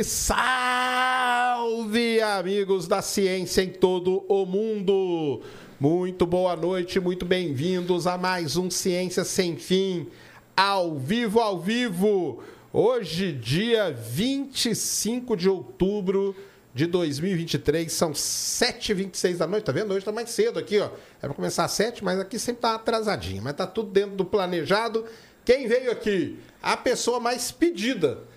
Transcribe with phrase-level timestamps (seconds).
[0.00, 5.42] Salve, salve, amigos da ciência em todo o mundo.
[5.78, 10.08] Muito boa noite, muito bem-vindos a mais um Ciência Sem Fim,
[10.56, 12.42] ao vivo, ao vivo.
[12.72, 16.34] Hoje, dia 25 de outubro
[16.72, 19.92] de 2023, são 7h26 da noite, tá vendo?
[19.92, 20.88] Hoje tá mais cedo aqui, ó.
[21.20, 24.24] É para começar às 7, mas aqui sempre tá atrasadinho, mas tá tudo dentro do
[24.24, 25.04] planejado.
[25.44, 26.38] Quem veio aqui?
[26.62, 28.31] A pessoa mais pedida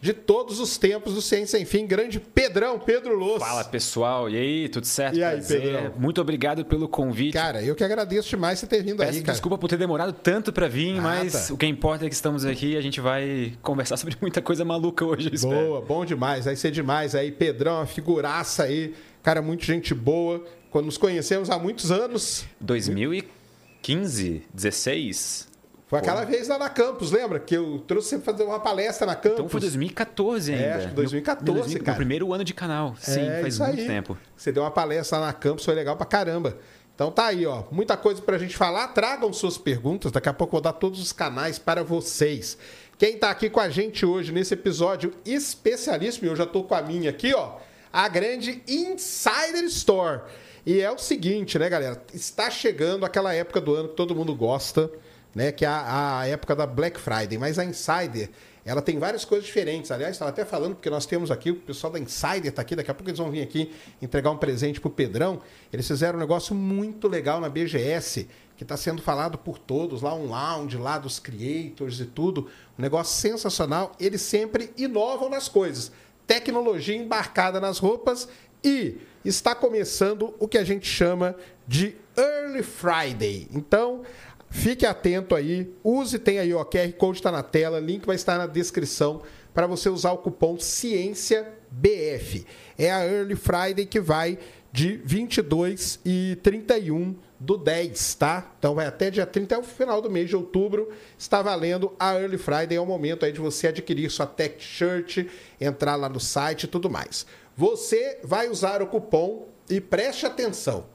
[0.00, 3.40] de todos os tempos do Ciência Sem Fim, grande Pedrão, Pedro Louço.
[3.40, 5.16] Fala pessoal, e aí, tudo certo?
[5.16, 5.60] E aí, Prazer.
[5.60, 5.94] Pedrão?
[5.98, 7.32] Muito obrigado pelo convite.
[7.32, 9.32] Cara, eu que agradeço demais você ter vindo Peço aí, cara.
[9.32, 12.72] Desculpa por ter demorado tanto para vir, mas o que importa é que estamos aqui
[12.72, 15.54] e a gente vai conversar sobre muita coisa maluca hoje, eu espero.
[15.54, 20.44] Boa, bom demais, vai ser demais aí, Pedrão, uma figuraça aí, cara, muito gente boa.
[20.70, 25.47] Quando nos conhecemos há muitos anos, 2015, 16?
[25.88, 27.40] Foi aquela vez lá na Campus, lembra?
[27.40, 29.38] Que eu trouxe você fazer uma palestra na Campus.
[29.38, 30.64] Então foi 2014 ainda.
[30.64, 31.96] É, acho que 2014, Meu- meu cara.
[31.96, 32.94] primeiro ano de canal.
[33.00, 33.86] Sim, É, faz isso muito aí.
[33.86, 34.16] tempo.
[34.36, 36.56] Você deu uma palestra lá na Campus, foi legal pra caramba.
[36.94, 37.62] Então tá aí, ó.
[37.70, 38.88] Muita coisa pra gente falar.
[38.88, 40.10] Tragam suas perguntas.
[40.12, 42.58] Daqui a pouco eu vou dar todos os canais para vocês.
[42.98, 46.74] Quem tá aqui com a gente hoje nesse episódio especialíssimo, e eu já tô com
[46.74, 47.52] a minha aqui, ó.
[47.92, 50.22] A grande Insider Store.
[50.66, 52.02] E é o seguinte, né, galera?
[52.12, 54.90] Está chegando aquela época do ano que todo mundo gosta,
[55.34, 55.52] né?
[55.52, 57.38] Que é a, a época da Black Friday.
[57.38, 58.30] Mas a Insider,
[58.64, 59.90] ela tem várias coisas diferentes.
[59.90, 62.90] Aliás, estava até falando, porque nós temos aqui, o pessoal da Insider está aqui, daqui
[62.90, 65.40] a pouco eles vão vir aqui entregar um presente pro Pedrão.
[65.72, 70.14] Eles fizeram um negócio muito legal na BGS, que está sendo falado por todos, lá
[70.14, 72.48] um lounge, lá dos creators e tudo.
[72.78, 73.92] Um negócio sensacional.
[73.98, 75.92] Eles sempre inovam nas coisas.
[76.26, 78.28] Tecnologia embarcada nas roupas
[78.62, 81.34] e está começando o que a gente chama
[81.66, 83.48] de Early Friday.
[83.52, 84.02] Então,
[84.50, 88.38] Fique atento aí, use, tem aí, ó, QR Code está na tela, link vai estar
[88.38, 89.22] na descrição
[89.52, 92.46] para você usar o cupom CIênciaBF.
[92.78, 94.38] É a Early Friday que vai
[94.72, 98.52] de 22 e 31 do 10, tá?
[98.58, 102.14] Então vai até dia 30, até o final do mês de outubro, está valendo a
[102.14, 105.26] Early Friday, é o momento aí de você adquirir sua tech shirt,
[105.60, 107.26] entrar lá no site e tudo mais.
[107.56, 110.86] Você vai usar o cupom e preste atenção,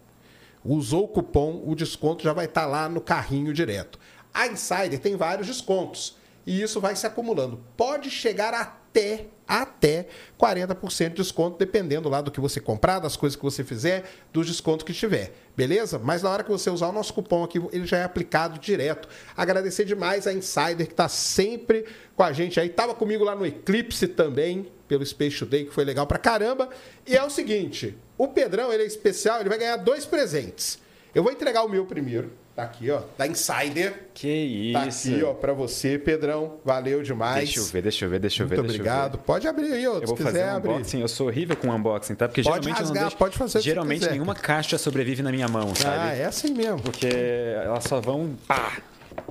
[0.63, 4.00] usou o cupom, o desconto já vai estar lá no carrinho direto.
[4.34, 7.59] A Insider tem vários descontos e isso vai se acumulando.
[7.78, 10.07] Pode chegar até até
[10.40, 14.47] 40% de desconto, dependendo lá do que você comprar, das coisas que você fizer, dos
[14.47, 15.34] descontos que tiver.
[15.56, 16.00] Beleza?
[16.00, 19.07] Mas na hora que você usar o nosso cupom aqui, ele já é aplicado direto.
[19.35, 21.85] Agradecer demais a Insider que está sempre
[22.16, 22.69] com a gente aí.
[22.69, 26.69] Tava comigo lá no Eclipse também, pelo Space Today, que foi legal pra caramba.
[27.07, 30.77] E é o seguinte, o Pedrão, ele é especial, ele vai ganhar dois presentes.
[31.15, 34.05] Eu vou entregar o meu primeiro, tá aqui, ó, da Insider.
[34.13, 35.09] Que Tá isso.
[35.09, 36.57] aqui, ó, pra você, Pedrão.
[36.63, 37.45] Valeu demais.
[37.45, 38.57] Deixa eu ver, deixa eu ver, deixa eu ver.
[38.57, 39.17] Muito eu obrigado.
[39.17, 39.23] ver.
[39.23, 40.71] Pode abrir aí, ó, Eu se vou quiser fazer um abrir.
[40.71, 41.01] unboxing.
[41.01, 42.27] Eu sou horrível com unboxing, tá?
[42.27, 43.17] Porque Pode geralmente eu rasgar, não deixo...
[43.17, 45.97] pode fazer Geralmente quiser, nenhuma caixa sobrevive na minha mão, sabe?
[45.99, 46.81] Ah, é assim mesmo.
[46.81, 48.35] Porque elas só vão.
[48.47, 48.77] Pá!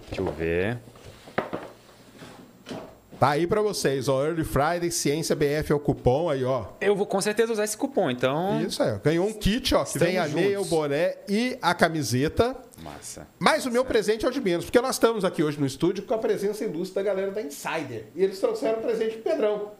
[0.08, 0.78] Deixa eu ver.
[3.22, 6.70] Tá aí pra vocês, ó, Early Friday, Ciência BF é o cupom aí, ó.
[6.80, 8.60] Eu vou com certeza usar esse cupom, então.
[8.60, 8.98] Isso aí, ó.
[8.98, 12.56] Ganhou um kit, ó, que Estamos vem a meia, o boné e a camiseta.
[12.82, 13.28] Massa.
[13.38, 16.02] Mas o meu presente é o de menos, porque nós estamos aqui hoje no estúdio
[16.02, 18.06] com a presença ilustre da galera da Insider.
[18.16, 19.70] E eles trouxeram um presente pro Pedrão.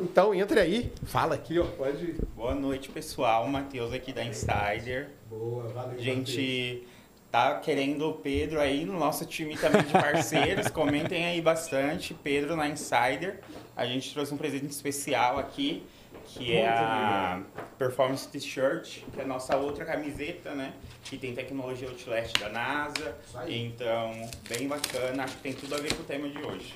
[0.00, 2.16] Então, entre aí, fala aqui, ó, pode...
[2.34, 3.46] Boa noite, pessoal.
[3.46, 5.10] Matheus aqui da Insider.
[5.30, 6.00] Boa, valeu.
[6.00, 6.84] Gente
[7.30, 10.68] tá querendo o Pedro aí no nosso time também de parceiros.
[10.72, 12.14] Comentem aí bastante.
[12.14, 13.40] Pedro na Insider.
[13.76, 15.84] A gente trouxe um presente especial aqui,
[16.24, 17.42] que é a
[17.78, 20.72] Performance T-shirt, que é a nossa outra camiseta, né?
[21.04, 23.16] Que tem tecnologia Outlast da NASA.
[23.46, 24.12] Então,
[24.48, 25.24] bem bacana.
[25.24, 26.74] Acho que tem tudo a ver com o tema de hoje.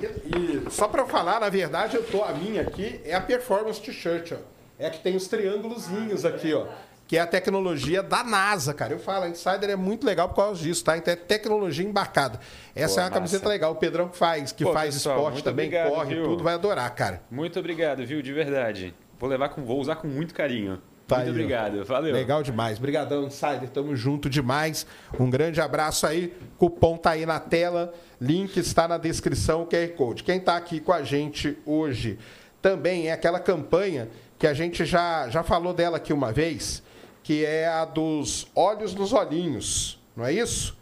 [0.00, 3.20] E, e só pra eu falar, na verdade, eu tô a minha aqui é a
[3.20, 4.60] Performance T-shirt, ó.
[4.78, 6.66] É a que tem os triângulozinhos aqui, ó.
[7.10, 8.92] Que é a tecnologia da NASA, cara.
[8.92, 10.96] Eu falo, a Insider é muito legal por causa disso, tá?
[10.96, 12.38] Então é tecnologia embarcada.
[12.72, 13.52] Essa Pô, é uma camiseta massa.
[13.52, 13.72] legal.
[13.72, 16.22] O Pedrão faz, que Pô, faz pessoal, esporte também, obrigado, corre, viu?
[16.22, 17.20] tudo, vai adorar, cara.
[17.28, 18.22] Muito obrigado, viu?
[18.22, 18.94] De verdade.
[19.18, 19.64] Vou levar com.
[19.64, 20.80] Vou usar com muito carinho.
[21.08, 21.84] Tá muito aí, obrigado.
[21.84, 22.14] Valeu.
[22.14, 22.78] Legal demais.
[22.78, 23.68] Obrigadão, Insider.
[23.70, 24.86] Tamo junto demais.
[25.18, 26.32] Um grande abraço aí.
[26.58, 27.92] Cupom tá aí na tela.
[28.20, 30.22] Link está na descrição, QR Code.
[30.22, 32.20] Quem tá aqui com a gente hoje
[32.62, 34.08] também é aquela campanha
[34.38, 36.84] que a gente já, já falou dela aqui uma vez,
[37.22, 39.98] que é a dos olhos nos olhinhos.
[40.16, 40.76] Não é isso?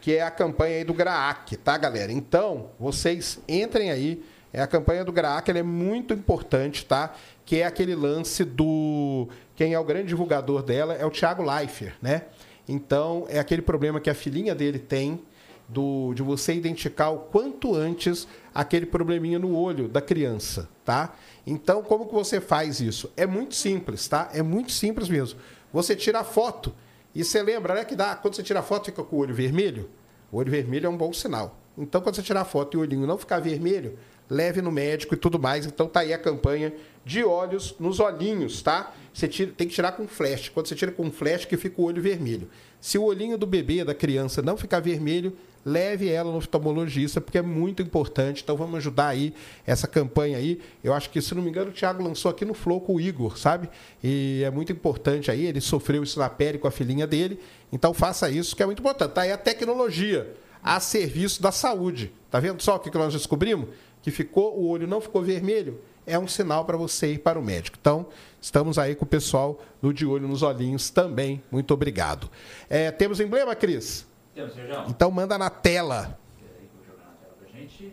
[0.00, 2.12] Que é a campanha aí do GRAAC, tá, galera?
[2.12, 4.22] Então, vocês entrem aí.
[4.52, 7.14] É a campanha do GRAAC, ela é muito importante, tá?
[7.44, 9.28] Que é aquele lance do.
[9.54, 12.22] Quem é o grande divulgador dela é o Thiago Leifert, né?
[12.66, 15.20] Então, é aquele problema que a filhinha dele tem,
[15.68, 21.14] do, de você identificar o quanto antes aquele probleminha no olho da criança, tá?
[21.46, 23.10] Então, como que você faz isso?
[23.16, 24.30] É muito simples, tá?
[24.32, 25.38] É muito simples mesmo.
[25.72, 26.74] Você tira a foto
[27.14, 29.34] e você lembra, né, que dá, quando você tira a foto fica com o olho
[29.34, 29.90] vermelho?
[30.30, 31.58] O olho vermelho é um bom sinal.
[31.76, 33.96] Então, quando você tirar a foto e o olhinho não ficar vermelho,
[34.28, 35.64] leve no médico e tudo mais.
[35.64, 36.74] Então, tá aí a campanha
[37.08, 38.92] de olhos nos olhinhos, tá?
[39.14, 40.50] Você tira, tem que tirar com flash.
[40.50, 42.50] Quando você tira com flash, que fica o olho vermelho.
[42.82, 45.32] Se o olhinho do bebê, da criança, não ficar vermelho,
[45.64, 48.42] leve ela no oftalmologista, porque é muito importante.
[48.42, 49.32] Então, vamos ajudar aí
[49.66, 50.60] essa campanha aí.
[50.84, 53.00] Eu acho que, se não me engano, o Thiago lançou aqui no Flow com o
[53.00, 53.70] Igor, sabe?
[54.04, 55.46] E é muito importante aí.
[55.46, 57.40] Ele sofreu isso na pele com a filhinha dele.
[57.72, 59.12] Então, faça isso, que é muito importante.
[59.12, 62.12] Tá aí a tecnologia a serviço da saúde.
[62.30, 63.70] Tá vendo só o que nós descobrimos?
[64.02, 67.42] Que ficou, o olho não ficou vermelho, é um sinal para você ir para o
[67.42, 67.76] médico.
[67.80, 68.06] Então,
[68.40, 71.42] estamos aí com o pessoal do De Olho nos Olhinhos também.
[71.50, 72.28] Muito obrigado.
[72.68, 74.06] É, temos emblema, Cris?
[74.34, 74.84] Temos, Sérgio.
[74.88, 76.18] Então manda na tela.
[76.40, 77.92] Peraí, vou jogar na tela pra gente.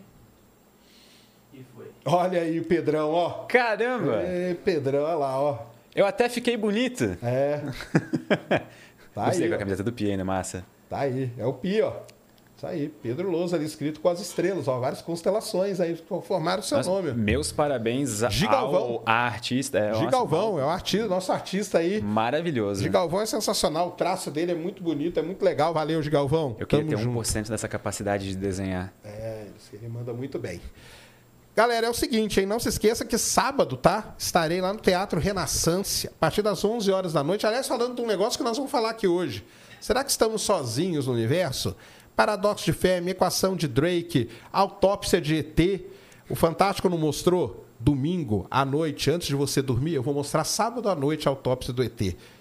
[1.52, 1.86] E foi.
[2.04, 3.30] Olha aí o Pedrão, ó.
[3.46, 4.22] Caramba!
[4.22, 5.58] É, Pedrão, olha lá, ó.
[5.94, 7.16] Eu até fiquei bonito.
[7.22, 7.62] É.
[9.16, 9.58] Tá Gostei aí, com a ó.
[9.60, 10.62] camiseta do Pia ainda, massa.
[10.90, 11.90] Tá aí, é o Pi, ó.
[12.56, 16.60] Isso aí, Pedro Lousa ali escrito com as estrelas, ó, várias constelações aí que formaram
[16.60, 17.12] o seu Nossa, nome.
[17.12, 18.80] Meus parabéns a- Gigalvão.
[18.80, 19.78] ao artista.
[19.78, 22.00] É, nossa, Gigalvão, é o artista, nosso artista aí.
[22.00, 22.82] Maravilhoso.
[22.82, 25.74] Gigalvão é sensacional, o traço dele é muito bonito, é muito legal.
[25.74, 26.56] Valeu, Gigalvão.
[26.58, 27.10] Eu queria Tamo ter junto.
[27.18, 28.90] 1% dessa capacidade de desenhar.
[29.04, 30.58] É, ele manda muito bem.
[31.54, 32.46] Galera, é o seguinte, hein?
[32.46, 34.14] Não se esqueça que sábado, tá?
[34.18, 37.46] Estarei lá no Teatro Renaissance, a partir das 11 horas da noite.
[37.46, 39.44] Aliás, falando de um negócio que nós vamos falar aqui hoje.
[39.78, 41.76] Será que estamos sozinhos no universo?
[42.16, 45.82] Paradoxo de Fermi, equação de Drake, autópsia de ET.
[46.28, 47.64] O Fantástico não mostrou?
[47.78, 51.74] Domingo à noite, antes de você dormir, eu vou mostrar sábado à noite a autópsia
[51.74, 51.92] do ET.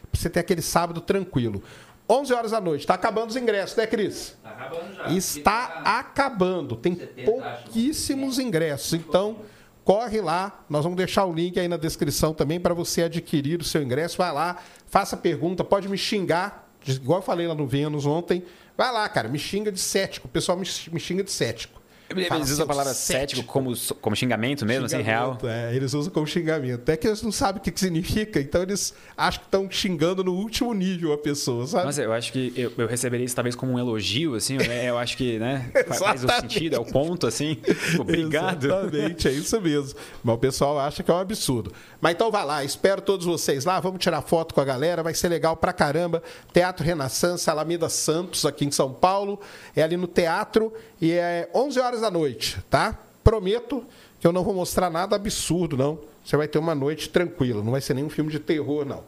[0.10, 1.62] Pra você ter aquele sábado tranquilo.
[2.10, 2.88] 11 horas da noite.
[2.88, 4.38] Tá acabando os ingressos, né, Cris?
[4.42, 5.08] Tá acabando já.
[5.12, 6.76] Está tá- acabando.
[6.78, 8.94] Tem 70, pouquíssimos ingressos.
[8.94, 9.38] Então,
[9.84, 10.64] corre lá.
[10.70, 14.18] Nós vamos deixar o link aí na descrição também para você adquirir o seu ingresso.
[14.18, 18.44] Vai lá, faça pergunta, pode me xingar, igual eu falei lá no Vênus ontem.
[18.78, 20.28] Vai lá, cara, me xinga de cético.
[20.28, 20.66] O pessoal me
[21.00, 21.82] xinga de cético.
[22.10, 25.34] Eles Fala, usam a palavra cético como, como xingamento mesmo, assim, real.
[25.34, 26.82] Xingamento, É, eles usam como xingamento.
[26.82, 30.24] Até que eles não sabem o que que significa, então eles acham que estão xingando
[30.24, 31.86] no último nível a pessoa, sabe?
[31.86, 34.90] Mas eu acho que eu, eu receberia isso talvez como um elogio, assim, né?
[34.90, 35.72] Eu acho que, né?
[35.98, 37.56] Faz o sentido, é o ponto, assim.
[37.56, 38.66] Tipo, Obrigado.
[38.66, 39.98] Exatamente, é isso mesmo.
[40.24, 41.74] Mas o pessoal acha que é um absurdo.
[42.00, 45.14] Mas então vai lá, espero todos vocês lá, vamos tirar foto com a galera, vai
[45.14, 46.22] ser legal pra caramba.
[46.54, 49.40] Teatro Renaissance, Alameda Santos, aqui em São Paulo.
[49.76, 52.98] É ali no teatro e é 11 horas da noite, tá?
[53.24, 53.84] Prometo
[54.20, 56.00] que eu não vou mostrar nada absurdo, não.
[56.24, 59.04] Você vai ter uma noite tranquila, não vai ser nenhum filme de terror, não.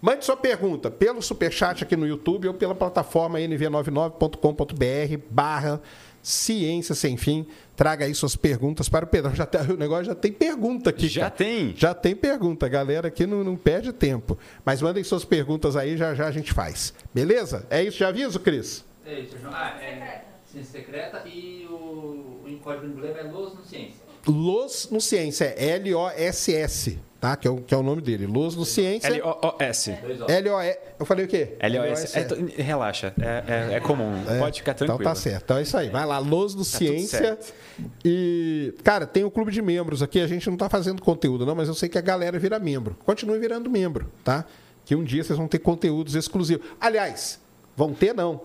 [0.00, 5.80] Mande sua pergunta pelo superchat aqui no YouTube ou pela plataforma nv99.com.br barra
[6.20, 7.46] ciência sem fim.
[7.76, 9.34] Traga aí suas perguntas para o Pedrão.
[9.34, 11.08] Já tem, o negócio já tem pergunta aqui.
[11.08, 11.30] Já cara.
[11.32, 11.74] tem?
[11.76, 12.68] Já tem pergunta.
[12.68, 14.36] Galera aqui não, não perde tempo.
[14.64, 16.92] Mas mandem suas perguntas aí, já já a gente faz.
[17.14, 17.64] Beleza?
[17.70, 18.84] É isso, já aviso, Cris?
[19.06, 19.50] É isso, Sérgio.
[19.52, 24.02] Ah, é ciência secreta e o, o código do emblema é Los no Ciência.
[24.26, 27.36] Los no Ciência, é L-O-S-S, tá?
[27.36, 28.24] Que é, o, que é o nome dele.
[28.26, 29.08] Los no Ciência.
[29.08, 29.98] L-O-O-S.
[30.00, 30.26] Dois ó.
[30.28, 30.78] L-O-E.
[30.98, 31.56] Eu falei o quê?
[31.58, 32.16] L-O-S.
[32.18, 34.12] É, to- relaxa, é, é, é comum.
[34.28, 35.00] É, Pode ficar tranquilo.
[35.00, 35.42] Então tá certo.
[35.44, 35.88] Então é isso aí.
[35.88, 37.18] Vai lá, Los no Ciência.
[37.18, 37.54] Tá certo.
[38.04, 40.20] E, cara, tem o clube de membros aqui.
[40.20, 42.96] A gente não tá fazendo conteúdo, não, mas eu sei que a galera vira membro.
[43.04, 44.44] Continue virando membro, tá?
[44.84, 46.64] Que um dia vocês vão ter conteúdos exclusivos.
[46.80, 47.40] Aliás,
[47.76, 48.42] vão ter não.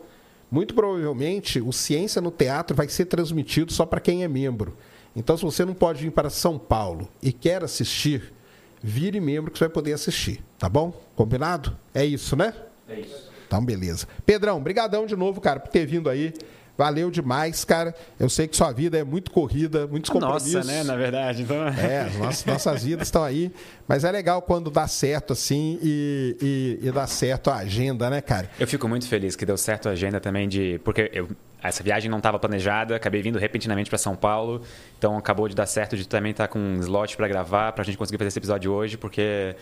[0.49, 4.77] Muito provavelmente o Ciência no Teatro vai ser transmitido só para quem é membro.
[5.15, 8.33] Então, se você não pode vir para São Paulo e quer assistir,
[8.81, 10.93] vire membro que você vai poder assistir, tá bom?
[11.15, 11.75] Combinado?
[11.93, 12.53] É isso, né?
[12.87, 13.27] É isso.
[13.47, 14.07] Então, beleza.
[14.25, 16.33] Pedrão, brigadão de novo, cara, por ter vindo aí.
[16.77, 17.95] Valeu demais, cara.
[18.19, 20.53] Eu sei que sua vida é muito corrida, muitos compromissos.
[20.53, 20.83] Nossa, né?
[20.83, 21.41] Na verdade.
[21.41, 21.67] Então...
[21.67, 23.51] É, as nossas, nossas vidas estão aí.
[23.87, 28.21] Mas é legal quando dá certo assim e, e, e dá certo a agenda, né,
[28.21, 28.49] cara?
[28.59, 30.79] Eu fico muito feliz que deu certo a agenda também de.
[30.83, 31.27] Porque eu-
[31.63, 34.61] essa viagem não estava planejada, acabei vindo repentinamente para São Paulo,
[34.97, 37.85] então acabou de dar certo de também estar com um slot para gravar, para a
[37.85, 39.55] gente conseguir fazer esse episódio hoje, porque.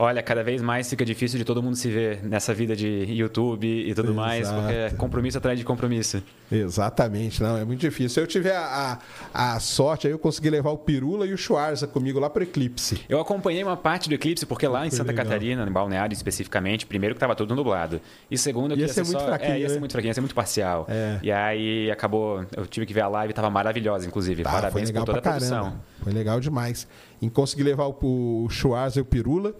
[0.00, 3.66] Olha, cada vez mais fica difícil de todo mundo se ver nessa vida de YouTube
[3.66, 4.60] e tudo mais, Exato.
[4.60, 6.22] porque é compromisso atrás de compromisso.
[6.52, 8.22] Exatamente, não, é muito difícil.
[8.22, 9.00] Eu tive a,
[9.34, 12.44] a, a sorte aí, eu consegui levar o Pirula e o Schwarza comigo lá pro
[12.44, 13.00] Eclipse.
[13.08, 15.24] Eu acompanhei uma parte do eclipse, porque lá em Santa legal.
[15.24, 18.00] Catarina, em Balneário especificamente, primeiro que estava tudo nublado.
[18.30, 19.74] E segundo que Ia ia, ser ser muito só, fraquinho, é, ia né?
[19.74, 20.86] ser muito fraquinho, ia ser muito parcial.
[20.88, 21.18] É.
[21.24, 24.44] E aí acabou, eu tive que ver a live, estava maravilhosa, inclusive.
[24.44, 25.62] Tá, foi Parabéns legal por toda a produção.
[25.64, 25.84] caramba.
[26.04, 26.86] Foi legal demais.
[27.20, 29.54] Em conseguir levar o, o Schwarza e o Pirula.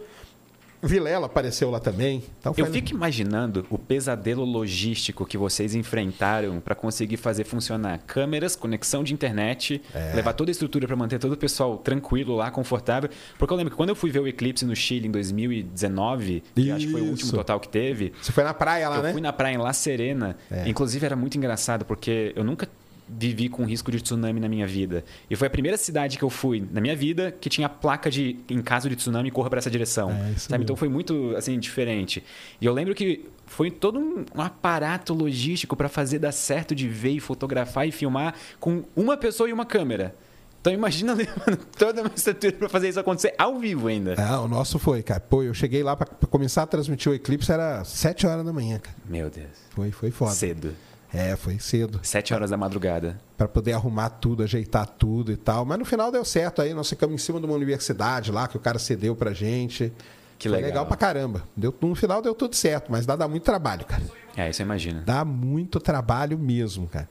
[0.82, 2.23] Vilela apareceu lá também.
[2.40, 8.54] Então Eu fico imaginando o pesadelo logístico que vocês enfrentaram para conseguir fazer funcionar câmeras,
[8.54, 10.12] conexão de internet, É.
[10.14, 13.11] levar toda a estrutura para manter todo o pessoal tranquilo lá, confortável.
[13.38, 16.68] Porque eu lembro que quando eu fui ver o Eclipse no Chile em 2019, que
[16.68, 17.37] eu acho que foi o último Isso.
[17.37, 19.12] total que teve, Você foi na praia lá, eu né?
[19.12, 20.37] fui na praia em La Serena.
[20.50, 20.68] É.
[20.68, 22.68] Inclusive, era muito engraçado, porque eu nunca
[23.09, 25.05] vivi com risco de tsunami na minha vida.
[25.31, 28.38] E foi a primeira cidade que eu fui na minha vida que tinha placa de
[28.49, 30.11] em caso de tsunami corra para essa direção.
[30.11, 30.65] É, sabe?
[30.65, 32.23] Então foi muito assim diferente.
[32.61, 36.88] E eu lembro que foi todo um, um aparato logístico para fazer dar certo de
[36.88, 40.15] ver e fotografar e filmar com uma pessoa e uma câmera.
[40.61, 44.15] Então imagina levando toda uma estrutura para fazer isso acontecer ao vivo ainda.
[44.19, 45.21] Ah, o nosso foi, cara.
[45.21, 48.53] Pô, eu cheguei lá pra, pra começar a transmitir o Eclipse, era 7 horas da
[48.53, 48.97] manhã, cara.
[49.09, 49.49] Meu Deus.
[49.71, 50.33] Foi, foi foda.
[50.33, 50.75] Cedo.
[51.12, 52.00] É, foi cedo.
[52.03, 53.19] Sete horas da madrugada.
[53.37, 55.65] Pra poder arrumar tudo, ajeitar tudo e tal.
[55.65, 56.75] Mas no final deu certo aí.
[56.75, 59.93] Nós ficamos em cima de uma universidade lá que o cara cedeu pra gente.
[60.38, 60.69] Que Foi legal.
[60.71, 61.43] legal pra caramba.
[61.57, 64.03] Deu, no final deu tudo certo, mas dá, dá muito trabalho, cara.
[64.37, 65.03] É, isso eu imagino.
[65.03, 67.09] Dá muito trabalho mesmo, cara.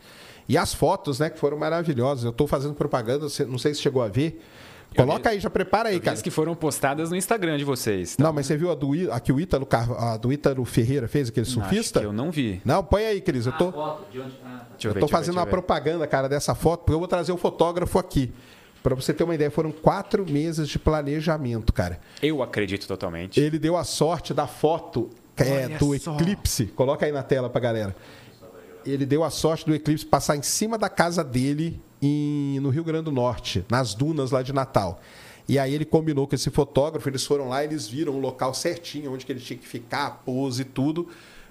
[0.48, 2.24] E as fotos, né, que foram maravilhosas.
[2.24, 4.42] Eu tô fazendo propaganda, não sei se chegou a ver.
[4.96, 6.14] Coloca aí, já prepara aí, cara.
[6.16, 8.18] as que foram postadas no Instagram de vocês.
[8.18, 10.66] Não, mas você viu a do, I- a que o Ítalo, Car- a do Ítalo
[10.66, 12.00] Ferreira fez, aquele surfista?
[12.00, 12.62] Acho que eu não vi.
[12.66, 13.46] Não, põe aí, Cris.
[13.46, 14.34] Eu tô, A foto de onde...
[14.44, 14.88] Ah, tá.
[14.88, 15.52] Eu ver, tô ver, fazendo eu uma ver.
[15.52, 18.32] propaganda, cara, dessa foto, porque eu vou trazer o fotógrafo aqui.
[18.82, 22.00] Pra você ter uma ideia, foram quatro meses de planejamento, cara.
[22.22, 23.40] Eu acredito totalmente.
[23.40, 26.16] Ele deu a sorte da foto é, do só.
[26.16, 26.68] eclipse.
[26.68, 27.96] Coloca aí na tela pra galera.
[28.86, 32.84] Ele deu a sorte do eclipse passar em cima da casa dele em- no Rio
[32.84, 35.00] Grande do Norte, nas dunas lá de Natal.
[35.50, 39.14] E aí ele combinou com esse fotógrafo, eles foram lá, eles viram o local certinho,
[39.14, 41.08] onde que ele tinha que ficar, a pose e tudo,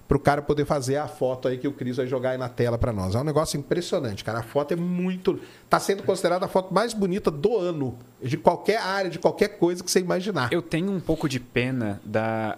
[0.07, 2.49] para o cara poder fazer a foto aí que o Cris vai jogar aí na
[2.49, 3.15] tela para nós.
[3.17, 4.38] É um negócio impressionante, cara.
[4.38, 5.41] A foto é muito.
[5.65, 9.83] Está sendo considerada a foto mais bonita do ano, de qualquer área, de qualquer coisa
[9.83, 10.53] que você imaginar.
[10.53, 12.57] Eu tenho um pouco de pena da.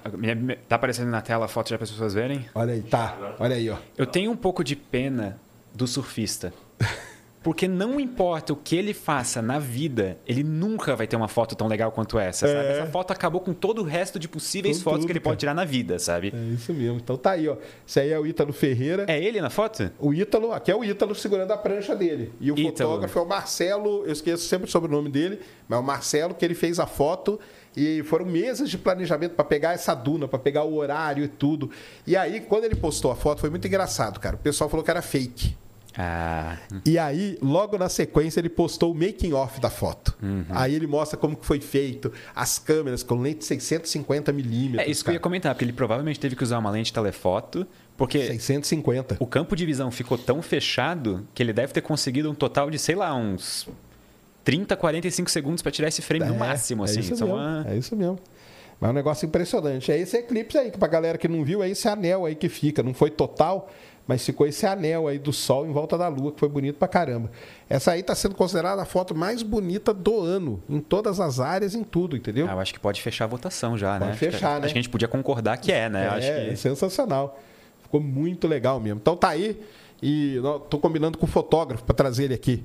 [0.68, 2.44] Tá aparecendo na tela a foto já para as pessoas verem?
[2.54, 3.36] Olha aí, tá.
[3.38, 3.76] Olha aí, ó.
[3.96, 5.40] Eu tenho um pouco de pena
[5.72, 6.52] do surfista.
[7.42, 11.54] Porque não importa o que ele faça na vida, ele nunca vai ter uma foto
[11.54, 12.66] tão legal quanto essa, sabe?
[12.66, 12.72] É.
[12.80, 15.30] Essa foto acabou com todo o resto de possíveis Com fotos tudo, que ele cara.
[15.30, 16.32] pode tirar na vida, sabe?
[16.34, 16.96] É isso mesmo.
[16.96, 17.56] Então tá aí, ó.
[17.86, 19.04] Esse aí é o Ítalo Ferreira.
[19.08, 19.90] É ele na foto?
[19.98, 22.32] O Ítalo, aqui é o Ítalo segurando a prancha dele.
[22.40, 22.90] E o Ítalo.
[22.90, 26.44] fotógrafo é o Marcelo, eu esqueço sempre o sobrenome dele, mas é o Marcelo que
[26.44, 27.38] ele fez a foto
[27.76, 31.70] e foram meses de planejamento para pegar essa duna, para pegar o horário e tudo.
[32.04, 34.34] E aí, quando ele postou a foto, foi muito engraçado, cara.
[34.34, 35.56] O pessoal falou que era fake.
[36.00, 36.56] Ah.
[36.86, 40.16] E aí, logo na sequência, ele postou o making off da foto.
[40.22, 40.44] Uhum.
[40.50, 44.86] Aí ele mostra como que foi feito, as câmeras com lente 650 milímetros.
[44.86, 47.66] É isso que eu ia comentar, porque ele provavelmente teve que usar uma lente telefoto,
[47.96, 49.16] porque 650.
[49.18, 52.78] o campo de visão ficou tão fechado que ele deve ter conseguido um total de,
[52.78, 53.68] sei lá, uns
[54.44, 56.98] 30, 45 segundos para tirar esse frame no É, máximo, assim.
[56.98, 58.18] É isso, mesmo, uma- é isso mesmo.
[58.80, 59.90] Mas é um negócio impressionante.
[59.90, 62.48] É esse eclipse aí, que pra galera que não viu, é esse anel aí que
[62.48, 62.80] fica.
[62.80, 63.68] Não foi total,
[64.08, 66.88] mas ficou esse anel aí do Sol em volta da Lua, que foi bonito pra
[66.88, 67.30] caramba.
[67.68, 71.74] Essa aí tá sendo considerada a foto mais bonita do ano, em todas as áreas,
[71.74, 72.46] em tudo, entendeu?
[72.48, 73.98] Ah, eu acho que pode fechar a votação já, né?
[73.98, 74.66] Pode Acho que- fechar, acho né?
[74.68, 76.06] que a gente podia concordar que é, né?
[76.06, 76.50] Eu acho é, que...
[76.52, 77.38] é sensacional.
[77.82, 78.98] Ficou muito legal mesmo.
[78.98, 79.60] Então tá aí.
[80.02, 80.36] E
[80.70, 82.64] tô combinando com o fotógrafo para trazer ele aqui.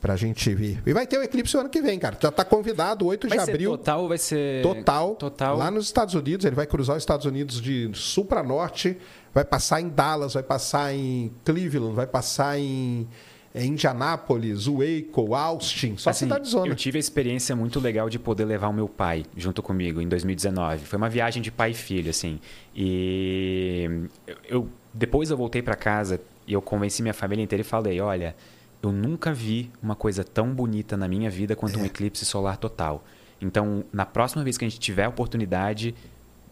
[0.00, 0.82] Pra gente ver.
[0.84, 2.14] E vai ter o eclipse o ano que vem, cara.
[2.20, 3.70] Já tá convidado, 8 Vai de abril.
[3.70, 4.62] total vai ser...
[4.62, 5.56] Total, Total.
[5.56, 8.98] Lá nos Estados Unidos, ele vai cruzar os Estados Unidos de sul para norte,
[9.34, 13.06] vai passar em Dallas, vai passar em Cleveland, vai passar em,
[13.54, 16.68] em Indianápolis, Waco, Austin, só Assim, cidade zona.
[16.68, 20.08] Eu tive a experiência muito legal de poder levar o meu pai junto comigo em
[20.08, 20.84] 2019.
[20.86, 22.38] Foi uma viagem de pai e filho, assim.
[22.74, 23.88] E
[24.26, 28.00] eu, eu- depois eu voltei para casa e eu convenci minha família inteira e falei:
[28.00, 28.36] olha,
[28.82, 31.82] eu nunca vi uma coisa tão bonita na minha vida quanto É.
[31.82, 33.04] um eclipse solar total.
[33.40, 35.94] Então, na próxima vez que a gente tiver a oportunidade,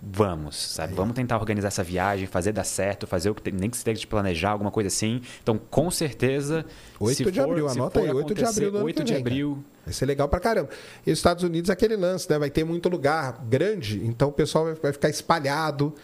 [0.04, 0.94] vamos, sabe?
[0.94, 3.84] Vamos tentar organizar essa viagem, fazer dar certo, fazer o que tem, nem que se
[3.84, 5.20] tenha de planejar, alguma coisa assim.
[5.42, 6.64] Então, com certeza.
[6.98, 9.12] 8 se de for- abril, anota aí, 8 de abril do ano 8 que de
[9.14, 9.32] vem, cara.
[9.34, 9.64] abril.
[9.84, 10.70] Vai ser legal pra caramba.
[11.06, 12.38] E os Estados Unidos é aquele lance, né?
[12.38, 15.94] Vai ter muito lugar grande, então o pessoal vai- vai ficar espalhado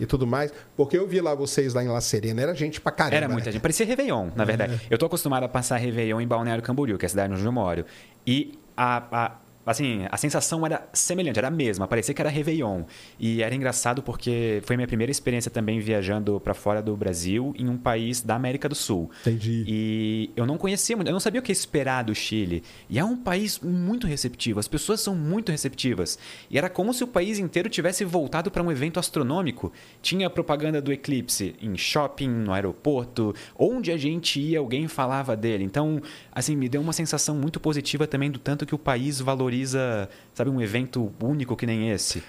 [0.00, 0.52] e tudo mais.
[0.76, 3.16] Porque eu vi lá vocês lá em La Serena, era gente pra caramba.
[3.16, 3.52] Era muita né?
[3.52, 3.62] gente.
[3.62, 4.74] Parecia Réveillon, na verdade.
[4.74, 4.94] É.
[4.94, 7.52] Eu tô acostumado a passar Réveillon em Balneário Camboriú, que é a cidade onde eu
[7.52, 7.84] moro.
[8.26, 9.32] E a, a-
[9.64, 11.86] assim, a sensação era semelhante, era a mesma.
[11.86, 12.82] Parecia que era Réveillon.
[13.18, 17.68] E era engraçado porque foi minha primeira experiência também viajando para fora do Brasil, em
[17.68, 19.10] um país da América do Sul.
[19.22, 19.64] Entendi.
[19.66, 22.62] E eu não conhecia muito, eu não sabia o que esperar do Chile.
[22.88, 26.18] E é um país muito receptivo, as pessoas são muito receptivas.
[26.50, 29.72] E era como se o país inteiro tivesse voltado para um evento astronômico.
[30.02, 35.64] Tinha propaganda do eclipse em shopping, no aeroporto, onde a gente ia, alguém falava dele.
[35.64, 36.00] Então,
[36.32, 39.20] assim, me deu uma sensação muito positiva também do tanto que o país
[39.54, 42.22] valoriza, sabe, um evento único que nem esse.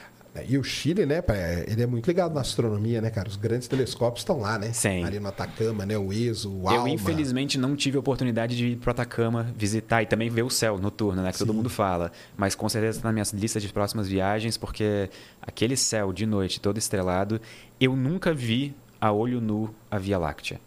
[0.50, 1.24] E o Chile, né,
[1.66, 3.30] ele é muito ligado na astronomia, né, cara?
[3.30, 4.74] Os grandes telescópios estão lá, né?
[4.74, 5.02] Sim.
[5.06, 5.98] Ali no Atacama, né?
[5.98, 6.90] O ESO, o Eu, ALMA.
[6.90, 10.78] infelizmente, não tive a oportunidade de ir pro Atacama visitar e também ver o céu
[10.78, 11.32] noturno, né?
[11.32, 12.12] Que todo mundo fala.
[12.36, 15.10] Mas com certeza está na minha lista de próximas viagens, porque
[15.42, 17.40] aquele céu de noite todo estrelado,
[17.80, 20.60] eu nunca vi a olho nu a Via Láctea.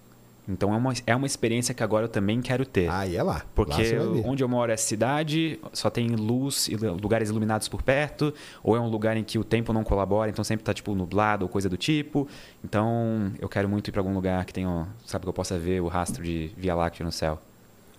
[0.49, 2.88] Então é uma, é uma experiência que agora eu também quero ter.
[2.90, 3.45] Aí é lá.
[3.55, 8.33] Porque Lá onde eu moro é cidade, só tem luz e lugares iluminados por perto,
[8.62, 11.45] ou é um lugar em que o tempo não colabora, então sempre tá tipo nublado
[11.45, 12.26] ou coisa do tipo.
[12.64, 15.83] Então eu quero muito ir para algum lugar que tenha, sabe, que eu possa ver
[15.83, 17.38] o rastro de Via Láctea no céu.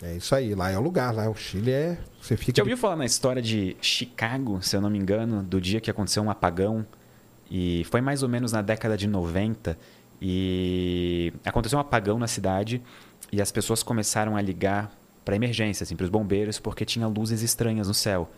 [0.02, 1.98] É isso aí, lá é o lugar, lá o Chile é.
[2.22, 2.54] Você fica.
[2.56, 5.92] Já ouviu falar na história de Chicago, se eu não me engano, do dia que
[5.92, 6.86] aconteceu um apagão?
[7.52, 9.78] E foi mais ou menos na década de 90.
[10.22, 12.82] E aconteceu um apagão na cidade
[13.32, 14.92] e as pessoas começaram a ligar
[15.24, 18.30] para emergência, assim, para os bombeiros, porque tinha luzes estranhas no céu.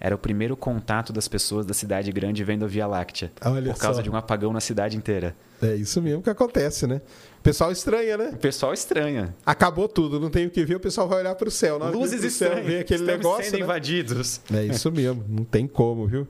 [0.00, 3.32] Era o primeiro contato das pessoas da cidade grande vendo a Via Láctea.
[3.44, 4.02] Olha por causa só.
[4.02, 5.34] de um apagão na cidade inteira.
[5.60, 7.00] É isso mesmo que acontece, né?
[7.40, 8.30] O pessoal estranha, né?
[8.32, 9.34] O pessoal estranha.
[9.44, 11.78] Acabou tudo, não tem o que ver, o pessoal vai olhar para o céu.
[11.90, 12.66] Luzes céu estranhas.
[12.66, 13.44] vê aquele Estamos negócio.
[13.44, 13.64] sendo né?
[13.64, 14.40] invadidos.
[14.54, 16.28] É isso mesmo, não tem como, viu?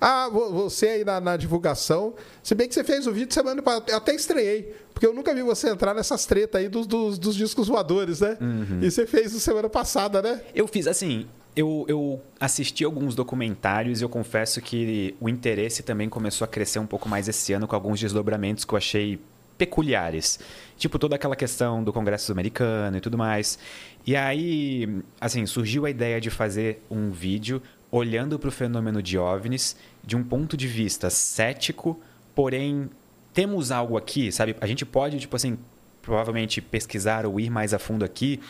[0.00, 3.62] Ah, vo- você aí na, na divulgação, se bem que você fez o vídeo semana
[3.62, 7.18] passada, eu até estranhei, porque eu nunca vi você entrar nessas tretas aí dos, dos,
[7.18, 8.36] dos discos voadores, né?
[8.40, 8.80] Uhum.
[8.82, 10.40] E você fez isso semana passada, né?
[10.54, 11.26] Eu fiz assim.
[11.54, 16.78] Eu, eu assisti alguns documentários e eu confesso que o interesse também começou a crescer
[16.78, 19.18] um pouco mais esse ano com alguns desdobramentos que eu achei
[19.56, 20.38] peculiares.
[20.76, 23.58] Tipo toda aquela questão do Congresso americano e tudo mais.
[24.06, 29.16] E aí, assim, surgiu a ideia de fazer um vídeo olhando para o fenômeno de
[29.18, 32.00] OVNIs de um ponto de vista cético,
[32.34, 32.88] porém
[33.32, 34.56] temos algo aqui, sabe?
[34.60, 35.58] A gente pode, tipo assim,
[36.02, 38.40] provavelmente pesquisar ou ir mais a fundo aqui.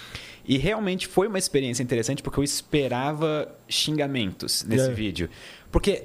[0.47, 4.93] E realmente foi uma experiência interessante porque eu esperava xingamentos nesse É.
[4.93, 5.29] vídeo.
[5.73, 6.05] Porque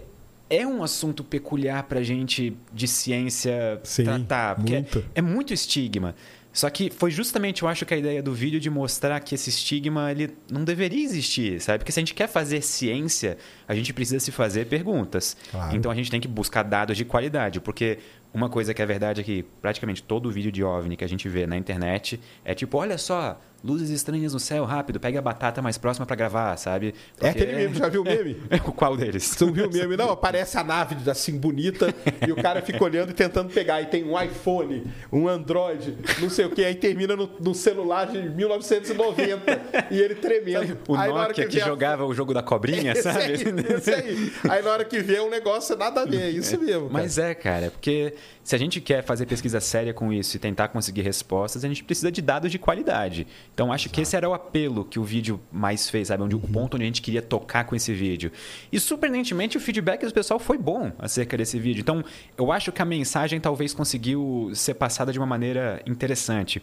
[0.50, 4.56] é um assunto peculiar pra gente de ciência Sim, tratar.
[4.56, 5.06] Porque muito.
[5.14, 6.16] é muito estigma.
[6.54, 9.50] Só que foi justamente, eu acho que a ideia do vídeo de mostrar que esse
[9.50, 11.80] estigma ele não deveria existir, sabe?
[11.80, 13.38] Porque se a gente quer fazer ciência,
[13.68, 15.38] a gente precisa se fazer perguntas.
[15.50, 15.76] Claro.
[15.76, 18.00] Então a gente tem que buscar dados de qualidade, porque
[18.34, 21.28] uma coisa que é verdade é que praticamente todo vídeo de OVNI que a gente
[21.30, 25.62] vê na internet é tipo, olha só, luzes estranhas no céu, rápido, pega a batata
[25.62, 26.94] mais próxima pra gravar, sabe?
[27.20, 28.36] É aquele meme, já viu o meme?
[28.76, 29.24] Qual deles?
[29.24, 29.96] Você não viu o meme?
[29.96, 31.94] Não, aparece a nave assim bonita
[32.28, 33.82] e o cara fica olhando e tentando pegar.
[33.82, 38.08] E tem um iPhone, um Android, não sei o que, aí termina no, no celular
[38.08, 40.78] de 1990 e ele tremendo.
[40.88, 43.20] O Aí, na hora Nokia que, vê a- jogava o jogo da cobrinha, Esse sabe?
[43.26, 43.34] aí,
[43.76, 44.34] esse aí.
[44.50, 46.90] Aí na hora que vê um negócio, nada a ver, é isso mesmo.
[46.90, 46.94] cara.
[47.04, 50.68] Mas é, cara, porque se a gente quer fazer pesquisa séria com isso e tentar
[50.70, 53.28] conseguir respostas, a gente precisa de dados de qualidade.
[53.54, 56.24] Então acho que esse era o apelo que o vídeo mais fez, sabe?
[56.24, 58.32] Onde, O ponto onde a gente queria tocar com esse vídeo.
[58.72, 61.82] E surpreendentemente o feedback do pessoal foi bom acerca desse vídeo.
[61.82, 62.04] Então
[62.38, 66.62] eu acho que a mensagem talvez conseguiu ser passada de uma maneira interessante.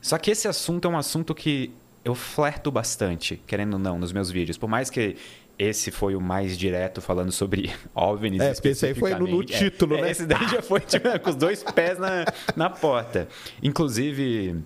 [0.00, 1.70] Só que esse assunto é um assunto que
[2.04, 4.58] eu flerto bastante, querendo ou não, nos meus vídeos.
[4.58, 5.16] Por mais que
[5.58, 9.96] esse foi o mais direto falando sobre OVNIs É, esse aí foi no- no título,
[9.96, 10.10] É, né?
[10.10, 12.24] Esse daí já foi tipo, com os dois pés na,
[12.56, 13.28] na porta.
[13.62, 14.56] Inclusive,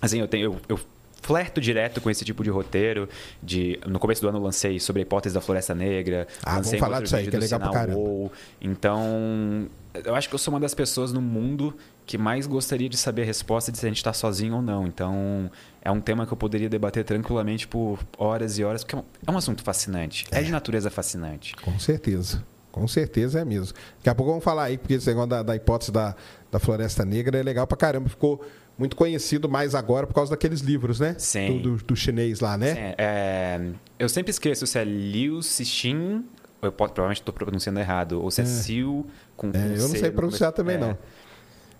[0.00, 0.44] assim, eu tenho...
[0.46, 0.80] Eu, eu
[1.22, 3.08] flerto direto com esse tipo de roteiro.
[3.42, 6.26] De, no começo do ano eu lancei sobre a hipótese da Floresta Negra.
[6.44, 7.98] Ah, lancei vamos falar disso aí, que é legal pra Sinal caramba.
[8.00, 8.32] Wow.
[8.60, 9.68] Então,
[10.04, 11.74] eu acho que eu sou uma das pessoas no mundo
[12.06, 14.86] que mais gostaria de saber a resposta de se a gente está sozinho ou não.
[14.86, 15.50] Então,
[15.82, 19.34] é um tema que eu poderia debater tranquilamente por horas e horas, porque é um-
[19.34, 20.26] é assunto fascinante.
[20.32, 21.54] É, de natureza fascinante.
[21.56, 22.44] Com certeza.
[22.72, 23.76] Com certeza é mesmo.
[23.98, 26.14] Daqui a pouco vamos falar aí, porque esse negócio da, da hipótese da,
[26.52, 28.08] da Floresta Negra é legal pra caramba.
[28.08, 28.44] Ficou
[28.80, 31.14] muito conhecido mais agora por causa daqueles livros, né?
[31.18, 31.60] Sim.
[31.60, 32.70] Do, do, do chinês lá, né?
[32.70, 36.24] É, é, eu sempre esqueço se é Liu Cixin,
[36.62, 39.04] ou eu posso, provavelmente estou pronunciando errado, ou se é, Sil
[39.36, 40.78] com, É, com eu não C sei pronunciar também, É.
[40.78, 40.98] não.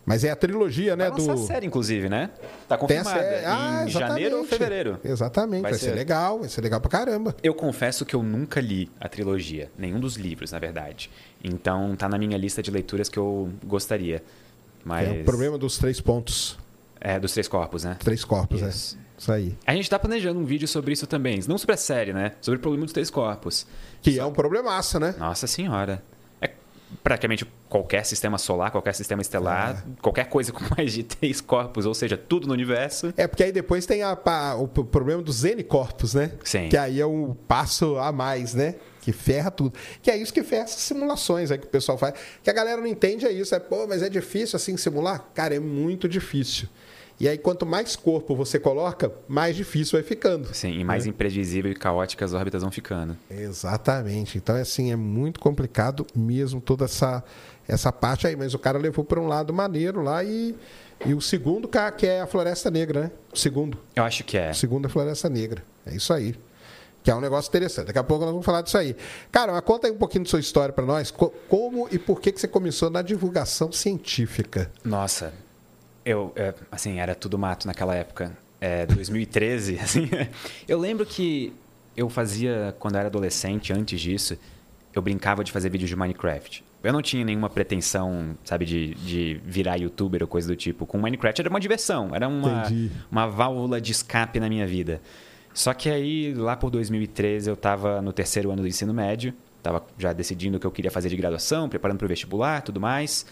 [0.05, 1.09] Mas é a trilogia, né?
[1.11, 1.37] Vai do...
[1.39, 2.31] série, inclusive, né?
[2.67, 3.21] Tá Tem a confirmada.
[3.21, 4.99] série- Ah, em janeiro ou fevereiro.
[5.05, 5.91] Exatamente, vai, Vai ser.
[5.91, 5.95] ser.
[5.95, 7.35] legal, vai ser legal pra caramba.
[7.43, 11.11] Eu confesso que eu nunca li a trilogia, nenhum dos livros, na verdade.
[11.45, 14.23] Então tá na minha lista de leituras que eu gostaria.
[14.83, 16.59] Mas É o problema dos três pontos,
[17.01, 17.97] é dos três corpos, né?
[17.99, 18.97] três corpos, Isso.
[18.97, 19.03] né?
[19.19, 19.55] Isso aí.
[19.67, 22.33] A gente tá planejando um vídeo sobre isso também, não sobre a série, né?
[22.41, 23.67] Sobre o problema dos três corpos.
[24.01, 25.15] Que é um problemaço, né?
[25.19, 26.03] Nossa senhora.
[26.41, 26.51] É
[27.05, 31.93] praticamente qualquer sistema solar, qualquer sistema estelar, qualquer coisa com mais de três corpos, ou
[31.93, 33.13] seja, tudo no universo.
[33.15, 36.33] É porque aí depois tem a, pa- o problema dos N corpos, né?
[36.43, 36.71] Sim.
[36.71, 38.77] Que aí é um passo a mais, né?
[39.03, 39.75] Que ferra tudo.
[40.01, 42.15] Que é isso que ferra essas simulações aí que o pessoal faz.
[42.43, 43.55] Que a galera não entende é isso.
[43.55, 45.27] É, pô, mas é difícil assim simular?
[45.35, 46.69] Cara, é muito difícil.
[47.21, 50.55] E aí, quanto mais corpo você coloca, mais difícil vai ficando.
[50.55, 53.15] Sim, e mais imprevisível e caótica as órbitas vão ficando.
[53.31, 54.39] Exatamente.
[54.39, 57.23] Então, assim, é muito complicado mesmo toda essa,
[57.69, 58.35] essa parte aí.
[58.35, 60.57] Mas o cara levou para um lado maneiro lá e,
[61.05, 63.11] e o segundo, que é a Floresta Negra, né?
[63.33, 63.77] O segundo.
[63.95, 64.51] Eu acho que é.
[64.51, 65.63] O segundo é a Floresta Negra.
[65.85, 66.35] É isso aí.
[67.03, 67.89] Que é um negócio interessante.
[67.89, 68.97] Daqui a pouco nós vamos falar disso aí.
[69.31, 71.11] Cara, mas conta aí um pouquinho da sua história para nós.
[71.11, 74.71] Co- Como e por que, que você começou na divulgação científica?
[74.85, 75.33] Nossa,
[76.05, 78.37] eu, é, assim, era tudo mato naquela época.
[78.61, 80.09] É, 2013, assim.
[80.69, 81.53] Eu lembro que
[81.97, 84.39] eu fazia, quando eu era adolescente, antes disso,
[84.95, 86.65] eu brincava de fazer vídeos de Minecraft.
[86.83, 90.87] Eu não tinha nenhuma pretensão, sabe, de, de virar youtuber ou coisa do tipo.
[90.87, 92.91] Com Minecraft era uma diversão, era uma, Entendi.
[93.11, 95.01] uma válvula de escape na minha vida.
[95.53, 99.85] Só que aí, lá por 2013, eu estava no terceiro ano do ensino médio, estava
[99.99, 103.27] já decidindo o que eu queria fazer de graduação, preparando para o vestibular tudo mais.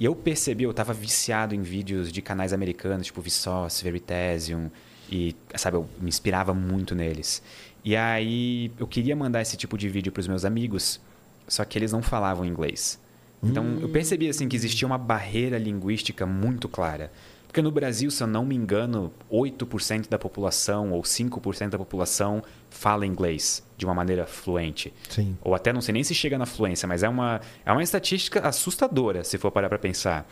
[0.00, 4.70] E eu percebi, eu estava viciado em vídeos de canais americanos, tipo Vsauce, Veritasium,
[5.12, 7.42] e, sabe, eu me inspirava muito neles.
[7.84, 10.98] E aí eu queria mandar esse tipo de vídeo para os meus amigos,
[11.46, 12.98] só que eles não falavam inglês.
[13.42, 17.12] Então eu percebi assim que existia uma barreira linguística muito clara.
[17.46, 22.42] Porque no Brasil, se eu não me engano, 8% da população ou 5% da população
[22.70, 24.92] fala inglês de uma maneira fluente.
[25.08, 25.36] Sim.
[25.42, 28.40] Ou até não sei nem se chega na fluência, mas é uma, é uma estatística
[28.46, 30.26] assustadora, se for parar para pensar.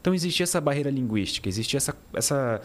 [0.00, 1.96] Então existia essa barreira linguística, existia essa.
[2.12, 2.60] essa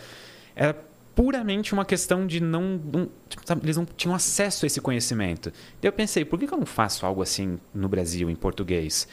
[0.55, 0.75] era
[1.13, 2.79] puramente uma questão de não.
[2.91, 3.09] não
[3.45, 5.51] sabe, eles não tinham acesso a esse conhecimento.
[5.81, 9.07] Daí eu pensei, por que que eu não faço algo assim no Brasil, em português?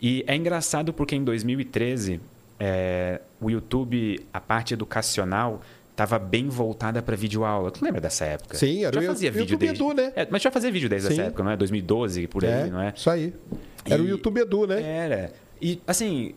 [0.00, 2.20] E é engraçado porque em 2013,
[2.58, 5.60] é, o YouTube, a parte educacional,
[6.02, 7.70] estava bem voltada para videoaula.
[7.70, 8.56] Tu lembra dessa época?
[8.56, 9.82] Sim, era já o fazia YouTube vídeo desde...
[9.82, 10.12] Edu, né?
[10.16, 11.14] É, mas já fazia vídeo desde Sim.
[11.14, 11.56] essa época, não é?
[11.56, 12.92] 2012, por aí, é, não é?
[12.96, 13.34] Isso aí.
[13.84, 14.82] Era o E- YouTube Edu, né?
[14.82, 15.32] Era.
[15.60, 16.34] E, assim,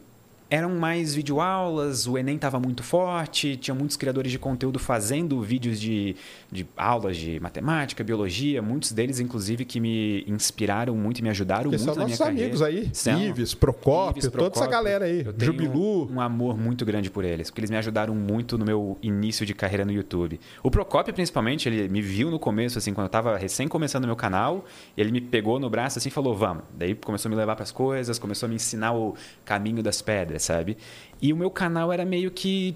[0.53, 5.81] eram mais videoaulas, o Enem estava muito forte, tinha muitos criadores de conteúdo fazendo vídeos
[5.81, 6.15] de,
[6.51, 11.71] de aulas de matemática, biologia, muitos deles, inclusive, que me inspiraram muito e me ajudaram
[11.71, 12.43] Que muito são na minha nossos carreira.
[12.43, 12.87] amigos aí.
[12.93, 13.19] São.
[13.19, 14.69] Ives, Procópio, Ives, toda essa Procópio.
[14.69, 15.25] galera aí.
[15.25, 16.11] Eu tenho Jubilu.
[16.11, 19.55] um amor muito grande por eles, porque eles me ajudaram muito no meu início de
[19.55, 20.39] carreira no YouTube.
[20.61, 24.15] O Procópio, principalmente, ele me viu no começo, assim, quando eu estava recém começando meu
[24.15, 26.63] canal, ele me pegou no braço assim e falou, vamos.
[26.77, 29.99] Daí começou a me levar para as coisas, começou a me ensinar o caminho das
[29.99, 30.77] pedras, sabe?
[31.21, 32.75] E o meu canal era meio que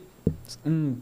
[0.65, 0.95] um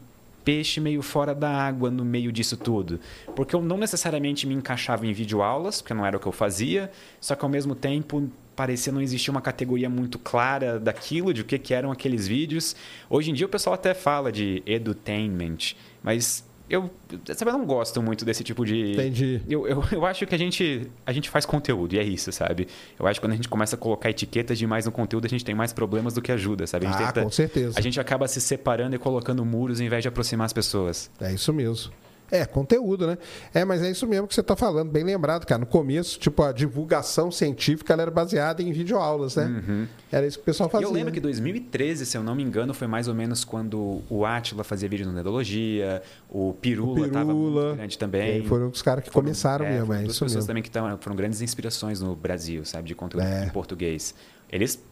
[0.44, 3.00] peixe meio fora da água no meio disso tudo.
[3.34, 6.90] Porque eu não necessariamente me encaixava em videoaulas, porque não era o que eu fazia,
[7.20, 11.44] só que ao mesmo tempo parecia não existir uma categoria muito clara daquilo, de o
[11.44, 12.76] que, que eram aqueles vídeos.
[13.10, 16.90] Hoje em dia o pessoal até fala de edutainment, mas eu,
[17.34, 18.92] sabe, eu não gosto muito desse tipo de...
[18.92, 19.40] Entendi.
[19.48, 22.66] Eu, eu, eu acho que a gente, a gente faz conteúdo, e é isso, sabe?
[22.98, 25.44] Eu acho que quando a gente começa a colocar etiquetas demais no conteúdo, a gente
[25.44, 26.86] tem mais problemas do que ajuda, sabe?
[26.86, 27.78] A gente Ah, com certeza.
[27.78, 31.10] A gente acaba se separando e colocando muros em vez de aproximar as pessoas.
[31.20, 31.92] É isso mesmo.
[32.30, 33.18] É, conteúdo, né?
[33.54, 35.60] É, mas é isso mesmo que você está falando, bem lembrado, cara.
[35.60, 39.88] No começo, tipo, a divulgação científica ela era baseada em videoaulas, né?
[40.10, 40.70] Era isso que o pessoal Uhum.
[40.70, 40.86] E fazia.
[40.88, 44.24] eu lembro que 2013, se eu não me engano, foi mais ou menos quando o
[44.26, 48.44] Atila fazia vídeo no Nedologia, o Pirula estava muito grande também.
[48.44, 50.46] foram os caras que Foram- começaram é, mesmo, é isso pessoas mesmo.
[50.48, 53.44] também que tavam- foram grandes inspirações no Brasil, sabe, de conteúdo É.
[53.46, 54.14] em português.
[54.50, 54.82] Eles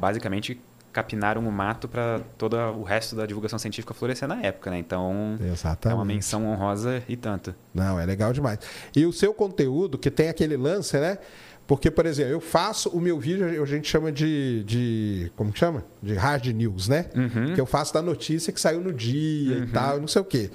[0.00, 0.60] basicamente
[0.92, 4.78] capinaram o mato para todo o resto da divulgação científica florescer na época, né?
[4.78, 6.06] Então, é uma Exatamente.
[6.06, 7.54] menção honrosa e tanto.
[7.74, 8.58] Não, é legal demais.
[8.94, 11.18] E o seu conteúdo, que tem aquele lance, né?
[11.66, 14.64] Porque, por exemplo, eu faço o meu vídeo, a gente chama de.
[14.64, 15.84] de como que chama?
[16.02, 17.10] De hard news, né?
[17.14, 17.54] Uhum.
[17.54, 20.50] Que eu faço da notícia que saiu no dia e tal, não sei o quê.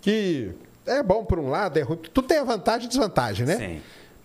[0.00, 0.50] Que
[0.86, 1.98] é bom por um lado, é ruim.
[1.98, 3.56] Tudo tem a vantagem e desvantagem, né?
[3.56, 3.80] Sim.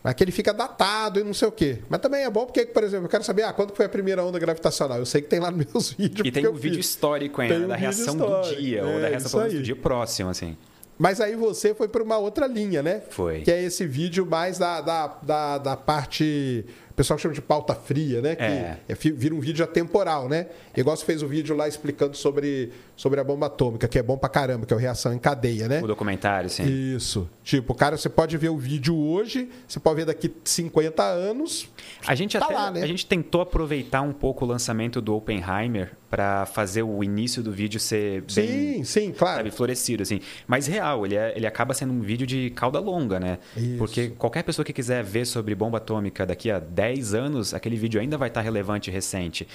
[0.06, 1.80] Mas que ele fica datado e não sei o quê.
[1.90, 4.24] Mas também é bom porque, por exemplo, eu quero saber ah, quando foi a primeira
[4.24, 5.00] onda gravitacional.
[5.00, 6.28] Eu sei que tem lá nos meus vídeos.
[6.28, 6.86] E tem um vídeo fiz.
[6.92, 8.62] histórico ainda, um da reação do histórico.
[8.62, 10.56] dia, ou É, da reação do dia próximo, assim.
[10.98, 13.02] Mas aí você foi para uma outra linha, né?
[13.10, 13.42] Foi.
[13.42, 16.64] Que é esse vídeo mais da, da, da, da parte.
[16.92, 18.36] O pessoal chama de pauta fria, né?
[18.36, 18.78] Que É.
[18.88, 20.46] é vira um vídeo atemporal, né?
[20.78, 24.18] Igual você fez o vídeo lá explicando sobre, sobre a bomba atômica, que é bom
[24.18, 25.82] pra caramba, que é o reação em cadeia, né?
[25.82, 26.64] O documentário, sim.
[26.96, 27.30] Isso.
[27.44, 31.68] Tipo, cara, você pode ver o vídeo hoje, você pode ver daqui 50 anos.
[32.08, 32.82] A gente Tá até lá, né?
[32.82, 37.52] a gente tentou aproveitar um pouco o lançamento do Oppenheimer para fazer o início do
[37.52, 39.38] vídeo ser bem Sim, sim, claro.
[39.38, 40.22] sabe, florescido assim.
[40.48, 43.40] Mas real, ele, é- ele acaba sendo um vídeo de cauda longa, né?
[43.58, 43.78] Isso.
[43.78, 48.00] Porque qualquer pessoa que quiser ver sobre bomba atômica daqui a 10 anos, aquele vídeo
[48.00, 49.46] ainda vai estar relevante e recente.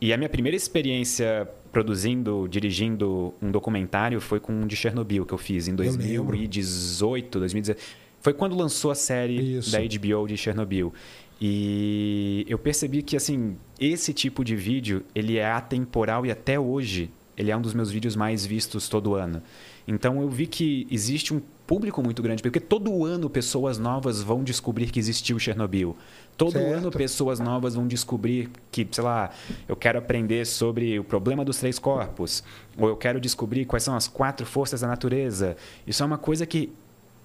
[0.00, 5.34] E a minha primeira experiência produzindo, dirigindo um documentário foi com um de Chernobyl que
[5.34, 5.98] eu fiz em lembro.
[5.98, 7.96] 2018, 2017.
[8.20, 9.72] Foi quando lançou a série Isso.
[9.72, 10.92] da HBO de Chernobyl.
[11.40, 17.10] E eu percebi que assim, esse tipo de vídeo, ele é atemporal e até hoje
[17.36, 19.42] ele é um dos meus vídeos mais vistos todo ano.
[19.86, 24.44] Então eu vi que existe um público muito grande, porque todo ano pessoas novas vão
[24.44, 25.96] descobrir que existiu Chernobyl.
[26.36, 26.74] Todo Certo.
[26.74, 29.30] ano pessoas novas vão descobrir que, sei lá,
[29.68, 32.42] eu quero aprender sobre o problema dos três corpos,
[32.76, 35.56] ou eu quero descobrir quais são as quatro forças da natureza.
[35.86, 36.72] Isso é uma coisa que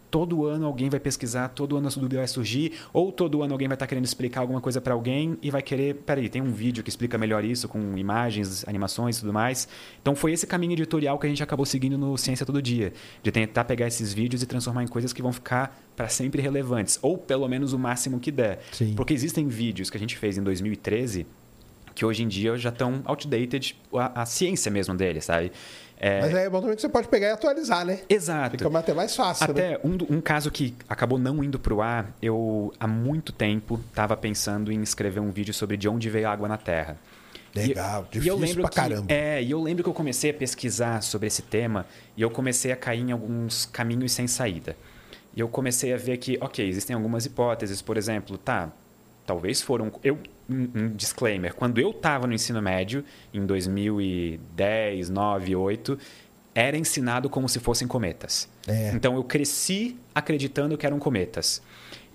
[0.09, 3.67] todo ano alguém vai pesquisar, todo ano essa dúvida vai surgir, ou todo ano alguém
[3.67, 6.83] vai estar querendo explicar alguma coisa para alguém e vai querer, peraí, tem um vídeo
[6.83, 9.67] que explica melhor isso, com imagens, animações e tudo mais.
[10.01, 13.31] Então foi esse caminho editorial que a gente acabou seguindo no Ciência Todo Dia, de
[13.31, 17.17] tentar pegar esses vídeos e transformar em coisas que vão ficar para sempre relevantes, ou
[17.17, 18.59] pelo menos o máximo que der.
[18.71, 18.93] Sim.
[18.95, 21.27] Porque existem vídeos que a gente fez em 2013
[21.99, 25.51] que hoje em dia já estão outdated, a, a ciência mesmo deles, sabe?
[25.99, 27.99] É, Mas aí é bom também que você pode pegar e atualizar, né?
[28.07, 28.57] Exato.
[28.57, 29.73] Fica até mais fácil, né?
[29.75, 33.79] Até um, do- um caso que acabou não indo pro ar, eu há muito tempo
[33.89, 36.97] estava pensando em escrever um vídeo sobre de onde veio a água na Terra.
[37.53, 39.05] Legal, E- e difícil eu lembro pra que, caramba.
[39.11, 41.85] É, e eu lembro que eu comecei a pesquisar sobre esse tema
[42.15, 44.77] e eu comecei a cair em alguns caminhos sem saída.
[45.35, 48.69] E eu comecei a ver que, ok, existem algumas hipóteses, por exemplo, tá,
[49.25, 49.91] talvez foram.
[50.03, 50.17] Eu,
[50.49, 55.97] um, disclaimer: quando eu estava no ensino médio, em 2010, 9, 8,
[56.53, 58.49] era ensinado como se fossem cometas.
[58.67, 58.91] É.
[58.93, 61.61] Então eu cresci acreditando que eram cometas.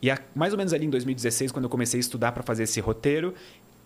[0.03, 2.65] E a- mais ou menos ali em 2016, quando eu comecei a estudar para fazer
[2.65, 3.35] esse roteiro,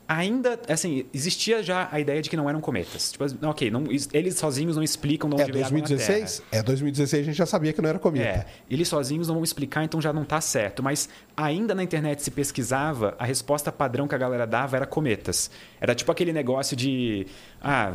[0.08, 3.12] ainda, assim, existia já a ideia de que não eram cometas.
[3.12, 6.42] Tipo, ok, não, eles sozinhos não explicam de onde É veio a água na 2016?
[6.50, 8.24] É 2016 a gente já sabia que não era cometa.
[8.26, 10.82] é, eles sozinhos não vão explicar, então já não está certo.
[10.82, 15.50] Mas ainda na internet se pesquisava, a resposta padrão que a galera dava era cometas.
[15.80, 17.26] Era tipo aquele negócio de.
[17.60, 17.92] Ah,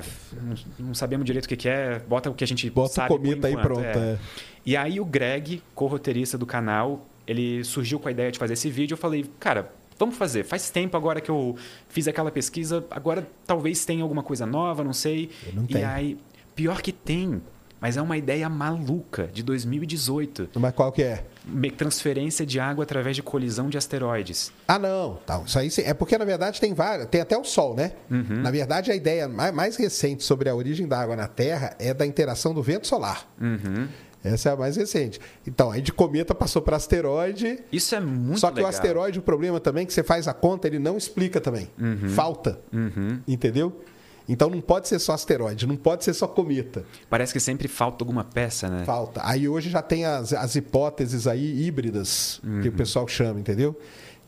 [0.80, 3.19] não- sabemos direito o que, que é, bota o que a gente Bota sabe por
[3.19, 4.17] cometa aí pronto, é.
[4.65, 8.69] E aí o Greg, co-roteirista do canal, ele surgiu com a ideia de fazer esse
[8.69, 8.93] vídeo.
[8.93, 9.73] Eu falei, cara.
[9.97, 10.43] Vamos fazer.
[10.43, 11.56] Faz tempo agora que eu
[11.88, 12.86] fiz aquela pesquisa.
[12.89, 15.29] Agora talvez tenha alguma coisa nova, não sei.
[15.53, 16.17] Não e aí,
[16.56, 17.41] pior que tem.
[17.84, 21.25] Mas é uma ideia maluca de 2018 Mas qual que é?
[21.75, 24.53] transferência de água através de colisão de asteroides.
[24.65, 25.15] Ah, não.
[25.25, 25.82] Tá, isso aí sim.
[25.82, 27.10] é porque, na verdade, tem várias.
[27.10, 27.91] Tem até o Sol, né?
[28.10, 28.41] Uhum.
[28.41, 31.93] Na verdade, a ideia mais, mais recente sobre a origem da água na Terra é
[31.93, 33.27] da interação do vento solar.
[33.41, 33.89] Uhum.
[34.23, 35.19] Essa é a mais recente.
[35.45, 37.59] Então, aí de cometa passou para asteroide.
[37.71, 38.71] Isso é muito Só que legal.
[38.71, 41.69] o asteroide, o problema também é que você faz a conta, ele não explica também.
[42.15, 42.59] Falta.
[42.71, 43.19] Uhum.
[43.27, 43.81] Entendeu?
[44.27, 46.86] Então não pode ser só asteroide, não pode ser só cometa.
[47.09, 48.86] Parece que sempre falta alguma peça, né?
[48.86, 49.21] Falta.
[49.23, 53.77] Aí hoje já tem as, as hipóteses aí híbridas, que o pessoal chama, entendeu?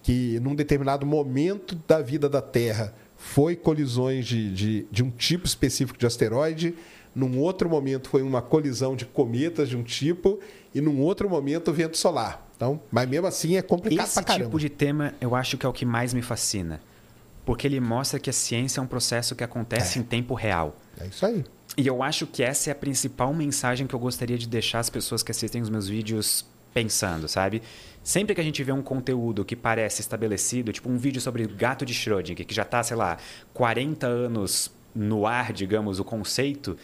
[0.04, 5.48] Que num determinado momento da vida da Terra foi colisões de, de, de um tipo
[5.48, 6.76] específico de asteroide,
[7.16, 10.40] num outro momento foi uma colisão de cometas de um tipo,
[10.74, 12.46] e num outro momento vento solar.
[12.56, 14.46] Então, mas mesmo assim é complicado Esse pra caramba.
[14.46, 16.82] tipo de tema eu acho que é o que mais me fascina.
[17.46, 20.76] Porque ele mostra que a ciência é um processo que acontece em tempo real.
[21.00, 21.46] É isso aí.
[21.78, 24.90] E eu acho que essa é a principal mensagem que eu gostaria de deixar as
[24.90, 27.62] pessoas que assistem os meus vídeos pensando, sabe?
[28.04, 31.50] Sempre que a gente vê um conteúdo que parece estabelecido, tipo um vídeo sobre o
[31.50, 33.18] gato de Schrödinger, que já está, sei lá,
[33.54, 36.78] 40 anos no ar, digamos, o conceito,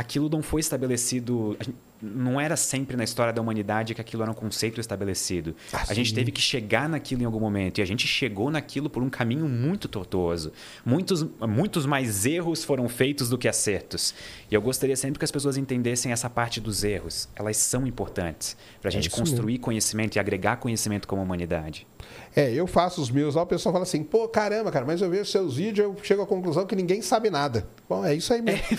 [0.00, 1.56] aquilo não foi estabelecido.
[2.02, 5.54] Não era sempre na história da humanidade que aquilo era um conceito estabelecido.
[5.70, 7.76] Ah, a gente teve que chegar naquilo em algum momento.
[7.76, 10.50] E a gente chegou naquilo por um caminho muito tortuoso.
[10.82, 14.14] Muitos, muitos mais erros foram feitos do que acertos.
[14.50, 17.28] E eu gostaria sempre que as pessoas entendessem essa parte dos erros.
[17.36, 21.86] Elas são importantes para a gente É construir conhecimento e agregar conhecimento como humanidade.
[22.34, 25.10] É, eu faço os meus lá, o pessoal fala assim, pô, caramba, cara, mas eu
[25.10, 27.66] vejo seus vídeos, eu chego à conclusão que ninguém sabe nada.
[27.88, 28.62] Bom, é isso aí mesmo.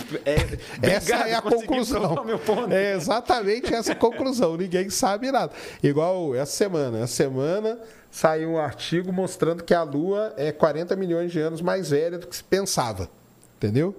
[0.81, 2.15] Essa é a conclusão.
[2.69, 4.55] É exatamente essa a conclusão.
[4.55, 5.51] Ninguém sabe nada.
[5.83, 6.99] Igual essa semana.
[6.99, 11.89] Essa semana saiu um artigo mostrando que a Lua é 40 milhões de anos mais
[11.89, 13.09] velha do que se pensava.
[13.57, 13.95] Entendeu?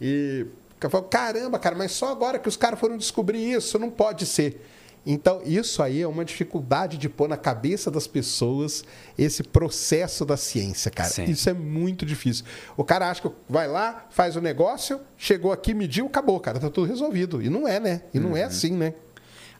[0.00, 3.78] E o cara falou, caramba, cara, mas só agora que os caras foram descobrir isso,
[3.78, 4.60] não pode ser.
[5.04, 8.84] Então, isso aí é uma dificuldade de pôr na cabeça das pessoas
[9.18, 11.10] esse processo da ciência, cara.
[11.10, 11.24] Sim.
[11.24, 12.44] Isso é muito difícil.
[12.76, 16.70] O cara acha que vai lá, faz o negócio, chegou aqui, mediu, acabou, cara, tá
[16.70, 17.42] tudo resolvido.
[17.42, 18.02] E não é, né?
[18.14, 18.94] E não é assim, né?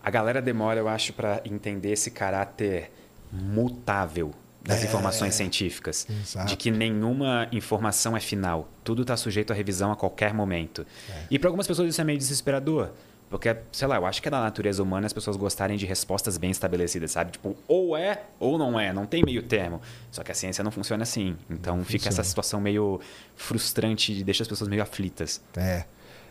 [0.00, 2.90] A galera demora, eu acho, para entender esse caráter
[3.32, 6.06] mutável das É, informações científicas.
[6.08, 6.46] exato.
[6.46, 8.68] De que nenhuma informação é final.
[8.84, 10.86] Tudo está sujeito a revisão a qualquer momento.
[11.10, 11.22] É.
[11.32, 12.90] E para algumas pessoas isso é meio desesperador.
[13.32, 16.36] Porque, sei lá, eu acho que é da natureza humana as pessoas gostarem de respostas
[16.36, 17.32] bem estabelecidas, sabe?
[17.32, 19.80] Tipo, ou é ou não é, não tem meio termo.
[20.10, 21.34] Só que a ciência não funciona assim.
[21.48, 23.00] Então fica essa situação meio
[23.34, 25.40] frustrante e deixa as pessoas meio aflitas.
[25.56, 25.84] É.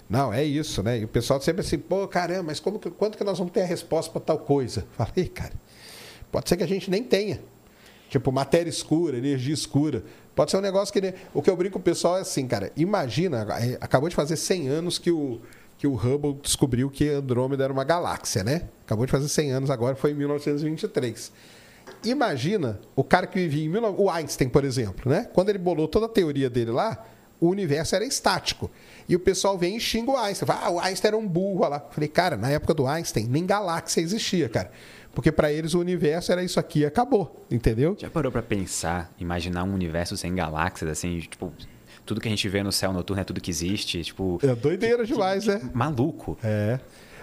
[0.08, 1.00] Não, é isso, né?
[1.00, 3.64] E o pessoal sempre assim, pô, caramba, mas como que, quando que nós vamos ter
[3.64, 4.86] a resposta para tal coisa?
[4.96, 5.54] Falei, cara,
[6.32, 7.42] pode ser que a gente nem tenha.
[8.10, 10.04] Tipo, matéria escura, energia escura.
[10.36, 11.16] Pode ser um negócio que.
[11.34, 12.72] O que eu brinco com o pessoal é assim, cara.
[12.78, 15.42] Imagina, é, acabou de fazer 100 anos que o,
[15.82, 18.70] que o Hubble descobriu que Andrômeda era uma galáxia, né?
[18.86, 21.32] Acabou de fazer 100 anos agora, foi em 1923.
[22.04, 23.84] Imagina o cara que vivia em.
[23.98, 25.28] O Einstein, por exemplo, né?
[25.34, 27.04] Quando ele bolou toda a teoria dele lá,
[27.39, 28.70] o universo era estático.
[29.10, 30.46] E o pessoal vem e xinga o Einstein.
[30.46, 31.80] Fala, ah, o Einstein era um burro lá.
[31.89, 34.70] Falei, cara, na época do Einstein, nem galáxia existia, cara.
[35.15, 37.98] Porque para eles o universo era isso aqui e acabou, entendeu?
[38.00, 41.52] Já parou para pensar, imaginar um universo sem galáxias, assim, tipo,
[42.12, 44.38] tudo que a gente vê no céu noturno é tudo que existe, tipo...
[44.43, 45.71] É doideira que, demais, que, né?
[45.74, 46.38] Maluco.
[46.43, 46.78] É.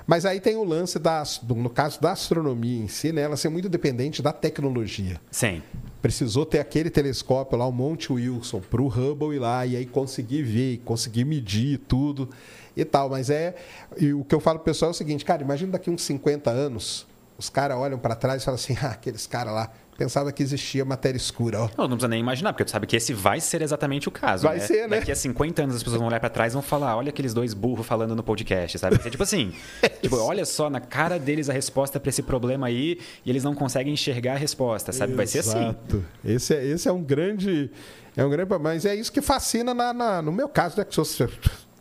[0.06, 3.50] Mas aí tem o lance da, no caso da astronomia em si, né, ela ser
[3.50, 5.20] muito dependente da tecnologia.
[5.30, 5.62] Sim.
[6.00, 9.84] Precisou ter aquele telescópio lá, o Monte Wilson, para o Hubble ir lá e aí
[9.84, 12.30] conseguir ver, conseguir medir tudo
[12.74, 13.10] e tal.
[13.10, 13.56] Mas é.
[13.98, 16.48] E o que eu falo pro pessoal é o seguinte, cara, imagina daqui uns 50
[16.48, 20.44] anos, os caras olham para trás e falam assim: ah, aqueles caras lá pensava que
[20.44, 21.62] existia matéria escura.
[21.62, 21.68] Ó.
[21.76, 24.44] Não, não precisa nem imaginar, porque tu sabe que esse vai ser exatamente o caso.
[24.44, 24.64] Vai né?
[24.64, 25.00] ser, né?
[25.00, 27.34] Daqui a 50 anos as pessoas vão olhar para trás e vão falar: olha aqueles
[27.34, 28.96] dois burros falando no podcast, sabe?
[29.04, 29.52] É tipo assim,
[30.00, 33.56] tipo, olha só na cara deles a resposta para esse problema aí e eles não
[33.56, 35.14] conseguem enxergar a resposta, sabe?
[35.14, 35.58] Vai ser assim.
[35.58, 36.04] Exato.
[36.24, 37.68] Esse é, esse é um grande.
[38.16, 38.56] É um grande.
[38.60, 40.84] Mas é isso que fascina na, na no meu caso, né?
[40.84, 41.04] Que sou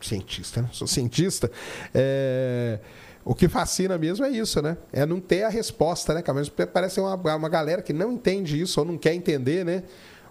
[0.02, 0.70] cientista, né?
[0.72, 1.52] Sou cientista.
[1.94, 2.80] É
[3.28, 4.78] o que fascina mesmo é isso, né?
[4.92, 8.80] É não ter a resposta, né, Mas parece uma, uma galera que não entende isso
[8.80, 9.84] ou não quer entender, né?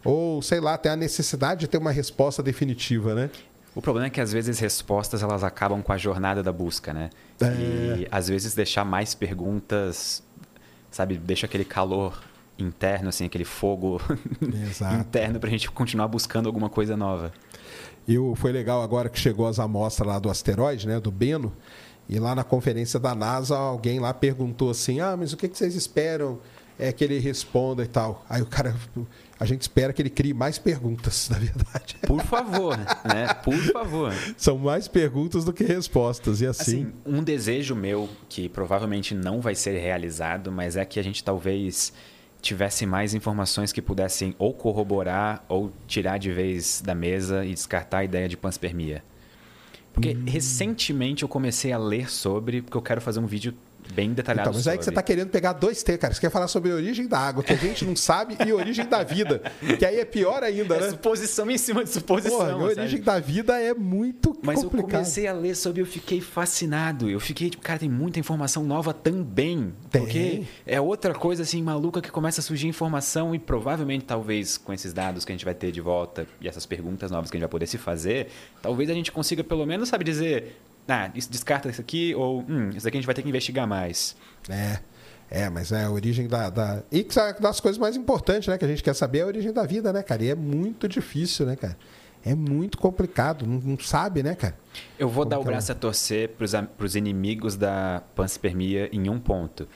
[0.03, 3.31] Ou, sei lá, tem a necessidade de ter uma resposta definitiva, né?
[3.75, 7.11] O problema é que às vezes respostas elas acabam com a jornada da busca, né?
[7.39, 7.47] É...
[7.47, 10.23] E às vezes deixar mais perguntas,
[10.91, 12.19] sabe, deixa aquele calor
[12.59, 14.01] interno, assim, aquele fogo
[14.99, 17.31] interno para a gente continuar buscando alguma coisa nova.
[18.09, 21.53] E foi legal agora que chegou as amostras lá do asteroide, né, do Beno.
[22.09, 25.75] E lá na conferência da NASA, alguém lá perguntou assim: ah, mas o que vocês
[25.75, 26.39] esperam
[26.79, 28.25] é que ele responda e tal?
[28.29, 28.75] Aí o cara,
[29.41, 31.97] a gente espera que ele crie mais perguntas, na verdade.
[32.07, 33.35] Por favor, né?
[33.43, 34.13] Por favor.
[34.37, 36.63] São mais perguntas do que respostas, e assim...
[36.85, 36.93] assim...
[37.05, 41.93] Um desejo meu, que provavelmente não vai ser realizado, mas é que a gente talvez
[42.41, 47.99] tivesse mais informações que pudessem ou corroborar ou tirar de vez da mesa e descartar
[47.99, 49.03] a ideia de panspermia.
[49.97, 53.55] Porque recentemente eu comecei a ler sobre, porque eu quero fazer um vídeo
[53.93, 54.51] bem detalhado.
[54.51, 56.13] Então, mas é que você está querendo pegar dois T, cara.
[56.13, 58.87] Você quer falar sobre a origem da água, que a gente não sabe, e origem
[58.87, 59.41] da vida.
[59.79, 60.91] Que aí é pior ainda, é né?
[60.91, 62.39] Suposição em cima de suposição.
[62.39, 64.73] Porra, a origem da vida é muito mas complicado.
[64.73, 67.09] Mas eu comecei a ler sobre e eu fiquei fascinado.
[67.09, 69.73] Eu fiquei, tipo, cara, tem muita informação nova também.
[69.91, 70.03] Tem.
[70.03, 74.73] Porque é outra coisa, assim, maluca que começa a surgir informação e provavelmente, talvez, com
[74.73, 77.39] esses dados que a gente vai ter de volta e essas perguntas novas que a
[77.39, 78.29] gente vai poder se fazer,
[78.63, 80.57] talvez a gente consiga pelo menos, sabe, dizer
[80.89, 83.67] ah, isso descarta isso aqui, ou hum, isso aqui a gente vai ter que investigar
[83.67, 84.17] mais.
[84.49, 84.79] É.
[85.29, 86.83] É, mas é a origem da, da.
[86.91, 87.05] E
[87.41, 88.57] das coisas mais importantes, né?
[88.57, 90.23] Que a gente quer saber é a origem da vida, né, cara?
[90.23, 91.77] E é muito difícil, né, cara?
[92.25, 94.57] É muito complicado, não, não sabe, né, cara?
[94.99, 95.75] Eu vou Como dar o braço é?
[95.75, 99.69] a torcer para os inimigos da panspermia em um ponto.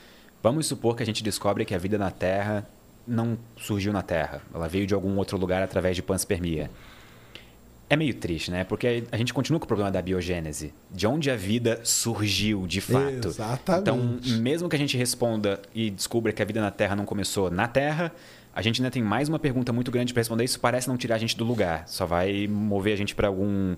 [0.42, 2.66] Vamos supor que a gente descobre que a vida na Terra
[3.06, 4.40] não surgiu na Terra.
[4.54, 6.70] Ela veio de algum outro lugar através de panspermia.
[7.90, 8.62] É meio triste, né?
[8.62, 10.72] Porque a gente continua com o problema da biogênese.
[10.92, 13.26] De onde a vida surgiu, de fato.
[13.26, 13.80] Exatamente.
[13.80, 17.50] Então, mesmo que a gente responda e descubra que a vida na Terra não começou
[17.50, 18.12] na Terra,
[18.54, 20.44] a gente ainda tem mais uma pergunta muito grande para responder.
[20.44, 21.88] Isso parece não tirar a gente do lugar.
[21.88, 23.74] Só vai mover a gente para algum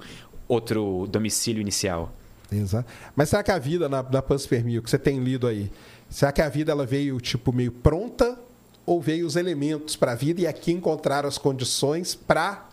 [0.46, 2.12] outro domicílio inicial.
[2.52, 2.92] Exato.
[3.16, 5.72] Mas será que a vida na, na panspermia, o que você tem lido aí,
[6.10, 8.38] será que a vida ela veio tipo meio pronta
[8.84, 12.68] ou veio os elementos para a vida e aqui encontraram as condições para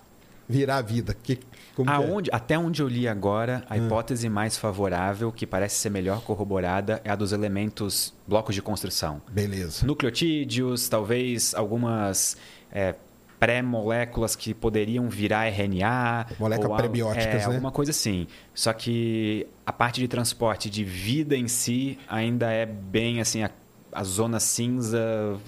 [0.49, 1.13] virar a vida?
[1.13, 1.39] Que,
[1.85, 2.35] Aonde, é?
[2.35, 3.85] Até onde eu li agora, a hum.
[3.85, 9.21] hipótese mais favorável, que parece ser melhor corroborada, é a dos elementos blocos de construção.
[9.31, 9.85] Beleza.
[9.85, 12.35] Nucleotídeos, talvez algumas
[12.71, 12.95] é,
[13.39, 16.27] pré-moléculas que poderiam virar RNA.
[16.39, 17.45] Moléculas prebióticas, é, né?
[17.45, 18.27] Alguma coisa assim.
[18.53, 23.51] Só que a parte de transporte de vida em si ainda é bem assim a,
[23.93, 24.99] a zona cinza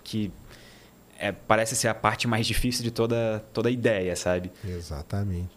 [0.04, 0.32] que
[1.22, 4.52] é, parece ser a parte mais difícil de toda, toda a ideia, sabe?
[4.68, 5.52] Exatamente.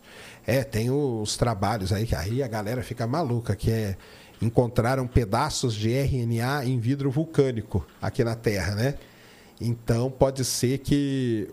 [0.47, 3.97] É, tem os trabalhos aí que aí a galera fica maluca, que é
[4.43, 8.95] encontraram pedaços de RNA em vidro vulcânico aqui na Terra, né?
[9.59, 11.49] Então pode ser que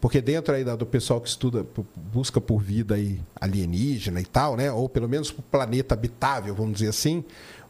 [0.00, 1.64] porque dentro aí do pessoal que estuda
[1.94, 4.72] busca por vida aí alienígena e tal, né?
[4.72, 7.22] Ou pelo menos planeta habitável, vamos dizer assim.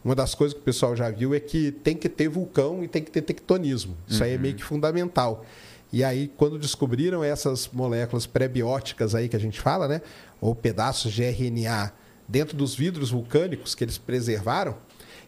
[0.03, 2.87] Uma das coisas que o pessoal já viu é que tem que ter vulcão e
[2.87, 3.95] tem que ter tectonismo.
[4.07, 4.25] Isso uhum.
[4.25, 5.45] aí é meio que fundamental.
[5.91, 10.01] E aí, quando descobriram essas moléculas pré-bióticas aí que a gente fala, né?
[10.41, 11.93] Ou pedaços de RNA
[12.27, 14.75] dentro dos vidros vulcânicos que eles preservaram,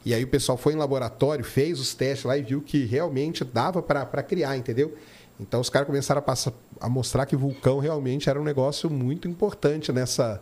[0.05, 3.43] e aí o pessoal foi em laboratório, fez os testes lá e viu que realmente
[3.43, 4.95] dava para criar, entendeu?
[5.39, 9.27] Então os caras começaram a, passar, a mostrar que vulcão realmente era um negócio muito
[9.27, 10.41] importante nessa.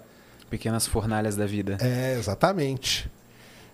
[0.49, 1.77] Pequenas fornalhas da vida.
[1.81, 3.11] É, exatamente.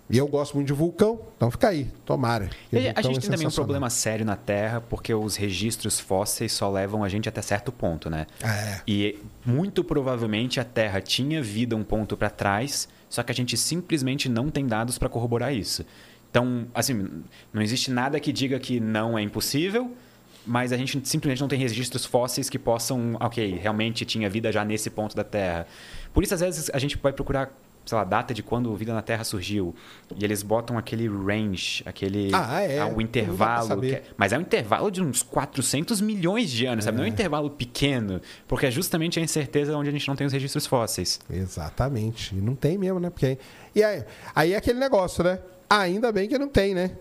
[0.09, 2.49] E eu gosto muito de vulcão, então fica aí, tomara.
[2.71, 6.51] E a gente é tem também um problema sério na Terra, porque os registros fósseis
[6.51, 8.27] só levam a gente até certo ponto, né?
[8.43, 8.81] É.
[8.85, 13.55] E muito provavelmente a Terra tinha vida um ponto para trás, só que a gente
[13.55, 15.85] simplesmente não tem dados para corroborar isso.
[16.29, 17.23] Então, assim,
[17.53, 19.95] não existe nada que diga que não é impossível,
[20.45, 24.65] mas a gente simplesmente não tem registros fósseis que possam, ok, realmente tinha vida já
[24.65, 25.65] nesse ponto da Terra.
[26.13, 27.51] Por isso, às vezes, a gente vai procurar
[27.85, 29.75] sei lá, data de quando a vida na Terra surgiu.
[30.15, 32.29] E eles botam aquele range, aquele.
[32.33, 32.79] Ah, é.
[32.79, 33.83] Ah, o intervalo.
[33.85, 36.87] É, mas é um intervalo de uns 400 milhões de anos, é.
[36.87, 36.97] sabe?
[36.97, 40.25] Não é um intervalo pequeno, porque é justamente a incerteza onde a gente não tem
[40.25, 41.19] os registros fósseis.
[41.29, 42.35] Exatamente.
[42.35, 43.09] E não tem mesmo, né?
[43.09, 43.37] Porque...
[43.75, 44.03] E aí,
[44.35, 45.39] aí é aquele negócio, né?
[45.69, 46.91] Ainda bem que não tem, né?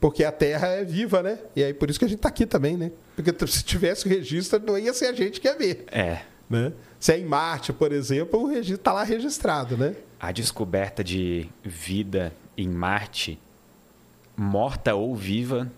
[0.00, 1.38] Porque a Terra é viva, né?
[1.56, 2.92] E aí por isso que a gente está aqui também, né?
[3.16, 5.86] Porque se tivesse o registro, não ia ser a gente que ia ver.
[5.90, 6.20] É.
[6.50, 6.72] Né?
[7.04, 9.94] Se é em Marte, por exemplo, o registro está lá registrado, né?
[10.18, 13.38] A descoberta de vida em Marte,
[14.34, 15.70] morta ou viva,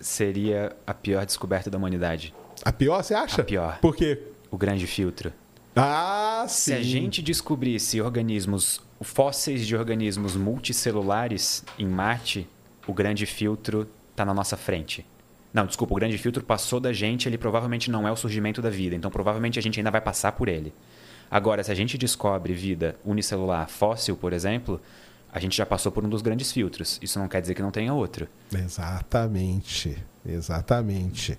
[0.00, 2.34] seria a pior descoberta da humanidade.
[2.64, 3.42] A pior, você acha?
[3.42, 3.78] A pior.
[3.78, 4.24] Por quê?
[4.50, 5.32] O grande filtro.
[5.76, 6.72] Ah, sim.
[6.72, 12.48] Se a gente descobrisse organismos, fósseis de organismos multicelulares em Marte,
[12.88, 15.06] o grande filtro está na nossa frente.
[15.52, 18.70] Não, desculpa, o grande filtro passou da gente, ele provavelmente não é o surgimento da
[18.70, 20.72] vida, então provavelmente a gente ainda vai passar por ele.
[21.30, 24.80] Agora, se a gente descobre vida unicelular fóssil, por exemplo,
[25.32, 26.98] a gente já passou por um dos grandes filtros.
[27.00, 28.28] Isso não quer dizer que não tenha outro.
[28.52, 29.96] Exatamente.
[30.26, 31.38] Exatamente.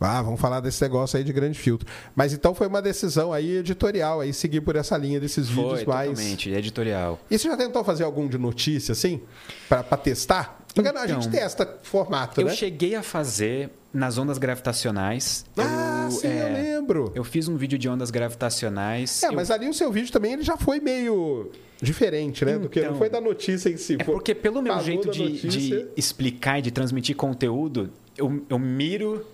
[0.00, 1.86] Ah, vamos falar desse negócio aí de grande filtro.
[2.14, 5.84] Mas então foi uma decisão aí editorial, aí seguir por essa linha desses foi, vídeos
[5.84, 6.10] mais.
[6.10, 7.18] Totalmente, editorial.
[7.30, 9.20] E você já tentou fazer algum de notícia, assim?
[9.68, 10.57] para testar?
[10.74, 12.52] Porque então, a gente então, testa formato, eu né?
[12.52, 15.44] Eu cheguei a fazer nas ondas gravitacionais.
[15.56, 17.12] Ah, eu, sim, é, eu lembro.
[17.14, 19.22] Eu fiz um vídeo de ondas gravitacionais.
[19.22, 19.32] É, eu...
[19.32, 21.50] mas ali o seu vídeo também ele já foi meio
[21.80, 22.52] diferente, né?
[22.52, 23.96] Então, do que não foi da notícia em si.
[23.98, 29.24] É porque pelo meu jeito de, de, explicar e de transmitir conteúdo, eu, eu miro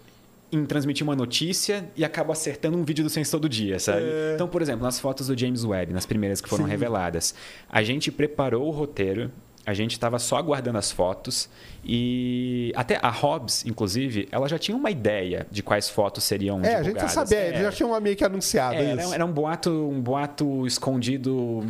[0.53, 4.05] em transmitir uma notícia e acabo acertando um vídeo do Ciência Todo Dia, sabe?
[4.05, 4.33] É...
[4.35, 6.71] Então, por exemplo, nas fotos do James Webb, nas primeiras que foram Sim.
[6.71, 7.35] reveladas,
[7.69, 9.33] a gente preparou o roteiro,
[9.67, 11.49] a gente estava só aguardando as fotos
[11.85, 16.83] e até a Hobbs, inclusive, ela já tinha uma ideia de quais fotos seriam é,
[16.83, 16.87] divulgadas.
[16.87, 19.07] É, a gente já sabia, é, já tinha uma meio que anunciado é, isso.
[19.07, 21.63] Era, era, um boato, um boato escondido,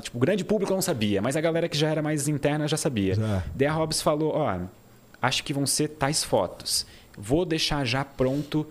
[0.00, 2.76] tipo, o grande público não sabia, mas a galera que já era mais interna já
[2.76, 3.14] sabia.
[3.14, 3.42] Já.
[3.54, 4.58] Daí a Hobbs falou, ó,
[5.20, 6.86] acho que vão ser tais fotos.
[7.16, 8.66] Vou deixar já pronto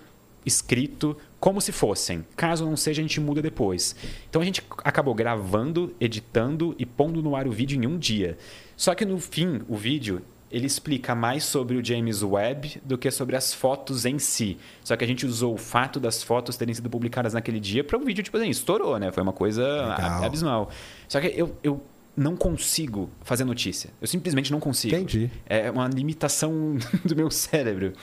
[0.45, 2.25] escrito como se fossem.
[2.36, 3.95] Caso não seja, a gente muda depois.
[4.29, 8.38] Então a gente acabou gravando, editando e pondo no ar o vídeo em um dia.
[8.82, 13.11] Só que no fim, o vídeo ele explica mais sobre o James Webb do que
[13.11, 14.57] sobre as fotos em si.
[14.84, 17.95] Só que a gente usou o fato das fotos terem sido publicadas naquele dia para
[17.95, 19.11] o vídeo, tipo assim, estourou, né?
[19.11, 20.23] Foi uma coisa Legal.
[20.23, 20.71] abismal.
[21.07, 21.79] Só que eu, eu
[22.17, 23.91] não consigo fazer notícia.
[24.01, 24.95] Eu simplesmente não consigo.
[24.95, 25.29] Entendi.
[25.45, 26.75] É uma limitação
[27.05, 27.93] do meu cérebro.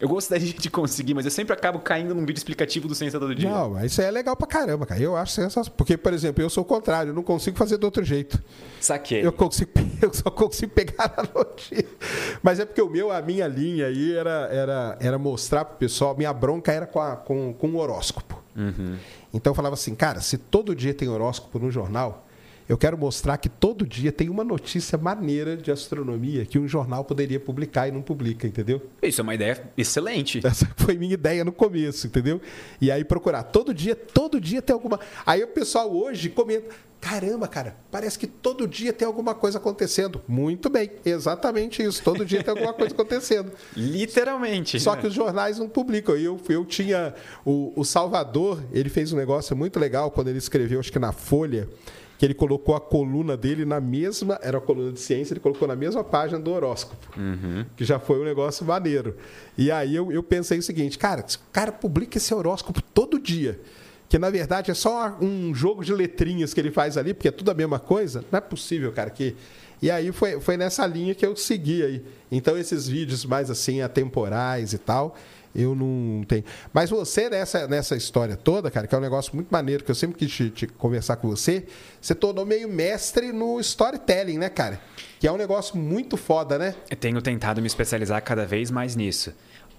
[0.00, 3.34] Eu gostaria de conseguir, mas eu sempre acabo caindo num vídeo explicativo do Ciência Todo
[3.34, 3.50] Dia.
[3.50, 4.98] Não, mas isso aí é legal pra caramba, cara.
[4.98, 5.70] Eu acho sensacional.
[5.76, 8.42] Porque, por exemplo, eu sou o contrário, eu não consigo fazer de outro jeito.
[8.80, 9.24] Saquei.
[9.24, 9.70] Eu, consigo,
[10.00, 11.86] eu só consigo pegar a notícia.
[12.42, 16.16] Mas é porque o meu, a minha linha aí era, era, era mostrar pro pessoal,
[16.16, 18.42] minha bronca era com, a, com, com o horóscopo.
[18.56, 18.96] Uhum.
[19.34, 22.26] Então eu falava assim, cara, se todo dia tem horóscopo no jornal,
[22.70, 27.04] eu quero mostrar que todo dia tem uma notícia maneira de astronomia que um jornal
[27.04, 28.80] poderia publicar e não publica, entendeu?
[29.02, 30.40] Isso é uma ideia excelente.
[30.46, 32.40] Essa foi minha ideia no começo, entendeu?
[32.80, 35.00] E aí procurar todo dia, todo dia tem alguma.
[35.26, 40.22] Aí o pessoal hoje comenta: caramba, cara, parece que todo dia tem alguma coisa acontecendo.
[40.28, 42.00] Muito bem, exatamente isso.
[42.04, 43.50] Todo dia tem alguma coisa acontecendo.
[43.74, 44.78] Literalmente.
[44.78, 46.14] Só que os jornais não publicam.
[46.14, 47.16] Eu, eu tinha.
[47.44, 51.10] O, o Salvador, ele fez um negócio muito legal quando ele escreveu, acho que na
[51.10, 51.68] Folha
[52.20, 55.66] que ele colocou a coluna dele na mesma, era a coluna de ciência, ele colocou
[55.66, 57.64] na mesma página do horóscopo, uhum.
[57.74, 59.16] que já foi um negócio maneiro.
[59.56, 63.58] E aí eu, eu pensei o seguinte, cara, o cara publica esse horóscopo todo dia,
[64.06, 67.32] que na verdade é só um jogo de letrinhas que ele faz ali, porque é
[67.32, 69.34] tudo a mesma coisa, não é possível, cara, que...
[69.80, 72.04] E aí foi, foi nessa linha que eu segui aí.
[72.30, 75.16] Então esses vídeos mais assim, atemporais e tal,
[75.54, 76.44] eu não tenho.
[76.72, 79.94] Mas você, nessa, nessa história toda, cara, que é um negócio muito maneiro, que eu
[79.94, 81.66] sempre quis te, te conversar com você,
[82.00, 84.80] você tornou meio mestre no storytelling, né, cara?
[85.18, 86.74] Que é um negócio muito foda, né?
[86.88, 89.32] Eu tenho tentado me especializar cada vez mais nisso.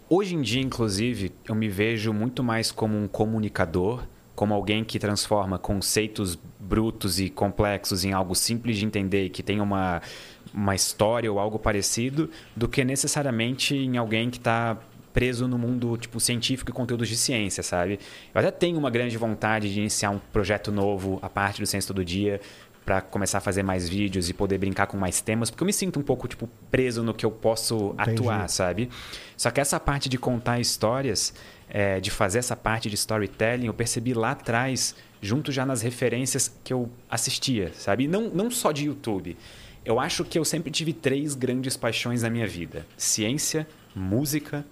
[0.10, 4.04] Hoje em dia, inclusive, eu me vejo muito mais como um comunicador,
[4.36, 9.62] como alguém que transforma conceitos brutos e complexos em algo simples de entender, que tem
[9.62, 10.02] uma,
[10.54, 14.78] uma história ou algo parecido, do que necessariamente em alguém que está
[15.14, 18.00] preso no mundo tipo científico e conteúdos de ciência, sabe?
[18.34, 21.88] Eu até tenho uma grande vontade de iniciar um projeto novo a parte do Ciência
[21.88, 22.40] Todo Dia
[22.86, 25.74] para começar a fazer mais vídeos e poder brincar com mais temas, porque eu me
[25.74, 28.12] sinto um pouco tipo preso no que eu posso Entendi.
[28.12, 28.90] atuar, sabe?
[29.38, 31.34] Só que essa parte de contar histórias,
[31.70, 36.52] é, de fazer essa parte de storytelling, eu percebi lá atrás, junto já nas referências
[36.64, 38.08] que eu assistia, sabe?
[38.08, 39.38] Não, não só de YouTube.
[39.86, 44.66] Eu acho que eu sempre tive três grandes paixões na minha vida: ciência, música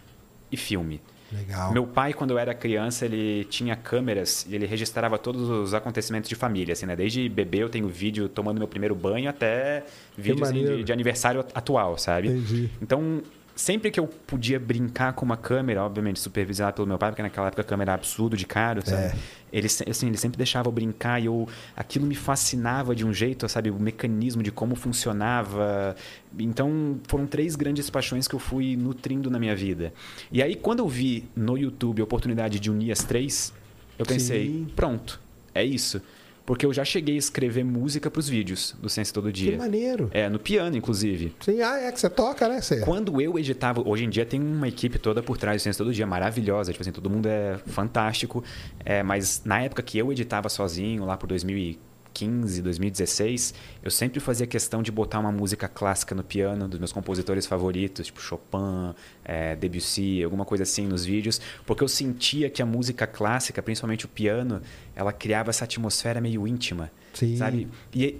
[0.52, 1.02] e filme.
[1.32, 1.72] Legal.
[1.72, 6.28] Meu pai, quando eu era criança, ele tinha câmeras e ele registrava todos os acontecimentos
[6.28, 6.95] de família, assim, né?
[6.95, 9.84] Desde bebê eu tenho vídeo tomando meu primeiro banho até
[10.18, 12.30] vídeo assim, de, de aniversário atual, sabe?
[12.30, 12.70] Entendi.
[12.82, 13.22] Então,
[13.60, 17.47] sempre que eu podia brincar com uma câmera, obviamente supervisionado pelo meu pai, porque naquela
[17.47, 19.03] época a câmera era absurdo de caro, sabe?
[19.03, 19.16] É.
[19.51, 21.45] Ele, assim, ele sempre deixava eu brincar e eu,
[21.76, 23.70] aquilo me fascinava de um jeito, sabe?
[23.70, 25.93] O mecanismo de como funcionava.
[26.39, 29.93] Então, foram três grandes paixões que eu fui nutrindo na minha vida.
[30.32, 33.53] E aí, quando eu vi no YouTube a oportunidade de unir as três,
[33.97, 34.68] eu pensei, Sim.
[34.74, 35.20] pronto,
[35.53, 36.01] é isso.
[36.50, 39.56] Porque eu já cheguei a escrever música para os vídeos do Ciência Todo Que Dia.
[39.56, 40.10] maneiro.
[40.12, 41.32] É, no piano, inclusive.
[41.41, 42.60] Sim, ah, é que você toca, né?
[42.60, 42.80] Você...
[42.80, 45.93] Quando eu editava, hoje em dia tem uma equipe toda por trás do Ciência Todo
[45.93, 48.43] Dia, maravilhosa, tipo assim, todo mundo é fantástico.
[48.84, 51.89] É, mas na época que eu editava sozinho, lá por 2015,
[52.28, 53.53] 2016,
[53.84, 58.07] eu sempre fazia questão de botar uma música clássica no piano dos meus compositores favoritos,
[58.07, 58.93] tipo Chopin,
[59.24, 64.05] é, Debussy, alguma coisa assim nos vídeos, porque eu sentia que a música clássica, principalmente
[64.05, 64.61] o piano,
[64.95, 67.38] ela criava essa atmosfera meio íntima, Sim.
[67.38, 67.67] sabe?
[67.93, 68.20] E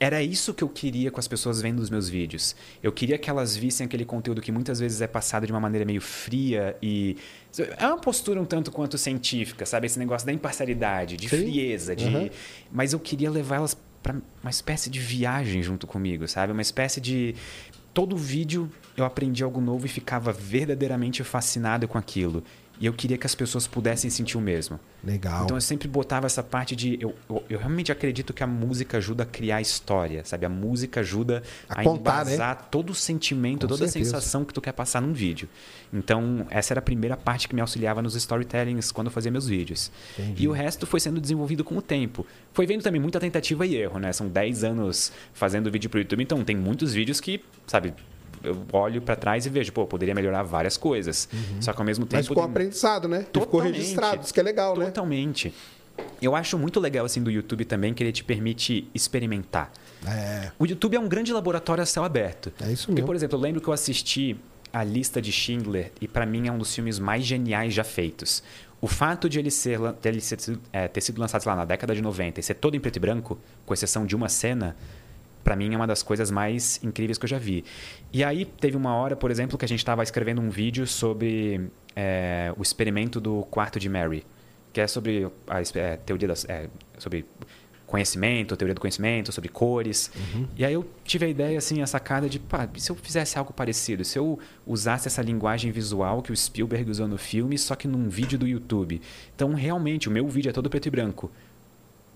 [0.00, 2.54] era isso que eu queria com as pessoas vendo os meus vídeos.
[2.82, 5.84] Eu queria que elas vissem aquele conteúdo que muitas vezes é passado de uma maneira
[5.84, 7.16] meio fria e.
[7.76, 9.86] É uma postura um tanto quanto científica, sabe?
[9.86, 11.38] Esse negócio da imparcialidade, de Sim.
[11.38, 12.04] frieza, de.
[12.04, 12.30] Uhum.
[12.70, 16.52] Mas eu queria levar elas para uma espécie de viagem junto comigo, sabe?
[16.52, 17.34] Uma espécie de.
[17.92, 22.44] Todo vídeo eu aprendi algo novo e ficava verdadeiramente fascinado com aquilo.
[22.80, 24.78] E eu queria que as pessoas pudessem sentir o mesmo.
[25.02, 25.44] Legal.
[25.44, 26.98] Então eu sempre botava essa parte de.
[27.00, 30.46] Eu, eu, eu realmente acredito que a música ajuda a criar história, sabe?
[30.46, 32.34] A música ajuda A a, contar, né?
[32.34, 34.16] embasar todo o sentimento, Com toda a certeza.
[34.16, 35.48] sensação que tu quer passar num vídeo.
[35.92, 39.48] Então, essa era a primeira parte que me auxiliava nos storytellings quando eu fazia meus
[39.48, 39.90] vídeos.
[40.18, 40.44] Entendi.
[40.44, 42.26] E o resto foi sendo desenvolvido com o tempo.
[42.52, 44.12] Foi vendo também muita tentativa e erro, né?
[44.12, 47.94] São 10 anos fazendo vídeo pro YouTube, então tem muitos vídeos que, sabe,
[48.48, 51.28] eu olho pra trás e vejo, pô, poderia melhorar várias coisas.
[51.60, 52.16] Só que ao mesmo tempo.
[52.16, 53.20] Mas ficou tem- aprendizado, né?
[53.20, 53.76] E Ficou Totalmente.
[53.76, 54.86] registrado, isso que é legal, né?
[54.86, 55.54] Totalmente.
[56.22, 59.72] Eu acho muito legal assim do YouTube também que ele te permite experimentar.
[60.06, 62.52] É, O YouTube é um grande laboratório a céu aberto.
[62.60, 63.06] é isso Porque, mesmo.
[63.06, 64.36] por exemplo, eu lembro que eu assisti
[64.72, 68.42] a lista de Schindler e pra mim é um dos filmes mais geniais já feitos.
[68.80, 70.38] O fato de ele, ser, de ele ser,
[70.72, 72.94] é, ter sido lançado sei lá, na década de 90 e ser todo em preto
[72.96, 73.36] e branco,
[73.66, 74.76] com exceção de uma cena,
[75.48, 77.64] pra mim é uma das coisas mais incríveis que eu já vi.
[78.12, 81.70] E aí teve uma hora, por exemplo, que a gente estava escrevendo um vídeo sobre
[81.96, 84.26] é, o experimento do quarto de Mary,
[84.74, 86.68] que é sobre a é, teoria das, é,
[86.98, 87.24] sobre
[87.86, 90.10] conhecimento, teoria do conhecimento, sobre cores.
[90.54, 93.50] E aí eu tive a ideia, assim, a sacada de, pá, se eu fizesse algo
[93.50, 94.04] parecido?
[94.04, 98.10] Se eu usasse essa linguagem visual que o Spielberg usou no filme, só que num
[98.10, 99.00] vídeo do YouTube.
[99.34, 101.30] Então, realmente, o meu vídeo é todo preto e branco.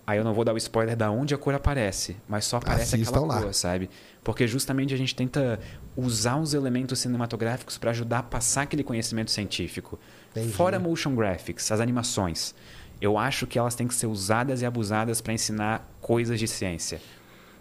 [0.06, 2.96] Aí eu não vou dar o spoiler da onde a cor aparece, mas só aparece
[2.96, 3.42] Assistam aquela lá.
[3.42, 3.88] cor, sabe?
[4.24, 5.60] Porque justamente a gente tenta
[5.96, 9.98] usar os elementos cinematográficos para ajudar a passar aquele conhecimento científico.
[10.32, 10.52] Entendi.
[10.52, 12.52] Fora motion graphics, as animações.
[13.00, 17.00] Eu acho que elas têm que ser usadas e abusadas para ensinar coisas de ciência.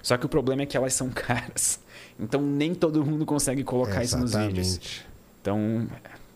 [0.02, 1.80] Só que o problema é que elas são caras.
[2.20, 4.68] Então nem todo mundo consegue colocar isso nos vídeos.
[4.68, 5.08] Exatamente.
[5.42, 5.88] Então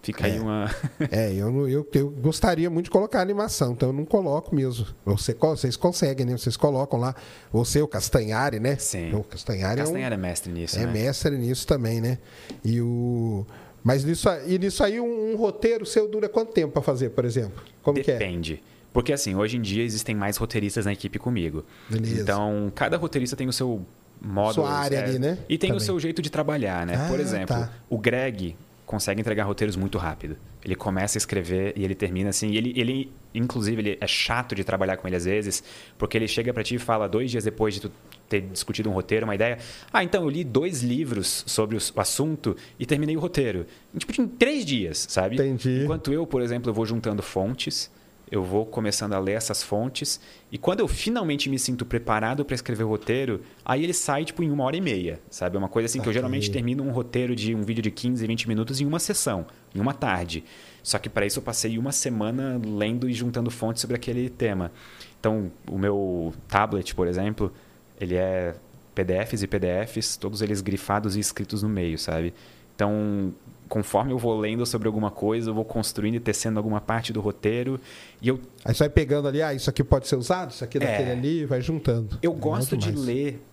[0.05, 0.39] fica aí É.
[0.41, 0.69] uma.
[1.11, 4.85] É, eu, eu, eu gostaria muito de colocar animação, então eu não coloco mesmo.
[5.05, 6.37] Você, vocês conseguem, né?
[6.37, 7.15] Vocês colocam lá.
[7.51, 8.75] Você, o Castanhari, né?
[8.77, 9.13] Sim.
[9.13, 10.91] O Castanhari, Castanhar é, é mestre um, nisso, é né?
[10.93, 12.17] mestre nisso também, né?
[12.63, 13.45] E o.
[13.83, 17.09] Mas nisso, aí- e nisso aí, um, um roteiro seu dura quanto tempo para fazer,
[17.11, 17.61] por exemplo?
[17.83, 18.17] Como que é?
[18.17, 18.63] Depende.
[18.91, 21.63] Porque assim, hoje em dia existem mais roteiristas na equipe comigo.
[21.89, 22.21] Beleza.
[22.21, 23.85] Então, cada roteirista tem o seu
[24.21, 24.53] modo.
[24.55, 25.37] Sua área ali, né?
[25.49, 25.77] E tem Também.
[25.83, 26.95] o seu jeito de trabalhar, né?
[26.95, 27.69] Ah, Por exemplo, tá.
[27.89, 30.37] o Greg consegue entregar roteiros muito rápido.
[30.63, 32.49] Ele começa a escrever e ele termina assim.
[32.49, 35.63] E ele, ele, inclusive, ele é chato de trabalhar com ele às vezes,
[35.97, 37.91] porque ele chega pra ti e fala dois dias depois de tu
[38.29, 39.57] ter discutido um roteiro, uma ideia.
[39.91, 43.65] Ah, então eu li dois livros sobre o assunto e terminei o roteiro.
[43.97, 45.35] Tipo, em três dias, sabe?
[45.35, 45.83] Entendi.
[45.83, 47.91] Enquanto eu, por exemplo, eu vou juntando fontes,
[48.31, 50.19] eu vou começando a ler essas fontes,
[50.51, 54.41] e quando eu finalmente me sinto preparado para escrever o roteiro, aí ele sai tipo
[54.41, 55.55] em uma hora e meia, sabe?
[55.55, 58.25] É uma coisa assim que eu geralmente termino um roteiro de um vídeo de 15,
[58.25, 60.43] 20 minutos em uma sessão, em uma tarde.
[60.81, 64.71] Só que para isso eu passei uma semana lendo e juntando fontes sobre aquele tema.
[65.19, 67.51] Então, o meu tablet, por exemplo,
[67.99, 68.55] ele é
[68.93, 72.33] PDFs e PDFs, todos eles grifados e escritos no meio, sabe?
[72.75, 73.33] Então,
[73.67, 77.21] conforme eu vou lendo sobre alguma coisa, eu vou construindo e tecendo alguma parte do
[77.21, 77.79] roteiro.
[78.21, 80.77] E eu, Aí você vai pegando ali, ah, isso aqui pode ser usado, isso aqui
[80.77, 80.81] É.
[80.81, 82.17] daquele ali, vai juntando.
[82.21, 83.05] eu É gosto de demais.
[83.05, 83.43] ler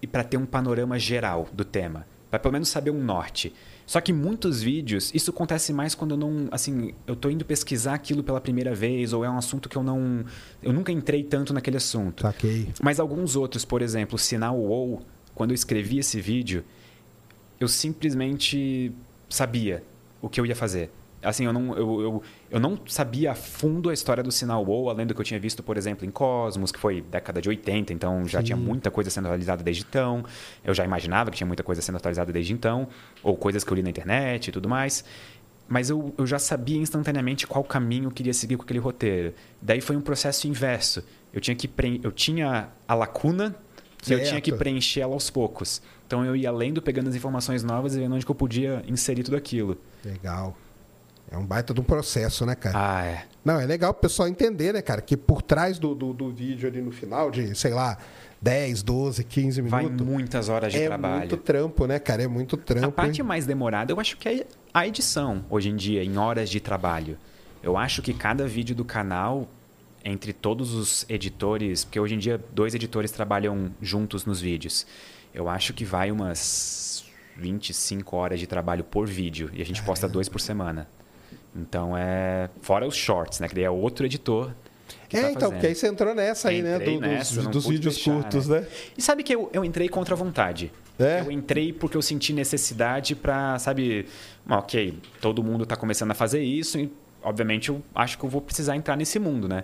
[0.00, 3.52] e para ter um panorama geral do tema, para pelo menos saber um norte.
[3.84, 7.94] Só que muitos vídeos, isso acontece mais quando eu não, assim, eu tô indo pesquisar
[7.94, 10.24] aquilo pela primeira vez ou é um assunto que eu não,
[10.62, 12.20] eu nunca entrei tanto naquele assunto.
[12.22, 12.68] Saquei.
[12.82, 15.00] Mas alguns outros, por exemplo, o sinal ou
[15.34, 16.64] quando eu escrevi esse vídeo,
[17.58, 18.92] eu simplesmente
[19.28, 19.82] sabia
[20.20, 20.90] o que eu ia fazer.
[21.20, 24.88] Assim, eu não, eu, eu, eu não sabia a fundo a história do sinal WoW,
[24.88, 27.92] além do que eu tinha visto, por exemplo, em Cosmos, que foi década de 80,
[27.92, 28.44] então já Sim.
[28.44, 30.24] tinha muita coisa sendo atualizada desde então.
[30.62, 32.86] Eu já imaginava que tinha muita coisa sendo atualizada desde então,
[33.22, 35.04] ou coisas que eu li na internet e tudo mais.
[35.68, 39.34] Mas eu, eu já sabia instantaneamente qual caminho eu queria seguir com aquele roteiro.
[39.60, 41.04] Daí foi um processo inverso.
[41.32, 42.00] Eu tinha que preen...
[42.02, 43.56] eu tinha a lacuna
[44.06, 45.82] e eu tinha que preencher ela aos poucos.
[46.06, 49.22] Então eu ia lendo, pegando as informações novas e vendo onde que eu podia inserir
[49.22, 49.78] tudo aquilo.
[50.04, 50.56] Legal.
[51.30, 52.74] É um baita de um processo, né, cara?
[52.78, 53.24] Ah, é.
[53.44, 56.66] Não, é legal pro pessoal entender, né, cara, que por trás do, do, do vídeo
[56.66, 57.98] ali no final, de, sei lá,
[58.40, 60.06] 10, 12, 15 Vai minutos.
[60.06, 61.18] muitas horas de é trabalho.
[61.18, 62.22] muito trampo, né, cara?
[62.22, 62.86] É muito trampo.
[62.86, 63.26] A parte hein?
[63.26, 67.18] mais demorada, eu acho que é a edição, hoje em dia, em horas de trabalho.
[67.62, 69.48] Eu acho que cada vídeo do canal,
[70.08, 74.86] entre todos os editores, porque hoje em dia dois editores trabalham juntos nos vídeos.
[75.34, 77.04] Eu acho que vai umas
[77.36, 79.50] 25 horas de trabalho por vídeo.
[79.52, 80.88] E a gente posta dois por semana.
[81.54, 82.48] Então é.
[82.60, 83.48] Fora os shorts, né?
[83.48, 84.52] Que daí é outro editor.
[85.08, 85.52] Que É, tá então, fazendo.
[85.54, 86.78] porque aí você entrou nessa aí, né?
[86.78, 88.66] Do- dos nessa, dos pude vídeos deixar, curtos, né?
[88.96, 90.72] E sabe que eu, eu entrei contra a vontade.
[90.98, 91.20] É?
[91.20, 94.06] Eu entrei porque eu senti necessidade pra, sabe,
[94.48, 96.90] "Ah, ok, todo mundo tá começando a fazer isso e,
[97.22, 99.62] obviamente, eu acho que eu vou precisar entrar nesse mundo, né?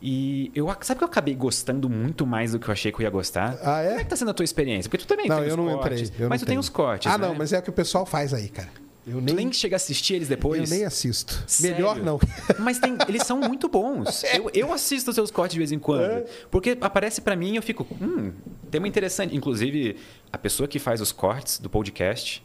[0.00, 3.02] E eu, sabe que eu acabei gostando muito mais do que eu achei que eu
[3.02, 3.58] ia gostar?
[3.62, 3.88] Ah, é?
[3.88, 4.90] Como é que tá sendo a tua experiência?
[4.90, 6.02] Porque tu também Não, tem eu não cortes.
[6.10, 6.24] entrei.
[6.26, 7.26] eu mas não tu tem os cortes, Ah, né?
[7.26, 8.68] não, mas é o que o pessoal faz aí, cara.
[9.06, 10.68] Eu Tu nem, nem chega a assistir eles depois?
[10.68, 11.42] eu nem assisto.
[11.46, 11.76] Sério?
[11.76, 12.18] Melhor não.
[12.58, 14.24] Mas tem- eles são muito bons.
[14.34, 16.02] Eu, eu assisto os seus cortes de vez em quando.
[16.10, 16.24] É.
[16.50, 18.32] Porque aparece pra mim e eu fico, hum,
[18.68, 19.34] tema interessante.
[19.36, 19.96] Inclusive,
[20.32, 22.44] a pessoa que faz os cortes do podcast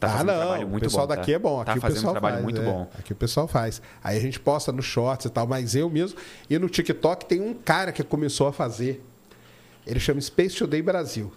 [0.00, 0.34] tá ah, um não.
[0.34, 1.14] trabalho o pessoal bom.
[1.14, 1.32] daqui tá?
[1.32, 1.60] é bom.
[1.60, 2.64] Aqui tá o pessoal um trabalho faz, muito é.
[2.64, 2.90] bom.
[2.98, 3.82] Aqui o pessoal faz.
[4.02, 6.18] Aí a gente posta no Shorts e tal, mas eu mesmo.
[6.48, 9.04] E no TikTok tem um cara que começou a fazer.
[9.86, 11.32] Ele chama Space Today Brasil.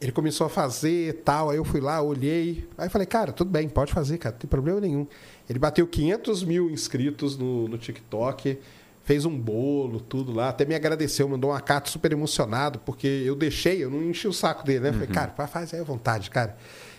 [0.00, 2.68] Ele começou a fazer e tal, aí eu fui lá, olhei.
[2.76, 5.06] Aí falei, cara, tudo bem, pode fazer, cara, não tem problema nenhum.
[5.48, 8.58] Ele bateu 500 mil inscritos no, no TikTok,
[9.04, 13.34] fez um bolo, tudo lá, até me agradeceu, mandou uma carta super emocionado, porque eu
[13.34, 14.92] deixei, eu não enchi o saco dele, né?
[14.92, 16.58] Falei, cara, faz aí à vontade, cara.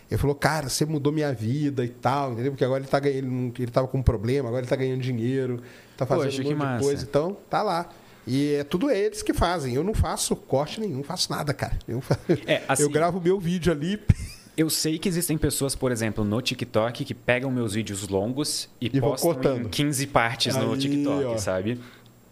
[0.09, 2.51] Ele falou, cara, você mudou minha vida e tal, entendeu?
[2.53, 5.01] Porque agora ele, tá, ganhando- ele, ele tava com um problema, agora ele tá ganhando
[5.01, 5.61] dinheiro,
[5.97, 7.89] tá fazendo Poxa, um monte de coisa, então tá lá.
[8.25, 9.73] E é tudo eles que fazem.
[9.73, 11.77] Eu não faço corte nenhum, faço nada, cara.
[11.87, 12.01] Eu,
[12.45, 13.99] É, assim- eu gravo meu vídeo ali.
[14.55, 18.87] Eu sei que existem pessoas, por exemplo, no TikTok que pegam meus vídeos longos e,
[18.87, 21.37] E postam em 15 partes no Aí, TikTok, ó.
[21.37, 21.79] sabe?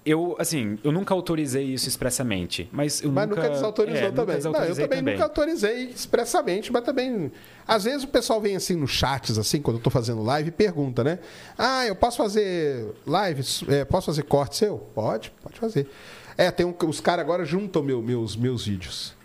[0.05, 3.41] Eu, assim, eu nunca autorizei isso expressamente, mas eu Mas nunca...
[3.41, 4.13] nunca desautorizou é, também.
[4.13, 7.31] Nunca não, eu desautorizei também, nunca autorizei expressamente, mas também.
[7.67, 10.51] Às vezes o pessoal vem assim nos chats, assim, quando eu tô fazendo live, e
[10.51, 11.17] pergunta, né?
[11.57, 13.41] Ah, eu posso fazer live?
[13.67, 14.77] É, posso fazer corte seu?
[14.93, 15.89] Pode, pode fazer.
[16.37, 19.15] É, tem um, os caras agora juntam meu- meus, meus vídeos.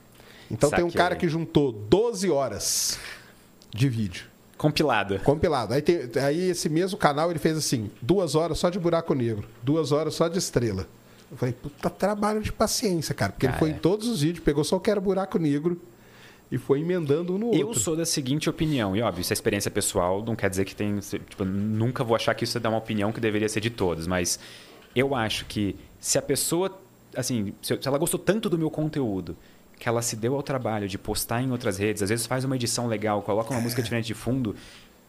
[0.50, 0.98] Então tem um Saquei.
[0.98, 2.98] cara que juntou 12 horas
[3.74, 4.24] de vídeo.
[4.60, 5.18] Compilado.
[5.20, 5.72] Compilado.
[5.72, 9.48] Aí, tem- aí esse mesmo canal ele fez assim, duas horas só de buraco negro,
[9.62, 10.86] duas horas só de estrela.
[11.30, 13.32] Eu falei, puta trabalho de paciência, cara.
[13.32, 15.80] Porque ele Ah, foi em todos os vídeos, pegou só o que era buraco negro
[16.52, 17.80] e foi emendando um no Eu outro.
[17.80, 20.98] sou da seguinte opinião, e óbvio, isso é experiência pessoal, não quer dizer que tem.
[20.98, 24.38] Tipo, nunca vou achar que isso é uma opinião que deveria ser de todos, mas
[24.94, 26.78] eu acho que se a pessoa.
[27.16, 29.36] Assim, se ela gostou tanto do meu conteúdo,
[29.80, 32.54] que ela se deu ao trabalho de postar em outras redes, às vezes faz uma
[32.54, 34.54] edição legal, coloca uma música diferente de fundo.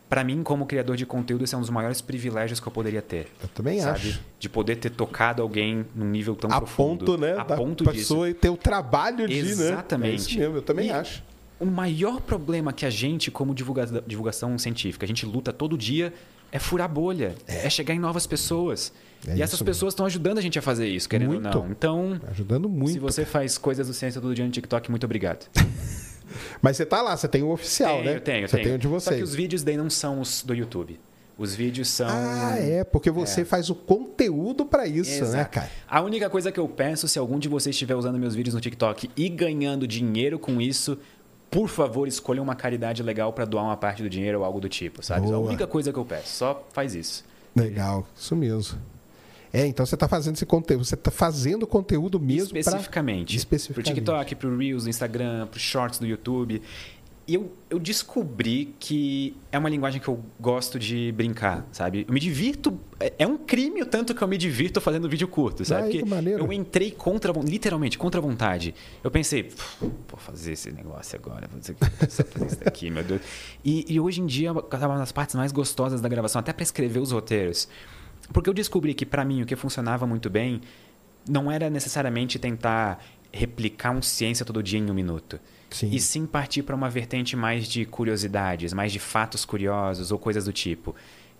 [0.09, 3.01] Pra mim, como criador de conteúdo, esse é um dos maiores privilégios que eu poderia
[3.01, 3.27] ter.
[3.41, 3.99] Eu também sabe?
[4.09, 4.19] acho.
[4.39, 7.05] De poder ter tocado alguém num nível tão A profundo.
[7.05, 7.33] ponto, né?
[7.37, 7.95] A da ponto disso.
[8.15, 9.49] pessoa ter o trabalho de, né?
[9.51, 10.11] Exatamente.
[10.11, 11.23] É isso mesmo, eu também E acho.
[11.59, 16.11] O maior problema que a gente, como divulga- divulgação científica, a gente luta todo dia
[16.51, 18.91] é furar bolha, é, chegar em novas pessoas.
[19.27, 21.57] É e essas pessoas estão ajudando a gente a fazer isso, querendo Muito.
[21.57, 21.71] ou não.
[21.71, 22.93] Então, Ajudando muito.
[22.93, 25.47] se você faz coisas do Ciência Todo Dia no TikTok, muito obrigado.
[26.61, 28.15] Mas você tá lá, você tem o oficial, tenho, né?
[28.15, 28.79] eu tenho, eu você tenho.
[28.79, 30.99] tem o de Só que os vídeos daí não são os do YouTube.
[31.37, 32.07] Os vídeos são...
[32.09, 35.51] Ah, é, porque você faz o conteúdo pra isso, né, Exato.
[35.51, 35.69] cara?
[35.87, 38.61] A única coisa que eu peço, se algum de vocês estiver usando meus vídeos no
[38.61, 40.99] TikTok e ganhando dinheiro com isso,
[41.49, 44.69] por favor, escolha uma caridade legal pra doar uma parte do dinheiro ou algo do
[44.69, 45.25] tipo, sabe?
[45.27, 45.39] A Boa.
[45.39, 47.25] única coisa que eu peço, só faz isso.
[47.55, 48.79] Legal, isso mesmo.
[49.53, 53.27] É, então você tá fazendo esse conteúdo, você tá fazendo conteúdo mesmo pra- especificamente.
[53.27, 53.95] Pro Especificamente.
[53.95, 56.61] TikTok, pro Reels do Instagram, pro Shorts do YouTube.
[57.27, 62.03] E eu, eu descobri que é uma linguagem que eu gosto de brincar, sabe?
[62.07, 62.77] Eu me divirto.
[62.99, 65.89] É, é um crime o tanto que eu me divirto fazendo vídeo curto, sabe?
[65.91, 68.73] Que Porque eu entrei contra, literalmente, contra a vontade.
[69.03, 71.75] Eu pensei, "Pff, vou fazer esse negócio agora, vou fazer
[72.47, 73.21] isso daqui, meu Deus.
[73.63, 76.99] E, e hoje em dia, uma das partes mais gostosas da gravação, até para escrever
[76.99, 77.67] os roteiros.
[78.33, 80.61] Porque eu descobri que, para mim, o que funcionava muito bem
[81.27, 85.39] não era necessariamente tentar replicar um ciência todo dia em um minuto.
[85.69, 85.89] Sim.
[85.91, 90.45] E sim partir para uma vertente mais de curiosidades, mais de fatos curiosos ou coisas
[90.45, 90.93] do tipo.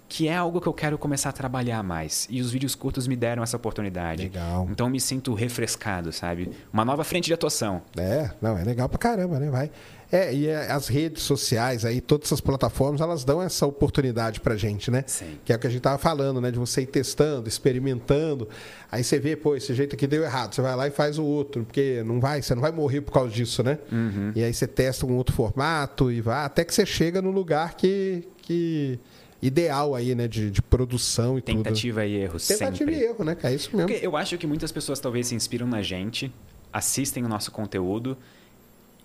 [0.08, 2.28] Que é algo que eu quero começar a trabalhar mais.
[2.30, 4.24] E os vídeos curtos me deram essa oportunidade.
[4.24, 4.68] Legal.
[4.70, 6.52] Então eu me sinto refrescado, sabe?
[6.72, 7.82] Uma nova frente de atuação.
[7.98, 9.50] É, não, é legal pra caramba, né?
[9.50, 9.72] Vai.
[10.12, 14.58] É, e é, as redes sociais aí, todas essas plataformas, elas dão essa oportunidade pra
[14.58, 15.06] gente, né?
[15.08, 15.38] Sim.
[15.46, 16.52] Que é o que a gente tava falando, né?
[16.52, 18.50] De você ir testando, experimentando.
[18.92, 20.54] Aí você vê, pô, esse jeito aqui deu errado.
[20.54, 23.14] Você vai lá e faz o outro, porque não vai, você não vai morrer por
[23.14, 23.80] causa disso, né?
[23.90, 24.34] Uhum.
[24.36, 27.76] E aí você testa um outro formato e vai, até que você chega no lugar
[27.76, 28.28] que.
[28.42, 29.00] que
[29.42, 30.28] ideal aí, né?
[30.28, 31.64] De, de produção e tudo.
[31.64, 32.96] Tentativa e erro Tentativa sempre.
[32.96, 33.36] e erro, né?
[33.42, 33.88] É isso mesmo.
[33.90, 36.32] Porque eu acho que muitas pessoas talvez se inspiram na gente,
[36.72, 38.18] assistem o nosso conteúdo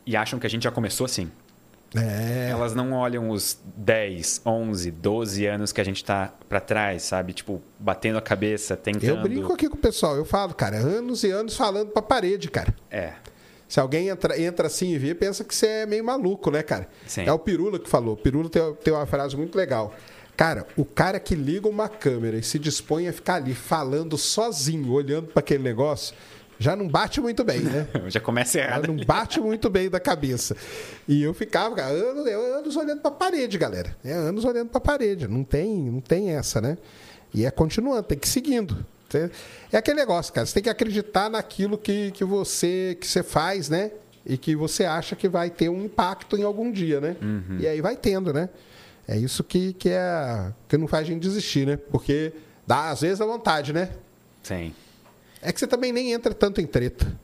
[0.07, 1.31] e acham que a gente já começou assim.
[1.95, 2.49] É.
[2.51, 7.33] Elas não olham os 10, 11, 12 anos que a gente tá pra trás, sabe?
[7.33, 9.07] Tipo, batendo a cabeça, tentando.
[9.07, 12.51] Eu brinco aqui com o pessoal, eu falo, cara, anos e anos falando pra parede,
[12.51, 12.75] cara.
[12.91, 13.15] É.
[13.69, 16.89] Se alguém entra, entra assim e vê, pensa que você é meio maluco, né, cara?
[17.07, 17.25] Sim.
[17.25, 18.15] É o Pirula que falou.
[18.15, 19.93] O Pirula tem, tem uma frase muito legal.
[20.37, 24.93] Cara, o cara que liga uma câmera e se dispõe a ficar ali falando sozinho,
[24.93, 26.15] olhando para aquele negócio,
[26.59, 27.87] já não bate muito bem, né?
[28.09, 28.89] Já começa Já errado.
[28.89, 30.57] não bate muito bem da cabeça.
[31.07, 33.95] E eu ficava, cara, anos, anos olhando pra parede, galera.
[34.05, 35.29] É anos olhando pra parede.
[35.29, 36.79] Não tem, não tem essa, né?
[37.35, 38.85] E é continuando, tem que ir seguindo.
[39.73, 40.47] É aquele negócio, cara.
[40.47, 43.91] Você tem que acreditar naquilo que, que você que você faz, né?
[44.25, 47.17] E que você acha que vai ter um impacto em algum dia, né?
[47.61, 48.49] E aí vai tendo, né?
[49.07, 51.77] É isso que, que é que não faz a gente desistir, né?
[51.77, 52.33] Porque
[52.67, 53.91] dá às vezes a vontade, né?
[54.43, 54.75] Sim.
[55.49, 57.19] É que você também nem entra tanto em treta.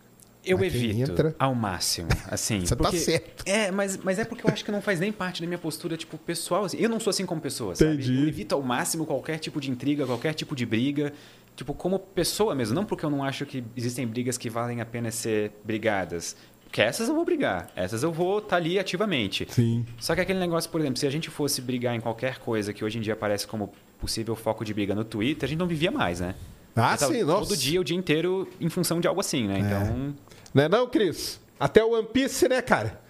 [0.45, 2.61] Eu Mas evito entra- ao máximo, assim.
[2.61, 3.45] Você tá porque- certo.
[3.47, 5.97] É, mas, mas é porque eu acho que não faz nem parte da minha postura,
[5.97, 6.65] tipo, pessoal.
[6.65, 6.79] assim.
[6.79, 7.93] Eu não sou assim como pessoa, sabe?
[7.95, 8.23] Entendi.
[8.23, 11.13] Eu evito ao máximo qualquer tipo de intriga, qualquer tipo de briga.
[11.55, 12.75] Tipo, como pessoa mesmo.
[12.75, 16.35] Não porque eu não acho que existem brigas que valem a pena ser brigadas.
[16.65, 17.71] Porque essas eu vou brigar.
[17.77, 19.47] Essas eu vou estar ali ativamente.
[19.51, 19.85] Sim.
[20.01, 22.85] Só que aquele negócio, por exemplo, se a gente fosse brigar em qualquer coisa que
[22.85, 23.71] hoje em dia aparece como
[24.01, 26.35] possível foco de briga no Twitter, a gente não vivia mais, né?
[26.75, 27.49] Ah, sim, nossa.
[27.49, 29.59] Todo dia, o dia inteiro, em função de algo assim, né?
[29.59, 30.15] Então.
[30.55, 31.41] Não é não, Cris?
[31.59, 33.01] Até o One Piece, né, cara?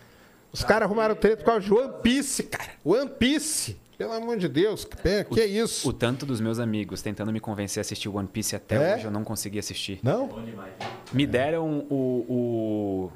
[0.53, 2.71] Os caras arrumaram treta por causa de One Piece, cara.
[2.85, 3.77] One Piece.
[3.97, 5.89] Pelo amor de Deus, que, pé, que é isso?
[5.89, 8.97] O tanto dos meus amigos tentando me convencer a assistir One Piece até É?
[8.97, 10.01] hoje eu não consegui assistir.
[10.03, 10.27] Não?
[10.45, 10.73] Demais.
[10.81, 10.87] né?
[11.13, 12.27] Me deram o.
[12.29, 13.13] o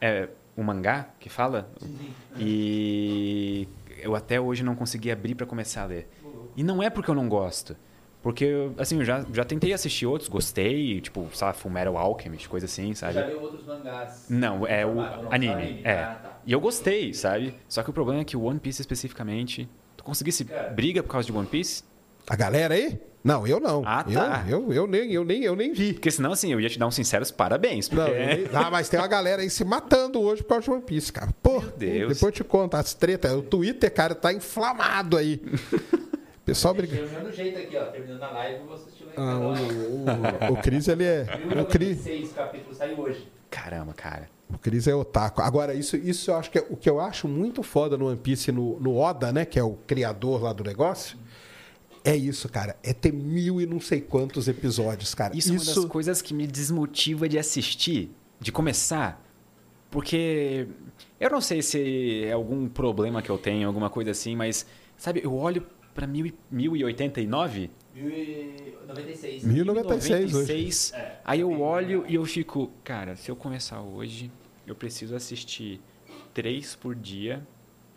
[0.00, 1.70] é, o mangá que fala?
[2.38, 3.68] E
[4.02, 6.08] eu até hoje não consegui abrir pra começar a ler.
[6.56, 7.76] E não é porque eu não gosto.
[8.24, 12.64] Porque, assim, eu já, já tentei assistir outros, gostei, tipo, sei lá, Fullmetal Alchemist, coisa
[12.64, 13.20] assim, sabe?
[13.20, 14.24] Já leu outros mangás?
[14.30, 15.82] Não, é o não, só anime.
[15.84, 16.00] É.
[16.04, 16.38] Ah, tá.
[16.46, 17.54] E eu gostei, sabe?
[17.68, 19.68] Só que o problema é que o One Piece especificamente.
[19.94, 20.70] Tu conseguisse Cara.
[20.70, 21.84] briga por causa de One Piece?
[22.26, 22.98] A galera aí?
[23.22, 23.82] Não, eu não.
[23.84, 24.46] Ah, tá.
[24.48, 25.92] Eu, eu, eu, nem, eu, nem, eu nem vi.
[25.92, 27.90] Porque senão, assim, eu ia te dar uns sinceros parabéns.
[27.90, 28.20] Não, Porque...
[28.22, 30.82] eu nem- ah, mas tem uma galera aí se matando hoje por causa de One
[30.82, 31.30] Piece, cara.
[31.42, 32.14] Pô, Deus.
[32.14, 33.32] depois eu te conto as tretas.
[33.32, 35.42] O Twitter, cara, tá inflamado aí.
[36.44, 36.96] Pessoal briga.
[36.96, 37.84] Tem o mesmo jeito aqui, ó.
[37.86, 39.54] Terminando a live, eu vou assistir lá em Ah, o,
[40.34, 40.50] casa.
[40.50, 41.22] o, o Cris, ele é.
[41.60, 43.28] O Cris, 1096 capítulo saiu hoje.
[43.50, 44.28] Caramba, cara.
[44.52, 45.40] o Cris é otaku.
[45.40, 48.18] Agora, isso, isso eu acho que é o que eu acho muito foda no One
[48.18, 49.44] Piece, no, no Oda, né?
[49.46, 51.16] Que é o criador lá do negócio.
[52.04, 52.76] É isso, cara.
[52.82, 55.34] É ter mil e não sei quantos episódios, cara.
[55.34, 59.24] Isso, é uma das coisas que me desmotiva de assistir, de começar.
[59.90, 60.66] Porque
[61.18, 64.66] eu não sei se é algum problema que eu tenho, alguma coisa assim, mas,
[64.98, 65.64] sabe, eu olho
[65.96, 69.44] e- 1089, 1096.
[69.44, 70.34] 1096 hoje.
[70.34, 74.30] 96, É, aí eu olho e eu fico, cara, se eu começar hoje,
[74.66, 75.80] eu preciso assistir
[76.32, 77.46] três por dia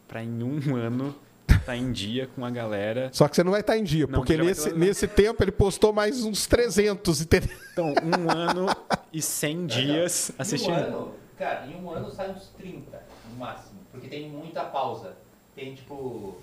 [0.08, 1.16] pra em um ano
[1.50, 3.10] estar em dia com a galera.
[3.12, 5.52] Só que você não vai estar em dia, Não, porque nesse, ter- nesse tempo ele
[5.52, 7.58] postou mais uns 300, entendeu?
[7.74, 8.68] Então, um ano
[9.12, 10.74] e 100 dias Em um assistindo.
[10.74, 13.80] ano, cara, em um ano sai uns 30, no máximo.
[13.91, 15.16] Porque tem muita pausa.
[15.56, 16.38] Tem, tipo,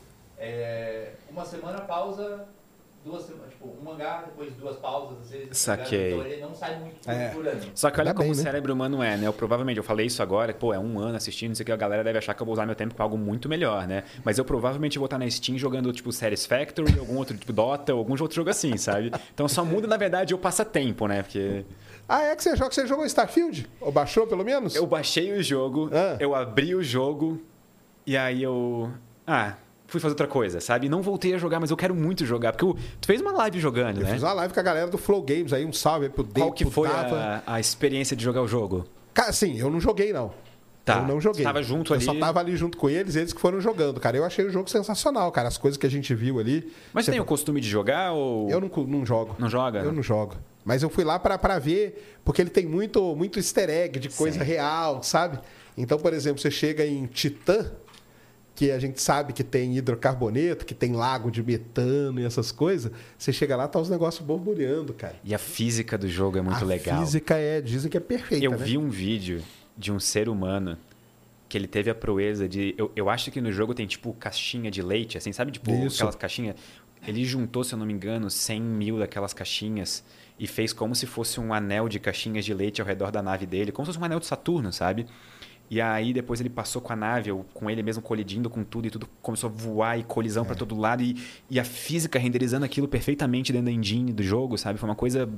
[0.51, 2.47] é, uma semana pausa,
[3.05, 5.49] duas semanas, tipo, um mangá, depois duas pausas, às vezes.
[5.49, 5.55] tá?
[5.55, 6.15] Saquei.
[6.15, 7.29] Então ele não sai muito É.
[7.29, 7.61] por ano.
[7.75, 8.43] Só que olha Ainda como bem, o né?
[8.43, 9.27] cérebro humano é, né?
[9.27, 11.73] Eu provavelmente, eu falei isso agora, pô, é um ano assistindo, não sei o que,
[11.73, 14.05] a galera deve achar que eu vou usar meu tempo com algo muito melhor, né?
[14.25, 17.99] Mas eu provavelmente vou estar na Steam jogando, tipo, Satisfactory, algum outro, tipo, Dota, ou
[17.99, 19.13] algum outro jogo assim, sabe?
[19.35, 21.23] Então só muda, na verdade, o passatempo, né?
[21.23, 21.65] Porque
[22.09, 22.71] Ah, é que você joga?
[22.73, 23.69] Você jogou Starfield?
[23.81, 24.75] Ou baixou, pelo menos?
[24.75, 26.17] eu baixei o jogo, Ah.
[26.21, 27.41] eu abri o jogo
[28.07, 28.91] E aí eu.
[29.27, 29.55] Ah,
[29.95, 30.89] fui fazer outra coisa, sabe?
[30.89, 32.53] Não voltei a jogar, mas eu quero muito jogar.
[32.53, 34.13] Porque eu- tu fez uma live jogando, Eu né?
[34.13, 36.41] fiz uma live com a galera do Flow Games aí, um salve aí pro Dave,
[36.41, 38.85] Qual que foi a, a experiência de jogar o jogo?
[39.15, 40.33] Cara, sim, eu não joguei, não.
[40.85, 40.99] Tá.
[40.99, 41.43] Eu não joguei.
[41.43, 42.05] Tava junto eu ali?
[42.05, 44.17] só tava ali junto com eles, eles que foram jogando, cara.
[44.19, 45.49] Eu achei o jogo sensacional, cara.
[45.49, 46.71] As coisas que a gente viu ali.
[46.93, 48.51] Mas Você- tem o costume de jogar ou.
[48.51, 49.35] Eu não, não jogo.
[49.39, 49.79] Não joga?
[49.79, 50.35] Eu não jogo.
[50.63, 54.11] Mas eu fui lá pra pra ver, porque ele tem muito, muito easter egg de
[54.11, 54.45] coisa Sim.
[54.45, 55.39] real, sabe?
[55.77, 57.71] Então, por exemplo, você chega em Titã,
[58.55, 62.93] que a gente sabe que tem hidrocarboneto, que tem lago de metano e essas coisas.
[63.19, 65.17] Você chega lá, tá os negócios borbulhando, cara.
[65.25, 67.01] E a física do jogo é muito a legal.
[67.01, 68.57] física é, dizem que é perfeita, Eu né?
[68.59, 69.43] vi um vídeo
[69.77, 70.79] de um ser humano
[71.49, 72.75] que ele teve a proeza de.
[72.79, 75.51] Eu, eu acho que no jogo tem tipo caixinha de leite, assim, sabe?
[75.51, 75.97] Tipo Isso.
[75.97, 76.57] aquelas caixinhas.
[77.07, 80.03] Ele juntou, se eu não me engano, 100 mil daquelas caixinhas
[80.39, 83.47] e fez como se fosse um anel de caixinhas de leite ao redor da nave
[83.47, 85.07] dele, como se fosse um anel de Saturno, sabe?
[85.71, 88.87] E aí depois ele passou com a nave, ou com ele mesmo colidindo com tudo,
[88.87, 90.47] e tudo começou a voar e colisão É.
[90.47, 91.17] pra todo lado, e,
[91.51, 94.79] e a física renderizando aquilo perfeitamente dentro da engine do jogo, sabe?
[94.79, 95.29] Foi uma coisa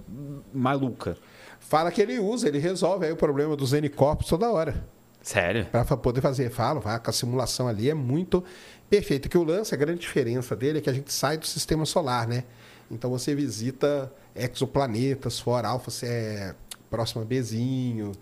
[0.53, 1.17] maluca.
[1.61, 4.87] Fala que ele usa, ele resolve aí o problema dos N-Corpos toda hora.
[5.23, 5.65] Sério?
[5.67, 8.45] Para poder fazer, falo, vai, com a simulação ali é muito
[8.89, 9.29] perfeito.
[9.29, 12.29] Que o lance, a grande diferença dele é que a gente sai do sistema solar,
[12.29, 12.45] né?
[12.91, 16.55] Então você visita exoplanetas, fora Alfa, você é
[16.91, 18.13] próximo a Bezinho,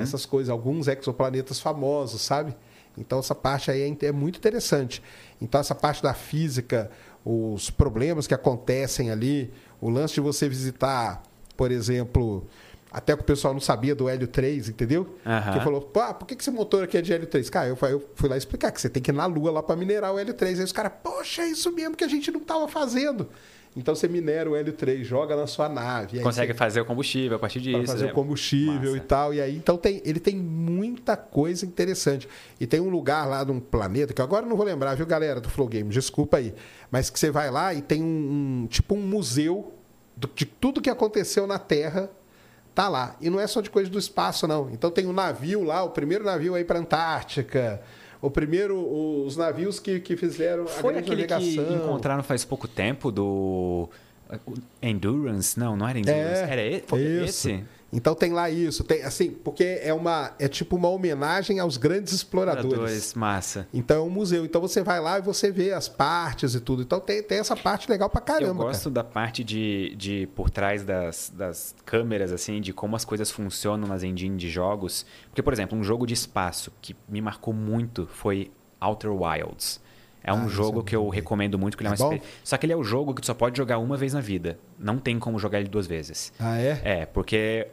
[0.00, 2.56] essas coisas, alguns exoplanetas famosos, sabe?
[2.96, 5.02] Então essa parte aí é, é muito interessante.
[5.40, 6.90] Então essa parte da física,
[7.24, 11.22] os problemas que acontecem ali, o lance de você visitar,
[11.56, 12.46] por exemplo,
[12.94, 15.16] até que o pessoal não sabia do Hélio 3, entendeu?
[15.26, 15.52] Aham.
[15.52, 17.50] Que falou, pô, por que esse motor aqui é de Hélio 3?
[17.50, 19.74] Cara, eu, eu fui lá explicar que você tem que ir na Lua lá para
[19.74, 20.60] minerar o Hélio 3.
[20.60, 23.28] Aí os caras, poxa, é isso mesmo que a gente não estava fazendo.
[23.76, 26.20] Então você minera o Hélio 3, joga na sua nave.
[26.20, 27.86] Consegue você- fazer o combustível a partir disso.
[27.86, 28.12] fazer né?
[28.12, 28.96] o combustível Massa.
[28.96, 29.34] e tal.
[29.34, 32.28] E aí, então tem, ele tem muita coisa interessante.
[32.60, 35.40] E tem um lugar lá num planeta, que agora eu não vou lembrar, viu, galera
[35.40, 36.54] do Flow Games, desculpa aí.
[36.90, 39.72] Mas que você vai lá e tem um, um- tipo um museu
[40.16, 42.08] do- de tudo que aconteceu na Terra.
[42.76, 43.16] Tá lá.
[43.20, 44.68] E não é só de coisa do espaço, não.
[44.70, 47.80] Então tem um navio lá, o primeiro navio aí para Antártica.
[48.20, 48.76] O primeiro,
[49.26, 51.76] os navios que, que fizeram a Foi grande aquele que navegação.
[51.76, 53.88] encontraram faz pouco tempo do
[54.46, 55.58] o Endurance?
[55.58, 56.20] Não, não era Endurance.
[56.42, 57.62] É, era e- foi esse?
[57.94, 62.12] Então tem lá isso, tem assim, porque é uma é tipo uma homenagem aos grandes
[62.12, 62.66] exploradores.
[62.72, 63.68] Exploradores, massa.
[63.72, 64.44] Então é um museu.
[64.44, 66.82] Então você vai lá e você vê as partes e tudo.
[66.82, 68.64] Então tem, tem essa parte legal pra caramba.
[68.64, 73.04] Eu gosto da parte de, de por trás das, das câmeras, assim, de como as
[73.04, 75.06] coisas funcionam nas engines de jogos.
[75.28, 79.80] Porque, por exemplo, um jogo de espaço que me marcou muito foi Outer Wilds.
[80.26, 82.56] É um Ah, jogo eu que eu recomendo muito, que ele é, É uma Só
[82.56, 84.58] que ele é o jogo que tu só pode jogar uma vez na vida.
[84.78, 86.32] Não tem como jogar ele duas vezes.
[86.38, 86.50] cara.
[86.50, 86.80] Ah, é?
[86.82, 87.68] É, porque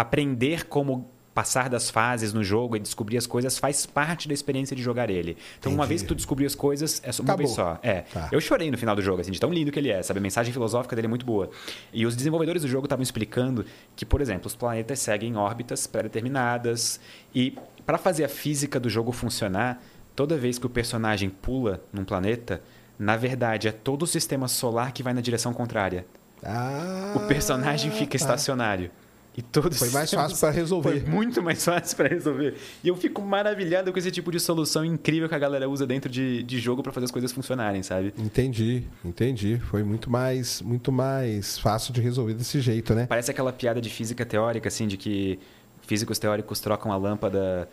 [0.00, 4.74] aprender como passar das fases no jogo e descobrir as coisas faz parte da experiência
[4.76, 5.36] de jogar ele.
[5.58, 5.88] Então, uma Entendi.
[5.88, 7.46] vez que tu descobrir as coisas, é só uma Acabou.
[7.46, 7.78] vez só.
[7.82, 8.00] É.
[8.02, 8.28] Tá.
[8.32, 10.18] Eu chorei no final do jogo, assim, de tão lindo que ele é, sabe?
[10.18, 11.50] A mensagem filosófica dele é muito boa.
[11.92, 16.98] E os desenvolvedores do jogo estavam explicando que, por exemplo, os planetas seguem órbitas pré-determinadas
[17.34, 19.82] e para fazer a física do jogo funcionar,
[20.14, 22.62] toda vez que o personagem pula num planeta,
[22.98, 26.06] na verdade é todo o sistema solar que vai na direção contrária.
[26.42, 28.16] Ah, O personagem fica tá.
[28.16, 28.90] estacionário.
[29.36, 31.00] E todos Foi mais fácil pra resolver.
[31.00, 32.54] Foi muito mais fácil para resolver.
[32.82, 36.10] E eu fico maravilhado com esse tipo de solução incrível que a galera usa dentro
[36.10, 38.14] de, de jogo para fazer as coisas funcionarem, sabe?
[38.18, 39.58] Entendi, entendi.
[39.58, 43.06] Foi muito mais, muito mais fácil de resolver desse jeito, né?
[43.06, 45.38] Parece aquela piada de física teórica, assim, de que
[45.82, 47.68] físicos teóricos trocam a lâmpada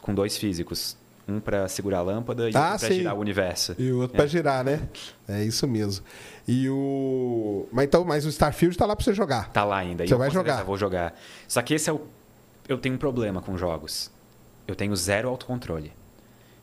[0.00, 0.96] com dois físicos.
[1.30, 3.74] Um para segurar a lâmpada e Ah, outro para girar o universo.
[3.78, 4.18] E o outro É.
[4.18, 4.88] pra girar, né?
[5.28, 6.04] É isso mesmo.
[6.48, 7.68] E o.
[7.70, 9.50] Mas então, mas o Starfield tá lá pra você jogar.
[9.52, 10.04] Tá lá ainda.
[10.04, 10.64] e Você eu vai jogar.
[10.64, 11.14] vou jogar.
[11.46, 12.00] Só que esse é o...
[12.68, 14.10] Eu tenho um problema com jogos.
[14.66, 15.92] Eu tenho zero autocontrole.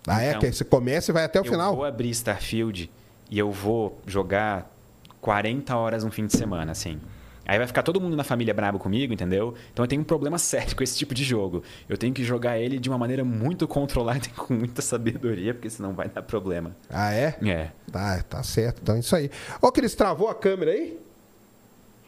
[0.07, 0.29] Ah, é?
[0.29, 1.75] Então, Que você começa e vai até o eu final.
[1.75, 2.89] vou abrir Starfield
[3.29, 4.73] e eu vou jogar
[5.19, 6.99] 40 horas um fim de semana, assim.
[7.47, 9.55] Aí vai ficar todo mundo na família brabo comigo, entendeu?
[9.71, 11.63] Então eu tenho um problema sério com esse tipo de jogo.
[11.87, 15.69] Eu tenho que jogar ele de uma maneira muito controlada e com muita sabedoria, porque
[15.69, 16.75] senão vai dar problema.
[16.89, 17.37] Ah, é?
[17.41, 17.71] É.
[17.89, 18.81] Tá, tá certo.
[18.81, 19.31] Então é isso aí.
[19.61, 20.99] Ô, Cris, travou a câmera aí?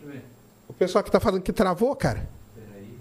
[0.02, 0.26] Deixa eu ver.
[0.68, 2.30] O pessoal que tá falando que travou, cara.
[2.54, 2.98] Peraí.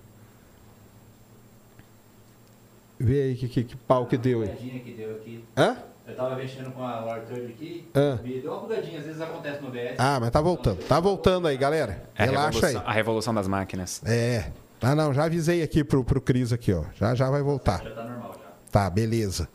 [3.00, 4.48] Vê aí que, que, que pau que deu aí.
[4.48, 5.44] Que deu aqui.
[5.56, 5.76] Hã?
[6.08, 7.86] Eu tava mexendo com a Third aqui.
[7.94, 8.18] Ah.
[8.22, 9.94] Deu uma bugadinha, às vezes acontece no OBS.
[9.98, 10.82] Ah, mas tá voltando.
[10.84, 12.08] Tá voltando aí, galera.
[12.16, 12.76] É a Relaxa aí.
[12.76, 14.00] a revolução das máquinas.
[14.06, 14.50] É.
[14.80, 16.84] Ah, não, já avisei aqui pro, pro Cris aqui, ó.
[16.94, 17.82] Já já vai voltar.
[17.84, 18.50] Já tá normal já.
[18.72, 19.50] Tá, beleza.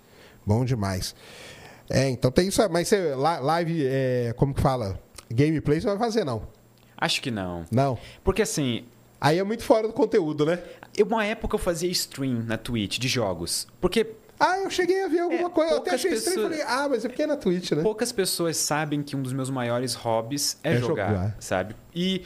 [0.45, 1.16] Bom demais.
[1.89, 2.62] É, então tem isso.
[2.62, 2.70] aí.
[2.70, 4.99] Mas você, live, é, como que fala?
[5.32, 6.43] Gameplay você vai fazer, não?
[6.95, 7.66] Acho que não.
[7.72, 7.97] Não.
[8.24, 8.86] Porque assim,
[9.20, 10.62] Aí é muito fora do conteúdo, né?
[10.97, 13.66] eu, uma época eu fazia stream na Twitch de jogos.
[13.80, 14.06] Porque
[14.46, 15.72] Ah, eu cheguei a ver alguma É, coisa.
[15.74, 17.82] Eu até achei estranho e pessoas- falei, ah, mas é porque é na Twitch, né?
[17.84, 21.38] Poucas pessoas sabem que um dos meus maiores hobbies é, É jogar, jogar.
[21.39, 21.76] sabe?
[21.96, 22.24] E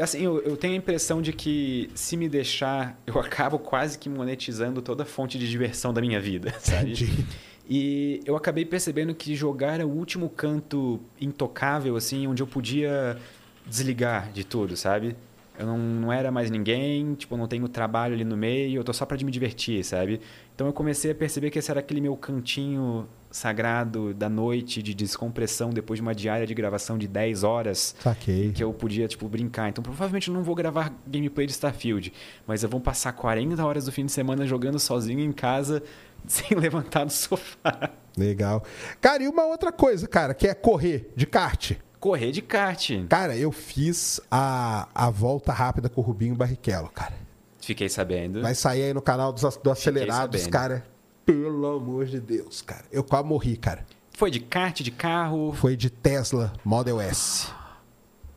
[0.00, 4.08] assim, eu, eu tenho a impressão de que se me deixar, eu acabo quase que
[4.08, 6.92] monetizando toda a fonte de diversão da minha vida, sabe?
[6.92, 7.26] Entendi.
[7.70, 13.18] E eu acabei percebendo que jogar era o último canto intocável, assim, onde eu podia
[13.66, 15.14] desligar de tudo, sabe?
[15.58, 18.84] Eu não, não era mais ninguém, tipo, eu não tenho trabalho ali no meio, eu
[18.84, 20.20] tô só pra me divertir, sabe?
[20.54, 24.94] Então eu comecei a perceber que esse era aquele meu cantinho sagrado da noite de
[24.94, 28.52] descompressão depois de uma diária de gravação de 10 horas Saquei.
[28.52, 29.68] que eu podia, tipo, brincar.
[29.68, 32.12] Então, provavelmente eu não vou gravar gameplay de Starfield,
[32.46, 35.82] mas eu vou passar 40 horas do fim de semana jogando sozinho em casa,
[36.26, 37.90] sem levantar do sofá.
[38.16, 38.62] Legal.
[39.00, 41.72] Cara, e uma outra coisa, cara, que é correr de kart.
[42.00, 42.90] Correr de kart.
[43.08, 47.14] Cara, eu fiz a, a volta rápida com o Rubinho Barrichello, cara.
[47.60, 48.40] Fiquei sabendo.
[48.40, 50.84] Vai sair aí no canal dos, do Acelerados, cara.
[51.26, 52.84] Pelo amor de Deus, cara.
[52.90, 53.84] Eu quase morri, cara.
[54.12, 55.52] Foi de kart, de carro.
[55.52, 57.48] Foi de Tesla Model S.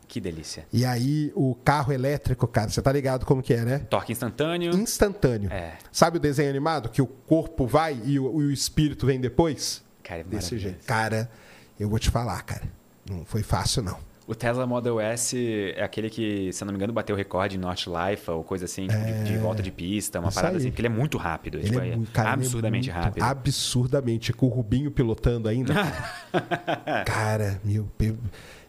[0.06, 0.66] Que delícia.
[0.70, 3.78] E aí, o carro elétrico, cara, você tá ligado como que é, né?
[3.78, 4.74] Torque instantâneo.
[4.74, 5.50] Instantâneo.
[5.50, 5.78] É.
[5.90, 6.90] Sabe o desenho animado?
[6.90, 9.82] Que o corpo vai e o, e o espírito vem depois?
[10.02, 10.84] Cara, é Desse jeito.
[10.84, 11.30] Cara,
[11.80, 12.81] eu vou te falar, cara.
[13.12, 13.96] Não foi fácil, não.
[14.26, 15.36] O Tesla Model S
[15.76, 18.64] é aquele que, se não me engano, bateu o recorde em North Life ou coisa
[18.66, 20.58] assim, tipo, de, de volta de pista, uma Isso parada aí.
[20.58, 21.58] assim, porque ele é muito rápido.
[21.58, 23.22] Ele tipo, é, é muito- cara, é absurdamente muito- rápido.
[23.24, 24.32] Absurdamente.
[24.32, 25.74] Com o Rubinho pilotando ainda.
[25.74, 27.02] cara.
[27.04, 28.16] cara, meu, eu,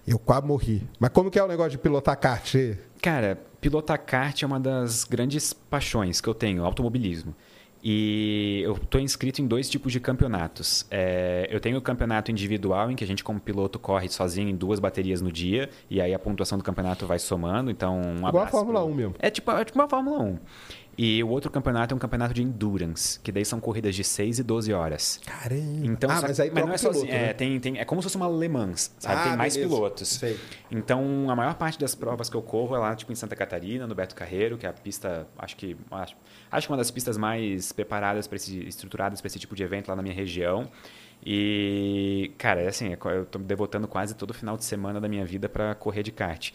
[0.07, 0.81] eu quase morri.
[0.99, 2.55] Mas como que é o negócio de pilotar kart?
[3.01, 7.33] Cara, pilotar kart é uma das grandes paixões que eu tenho, automobilismo.
[7.85, 10.85] E eu estou inscrito em dois tipos de campeonatos.
[10.89, 14.55] É, eu tenho o campeonato individual, em que a gente, como piloto, corre sozinho em
[14.55, 17.69] duas baterias no dia, e aí a pontuação do campeonato vai somando.
[17.69, 19.15] Então, um Igual a Fórmula pro- 1 mesmo.
[19.19, 20.39] É tipo, é tipo uma Fórmula 1.
[20.95, 24.37] E o outro campeonato é um campeonato de endurance, que daí são corridas de 6
[24.37, 25.19] e 12 horas.
[25.25, 25.87] Caramba.
[25.87, 27.33] Então, ah, só- mas aí não troca é o piloto, sozinho, é, né?
[27.33, 29.15] tem, tem, é como se fosse uma Le Mans, sabe?
[29.19, 29.73] Ah, tem mais beleza.
[29.75, 30.07] pilotos.
[30.07, 30.39] Sei.
[30.71, 33.87] Então, a maior parte das provas que eu corro é lá, tipo, em Santa Catarina,
[33.87, 36.15] no Beto Carreiro, que é a pista, acho que acho,
[36.53, 39.89] acho que uma das pistas mais preparadas para esse estruturadas para esse tipo de evento
[39.89, 40.69] lá na minha região.
[41.25, 45.47] E, cara, é assim, eu tô devotando quase todo final de semana da minha vida
[45.47, 46.51] para correr de kart.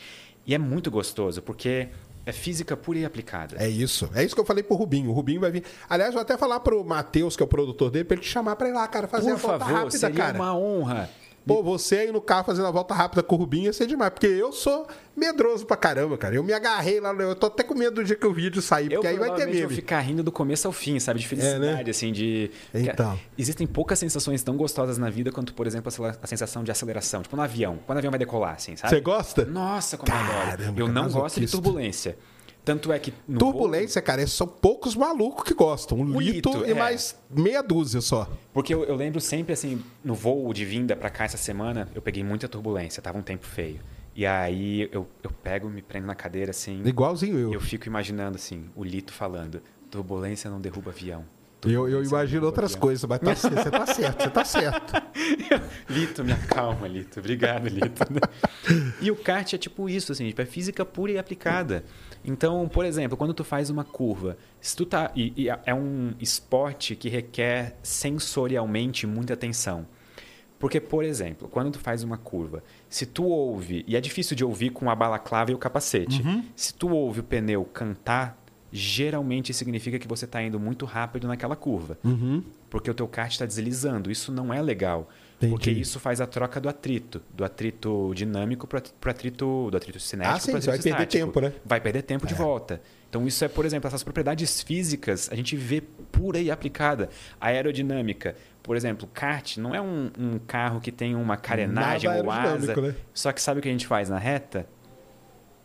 [0.47, 1.89] E é muito gostoso, porque
[2.27, 3.57] é física pura e aplicada.
[3.59, 4.11] É isso.
[4.15, 5.11] É isso que eu falei pro Rubinho.
[5.11, 5.65] O Rubinho vai vir.
[5.89, 8.57] Aliás, vou até falar pro Matheus, que é o produtor dele, pra ele te chamar
[8.57, 10.39] pra ir lá, cara, fazer Por a favor, rápida, seria cara.
[10.39, 11.09] uma honra.
[11.49, 14.11] Pô, você aí no carro fazendo a volta rápida com o Rubinho ia ser demais.
[14.13, 14.87] Porque eu sou
[15.17, 16.35] medroso pra caramba, cara.
[16.35, 17.13] Eu me agarrei lá.
[17.13, 19.17] no- Eu tô até com medo do dia que o vídeo sair, Eu porque aí
[19.19, 19.75] vai ter vou meme.
[19.75, 21.19] ficar rindo do começo ao fim, sabe?
[21.21, 22.51] De felicidade, assim, de...
[22.75, 23.19] Então.
[23.37, 25.91] Existem poucas sensações tão gostosas na vida quanto, por exemplo,
[26.23, 27.23] a sensação de aceleração.
[27.23, 27.79] Tipo no avião.
[27.87, 28.91] Quando o avião vai decolar, assim, sabe?
[28.95, 29.45] Você gosta?
[29.45, 30.39] Nossa, como eu adoro.
[30.59, 32.17] Caramba, Eu que não gosto de turbulência.
[32.69, 35.97] Tanto é que Turbulência, cara, são poucos malucos que gostam.
[35.99, 36.75] Um O lito, lito, e é.
[36.75, 38.31] mais meia dúzia só.
[38.53, 42.03] porque eu, eu lembro sempre, assim, no voo de vinda pra cá essa semana, eu
[42.03, 43.81] peguei muita turbulência, tava um tempo feio.
[44.15, 47.53] E aí eu, eu pego, me prendo na cadeira, assim, Igualzinho eu.
[47.53, 51.25] e eu fico imaginando, assim, o Lito falando, turbulência não derruba avião.
[51.65, 54.93] Eu, eu imagino outras avião." coisas, mas tá, você tá certo, você tá certo.
[55.89, 57.19] Lito, me acalma, Lito.
[57.19, 58.05] Obrigado, Lito.
[59.01, 61.85] e o kart é tipo isso, assim, tipo, é física pura e aplicada.
[62.29, 65.11] Então, por exemplo, quando tu faz uma curva, se tu tá.
[65.17, 69.87] E, e é um esporte que requer sensorialmente muita atenção.
[70.59, 74.45] Porque, por exemplo, quando tu faz uma curva, se tu ouve, e é difícil de
[74.45, 76.21] ouvir com a balaclava e o capacete,
[76.57, 78.37] se tu ouve o pneu cantar,
[78.73, 81.97] geralmente significa que você está indo muito rápido naquela curva.
[82.69, 84.11] Porque o teu kart está deslizando.
[84.11, 85.09] Isso não é legal.
[85.39, 85.53] Entendi.
[85.53, 90.01] Porque isso faz a troca do atrito, do atrito dinâmico para o atrito, do atrito
[90.01, 91.27] cinético Ah, sim, pro você vai atrito perder estático.
[91.33, 91.53] tempo, né?
[91.65, 92.81] Vai perder tempo de volta.
[93.09, 97.09] Então isso é, por exemplo, essas propriedades físicas a gente vê pura e aplicada.
[97.41, 102.31] A aerodinâmica, por exemplo, kart não é um, um carro que tem uma carenagem ou
[102.31, 102.75] asa.
[102.75, 102.95] né?
[103.15, 104.67] Só que sabe o que a gente faz na reta?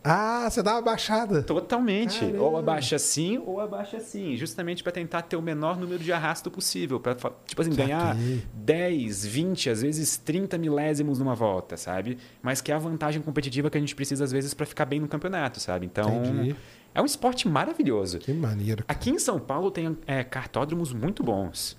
[0.03, 1.41] Ah, você dá uma baixada.
[1.43, 2.19] Totalmente.
[2.19, 2.43] Caramba.
[2.43, 4.35] Ou abaixa assim, ou abaixa assim.
[4.35, 6.99] Justamente para tentar ter o menor número de arrasto possível.
[6.99, 8.43] Para, tipo assim, ganhar Saquei.
[8.53, 12.17] 10, 20, às vezes 30 milésimos numa volta, sabe?
[12.41, 14.99] Mas que é a vantagem competitiva que a gente precisa, às vezes, para ficar bem
[14.99, 15.85] no campeonato, sabe?
[15.85, 16.55] Então, Entendi.
[16.93, 18.19] é um esporte maravilhoso.
[18.19, 18.83] Que maneiro.
[18.87, 21.77] Aqui em São Paulo tem é, kartódromos muito bons.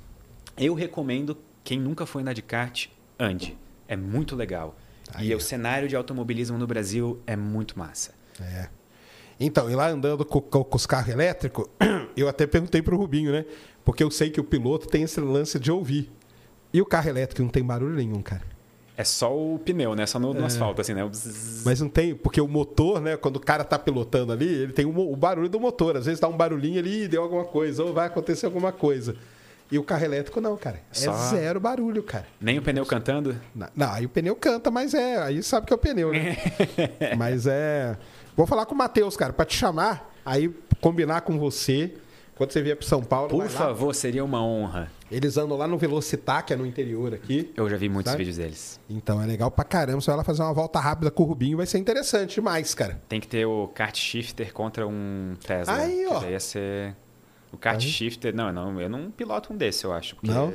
[0.56, 2.86] Eu recomendo, quem nunca foi andar de kart,
[3.18, 3.58] ande.
[3.86, 4.76] É muito legal.
[5.12, 8.12] Aí, e o cenário de automobilismo no Brasil é muito massa.
[8.40, 8.68] É.
[9.38, 11.66] Então, e lá andando com, com- com os carros elétricos,
[12.16, 13.44] eu até perguntei pro Rubinho, né?
[13.84, 16.10] Porque eu sei que o piloto tem esse lance de ouvir.
[16.72, 18.42] E o carro elétrico não tem barulho nenhum, cara.
[18.96, 20.06] É só o pneu, né?
[20.06, 21.04] Só no, no asfalto, assim, né?
[21.04, 21.64] O bzzz.
[21.64, 23.16] Mas não tem, porque o motor, né?
[23.16, 25.96] Quando o cara tá pilotando ali, ele tem o, o barulho do motor.
[25.96, 29.16] Às vezes dá um barulhinho ali, deu alguma coisa, ou vai acontecer alguma coisa.
[29.70, 30.76] E o carro elétrico não, cara.
[30.90, 32.26] É Só- zero barulho, cara.
[32.40, 33.36] Nem o pneu cantando.
[33.54, 35.16] Na- Não, aí o pneu canta, mas é.
[35.22, 36.36] Aí sabe que é o pneu, né?
[37.16, 37.96] mas é.
[38.36, 41.94] Vou falar com o Matheus, cara, pra te chamar, aí combinar com você.
[42.36, 43.28] Quando você vier pro São Paulo.
[43.28, 43.58] Por vai lá.
[43.68, 44.90] favor, seria uma honra.
[45.08, 47.52] Eles andam lá no Velocitar, que é no interior aqui.
[47.56, 48.24] Eu já vi muitos Sabe?
[48.24, 48.80] vídeos deles.
[48.90, 50.00] Então é legal pra caramba.
[50.00, 53.00] Você vai lá fazer uma volta rápida com o Rubinho, vai ser interessante demais, cara.
[53.08, 55.76] Tem que ter o kart shifter contra um Tesla.
[55.76, 56.24] Aí, ó.
[56.24, 56.96] Ia ser.
[57.54, 57.88] O kart Aí.
[57.88, 58.34] shifter.
[58.34, 60.14] Não, eu não, eu não piloto um desse, eu acho.
[60.16, 60.52] Porque Não?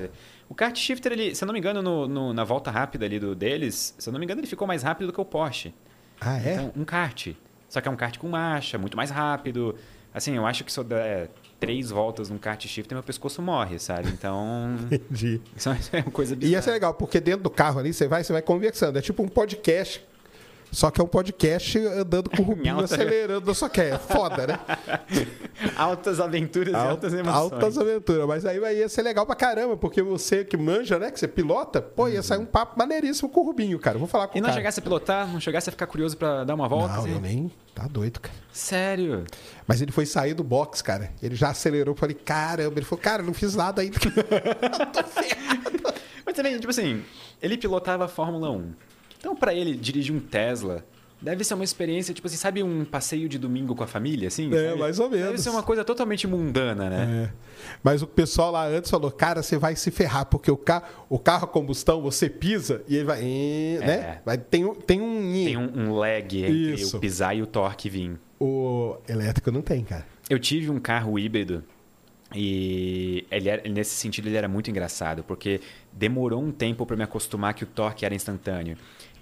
[0.49, 3.19] O kart shifter, ele, se eu não me engano, no, no- na volta rápida ali
[3.19, 5.73] do deles, se eu não me engano, ele ficou mais rápido do que o Porsche.
[6.19, 6.53] Ah, é?
[6.53, 7.29] Então, um kart.
[7.69, 9.75] Só que é um kart com marcha, muito mais rápido.
[10.13, 11.29] Assim, eu acho que se eu der
[11.59, 14.09] três voltas num kart shifter, meu pescoço morre, sabe?
[14.09, 14.75] Então.
[14.91, 15.39] Entendi.
[15.55, 16.73] Isso é uma coisa E ia ser bizarra.
[16.73, 18.97] legal, porque dentro do carro ali, você vai, você vai conversando.
[18.97, 20.03] É tipo um podcast.
[20.71, 23.53] Só que é um podcast andando com o Rubinho alta- acelerando.
[23.55, 24.59] Só que é foda, né?
[25.75, 27.35] Altas aventuras e altas emoções.
[27.35, 28.27] Altas aventuras.
[28.27, 31.11] Mas aí vai- ia ser legal pra caramba, porque você que manja, né?
[31.11, 33.97] Que você pilota, pô, ia sair um papo maneiríssimo com o Rubinho, cara.
[33.97, 34.59] Vou falar com E o não cara.
[34.59, 35.27] chegasse a pilotar?
[35.27, 36.93] Não chegasse a ficar curioso pra dar uma volta?
[36.93, 37.13] Não, assim?
[37.13, 37.51] eu nem.
[37.75, 38.35] Tá doido, cara.
[38.53, 39.25] Sério?
[39.67, 41.11] Mas ele foi sair do box, cara.
[41.21, 41.95] Ele já acelerou.
[41.95, 42.79] Falei, caramba.
[42.79, 43.97] Ele falou, cara, não fiz nada ainda.
[46.25, 47.03] Mas também, tipo assim,
[47.41, 48.71] ele pilotava a Fórmula 1.
[49.19, 50.83] Então, pra ele dirigir um Tesla,
[51.21, 54.49] deve ser uma experiência, tipo assim, sabe um passeio de domingo com a família, assim?
[54.53, 54.79] É, sabe?
[54.79, 55.41] mais ou Deve menos.
[55.41, 57.29] ser uma coisa totalmente mundana, né?
[57.29, 57.33] É.
[57.83, 60.83] Mas o pessoal lá antes falou, cara, você vai se ferrar, porque o, ca...
[61.09, 63.19] o carro a combustão, você pisa e ele vai.
[63.21, 64.21] eh, Né?
[64.25, 64.37] Vai...
[64.37, 65.21] Tem, um- tem um.
[65.45, 66.95] Tem um, um lag entre Isso.
[66.95, 68.17] o pisar e o torque vir.
[68.39, 70.05] O elétrico não tem, cara.
[70.29, 71.61] Eu tive um carro híbrido
[72.33, 75.59] e ele era- nesse sentido ele era muito engraçado, porque
[75.91, 78.77] demorou um tempo para me acostumar que o torque era instantâneo.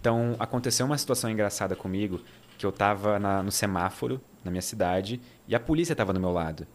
[0.07, 2.21] Então aconteceu uma situação engraçada comigo,
[2.57, 6.65] que eu estava no semáforo na minha cidade e a polícia estava do meu lado.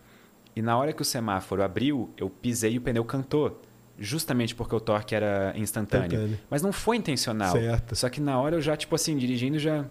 [0.54, 3.58] E na hora que o semáforo abriu, eu pisei e o pneu cantou.
[3.98, 6.08] Justamente porque o torque era instantâneo.
[6.08, 6.38] Instantâneo.
[6.50, 7.52] Mas não foi intencional.
[7.52, 7.96] Certo.
[7.96, 9.86] Só que na hora eu já, tipo assim, dirigindo já.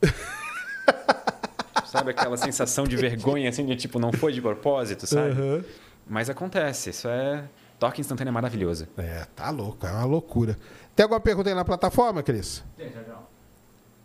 [1.86, 5.32] sabe aquela sensação de vergonha, assim, de tipo, não foi de propósito, sabe?
[5.32, 5.64] Aham.
[6.08, 7.48] Mas acontece, isso é.
[7.78, 8.88] Torque instantâneo é maravilhoso.
[8.96, 10.56] É, tá louco, é uma loucura.
[10.94, 12.64] Tem alguma pergunta aí na plataforma, Cris?
[12.76, 13.14] Tem, Sérgio?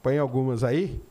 [0.03, 1.01] Põe algumas aí.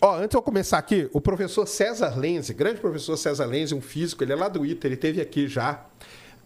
[0.00, 3.80] Ó, antes de eu começar aqui, o professor César Lenze, grande professor César Lenze, um
[3.80, 5.84] físico, ele é lá do ITA, ele teve aqui já.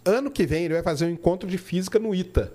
[0.04, 2.52] Ano que vem ele vai fazer um encontro de física no ITA.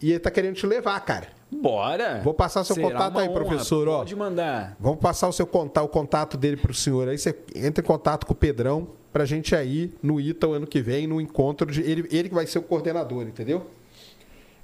[0.00, 1.28] E ele tá querendo te levar, cara.
[1.50, 2.20] Bora!
[2.22, 3.44] Vou passar seu Será contato aí, honra.
[3.44, 3.98] professor, ó.
[3.98, 4.76] Pode mandar.
[4.78, 7.08] Vamos passar o seu contato, o contato dele pro senhor.
[7.08, 10.66] Aí você entra em contato com o Pedrão pra gente aí no ITA o ano
[10.66, 11.82] que vem, no encontro de.
[11.82, 13.70] Ele, ele que vai ser o coordenador, entendeu?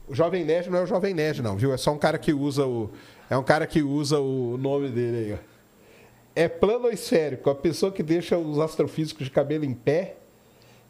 [0.08, 1.72] O Jovem Nerd não é o Jovem Nerd, não, viu?
[1.72, 2.90] É só um cara que usa o.
[3.28, 5.58] É um cara que usa o nome dele aí, ó.
[6.34, 7.50] É plano ou esférico?
[7.50, 10.16] A pessoa que deixa os astrofísicos de cabelo em pé,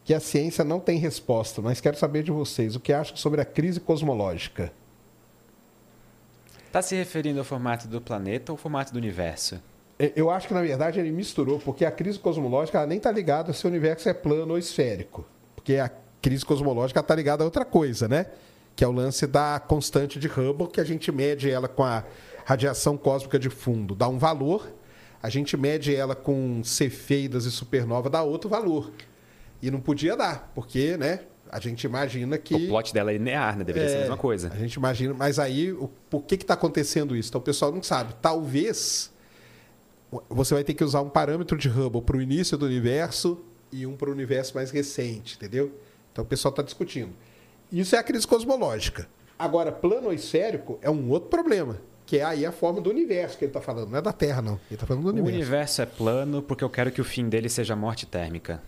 [0.05, 1.61] que a ciência não tem resposta.
[1.61, 4.71] Mas quero saber de vocês, o que acham sobre a crise cosmológica?
[6.71, 9.61] Tá se referindo ao formato do planeta ou ao formato do universo?
[9.99, 13.53] É, Eu acho que, na verdade, ele misturou, porque a crise cosmológica nem está ligada
[13.53, 15.27] se o universo é plano ou esférico.
[15.55, 15.91] Porque a
[16.23, 18.27] crise cosmológica está ligada a outra coisa, né?
[18.77, 22.05] Que é o lance da constante de Hubble, que a gente mede ela com a
[22.45, 24.73] radiação cósmica de fundo, dá um valor,
[25.23, 28.91] a gente mede ela com cefeidas e supernova, dá outro valor.
[29.61, 31.21] E não podia dar, porque, né?
[31.51, 32.55] A gente imagina que.
[32.55, 33.65] O plot dela é linear, né?
[33.65, 34.51] Deveria ser a É, mesma coisa.
[34.53, 37.31] A gente imagina, mas aí, o, por que está acontecendo isso?
[37.31, 38.15] Então, o pessoal não sabe.
[38.23, 39.11] Talvez
[40.29, 43.39] você vai ter que usar um parâmetro de Hubble para o início do universo
[43.71, 45.71] e um para o universo mais recente, entendeu?
[46.13, 47.11] Então, o pessoal está discutindo.
[47.71, 49.07] Isso é a crise cosmológica.
[49.39, 51.77] Agora, plano esférico é um outro problema,
[52.07, 53.91] que é aí a forma do universo que ele está falando.
[53.91, 54.55] Não é da Terra, não.
[54.55, 55.37] Ele está falando do O universo.
[55.37, 58.63] universo é plano porque eu quero que o fim dele seja a morte térmica.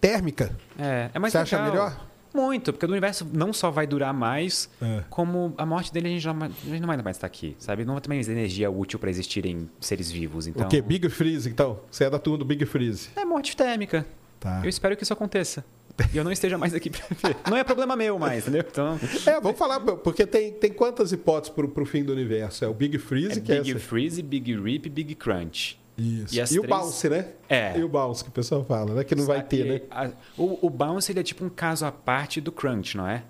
[0.00, 0.56] Térmica?
[0.78, 1.70] É, é mais Você acha legal.
[1.72, 2.06] melhor?
[2.34, 5.02] Muito, porque o universo não só vai durar mais, É.
[5.10, 7.84] como a morte dele a gente, já, a gente não vai mais estar aqui, sabe?
[7.84, 10.46] Não vai ter mais energia útil para existirem seres vivos.
[10.46, 10.80] Então, O quê?
[10.80, 11.80] Big Freeze, então?
[11.90, 13.10] Você é da turma do Big Freeze.
[13.16, 14.06] É morte térmica.
[14.40, 14.60] Tá.
[14.62, 15.64] Eu espero que isso aconteça.
[16.12, 17.36] E eu não esteja mais aqui pra ver.
[17.50, 18.64] Não é problema meu mais, entendeu?
[18.68, 22.64] Então, É, vamos falar, porque tem, tem quantas hipóteses para o fim do universo?
[22.64, 23.80] É o Big Freeze, é que Big é essa...
[23.80, 25.78] Freeze, Big Rip, Big Crunch.
[25.96, 26.34] Isso.
[26.34, 27.26] E E, o três- bounce, né?
[27.48, 27.78] É.
[27.78, 29.04] E o bounce que o pessoal fala, né?
[29.04, 29.80] Que não vai Só ter, né?
[29.90, 33.22] a- o, o Bounce ele é tipo um caso à parte do Crunch, não é?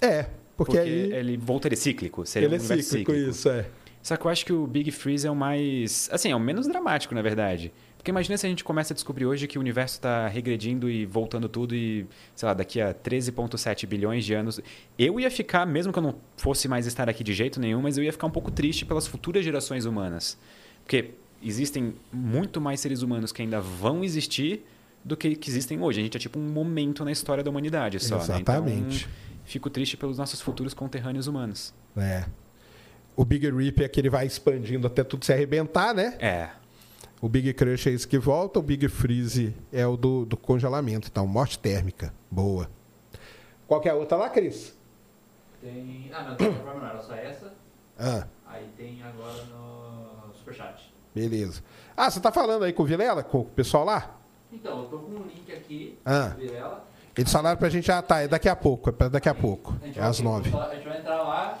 [0.00, 2.24] É, porque, aí ele voltaria cíclico.
[2.26, 3.66] Seria ele um é universo cíclico, isso, é.
[4.02, 6.08] Só que eu acho que o Big Freeze é o mais.
[6.12, 7.72] Assim, é o menos dramático, na verdade.
[7.96, 11.06] Porque imagina se a gente começa a descobrir hoje que o universo está regredindo e
[11.06, 12.06] voltando tudo e,
[12.36, 14.60] sei lá, daqui a 13,7 bilhões de anos.
[14.98, 17.96] Eu ia ficar, mesmo que eu não fosse mais estar aqui de jeito nenhum, mas
[17.96, 20.38] eu ia ficar um pouco triste pelas futuras gerações humanas.
[20.84, 21.12] Porque
[21.44, 24.64] existem muito mais seres humanos que ainda vão existir
[25.04, 26.00] do que, que existem hoje.
[26.00, 28.16] A gente é tipo um momento na história da humanidade só.
[28.18, 29.06] Exatamente.
[29.06, 29.12] Né?
[29.12, 31.74] Então, fico triste pelos nossos futuros conterrâneos humanos.
[31.96, 32.24] É.
[33.16, 36.16] O Big Rip é que ele vai expandindo até tudo se arrebentar, né?
[36.18, 36.50] É.
[37.20, 41.08] O Big Crush é esse que volta, o Big Freeze é o do, do congelamento.
[41.10, 42.12] Então, morte térmica.
[42.30, 42.68] Boa.
[43.66, 44.76] Qual que é a outra lá, Cris?
[45.62, 46.10] Tem.
[46.12, 47.54] Ah, não, tem não era só essa.
[47.98, 50.93] Ah, Aí tem agora no Superchat.
[51.14, 51.62] Beleza.
[51.96, 54.16] Ah, você tá falando aí com o Vilela, com o pessoal lá?
[54.52, 56.28] Então, eu tô com um link aqui, Ah.
[56.28, 56.84] do Virela.
[57.16, 59.76] Eles falaram pra gente, ah, tá, é daqui a pouco, é daqui a pouco.
[59.82, 60.50] A É às nove.
[60.56, 61.58] A gente vai entrar lá.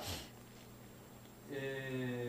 [1.52, 2.28] É...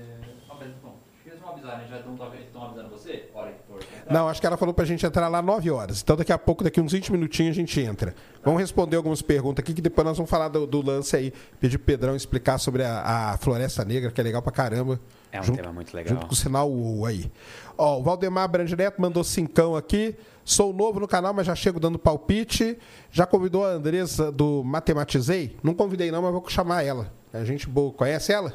[0.50, 0.96] Ah, mas bom,
[1.26, 1.88] eles vão avisar, né?
[1.90, 3.30] Já estão avisando você?
[3.34, 3.80] Hora que for.
[4.12, 6.02] Não, acho que ela falou pra gente entrar lá 9 horas.
[6.04, 8.14] Então daqui a pouco, daqui uns 20 minutinhos, a gente entra.
[8.44, 11.34] Vamos responder algumas perguntas aqui, que depois nós vamos falar do, do lance aí.
[11.60, 15.00] Pedir pro Pedrão explicar sobre a, a Floresta Negra, que é legal pra caramba.
[15.36, 16.14] É um Junto- tema muito legal.
[16.14, 17.32] Junto com o sinal UOL aí.
[17.78, 20.16] Ó, o Valdemar Brandireto mandou cincão aqui.
[20.44, 22.78] Sou novo no canal, mas já chego dando palpite.
[23.12, 25.58] Já convidou a Andressa do Matematizei?
[25.64, 27.12] Não convidei não, mas vou chamar ela.
[27.34, 27.92] É gente boa.
[27.92, 28.54] Conhece ela?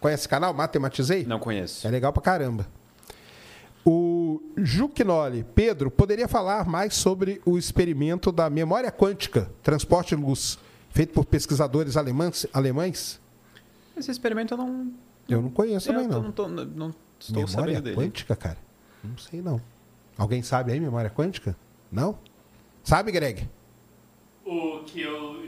[0.00, 1.24] Conhece o canal Matematizei?
[1.26, 1.86] Não conheço.
[1.86, 2.66] É legal pra caramba.
[3.84, 10.58] O Juquinoli, Pedro, poderia falar mais sobre o experimento da memória quântica, transporte de luz,
[10.90, 12.46] feito por pesquisadores alemães?
[12.52, 13.18] alemães?
[13.96, 14.92] Esse experimento eu não.
[15.28, 16.22] Eu não conheço eu também, não.
[16.22, 17.96] não, tô- não- não estou memória sabendo dele.
[17.96, 18.58] quântica, cara?
[19.04, 19.60] Não sei, não.
[20.16, 21.54] Alguém sabe aí memória quântica?
[21.92, 22.18] Não?
[22.82, 23.48] Sabe, Greg?
[24.44, 25.44] O que eu,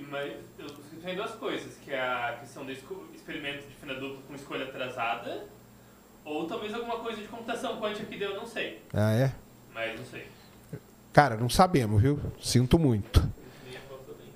[0.59, 0.69] eu
[1.03, 5.47] tem duas coisas, que é a questão do experimento de fina dupla com escolha atrasada,
[6.25, 8.83] ou talvez alguma coisa de computação quântica que deu, não sei.
[8.93, 9.33] Ah, é?
[9.73, 10.27] Mas não sei.
[11.13, 12.21] Cara, não sabemos, viu?
[12.39, 13.27] Sinto muito.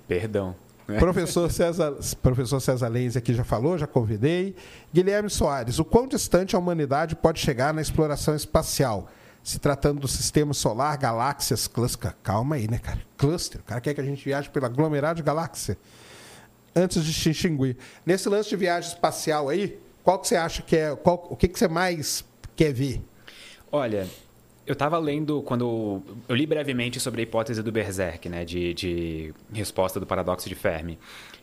[0.09, 0.57] Perdão.
[0.99, 4.55] Professor César, professor César Lenz aqui já falou, já convidei.
[4.93, 9.09] Guilherme Soares, o quão distante a humanidade pode chegar na exploração espacial?
[9.43, 12.15] Se tratando do sistema solar, galáxias, cluster.
[12.23, 13.01] Calma aí, né, cara?
[13.17, 13.61] Cluster.
[13.61, 15.77] O cara quer que a gente viaje pela aglomerado de galáxia.
[16.75, 17.77] Antes de extinguir.
[18.05, 20.95] Nesse lance de viagem espacial aí, qual que você acha que é.
[20.97, 22.25] Qual, o que, que você mais
[22.57, 23.03] quer ver?
[23.71, 24.07] Olha,
[24.67, 26.03] eu estava lendo quando.
[26.29, 28.45] Eu li brevemente sobre a hipótese do Berserk, né?
[28.45, 30.99] De, de resposta do paradoxo de Fermi.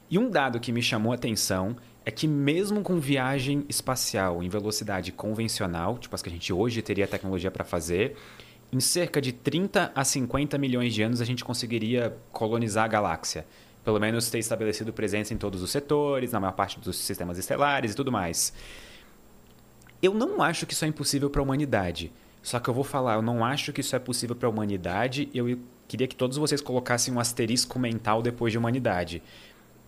[0.09, 4.49] E um dado que me chamou a atenção é que, mesmo com viagem espacial em
[4.49, 8.17] velocidade convencional, tipo as que a gente hoje teria tecnologia para fazer,
[8.73, 13.45] em cerca de 30 a 50 milhões de anos a gente conseguiria colonizar a galáxia.
[13.83, 17.93] Pelo menos ter estabelecido presença em todos os setores, na maior parte dos sistemas estelares
[17.93, 18.53] e tudo mais.
[20.01, 22.11] Eu não acho que isso é impossível para a humanidade.
[22.41, 25.29] Só que eu vou falar, eu não acho que isso é possível para a humanidade.
[25.33, 29.21] Eu queria que todos vocês colocassem um asterisco mental depois de humanidade.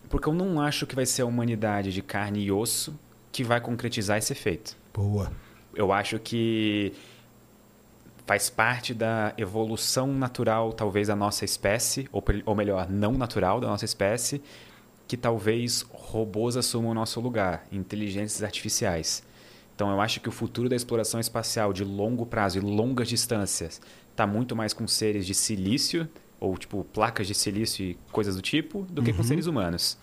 [0.09, 2.97] Porque eu não acho que vai ser a humanidade de carne e osso
[3.31, 4.77] que vai concretizar esse efeito.
[4.93, 5.31] Boa.
[5.73, 6.93] Eu acho que
[8.25, 13.67] faz parte da evolução natural, talvez, da nossa espécie, ou, ou melhor, não natural da
[13.67, 14.41] nossa espécie,
[15.07, 19.23] que talvez robôs assumam o nosso lugar, inteligências artificiais.
[19.75, 23.81] Então, eu acho que o futuro da exploração espacial de longo prazo e longas distâncias
[24.11, 26.07] está muito mais com seres de silício,
[26.39, 29.97] ou tipo placas de silício e coisas do tipo, do que com seres humanos.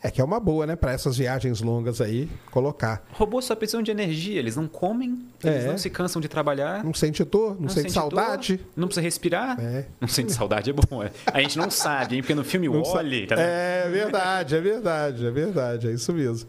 [0.00, 0.76] É que é uma boa, né?
[0.76, 3.04] Para essas viagens longas aí, colocar.
[3.14, 5.66] Robôs só precisam de energia, eles não comem, eles É.
[5.66, 6.84] não se cansam de trabalhar.
[6.84, 8.58] Não sente dor, não, sente, sente saudade.
[8.58, 9.60] dor, não precisa respirar.
[9.60, 9.86] É.
[10.00, 11.02] Não sente saudade é bom.
[11.02, 11.10] é.
[11.26, 12.22] A gente não sabe, hein?
[12.22, 13.34] Porque no filme Não Wally, tá?
[13.40, 16.48] É verdade, é verdade, é verdade, é isso mesmo.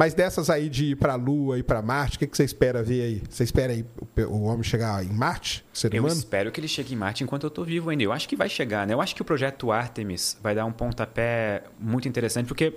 [0.00, 2.82] Mas dessas aí de ir pra Lua e pra Marte, o que, que você espera
[2.82, 3.22] ver aí?
[3.28, 3.84] Você espera aí
[4.16, 6.18] o, o homem chegar em Marte, o ser Eu humano?
[6.18, 8.02] espero que ele chegue em Marte enquanto eu tô vivo ainda.
[8.02, 8.94] Eu acho que vai chegar, né?
[8.94, 12.72] Eu acho que o projeto Artemis vai dar um pontapé muito interessante, porque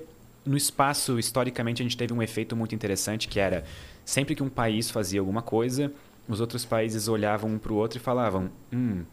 [0.46, 3.64] no espaço, historicamente, a gente teve um efeito muito interessante, que era
[4.04, 5.94] sempre que um país fazia alguma coisa,
[6.28, 9.06] os outros países olhavam um pro outro e falavam, hum,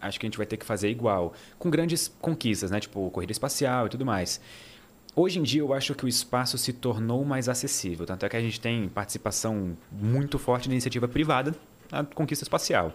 [0.00, 1.32] acho que a gente vai ter que fazer igual.
[1.58, 2.78] Com grandes conquistas, né?
[2.78, 4.40] Tipo, corrida espacial e tudo mais.
[5.18, 8.04] Hoje em dia, eu acho que o espaço se tornou mais acessível.
[8.04, 11.54] Tanto é que a gente tem participação muito forte na iniciativa privada
[11.90, 12.94] na conquista espacial.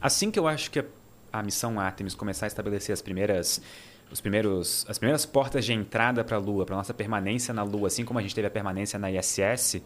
[0.00, 0.84] Assim que eu acho que
[1.32, 3.62] a, missão Artemis começar a estabelecer as primeiras,
[4.10, 7.86] os primeiros, as primeiras portas de entrada para a Lua, para nossa permanência na Lua,
[7.86, 9.80] assim como a gente teve a permanência na ISS,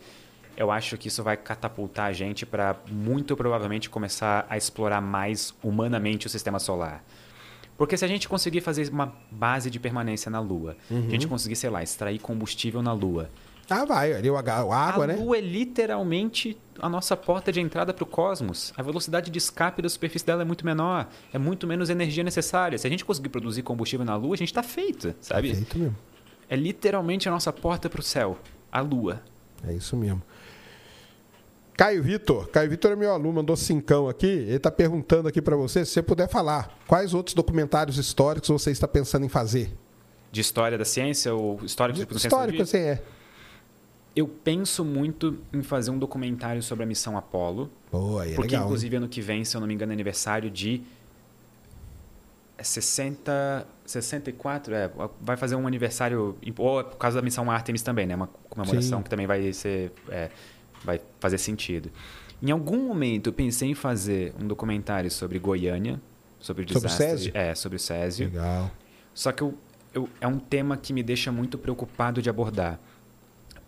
[0.56, 5.54] eu acho que isso vai catapultar a gente para muito provavelmente começar a explorar mais
[5.62, 7.04] humanamente o sistema solar.
[7.76, 11.56] Porque se a gente conseguir fazer uma base de permanência na Lua, a gente conseguir,
[11.56, 13.30] sei lá, extrair combustível na Lua,
[13.68, 15.16] Ah, vai, ali o a água, a né?
[15.16, 18.72] Lua é literalmente a nossa porta de entrada para o cosmos.
[18.76, 22.78] A velocidade de escape da superfície dela é muito menor, é muito menos energia necessária.
[22.78, 25.54] Se a gente conseguir produzir combustível na Lua, a gente está feito, sabe?
[25.54, 25.96] Feito mesmo.
[26.48, 28.38] É literalmente a nossa porta para o céu,
[28.70, 29.20] a Lua.
[29.66, 30.22] É isso mesmo.
[31.76, 32.48] Caio Vitor.
[32.48, 34.26] Caio Vitor é meu aluno, mandou cincão aqui.
[34.26, 38.70] Ele está perguntando aqui para você, se você puder falar, quais outros documentários históricos você
[38.70, 39.70] está pensando em fazer?
[40.32, 43.02] De história da ciência ou histórico de Histórico, assim, é.
[44.14, 47.70] Eu penso muito em fazer um documentário sobre a missão Apollo.
[47.92, 50.50] Boa, é porque, legal, inclusive, ano que vem, se eu não me engano, é aniversário
[50.50, 50.82] de
[52.58, 54.90] é 60, 64, é,
[55.20, 58.16] vai fazer um aniversário, ou é por causa da missão Artemis também, né?
[58.16, 59.04] Uma comemoração Sim.
[59.04, 60.30] que também vai ser, é,
[60.86, 61.90] vai fazer sentido.
[62.42, 66.00] Em algum momento eu pensei em fazer um documentário sobre Goiânia,
[66.38, 67.06] sobre o Sobre o desastre.
[67.08, 67.32] Césio?
[67.34, 68.26] É, sobre o Césio.
[68.28, 68.70] Legal.
[69.12, 69.54] Só que eu,
[69.94, 72.78] eu- é um tema que me deixa muito preocupado de abordar.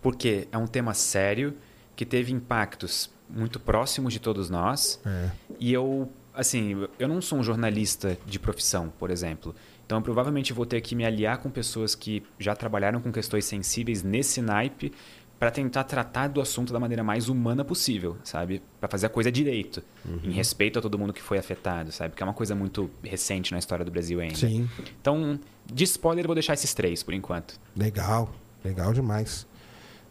[0.01, 1.55] Porque é um tema sério,
[1.95, 4.99] que teve impactos muito próximos de todos nós.
[5.05, 5.29] É.
[5.59, 9.53] E eu, assim, eu não sou um jornalista de profissão, por exemplo.
[9.85, 13.43] Então, eu provavelmente vou ter que me aliar com pessoas que já trabalharam com questões
[13.45, 14.93] sensíveis nesse naipe
[15.39, 18.61] para tentar tratar do assunto da maneira mais humana possível, sabe?
[18.79, 19.81] Para fazer a coisa direito,
[20.23, 22.09] em respeito a todo mundo que foi afetado, sabe?
[22.09, 24.35] Porque é uma coisa muito recente na história do Brasil ainda.
[24.35, 24.69] Sim.
[25.01, 27.57] Então, de spoiler, eu vou deixar esses três por enquanto.
[27.75, 28.33] Legal.
[28.65, 29.47] Legal demais.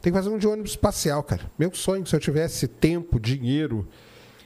[0.01, 1.51] Tem que fazer um de ônibus espacial, cara.
[1.59, 3.87] Meu sonho, se eu tivesse tempo, dinheiro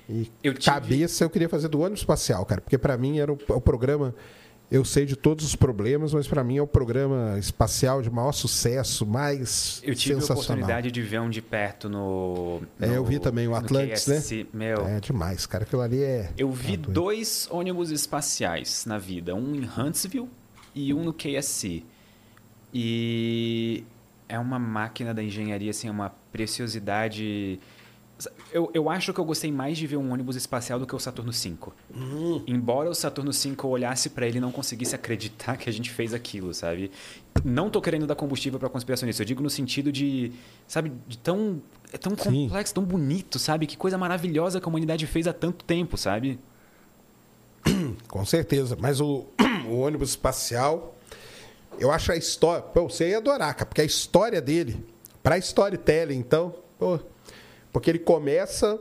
[0.08, 2.60] e Eu tive- cabeça, eu queria fazer do ônibus espacial, cara.
[2.60, 4.12] Porque para mim era o, o programa.
[4.74, 8.32] Eu sei de todos os problemas, mas para mim é o programa espacial de maior
[8.32, 12.62] sucesso, mais Eu tive a oportunidade de ver um de perto no.
[12.80, 14.46] É, no- eu vi também o Atlantis, né?
[14.52, 15.64] Meu, É demais, cara.
[15.64, 16.30] Aquilo ali é.
[16.38, 19.34] eu vi é dois ônibus espaciais na vida.
[19.34, 20.28] Um em Huntsville
[20.74, 21.82] e um no KSC.
[22.72, 23.84] E
[24.26, 27.60] é uma máquina da engenharia, assim, é uma preciosidade.
[28.52, 30.98] Eu, eu acho que eu gostei mais de ver um ônibus espacial do que o
[30.98, 31.56] Saturno V.
[32.46, 35.90] Embora o Saturno V eu olhasse para ele e não conseguisse acreditar que a gente
[35.90, 36.90] fez aquilo, sabe?
[37.44, 40.32] Não tô querendo dar combustível para conspiracionista, eu digo no sentido de,
[40.66, 41.60] sabe, de tão
[41.92, 42.48] é tão Sim.
[42.48, 43.66] complexo, tão bonito, sabe?
[43.66, 46.40] Que coisa maravilhosa que a humanidade fez há tanto tempo, sabe?
[48.08, 48.76] Com certeza.
[48.80, 49.26] Mas o,
[49.68, 50.96] o ônibus espacial,
[51.78, 52.62] eu acho a história.
[52.62, 54.82] Pô, você ia adorar, cara, porque a história dele,
[55.22, 56.98] pra storytelling, então, pô,
[57.72, 58.78] porque ele começa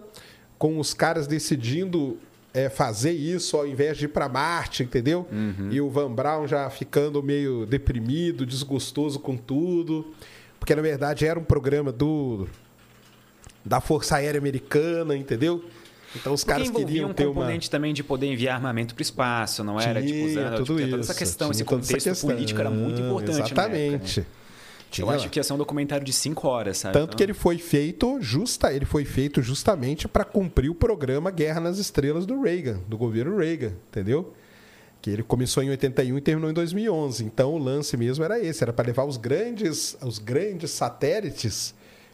[0.58, 2.18] com os caras decidindo
[2.54, 5.28] é, fazer isso ao invés de ir para Marte, entendeu?
[5.72, 10.14] E o Van Braun já ficando meio deprimido, desgostoso com tudo.
[10.60, 12.48] Porque na verdade era um programa do
[13.66, 15.64] da Força Aérea Americana, entendeu?
[16.16, 19.02] Então os Porque caras queriam um ter uma componente também de poder enviar armamento para
[19.02, 20.02] o espaço, não era?
[20.02, 21.12] tipo, Tinha usando tudo tipo, toda isso.
[21.12, 22.30] essa questão, esse toda contexto questão.
[22.30, 23.40] político era muito importante.
[23.40, 24.26] na época, né?
[25.00, 26.94] Eu acho que ia ser um documentário de cinco horas, sabe?
[26.94, 31.32] Tanto Então, que ele foi feito justa, ele foi feito justamente para cumprir o programa
[31.32, 34.34] Guerra nas Estrelas do Reagan, do governo Reagan, entendeu?
[35.02, 37.24] Que ele começou em 81 e terminou em 2011.
[37.24, 41.74] Então o lance mesmo era esse, era para levar os grandes, os grandes satélites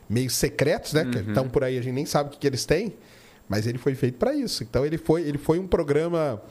[0.10, 1.04] meio secretos, né?
[1.04, 1.12] Uhum.
[1.12, 2.94] Que estão por aí, a gente nem sabe o que, que eles têm,
[3.48, 4.64] mas ele foi feito para isso.
[4.64, 6.41] Então ele foi, ele foi um programa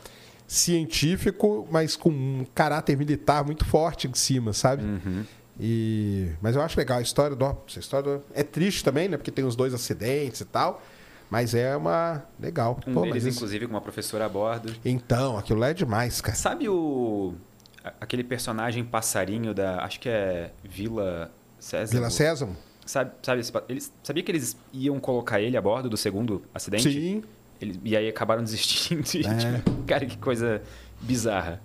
[0.46, 4.84] científico, mas com um caráter militar muito forte em cima, sabe?
[4.84, 5.24] Uhum.
[5.58, 7.56] E, mas eu acho legal a história do.
[7.66, 9.16] Essa história do- é triste também, né?
[9.16, 10.82] Porque tem os dois acidentes e tal.
[11.30, 12.22] Mas é uma.
[12.38, 12.78] Legal.
[12.86, 14.72] Um Pô, deles, isso- inclusive, com uma professora a bordo.
[14.84, 16.36] Então, aquilo lá é demais, cara.
[16.36, 17.34] Sabe o...
[17.82, 19.82] a- Aquele personagem passarinho da...
[19.82, 21.92] Acho que é Vila César.
[21.92, 22.56] Vila Sésamo?
[22.84, 26.84] Sabe, sabe eles, sabia que eles iam colocar ele a bordo do segundo acidente?
[26.92, 27.24] Sim.
[27.60, 29.02] Eles- e aí acabaram desistindo.
[29.26, 29.62] É.
[29.86, 30.62] cara, que coisa
[31.00, 31.60] bizarra.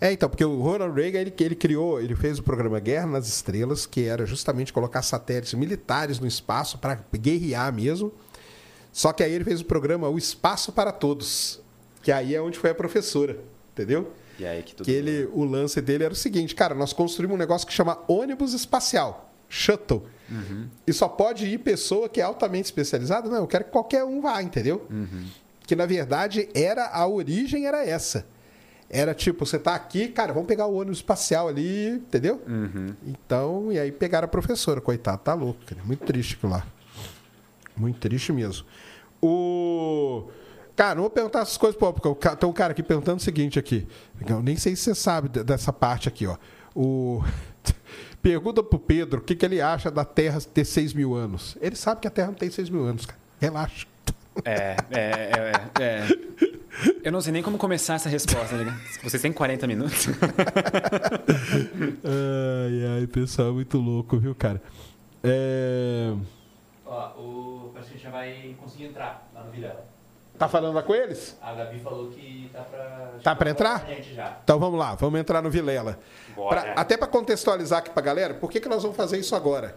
[0.00, 3.26] É, então, porque o Ronald Reagan, ele, ele criou, ele fez o programa Guerra nas
[3.26, 8.12] Estrelas, que era justamente colocar satélites militares no espaço para guerrear mesmo.
[8.92, 11.60] Só que aí ele fez o programa O Espaço para Todos,
[12.02, 13.38] que aí é onde foi a professora,
[13.72, 14.12] entendeu?
[14.38, 14.86] E aí que tudo...
[14.86, 17.98] Que ele, o lance dele era o seguinte, cara, nós construímos um negócio que chama
[18.06, 20.06] ônibus espacial, shuttle.
[20.86, 23.28] E só pode ir pessoa que é altamente especializada?
[23.28, 24.86] Não, eu quero que qualquer um vá, entendeu?
[25.66, 28.26] Que na verdade era a origem era essa.
[28.90, 32.40] Era tipo, você tá aqui, cara, vamos pegar o ônibus espacial ali, entendeu?
[33.06, 35.82] Então, e aí pegaram a professora, coitado, tá louco, cara.
[35.84, 36.66] Muito triste aquilo lá.
[37.76, 38.64] Muito triste mesmo.
[39.22, 40.24] O.
[40.74, 43.58] Cara, não vou perguntar essas coisas, pô, porque tem um cara aqui perguntando o seguinte
[43.58, 43.86] aqui.
[44.26, 46.36] Eu nem sei se você sabe de- dessa parte aqui, ó.
[46.74, 47.22] O.
[48.22, 51.56] Pergunta pro Pedro o que, que ele acha da Terra ter 6 mil anos.
[51.60, 53.18] Ele sabe que a Terra não tem 6 mil anos, cara.
[53.40, 53.86] Relaxa.
[54.44, 56.08] É, é, é, é, é.
[57.02, 58.56] Eu não sei nem como começar essa resposta.
[58.56, 58.78] Né?
[59.02, 60.06] Vocês têm 40 minutos?
[62.04, 64.62] Ai, ai, pessoal, muito louco, viu, cara?
[65.22, 66.12] É...
[66.86, 69.84] Ó, o, parece que a gente já vai conseguir entrar lá no Vilela.
[70.38, 71.36] Tá falando lá com eles?
[71.42, 73.10] A Gabi falou que tá pra...
[73.24, 73.82] Tá pra entrar?
[73.84, 74.38] A gente já.
[74.44, 75.98] Então vamos lá, vamos entrar no Vilela.
[76.36, 76.60] Bora.
[76.62, 79.76] Pra- até para contextualizar aqui pra galera, por que, que nós vamos fazer isso agora?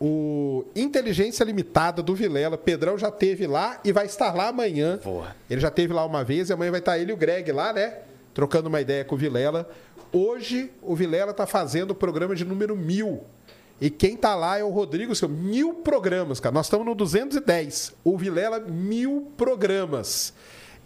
[0.00, 2.56] O Inteligência Limitada do Vilela.
[2.56, 5.00] Pedrão já teve lá e vai estar lá amanhã.
[5.02, 5.34] Boa.
[5.48, 7.72] Ele já teve lá uma vez e amanhã vai estar ele e o Greg lá,
[7.72, 7.98] né?
[8.32, 9.68] Trocando uma ideia com o Vilela.
[10.12, 13.24] Hoje o Vilela está fazendo o programa de número mil.
[13.80, 16.52] E quem tá lá é o Rodrigo, seu mil programas, cara.
[16.52, 17.94] Nós estamos no 210.
[18.02, 20.32] O Vilela, mil programas.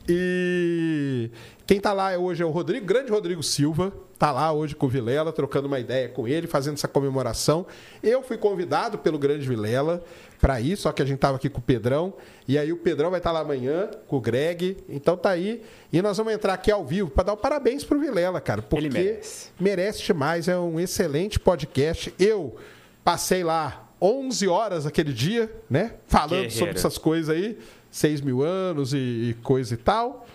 [0.08, 1.30] E
[1.66, 3.92] quem tá lá hoje é o Rodrigo, grande Rodrigo Silva.
[4.18, 7.66] Tá lá hoje com o Vilela, trocando uma ideia com ele, fazendo essa comemoração.
[8.02, 10.02] Eu fui convidado pelo grande Vilela
[10.40, 12.14] para ir, só que a gente tava aqui com o Pedrão.
[12.46, 14.76] E aí o Pedrão vai estar lá amanhã com o Greg.
[14.88, 15.62] Então tá aí.
[15.92, 18.62] E nós vamos entrar aqui ao vivo para dar um parabéns pro Vilela, cara.
[18.62, 19.48] Porque Ele merece.
[19.58, 20.46] merece demais.
[20.46, 22.14] É um excelente podcast.
[22.16, 22.54] Eu
[23.02, 25.94] passei lá 11 horas aquele dia, né?
[26.08, 26.54] Falando Guerreiro.
[26.56, 27.56] sobre essas coisas aí.
[27.90, 28.96] 6 mil anos e,
[29.30, 30.26] e coisa e tal.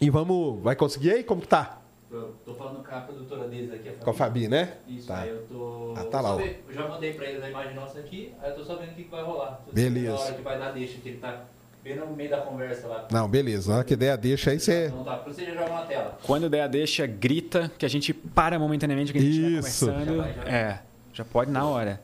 [0.00, 0.62] E vamos.
[0.62, 1.24] Vai conseguir aí?
[1.24, 1.80] Como que tá?
[2.10, 4.74] Eu tô falando com a produtora deles aqui, a Com a Fabi, né?
[4.86, 5.22] Isso, Tá.
[5.22, 5.94] aí eu tô.
[5.96, 6.62] Ah, tá lá, ver.
[6.68, 8.94] Eu já mandei pra eles a imagem nossa aqui, aí eu tô só vendo o
[8.94, 9.60] que que vai rolar.
[9.66, 10.12] Tô Beleza.
[10.14, 11.44] Na hora que vai dar deixa, que ele tá
[11.82, 13.08] bem no meio da conversa lá.
[13.10, 13.70] Não, beleza.
[13.70, 14.86] Na hora que der a deixa aí, você.
[14.86, 16.18] Então tá, você já joga na tela.
[16.22, 19.66] Quando der a deixa, grita que a gente para momentaneamente o que a gente Isso.
[19.90, 20.16] está conversando.
[20.16, 20.54] Já vai, já vai.
[20.54, 20.82] É,
[21.12, 22.00] já pode na hora.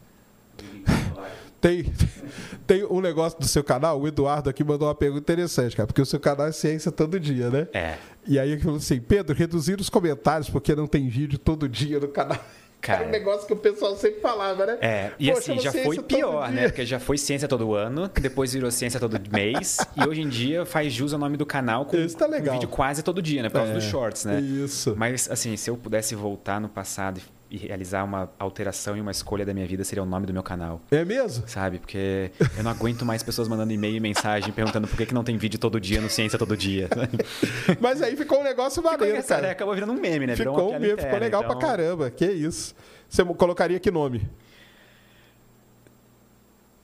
[1.60, 1.84] Tem,
[2.66, 6.02] tem um negócio do seu canal, o Eduardo aqui mandou uma pergunta interessante, cara, porque
[6.02, 7.68] o seu canal é ciência todo dia, né?
[7.72, 7.94] É.
[8.26, 12.00] E aí ele falou assim: Pedro, reduzir os comentários porque não tem vídeo todo dia
[12.00, 12.38] no canal.
[12.82, 13.02] Cara.
[13.02, 14.76] Era um negócio que o pessoal sempre falava, né?
[14.80, 16.64] É, e Poxa, assim, já foi pior, né?
[16.66, 20.28] Porque já foi ciência todo ano, que depois virou ciência todo mês, e hoje em
[20.28, 22.54] dia faz jus ao nome do canal com, Isso tá com legal.
[22.54, 23.48] vídeo quase todo dia, né?
[23.48, 24.40] Por causa É, dos shorts, né?
[24.40, 24.96] isso.
[24.98, 27.22] Mas, assim, se eu pudesse voltar no passado e
[27.56, 30.80] realizar uma alteração e uma escolha da minha vida, seria o nome do meu canal.
[30.90, 31.46] É mesmo?
[31.46, 31.78] Sabe?
[31.78, 35.24] Porque eu não aguento mais pessoas mandando e-mail e mensagem perguntando por que, que não
[35.24, 36.88] tem vídeo todo dia no Ciência Todo Dia.
[37.80, 39.22] Mas aí ficou um negócio Ficou maneiro, né?
[39.22, 39.50] cara.
[39.50, 40.36] Acabou virando um meme, né?
[40.36, 42.10] Ficou um meme, ficou interna, legal então- pra caramba.
[42.10, 42.74] Que isso.
[43.08, 44.28] Você colocaria que nome?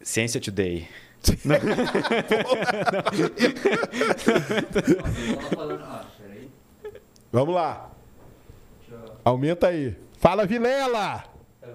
[0.03, 0.89] Ciência Today.
[7.33, 7.91] Vamos lá.
[9.25, 9.97] Aumenta aí.
[10.19, 11.25] Fala, Vilela!
[11.61, 11.69] Tá?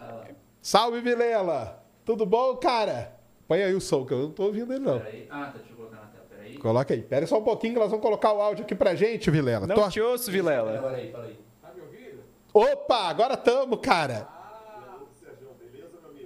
[0.00, 0.24] Ah.
[0.60, 1.82] Salve, Vilela!
[2.04, 3.12] Tudo bom, cara?
[3.48, 4.98] Põe aí o som, que eu não tô ouvindo ele, não.
[5.00, 5.26] Peraí.
[5.30, 6.24] Ah, tá, deixa eu colocar na tela.
[6.28, 6.56] Peraí.
[6.58, 7.02] Coloca aí.
[7.02, 9.66] Pera só um pouquinho que nós vamos colocar o áudio aqui pra gente, Vilela.
[9.66, 10.76] Não Tô- te ouço, Vilela.
[10.78, 11.38] Agora aí, fala aí.
[12.52, 14.26] Opa, agora tamo, cara.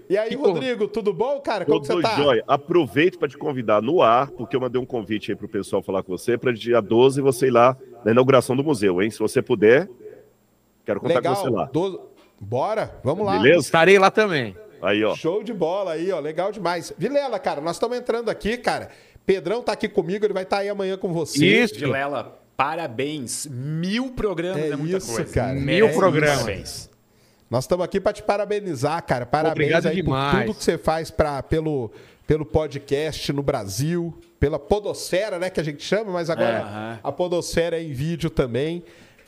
[0.09, 1.65] E aí, Rodrigo, tudo bom, cara?
[1.65, 2.17] Como que Tudo você tá?
[2.17, 2.45] jóia.
[2.47, 6.03] Aproveito para te convidar no ar, porque eu mandei um convite aí pro pessoal falar
[6.03, 9.11] com você, para dia 12 você ir lá na inauguração do museu, hein?
[9.11, 9.89] Se você puder,
[10.85, 11.35] quero contar Legal.
[11.37, 11.65] com você lá.
[11.73, 11.99] Doze-
[12.41, 13.39] Bora, vamos lá.
[13.39, 13.61] Beleza?
[13.61, 14.57] Estarei lá também.
[14.83, 15.15] Aí, ó.
[15.15, 16.21] Show de bola aí, ó.
[16.21, 16.93] Legal demais.
[16.99, 18.91] Vilela, cara, nós estamos entrando aqui, cara.
[19.25, 21.45] Pedrão tá aqui comigo, ele vai estar aí amanhã com você.
[21.63, 21.77] Isso.
[21.77, 23.47] Vilela, parabéns.
[23.51, 25.33] Mil programas É é, muita isso, coisa.
[25.33, 25.55] cara.
[25.55, 26.37] Mil Merece programas.
[26.43, 26.91] Parabéns.
[27.51, 29.25] Nós estamos aqui para te parabenizar, cara.
[29.25, 30.33] Parabéns Obrigado aí demais.
[30.39, 31.91] por tudo que você faz pra, pelo,
[32.27, 37.13] pelo podcast no Brasil, pela podosfera, né, que a gente chama, mas agora É, a
[37.13, 38.83] podosfera é em vídeo também.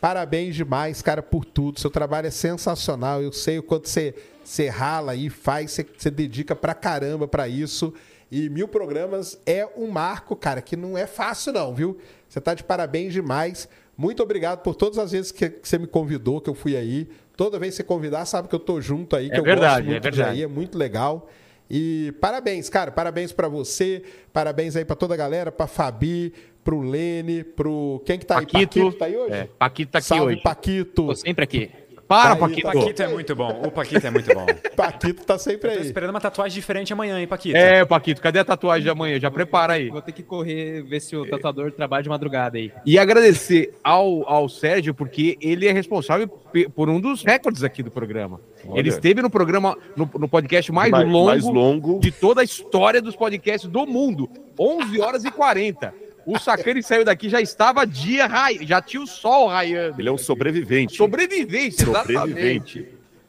[0.06, 1.80] Parabéns demais, cara, por tudo.
[1.80, 3.20] Seu trabalho é sensacional.
[3.20, 4.14] Eu sei o quanto você,
[4.44, 7.92] você rala aí, faz, você, você dedica pra caramba pra isso.
[8.30, 11.98] E mil programas é um marco, cara, que não é fácil não, viu?
[12.28, 13.68] Você tá de parabéns demais.
[13.98, 17.08] Muito obrigado por todas as vezes que, que você me convidou, que eu fui aí.
[17.36, 19.88] Toda vez que você convidar, sabe que eu tô junto aí, que É eu verdade,
[19.88, 20.38] gosto muito é de verdade.
[20.38, 21.28] aí, é muito legal.
[21.68, 26.32] E parabéns, cara, parabéns pra você, parabéns aí pra toda a galera, pra Fabi,
[26.66, 28.44] pro Lene, pro quem que tá aí?
[28.44, 28.80] Paquito.
[28.80, 29.32] Paquito tá aí hoje?
[29.32, 30.42] É, Paquito tá aqui Salve, hoje.
[30.42, 31.02] Paquito.
[31.06, 31.70] Tô sempre aqui.
[32.08, 32.68] Para, Aí, Paquito.
[32.68, 33.62] O Paquito é muito bom.
[33.66, 34.46] O Paquito é muito bom.
[34.76, 35.86] Paquito tá sempre Tô aí.
[35.86, 37.56] esperando uma tatuagem diferente amanhã, hein, Paquito?
[37.56, 39.18] É, Paquito, cadê a tatuagem de amanhã?
[39.18, 39.88] Já prepara aí.
[39.88, 42.70] Vou ter que correr, ver se o tatuador trabalha de madrugada aí.
[42.84, 46.28] E agradecer ao, ao Sérgio, porque ele é responsável
[46.76, 48.40] por um dos recordes aqui do programa.
[48.68, 48.78] Olha.
[48.78, 51.98] Ele esteve no programa, no, no podcast mais, Mais- longo, mais longo.
[51.98, 54.30] de toda a história dos podcasts do mundo.
[54.58, 56.05] 11 horas e 40.
[56.26, 58.28] O Sacani saiu daqui, já estava dia,
[58.62, 60.00] já tinha o sol raiando.
[60.00, 60.96] Ele é um sobrevivente.
[60.96, 62.18] Sobrevivência, exatamente.
[62.18, 62.88] Sobrevivente.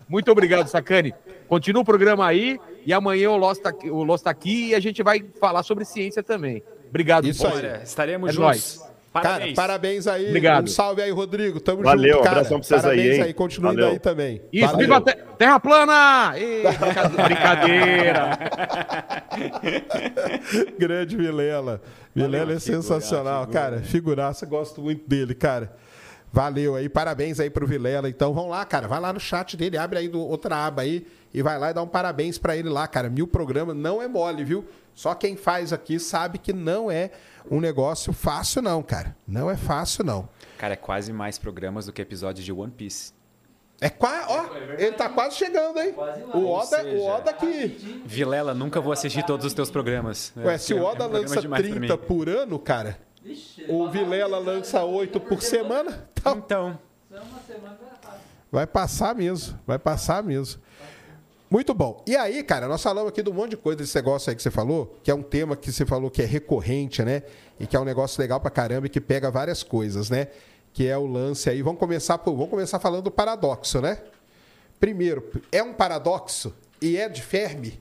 [0.10, 1.14] Muito obrigado, Sacani.
[1.48, 4.76] Continua o programa aí e amanhã o Lost tá, aqui- o Lost tá aqui e
[4.76, 6.64] a gente vai falar sobre ciência também.
[6.90, 7.28] Obrigado.
[7.28, 7.84] Isso aí.
[7.84, 8.46] Estaremos É juntos.
[8.46, 8.88] nóis.
[9.14, 9.56] Cara, Parabéns.
[9.56, 10.28] parabéns aí.
[10.28, 10.66] Obrigado.
[10.66, 11.60] Um salve aí, Rodrigo.
[11.60, 12.36] Tamo Valeu, junto, cara.
[12.38, 13.22] abração pra vocês aí, parabéns hein?
[13.24, 13.94] aí, continue indo Valeu.
[13.94, 14.42] aí também.
[14.54, 14.80] Isso, Valeu.
[14.80, 16.34] viva a te- Terra plana!
[17.26, 18.38] Brincadeira!
[20.78, 21.82] Grande Vilela.
[22.18, 23.82] Vilela é sensacional, cara.
[23.82, 25.76] Figuraça, gosto muito dele, cara.
[26.32, 28.10] Valeu aí, parabéns aí pro Vilela.
[28.10, 31.08] Então vão lá, cara, vai lá no chat dele, abre aí do, outra aba aí
[31.34, 33.10] e vai lá e dá um parabéns pra ele lá, cara.
[33.10, 34.66] Mil programas não é mole, viu?
[34.94, 37.12] Só quem faz aqui sabe que não é
[37.50, 39.16] um negócio fácil, não, cara.
[39.28, 40.28] Não é fácil, não.
[40.58, 43.14] Cara, é quase mais programas do que episódios de One Piece.
[43.80, 44.26] É qua...
[44.28, 45.94] Ó, ele tá quase chegando, hein?
[45.94, 46.36] Quase lá.
[46.36, 48.02] O Oda, seja, o Oda que.
[48.06, 50.34] Vilela, nunca vou assistir todos os teus programas.
[50.36, 52.02] Ué, se o É um Oda programa lança demais pra 30 mim.
[52.08, 56.80] por ano, cara, Ixi, o Vilela lança 8 por semana, tá- Então,
[57.12, 58.20] Só uma semana já passa.
[58.52, 59.60] vai passar mesmo.
[59.68, 60.60] Vai passar mesmo.
[61.50, 62.04] Muito bom.
[62.06, 64.42] E aí, cara, nós falamos aqui de um monte de coisa desse negócio aí que
[64.44, 67.24] você falou, que é um tema que você falou que é recorrente, né?
[67.60, 70.28] E que é um negócio legal pra caramba e que pega várias coisas, né?
[70.78, 71.64] Que é o lance aí.
[71.64, 73.98] Vamos começar, por, vamos começar falando do paradoxo, né?
[74.80, 77.80] Primeiro, é um paradoxo e é de Fermi?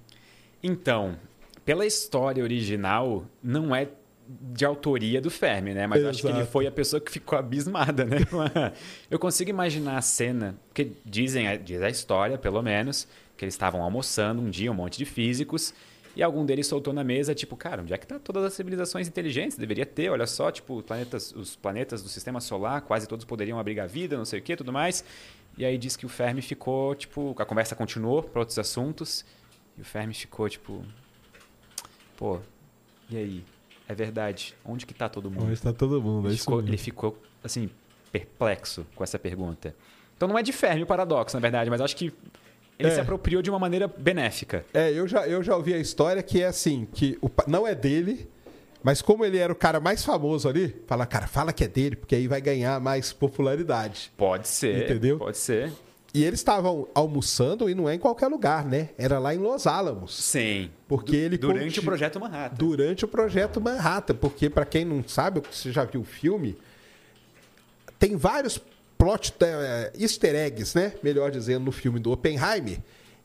[0.62, 1.14] Então,
[1.62, 3.88] pela história original, não é
[4.26, 5.86] de autoria do Fermi, né?
[5.86, 8.16] Mas acho que ele foi a pessoa que ficou abismada, né?
[9.10, 13.06] Eu consigo imaginar a cena, porque dizem, diz a história, pelo menos,
[13.36, 15.74] que eles estavam almoçando um dia, um monte de físicos,
[16.16, 19.06] e algum deles soltou na mesa, tipo, cara, onde é que tá todas as civilizações
[19.06, 19.58] inteligentes?
[19.58, 23.86] Deveria ter, olha só, tipo, planetas, os planetas do sistema solar, quase todos poderiam abrigar
[23.86, 25.04] vida, não sei o que, tudo mais.
[25.58, 29.26] E aí diz que o Fermi ficou, tipo, a conversa continuou para outros assuntos,
[29.76, 30.82] e o Fermi ficou, tipo,
[32.16, 32.40] pô,
[33.10, 33.44] e aí?
[33.86, 35.52] É verdade, onde que tá todo mundo?
[35.52, 37.70] está todo mundo, é Ele ficou, ele ficou, assim,
[38.10, 39.76] perplexo com essa pergunta.
[40.16, 42.10] Então não é de Fermi o paradoxo, na verdade, mas acho que
[42.78, 42.92] ele É.
[42.94, 44.64] se apropriou de uma maneira benéfica.
[44.74, 47.74] É, eu já, eu já ouvi a história que é assim, que o não é
[47.74, 48.28] dele,
[48.82, 51.96] mas como ele era o cara mais famoso ali, fala, cara, fala que é dele,
[51.96, 54.12] porque aí vai ganhar mais popularidade.
[54.16, 54.84] Pode ser.
[54.84, 55.18] Entendeu?
[55.18, 55.72] Pode ser.
[56.14, 58.88] E eles estavam almoçando e não é em qualquer lugar, né?
[58.96, 60.14] Era lá em Los Alamos.
[60.16, 60.70] Sim.
[60.88, 62.56] Porque Du- ele Durante conti- o projeto Manhattan.
[62.56, 66.56] Durante o projeto Manhattan, porque para quem não sabe, você já viu o filme,
[67.98, 68.58] tem vários
[68.98, 70.92] plot eh, easter eggs, né?
[71.02, 72.78] Melhor dizendo, no filme do Oppenheimer,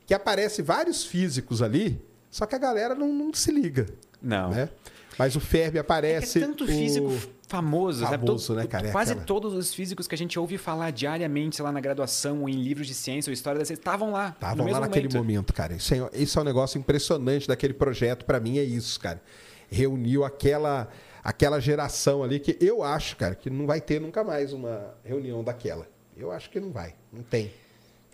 [0.06, 1.99] que aparece vários físicos ali,
[2.30, 3.88] só que a galera não, não se liga,
[4.22, 4.49] Não.
[4.49, 4.69] né?
[5.18, 6.39] Mas o Fermi aparece.
[6.39, 7.11] é tanto o- físico
[7.48, 8.26] famoso, sabe?
[8.26, 8.88] Famoso, Todo- né, cara?
[8.88, 11.81] É Quase aquela- todos os físicos que a gente ouve falar diariamente, sei lá, na
[11.81, 14.30] graduação, ou em livros de ciência ou história da ciência, estavam lá.
[14.30, 15.53] Estavam lá mesmo naquele momento.
[15.53, 15.73] cara.
[15.73, 18.23] Isso é, isso é um negócio impressionante daquele projeto.
[18.26, 19.22] Para mim é isso, cara.
[19.69, 20.88] Reuniu aquela,
[21.23, 25.43] aquela geração ali que eu acho, cara, que não vai ter nunca mais uma reunião
[25.43, 25.88] daquela.
[26.15, 26.93] Eu acho que não vai.
[27.11, 27.52] Não tem.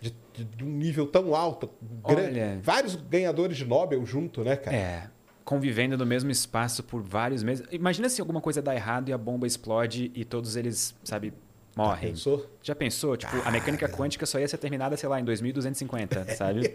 [0.00, 1.68] De, de- de um nível tão alto.
[2.06, 2.38] grande.
[2.40, 4.76] Olha- Vários ganhadores de Nobel junto, né, cara?
[4.76, 5.10] É.
[5.44, 7.66] Convivendo no mesmo espaço por vários meses.
[7.72, 11.32] Imagina se alguma coisa dá errado e a bomba explode e todos eles, sabe,
[11.74, 12.10] morrem.
[12.10, 12.46] Pensou?
[12.62, 13.16] Já pensou?
[13.16, 16.74] Tipo, a mecânica quântica só ia ser terminada, sei lá, em 2250, sabe?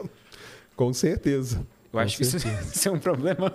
[0.76, 1.66] Com certeza.
[1.94, 2.38] Eu acho que isso,
[2.74, 3.54] isso é um problema.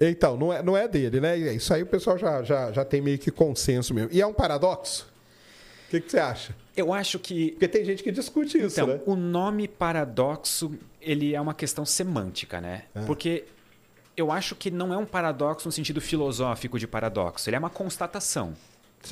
[0.00, 1.36] Então, não é, não é dele, né?
[1.36, 4.10] Isso aí o pessoal já, já, já tem meio que consenso mesmo.
[4.12, 5.06] E é um paradoxo?
[5.86, 6.54] O que, que você acha?
[6.76, 9.00] Eu acho que Porque tem gente que discute isso, Então, né?
[9.06, 12.82] o nome paradoxo, ele é uma questão semântica, né?
[13.06, 13.44] Porque
[14.16, 17.70] eu acho que não é um paradoxo no sentido filosófico de paradoxo, ele é uma
[17.70, 18.54] constatação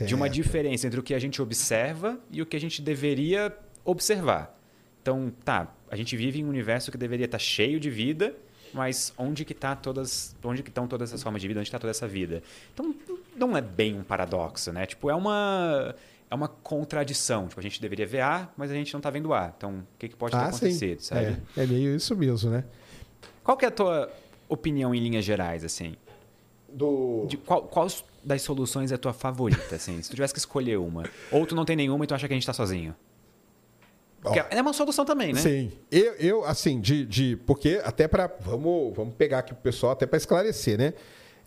[0.04, 0.34] de uma Certo.
[0.34, 4.58] diferença entre o que a gente observa e o que a gente deveria observar.
[5.00, 8.34] Então, tá, a gente vive em um universo que deveria estar cheio de vida,
[8.74, 11.78] mas onde que tá todas, onde que estão todas essas formas de vida, onde está
[11.78, 12.42] toda essa vida?
[12.72, 12.94] Então,
[13.36, 14.84] não é bem um paradoxo, né?
[14.84, 15.94] Tipo, é uma
[16.30, 17.46] é uma contradição.
[17.46, 19.52] Tipo, a gente deveria ver A, mas a gente não está vendo A.
[19.56, 21.36] Então, o que, que pode ter acontecido, sabe?
[21.56, 22.64] É, é meio isso mesmo, né?
[23.42, 24.10] Qual que é a tua
[24.48, 25.94] opinião em linhas gerais, assim?
[26.68, 27.26] Do...
[27.28, 27.86] De qual, qual
[28.24, 30.00] das soluções é a tua favorita, assim?
[30.02, 31.04] Se tu tivesse que escolher uma.
[31.30, 32.96] Ou tu não tem nenhuma e tu acha que a gente tá sozinho.
[34.50, 35.40] É uma solução também, né?
[35.40, 35.72] Sim.
[35.90, 37.36] Eu, eu assim, de, de.
[37.36, 40.94] Porque até para Vamos, vamos pegar aqui pro pessoal até para esclarecer, né?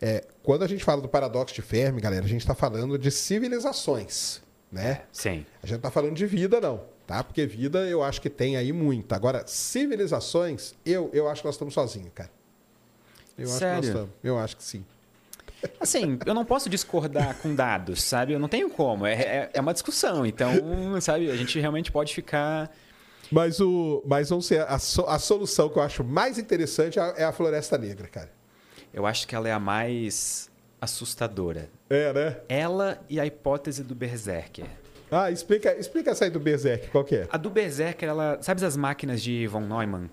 [0.00, 3.10] É, quando a gente fala do paradoxo de Fermi, galera, a gente está falando de
[3.10, 4.40] civilizações,
[4.70, 5.02] né?
[5.12, 5.44] Sim.
[5.62, 7.24] A gente não tá falando de vida, não, tá?
[7.24, 9.12] Porque vida eu acho que tem aí muito.
[9.12, 12.30] Agora, civilizações, eu, eu acho que nós estamos sozinhos, cara.
[13.36, 13.86] Eu acho que nós Sério?
[13.88, 14.10] estamos.
[14.22, 14.84] Eu acho que sim.
[15.80, 18.32] Assim, eu não posso discordar com dados, sabe?
[18.32, 19.04] Eu não tenho como.
[19.06, 20.24] É, é, é uma discussão.
[20.24, 20.52] Então,
[21.00, 22.70] sabe, a gente realmente pode ficar.
[23.30, 27.02] Mas, o, mas vamos ser, a, so- a solução que eu acho mais interessante é
[27.02, 28.30] a- é Floresta Negra, cara.
[28.94, 30.48] Eu acho que ela é a mais
[30.80, 31.68] assustadora.
[31.90, 32.36] É, né?
[32.48, 34.66] Ela e a hipótese do Berserker.
[35.10, 37.28] Ah, explica, explica essa aí do Berserk, qual que é?
[37.30, 38.38] A do Berserker, ela.
[38.42, 40.08] Sabe as máquinas de von Neumann?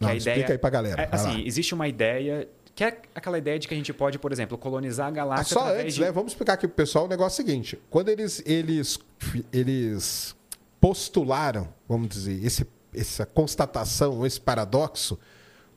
[0.00, 1.28] Não, a explica aí pra galera, É, vai lá.
[1.30, 2.48] assim, existe uma ideia.
[2.78, 5.74] Que é aquela ideia de que a gente pode, por exemplo, colonizar a galáxia só
[5.74, 6.00] antes, de.
[6.00, 6.12] né?
[6.12, 7.76] Vamos explicar aqui pro pessoal o negócio seguinte.
[7.90, 9.00] Quando eles, eles,
[9.52, 10.36] eles
[10.80, 12.64] postularam, vamos dizer, esse,
[12.94, 15.18] essa constatação, esse paradoxo,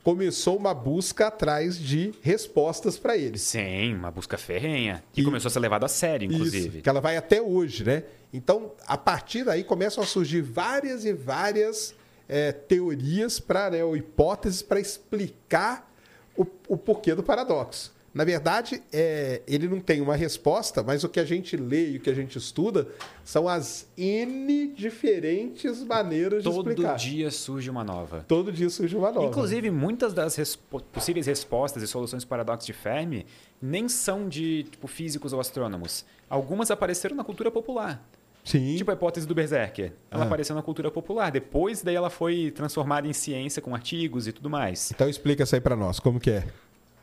[0.04, 3.42] começou uma busca atrás de respostas para eles.
[3.42, 5.02] Sim, uma busca ferrenha.
[5.12, 6.68] Que E- começou a ser levada a sério, inclusive.
[6.68, 8.04] Isso, que ela vai até hoje, né?
[8.32, 11.96] Então, a partir daí começam a surgir várias e várias
[12.28, 15.90] é, teorias para, né, ou hipóteses para explicar
[16.36, 17.92] o, o porquê do paradoxo.
[18.14, 21.96] Na verdade, é, ele não tem uma resposta, mas o que a gente lê e
[21.96, 22.86] o que a gente estuda
[23.24, 26.96] são as N diferentes maneiras de Todo explicar.
[26.96, 28.22] dia surge uma nova.
[28.28, 29.26] Todo dia surge uma nova.
[29.28, 33.24] Inclusive, muitas das respo- possíveis respostas e soluções para o paradoxo de Fermi
[33.62, 36.04] nem são de tipo, físicos ou astrônomos.
[36.28, 38.06] Algumas apareceram na cultura popular.
[38.44, 38.76] Sim.
[38.76, 39.92] Tipo a hipótese do Berserker.
[40.10, 40.26] Ela Ah.
[40.26, 41.30] apareceu na cultura popular.
[41.30, 44.90] Depois, daí ela foi transformada em ciência com artigos e tudo mais.
[44.90, 46.44] Então explica isso aí pra nós, como que é?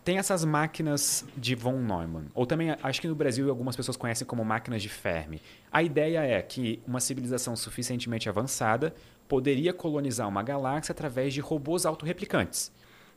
[0.03, 4.25] Tem essas máquinas de von Neumann, ou também acho que no Brasil algumas pessoas conhecem
[4.25, 5.41] como máquinas de Fermi.
[5.71, 8.93] A ideia é que uma civilização suficientemente avançada
[9.27, 12.71] poderia colonizar uma galáxia através de robôs autorreplicantes.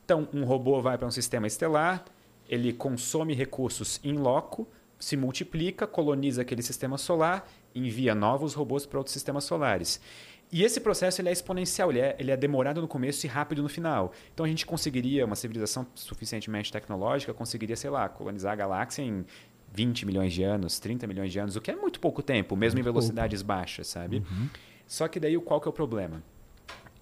[0.05, 2.03] Então, um robô vai para um sistema estelar,
[2.47, 4.67] ele consome recursos in loco,
[4.99, 9.99] se multiplica, coloniza aquele sistema solar, envia novos robôs para outros sistemas solares.
[10.51, 13.63] E esse processo ele é exponencial, ele é, ele é demorado no começo e rápido
[13.63, 14.13] no final.
[14.33, 19.25] Então a gente conseguiria, uma civilização suficientemente tecnológica, conseguiria, sei lá, colonizar a galáxia em
[19.73, 22.79] 20 milhões de anos, 30 milhões de anos, o que é muito pouco tempo, mesmo
[22.79, 24.23] em velocidades baixas, sabe?
[24.85, 26.21] Só que daí qual que é o problema?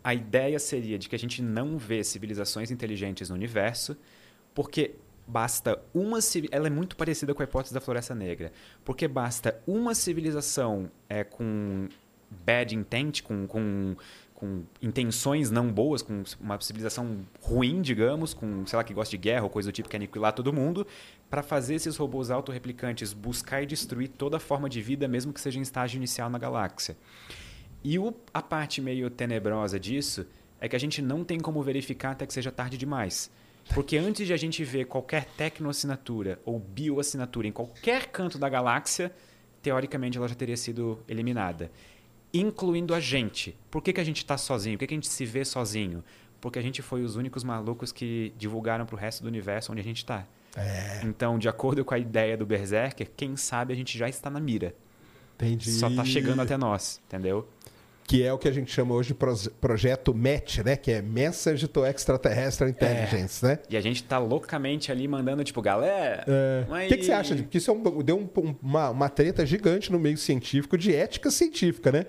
[0.02, 3.98] A ideia seria de que a gente não vê civilizações inteligentes no universo,
[4.56, 4.96] porque
[5.28, 6.20] basta uma
[6.52, 8.52] ela é muito parecida com a hipótese da floresta negra,
[8.84, 11.88] porque basta uma civilização é, com
[12.46, 13.96] bad intent, com, com,
[14.34, 19.18] com intenções não boas, com uma civilização ruim, digamos, com, sei lá, que gosta de
[19.18, 20.88] guerra ou coisa do tipo, que aniquilar todo mundo,
[21.30, 25.60] para fazer esses robôs autorreplicantes buscar e destruir toda forma de vida, mesmo que seja
[25.60, 26.98] em estágio inicial na galáxia.
[27.84, 30.26] E o- a parte meio tenebrosa disso
[30.60, 33.32] é que a gente não tem como verificar até que seja tarde demais.
[33.74, 39.12] Porque antes de a gente ver qualquer tecnoassinatura ou bioassinatura em qualquer canto da galáxia,
[39.62, 41.72] teoricamente ela já teria sido eliminada.
[42.34, 43.58] Incluindo a gente.
[43.70, 44.78] Por que, que a gente está sozinho?
[44.78, 46.04] Por que, que a gente se vê sozinho?
[46.40, 49.82] Porque a gente foi os únicos malucos que divulgaram para o resto do universo onde
[49.82, 50.28] a gente está.
[51.04, 54.40] Então, de acordo com a ideia do Berserker, quem sabe a gente já está na
[54.40, 54.76] mira.
[55.36, 55.72] Entendi.
[55.72, 57.48] Só está chegando até nós, entendeu?
[58.08, 60.76] Que é o que a gente chama hoje de projeto MET, né?
[60.76, 63.60] Que é Message to Extraterrestrial Intelligence, né?
[63.70, 66.26] E a gente tá loucamente ali mandando, tipo, galera.
[66.28, 66.66] É.
[66.68, 67.36] O mas- que, que você acha?
[67.36, 71.32] Porque isso é um- deu um- uma, uma treta gigante no meio científico de ética
[71.32, 72.06] científica, né?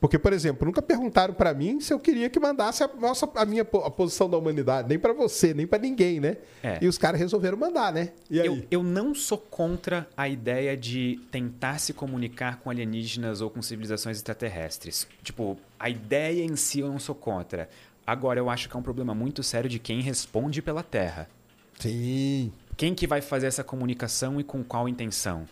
[0.00, 3.46] Porque, por exemplo, nunca perguntaram pra mim se eu queria que mandasse a, nossa, a
[3.46, 6.36] minha a posição da humanidade, nem pra você, nem pra ninguém, né?
[6.62, 6.78] É.
[6.82, 8.12] E os caras resolveram mandar, né?
[8.30, 13.62] Eu, eu não sou contra a ideia de tentar se comunicar com alienígenas ou com
[13.62, 15.08] civilizações extraterrestres.
[15.22, 17.68] Tipo, a ideia em si eu não sou contra.
[18.06, 21.28] Agora, eu acho que é um problema muito sério de quem responde pela Terra.
[21.80, 22.52] Sim.
[22.76, 25.46] Quem que vai fazer essa comunicação e com qual intenção?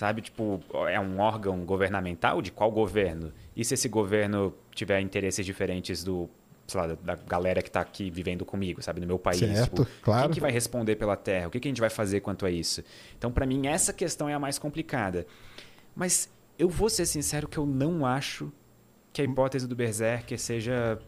[0.00, 0.58] Sabe, tipo,
[0.88, 3.34] é um órgão governamental de qual governo?
[3.54, 6.26] E se esse governo tiver interesses diferentes do,
[6.66, 9.40] sei lá, da- galera que está aqui vivendo comigo, sabe, no meu país?
[9.40, 10.22] Certo, Tipo, claro.
[10.28, 11.48] Quem que vai responder pela Terra?
[11.48, 12.82] O que, que a gente vai fazer quanto a isso?
[13.18, 15.26] Então, para mim, essa questão é a mais complicada.
[15.94, 18.50] Mas eu vou ser sincero que eu não acho
[19.12, 20.98] que a hipótese do Berserker seja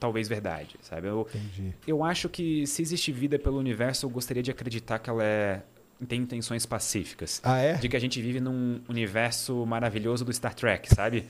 [0.00, 1.06] talvez verdade, sabe?
[1.06, 1.72] Eu, Entendi.
[1.86, 5.62] eu acho que se existe vida pelo universo, eu gostaria de acreditar que ela é
[6.06, 7.40] tem intenções pacíficas.
[7.42, 7.74] Ah, é?
[7.74, 11.26] De que a gente vive num universo maravilhoso do Star Trek, sabe?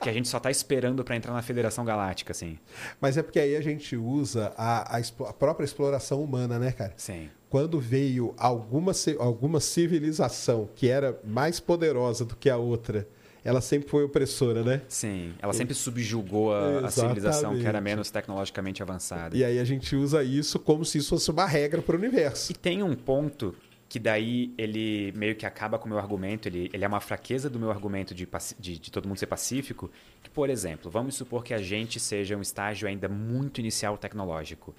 [0.00, 2.58] que a gente só tá esperando para entrar na Federação Galáctica, assim.
[3.00, 6.92] Mas é porque aí a gente usa a, a a própria exploração humana, né, cara?
[6.96, 7.28] Sim.
[7.48, 13.08] Quando veio alguma, alguma civilização que era mais poderosa do que a outra,
[13.42, 14.82] ela sempre foi opressora, né?
[14.88, 15.32] Sim.
[15.40, 19.36] Ela sempre subjugou a, a civilização que era menos tecnologicamente avançada.
[19.36, 22.52] E aí a gente usa isso como se isso fosse uma regra para o universo.
[22.52, 23.54] E tem um ponto
[23.88, 27.48] que daí ele meio que acaba com o meu argumento, ele, ele é uma fraqueza
[27.48, 28.28] do meu argumento de,
[28.58, 29.90] de, de todo mundo ser pacífico,
[30.22, 34.74] que, por exemplo, vamos supor que a gente seja um estágio ainda muito inicial tecnológico.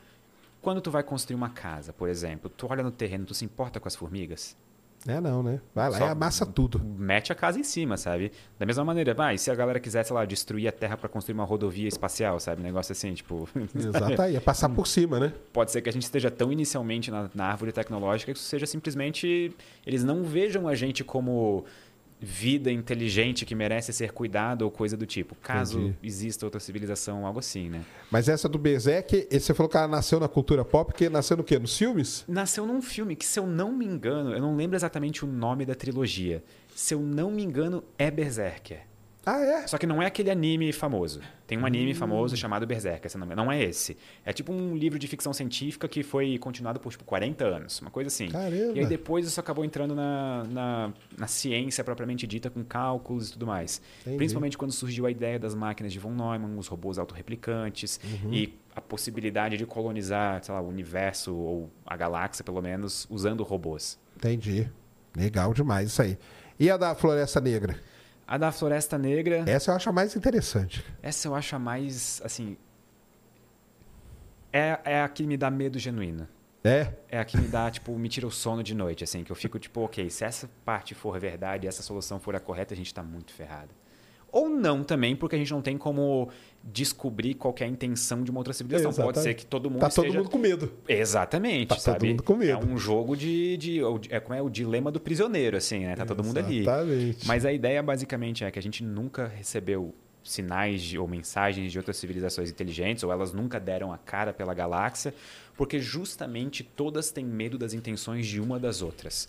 [0.61, 3.79] Quando tu vai construir uma casa, por exemplo, tu olha no terreno, tu se importa
[3.79, 4.55] com as formigas?
[5.07, 5.61] É não, né?
[5.73, 6.79] Vai lá Só e amassa tudo.
[6.79, 8.31] Mete a casa em cima, sabe?
[8.57, 11.33] Da mesma maneira, vai, se a galera quiser, sei lá, destruir a Terra para construir
[11.33, 12.61] uma rodovia espacial, sabe?
[12.61, 13.47] Negócio assim, tipo...
[13.73, 15.33] Exato aí, é passar por cima, né?
[15.53, 18.65] pode ser que a gente esteja tão inicialmente na, na árvore tecnológica que isso seja
[18.65, 19.53] simplesmente
[19.85, 21.65] eles não vejam a gente como
[22.19, 25.35] vida inteligente que merece ser cuidado ou coisa do tipo.
[25.41, 25.97] Caso Entendi.
[26.03, 27.81] exista outra civilização, algo assim, né?
[28.11, 31.37] Mas essa do Berserk, esse você falou que ela nasceu na cultura pop, porque nasceu
[31.37, 31.57] no quê?
[31.57, 32.25] Nos filmes?
[32.27, 35.65] Nasceu num filme que, se eu não me engano, eu não lembro exatamente o nome
[35.65, 36.43] da trilogia.
[36.75, 38.81] Se eu não me engano, é Berserker.
[39.25, 39.67] Ah, é?
[39.67, 41.21] Só que não é aquele anime famoso.
[41.45, 41.65] Tem um Hum.
[41.65, 43.35] anime famoso chamado Berserk, esse nome.
[43.35, 43.97] Não é esse.
[44.25, 47.91] É tipo um livro de ficção científica que foi continuado por tipo 40 anos, uma
[47.91, 48.29] coisa assim.
[48.29, 48.73] Caramba.
[48.75, 53.33] E aí depois isso acabou entrando na, na, na ciência propriamente dita, com cálculos e
[53.33, 53.81] tudo mais.
[54.01, 54.17] Entendi.
[54.17, 58.33] Principalmente quando surgiu a ideia das máquinas de von Neumann, os robôs autorreplicantes Uhum.
[58.33, 63.43] e a possibilidade de colonizar, sei lá, o universo ou a galáxia, pelo menos, usando
[63.43, 63.99] robôs.
[64.15, 64.67] Entendi.
[65.15, 66.17] Legal demais isso aí.
[66.59, 67.77] E a da Floresta Negra?
[68.29, 69.43] A da Floresta Negra...
[69.47, 70.85] Essa eu acho a mais interessante.
[71.01, 72.55] Essa eu acho a mais, assim...
[74.53, 76.27] É, é a que me dá medo genuíno.
[76.63, 76.93] É?
[77.09, 79.23] É a que me dá, tipo, me tira o sono de noite, assim.
[79.23, 82.75] Que eu fico, tipo, ok, se essa parte for verdade, essa solução for a correta,
[82.75, 83.71] a gente tá muito ferrado.
[84.31, 86.29] Ou não também, porque a gente não tem como
[86.63, 88.91] descobrir qual que é a intenção de uma outra civilização.
[88.91, 89.23] Pode Exatamente.
[89.23, 90.19] ser que todo mundo Tá todo esteja...
[90.19, 90.71] mundo com medo.
[90.87, 92.09] Exatamente, Tá todo sabe?
[92.09, 92.51] mundo com medo.
[92.51, 93.57] É um jogo de...
[93.57, 93.79] de
[94.09, 95.95] é, como é o dilema do prisioneiro, assim, né?
[95.95, 96.59] Tá todo mundo ali.
[96.59, 97.27] Exatamente.
[97.27, 101.77] Mas a ideia basicamente é que a gente nunca recebeu sinais de, ou mensagens de
[101.77, 105.13] outras civilizações inteligentes, ou elas nunca deram a cara pela galáxia,
[105.55, 109.27] porque justamente todas têm medo das intenções de uma das outras.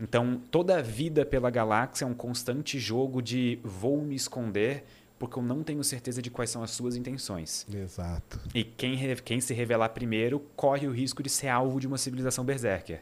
[0.00, 4.84] Então, toda a vida pela galáxia é um constante jogo de vou me esconder
[5.18, 7.66] porque eu não tenho certeza de quais são as suas intenções.
[7.72, 8.38] Exato.
[8.54, 12.44] E quem, quem se revelar primeiro corre o risco de ser alvo de uma civilização
[12.44, 13.00] berserker.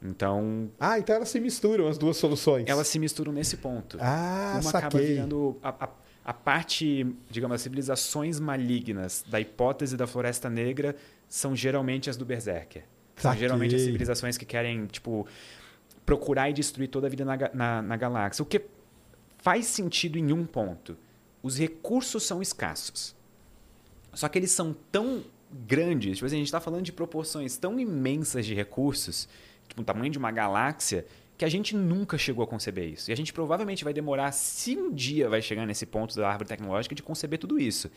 [0.00, 2.68] Então, Ah, então elas se misturam as duas soluções.
[2.68, 3.98] elas se misturam nesse ponto.
[4.00, 5.06] Ah, Uma acaba saquei.
[5.14, 5.88] virando a, a,
[6.26, 10.94] a parte, digamos, as civilizações malignas da hipótese da Floresta Negra
[11.28, 12.84] são geralmente as do Berserker.
[13.16, 13.40] São Saquei.
[13.40, 15.26] geralmente as civilizações que querem, tipo,
[16.06, 18.42] procurar e destruir toda a vida na, na, na galáxia.
[18.42, 18.62] O que
[19.38, 20.96] faz sentido em um ponto.
[21.42, 23.14] Os recursos são escassos.
[24.14, 25.22] Só que eles são tão
[25.52, 29.28] grandes, tipo assim, a gente está falando de proporções tão imensas de recursos,
[29.68, 31.06] tipo o tamanho de uma galáxia,
[31.36, 33.10] que a gente nunca chegou a conceber isso.
[33.10, 36.48] E a gente provavelmente vai demorar, se um dia vai chegar nesse ponto da árvore
[36.48, 37.90] tecnológica, de conceber tudo isso.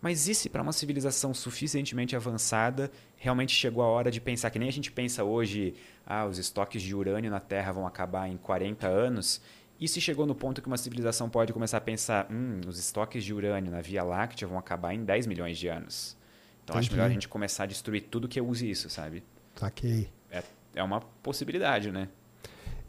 [0.00, 4.58] Mas e se para uma civilização suficientemente avançada, realmente chegou a hora de pensar que
[4.58, 5.74] nem a gente pensa hoje,
[6.06, 9.40] ah, os estoques de urânio na Terra vão acabar em 40 anos?
[9.80, 13.24] E se chegou no ponto que uma civilização pode começar a pensar, hum, os estoques
[13.24, 16.16] de urânio na Via Láctea vão acabar em 10 milhões de anos.
[16.64, 16.96] Então acho Entendi.
[16.96, 19.24] melhor a gente começar a destruir tudo que use isso, sabe?
[19.54, 20.10] Saquei.
[20.30, 20.42] É,
[20.74, 22.08] é uma possibilidade, né?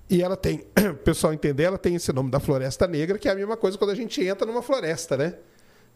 [0.10, 3.32] E ela tem, o pessoal entender, ela tem esse nome da Floresta Negra, que é
[3.32, 5.36] a mesma coisa quando a gente entra numa floresta, né?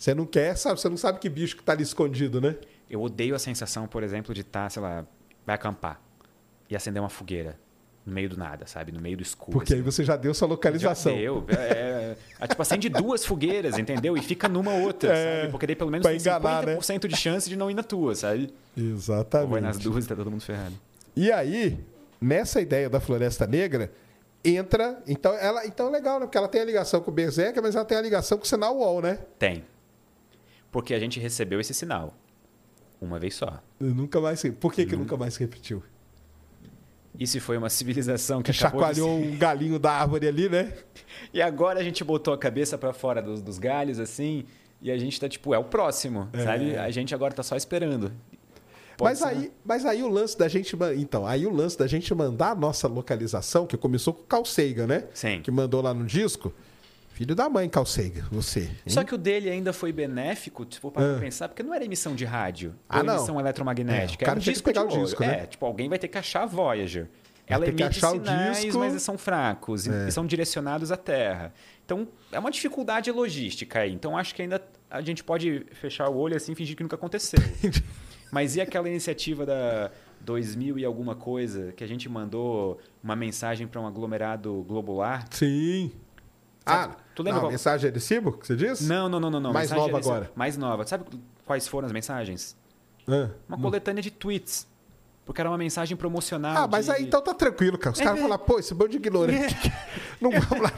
[0.03, 0.81] Você não quer, sabe?
[0.81, 2.57] Você não sabe que bicho que tá ali escondido, né?
[2.89, 5.05] Eu odeio a sensação, por exemplo, de estar, sei lá,
[5.45, 6.01] vai acampar
[6.69, 7.57] e acender uma fogueira
[8.05, 8.91] no meio do nada, sabe?
[8.91, 9.53] No meio do escuro.
[9.53, 9.89] Porque aí assim.
[9.89, 11.13] você já deu sua localização.
[11.13, 11.45] Já deu.
[11.47, 14.17] É, é, tipo, acende duas fogueiras, entendeu?
[14.17, 15.51] E fica numa outra, É, sabe?
[15.51, 16.75] Porque daí pelo menos tem enganar, né?
[16.75, 18.53] 50% de chance de não ir na tua, sabe?
[18.75, 19.61] Ou vai Exatamente.
[19.61, 20.75] nas duas e tá todo mundo ferrado.
[21.15, 21.79] E aí,
[22.19, 23.89] nessa ideia da Floresta Negra,
[24.43, 25.01] entra.
[25.07, 26.25] Então, ela, então é legal, né?
[26.25, 28.47] Porque ela tem a ligação com o Berserker, mas ela tem a ligação com o
[28.47, 29.19] sinal UOL, né?
[29.39, 29.63] Tem.
[30.73, 32.13] Porque a gente recebeu esse sinal.
[32.99, 33.61] Uma vez só.
[33.79, 34.43] Eu nunca mais.
[34.59, 35.83] Por que, que nunca mais repetiu?
[37.17, 40.49] E se foi uma civilização que, Que acabou de chacoalhou um galinho da árvore ali,
[40.49, 40.73] né?
[41.31, 44.45] E agora a gente botou a cabeça pra fora dos, dos galhos, assim,
[44.81, 46.43] e a gente tá tipo, é o próximo, É.
[46.43, 46.75] sabe?
[46.75, 48.11] A gente agora tá só esperando.
[48.97, 49.49] Pode Mas ser, aí, né?
[49.63, 50.75] mas aí o lance da gente.
[50.97, 54.87] Então, aí o lance da gente mandar a nossa localização, que começou com o Sagan,
[54.87, 55.03] né?
[55.13, 55.39] Sim.
[55.43, 56.51] Que mandou lá no disco.
[57.13, 58.61] Filho da mãe, Carl Sagan, você.
[58.61, 58.75] hein?
[58.87, 61.19] Só que o dele ainda foi benéfico, tipo, para Ah.
[61.19, 63.15] pensar, porque não era emissão de rádio, Ah, ou não.
[63.17, 64.13] emissão eletromagnética.
[64.13, 65.41] É, o cara era um tinha que disco pegar de o disco, né?
[65.43, 67.07] É, tipo, alguém vai ter que achar a Voyager.
[67.45, 68.79] Ela que emite sinais, disco.
[68.79, 70.07] mas eles são fracos, É.
[70.07, 71.53] e são direcionados à Terra.
[71.85, 73.93] Então, é uma dificuldade logística aí.
[73.93, 76.95] Então, acho que ainda a gente pode fechar o olho assim e fingir que nunca
[76.95, 77.37] aconteceu.
[78.31, 79.91] Mas e aquela iniciativa da
[80.21, 85.25] 2000 e alguma coisa, que a gente mandou uma mensagem para um aglomerado globular?
[85.29, 85.91] Sim.
[86.65, 88.85] Sabe, Ah, tu lembra não, qual- mensagem de recibo que você disse?
[88.85, 89.39] Não, não, não, não.
[89.39, 89.53] não.
[89.53, 90.31] Mais Mensagem nova agora.
[90.35, 90.85] Mais nova.
[90.85, 91.05] Sabe
[91.45, 92.55] quais foram as mensagens?
[93.07, 93.29] Ah.
[93.47, 94.67] Uma coletânea de tweets.
[95.25, 96.63] Porque era uma mensagem promocional.
[96.65, 97.93] Ah, mas de- aí então tá tranquilo, cara.
[97.93, 98.21] Os É, caras é.
[98.23, 99.55] falam, pô, esse bando de ignorante.
[100.19, 100.73] não vamos lá.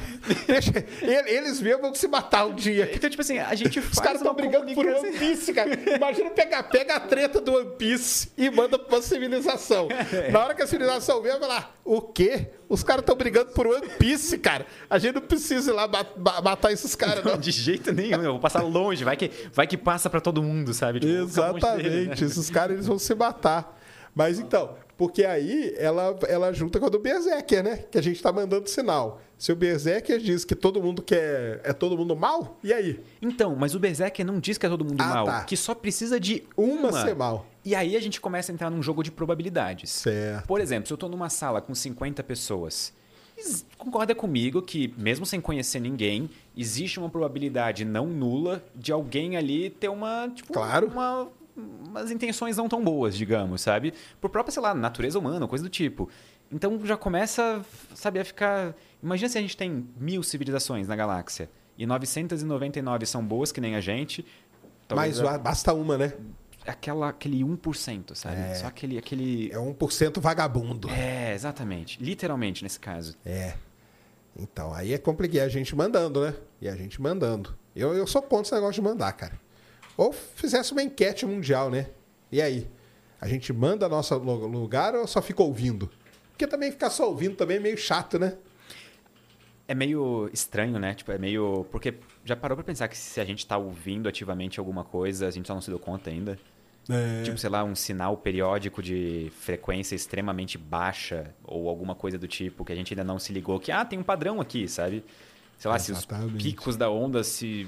[0.46, 2.92] Deixa, ele- eles mesmos vão se matar um dia.
[2.94, 5.72] Então, tipo assim, a gente Os faz caras estão brigando por One Piece, cara.
[5.96, 9.88] Imagina pegar pega a treta do One Piece e manda pra civilização.
[10.32, 12.50] Na hora que a civilização vem, vai lá, o quê?
[12.70, 14.68] Os caras estão brigando por One Piece, cara.
[14.88, 17.36] A gente não precisa ir lá ma- ma- matar esses caras, não.
[17.38, 20.72] De jeito nenhum, eu vou passar longe, vai que, vai que passa pra todo mundo,
[20.72, 21.00] sabe?
[21.00, 21.90] Tipo, longe Exatamente.
[21.90, 22.14] dele, né?
[22.20, 23.75] Esses caras eles vão se matar.
[24.16, 27.78] Mas então, porque aí ela, ela junta com a do Berserker, né?
[27.92, 29.22] Que a gente tá mandando sinal.
[29.38, 31.60] Se o Berserker diz que todo mundo quer.
[31.66, 33.02] É todo mundo mal, e aí?
[33.22, 35.44] Então, mas o Berserker não diz que é todo mundo Ah, mal, tá.
[35.44, 37.02] que só precisa de Uma uma.
[37.06, 37.46] ser mal.
[37.66, 39.90] E aí a gente começa a entrar num jogo de probabilidades.
[39.92, 40.48] Certo.
[40.48, 42.94] Por exemplo, se eu tô numa sala com 50 pessoas
[43.78, 49.70] Concorda comigo que, mesmo sem conhecer ninguém, existe uma probabilidade não nula de alguém ali
[49.70, 50.30] ter uma.
[50.34, 50.88] Tipo, Claro.
[50.88, 53.94] uma- umas intenções não tão boas, digamos, sabe?
[54.20, 56.10] Por própria, sei lá, natureza humana, coisa do tipo.
[56.52, 57.64] Então já começa,
[57.94, 58.76] sabe, a ficar.
[59.02, 63.76] Imagina se a gente tem mil civilizações na galáxia e 999 são boas que nem
[63.76, 64.26] a gente.
[64.94, 66.14] Mas talvez basta uma, né?
[66.68, 68.36] aquela, aquele 1%, sabe?
[68.36, 68.56] É.
[68.56, 68.98] Só aquele.
[68.98, 69.52] aquele...
[69.52, 70.90] É 1% vagabundo.
[70.90, 72.02] É, exatamente.
[72.04, 73.16] Literalmente nesse caso.
[73.26, 73.54] É.
[74.38, 75.36] Então, aí é complicado.
[75.36, 76.34] E a gente mandando, né?
[76.62, 77.56] E a gente mandando.
[77.76, 79.40] Eu, eu sou contra esse negócio de mandar, cara.
[79.98, 81.88] Ou fizesse uma enquete mundial, né?
[82.32, 82.68] E aí?
[83.22, 85.90] A gente manda nosso lu- lugar ou só fica ouvindo?
[86.32, 88.36] Porque também ficar só ouvindo também é meio chato, né?
[89.68, 90.94] É meio estranho, né?
[90.94, 91.66] Tipo, é meio.
[91.72, 95.32] Porque já parou pra pensar que se a gente tá ouvindo ativamente alguma coisa, a
[95.32, 96.38] gente só não se deu conta ainda?
[96.88, 97.24] É.
[97.24, 102.64] Tipo, sei lá, um sinal periódico de frequência extremamente baixa ou alguma coisa do tipo
[102.64, 105.04] que a gente ainda não se ligou que, ah, tem um padrão aqui, sabe?
[105.58, 106.36] Sei lá, se Exatamente.
[106.38, 107.66] os picos da onda se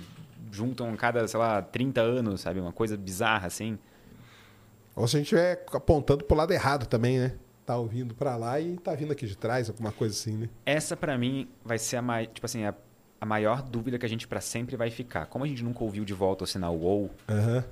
[0.52, 2.60] juntam a cada, sei lá, 30 anos, sabe?
[2.60, 3.78] Uma coisa bizarra assim.
[4.96, 7.34] Ou se a gente estiver apontando pro lado errado também, né?
[7.66, 10.50] Tá ouvindo pra lá e tá vindo aqui de trás, alguma coisa assim, né?
[10.66, 12.26] Essa pra mim vai ser a mai...
[12.28, 12.74] tipo assim, a,
[13.20, 15.26] a maior dúvida que a gente pra sempre vai ficar.
[15.28, 17.64] Como a gente nunca ouviu de volta o sinal WOW, Aham.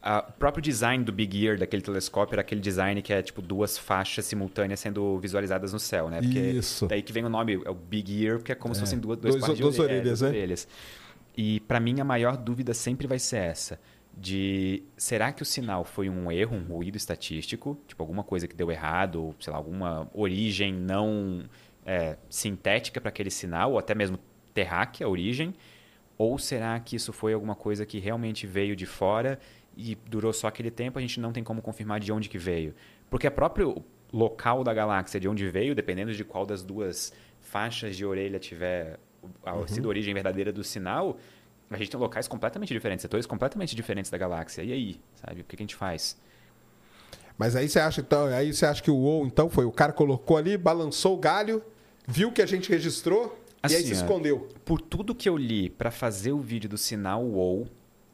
[0.00, 3.42] a- o próprio design do Big Ear daquele telescópio era aquele design que é tipo
[3.42, 6.22] duas faixas simultâneas sendo visualizadas no céu, né?
[6.22, 6.86] Porque Isso.
[6.86, 9.18] daí que vem o nome, é o Big Ear, porque é como se fossem duas,
[9.18, 10.28] dois duas orelha- é, orelhas, né?
[10.28, 10.68] orelhas.
[11.36, 13.80] E pra mim a maior dúvida sempre vai ser essa,
[14.16, 18.54] de será que o sinal foi um erro, um ruído estatístico, tipo alguma coisa que
[18.54, 21.44] deu errado, ou sei lá, alguma origem não
[21.86, 24.18] é, sintética para aquele sinal, ou até mesmo
[24.52, 25.54] terráquea a origem,
[26.18, 29.38] ou será que isso foi alguma coisa que realmente veio de fora
[29.76, 32.74] e durou só aquele tempo, a gente não tem como confirmar de onde que veio?
[33.08, 33.82] Porque a próprio
[34.12, 39.00] local da galáxia de onde veio, dependendo de qual das duas faixas de orelha tiver
[39.44, 41.16] a, sido a origem verdadeira do sinal,
[41.70, 44.62] a gente tem locais completamente diferentes, setores completamente diferentes da galáxia.
[44.62, 45.40] E aí, sabe?
[45.40, 46.16] O que, que a gente faz?
[47.38, 49.92] Mas aí você acha, então, aí você acha que o WoW, então, foi o cara
[49.92, 51.62] colocou ali, balançou o galho,
[52.06, 54.48] viu que a gente registrou e aí Assim, se ó, escondeu.
[54.64, 57.66] Por tudo que eu li para fazer o vídeo do sinal WoW,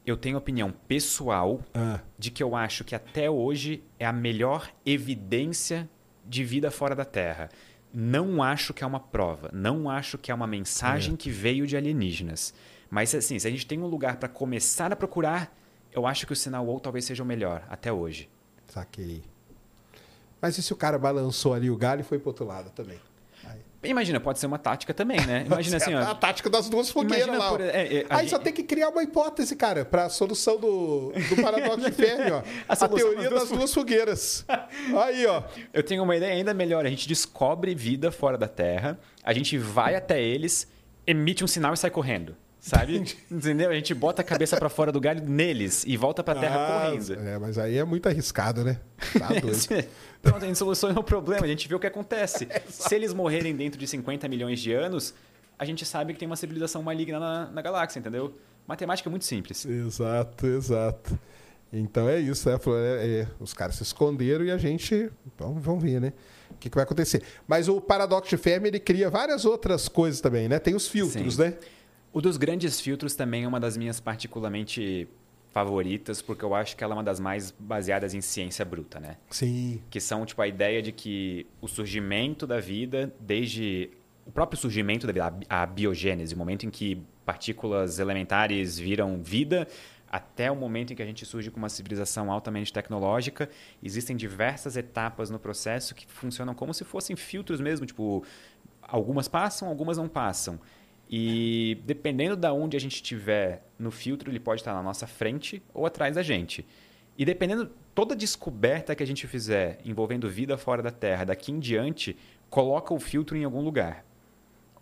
[0.05, 4.69] eu tenho opinião pessoal Ah, de que eu acho que até hoje é a melhor
[4.85, 5.89] evidência
[6.25, 7.49] de vida fora da Terra.
[7.93, 11.75] Não acho que é uma prova, não acho que é uma mensagem que veio de
[11.75, 12.53] alienígenas.
[12.89, 15.55] Mas assim, se a gente tem um lugar para começar a procurar,
[15.91, 18.29] eu acho que o sinal WoW talvez seja o melhor até hoje.
[18.67, 19.23] saquei.
[20.41, 22.99] Mas e se o cara balançou ali o galho e foi pro outro lado também?
[23.81, 25.43] Imagina, pode ser uma tática também, né?
[25.47, 26.15] Imagina assim, a ó.
[26.15, 27.49] tática das duas fogueiras lá.
[27.49, 30.57] por- é, é, a Aí gente- só tem que criar uma hipótese, cara, pra solução
[30.59, 32.41] do, do paradoxo de Fermi, ó.
[32.67, 34.45] A A, teoria das duas duas fogueiras.
[35.05, 35.43] Aí, ó.
[35.73, 36.85] Eu tenho uma ideia ainda melhor.
[36.85, 40.67] A gente descobre vida fora da Terra, a gente vai até eles,
[41.07, 42.35] emite um sinal e sai correndo.
[42.61, 43.01] Sabe?
[43.31, 43.69] Entendeu?
[43.69, 46.81] A gente bota a cabeça pra fora do galho neles e volta pra Terra Ah,
[46.91, 47.13] correndo.
[47.25, 48.77] É, mas aí é muito arriscado, né?
[49.17, 49.87] Tá doido.
[50.21, 52.47] Pronto, a gente soluciona o problema, a gente vê o que acontece.
[52.67, 55.13] Se eles morrerem dentro de 50 milhões de anos,
[55.57, 58.33] a gente sabe que tem uma civilização maligna na, na galáxia, entendeu?
[58.67, 59.65] Matemática muito simples.
[59.65, 61.19] Exato, exato.
[61.71, 62.55] Então é isso, né?
[62.55, 65.09] É, é, os caras se esconderam e a gente.
[65.37, 66.13] Vamos, vamos ver, né?
[66.49, 67.23] O que, que vai acontecer.
[67.47, 70.59] Mas o paradoxo de Fermi ele cria várias outras coisas também, né?
[70.59, 71.41] Tem os filtros, Sim.
[71.41, 71.53] né?
[72.11, 75.07] O dos grandes filtros também é uma das minhas particularmente
[75.51, 79.17] favoritas, porque eu acho que ela é uma das mais baseadas em ciência bruta, né?
[79.29, 79.81] Sim.
[79.89, 83.89] que são tipo a ideia de que o surgimento da vida, desde
[84.25, 89.67] o próprio surgimento da vida, a biogênese, o momento em que partículas elementares viram vida,
[90.11, 93.49] até o momento em que a gente surge com uma civilização altamente tecnológica,
[93.81, 98.23] existem diversas etapas no processo que funcionam como se fossem filtros mesmo, tipo,
[98.81, 100.59] algumas passam, algumas não passam.
[101.09, 105.61] E dependendo da onde a gente estiver no filtro, ele pode estar na nossa frente
[105.73, 106.65] ou atrás da gente.
[107.17, 111.59] E dependendo toda descoberta que a gente fizer envolvendo vida fora da Terra, daqui em
[111.59, 112.15] diante,
[112.49, 114.05] coloca o filtro em algum lugar,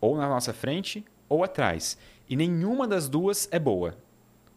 [0.01, 1.97] ou na nossa frente ou atrás.
[2.29, 3.97] E nenhuma das duas é boa.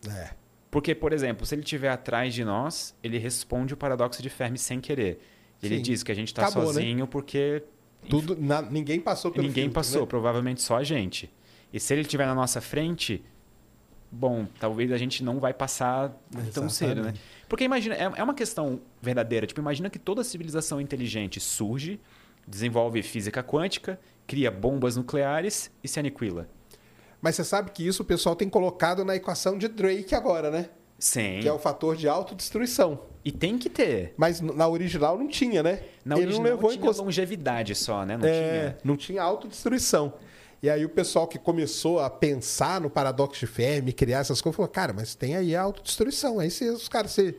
[0.08, 0.30] É.
[0.70, 4.58] Porque, por exemplo, se ele estiver atrás de nós, ele responde o paradoxo de Fermi
[4.58, 5.20] sem querer.
[5.62, 5.82] Ele Sim.
[5.82, 6.50] diz que a gente está né?
[6.50, 7.62] sozinho porque
[8.08, 10.06] Tudo, na- ninguém passou pelo ninguém filtro, passou, né?
[10.06, 11.30] provavelmente só a gente.
[11.72, 13.24] E se ele estiver na nossa frente,
[14.10, 16.12] bom, talvez a gente não vai passar
[16.52, 17.10] tão cedo, né?
[17.10, 17.20] Exatamente.
[17.48, 19.46] Porque imagina, é é uma questão verdadeira.
[19.46, 22.00] Tipo, imagina que toda civilização inteligente surge,
[22.46, 26.48] desenvolve física quântica, cria bombas nucleares e se aniquila.
[27.22, 30.70] Mas você sabe que isso o pessoal tem colocado na equação de Drake agora, né?
[30.98, 31.38] Sim.
[31.40, 33.00] que é o fator de autodestruição.
[33.24, 34.12] E tem que ter.
[34.18, 35.82] Mas na original não tinha, né?
[36.04, 37.04] Na Ele original não levou em tinha consideração.
[37.06, 38.18] longevidade só, né?
[38.18, 38.78] Não É, tinha.
[38.84, 40.12] não tinha autodestruição.
[40.62, 44.56] E aí o pessoal que começou a pensar no paradoxo de Fermi, criar essas coisas,
[44.56, 46.38] falou, cara, mas tem aí a autodestruição.
[46.38, 47.34] Aí se os caras se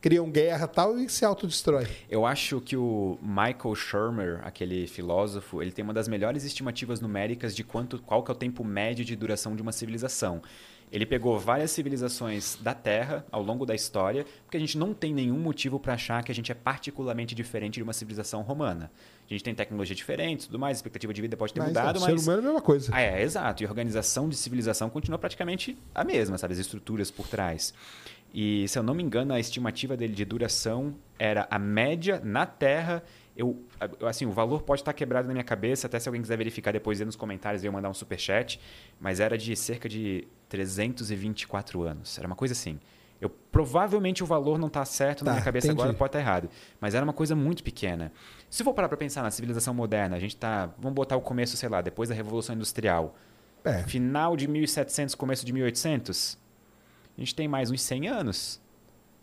[0.00, 1.86] criam guerra tal e se autodestrói.
[2.10, 7.54] Eu acho que o Michael Shermer, aquele filósofo, ele tem uma das melhores estimativas numéricas
[7.54, 10.42] de quanto, qual que é o tempo médio de duração de uma civilização.
[10.92, 15.14] Ele pegou várias civilizações da Terra ao longo da história, porque a gente não tem
[15.14, 18.92] nenhum motivo para achar que a gente é particularmente diferente de uma civilização romana.
[19.26, 21.96] A gente tem tecnologia diferente, tudo mais, a expectativa de vida pode ter Mas, mudado,
[21.96, 22.92] o mas ser humano é a mesma coisa.
[22.94, 23.62] ah, é, exato.
[23.62, 26.52] E a organização de civilização continua praticamente a mesma, sabe?
[26.52, 27.72] As estruturas por trás.
[28.34, 32.44] E, se eu não me engano, a estimativa dele de duração era a média na
[32.44, 33.02] Terra.
[33.36, 33.64] Eu,
[34.06, 37.00] assim, o valor pode estar quebrado na minha cabeça, até se alguém quiser verificar depois
[37.00, 38.60] nos comentários, eu mandar um superchat,
[39.00, 42.18] mas era de cerca de 324 anos.
[42.18, 42.78] Era uma coisa assim.
[43.20, 45.80] Eu, provavelmente o valor não está certo na Tá, minha cabeça entendi.
[45.80, 46.50] agora, pode estar errado.
[46.80, 48.12] Mas era uma coisa muito pequena.
[48.50, 50.70] Se for parar para pensar na civilização moderna, a gente tá.
[50.78, 53.16] Vamos botar o começo, sei lá, depois da Revolução Industrial.
[53.64, 53.84] É.
[53.84, 56.36] Final de 1700, começo de 1800.
[57.16, 58.60] A gente tem mais uns 100 anos.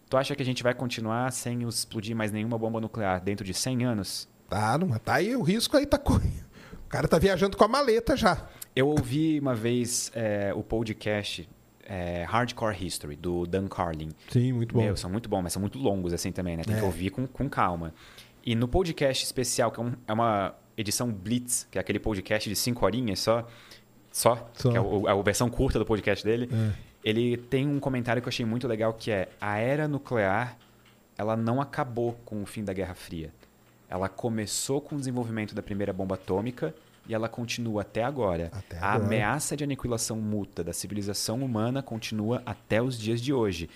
[0.09, 3.53] Tu acha que a gente vai continuar sem explodir mais nenhuma bomba nuclear dentro de
[3.53, 4.27] 100 anos?
[4.49, 6.49] Tá, não, tá aí o risco aí tá correndo.
[6.73, 8.47] O cara tá viajando com a maleta já.
[8.75, 11.47] Eu ouvi uma vez é, o podcast
[11.85, 14.09] é, Hardcore History, do Dan Carlin.
[14.27, 16.63] Sim, muito Meu, são muito bons, mas são muito longos assim também, né?
[16.63, 16.79] Tem É.
[16.79, 17.93] que ouvir com, com calma.
[18.43, 22.49] E no podcast especial, que é, um- é uma edição Blitz, que é aquele podcast
[22.49, 23.47] de cinco horinhas só,
[24.11, 24.71] só, Só.
[24.71, 26.88] que é o- a versão curta do podcast dele, É.
[27.03, 30.57] ele tem um comentário que eu achei muito legal, que é a era nuclear,
[31.17, 33.31] ela não acabou com o fim da Guerra Fria.
[33.89, 36.73] Ela começou com o desenvolvimento da primeira bomba atômica
[37.07, 38.51] e ela continua até agora.
[38.51, 39.05] Até a agora.
[39.05, 43.69] ameaça de aniquilação mútua da civilização humana continua até os dias de hoje.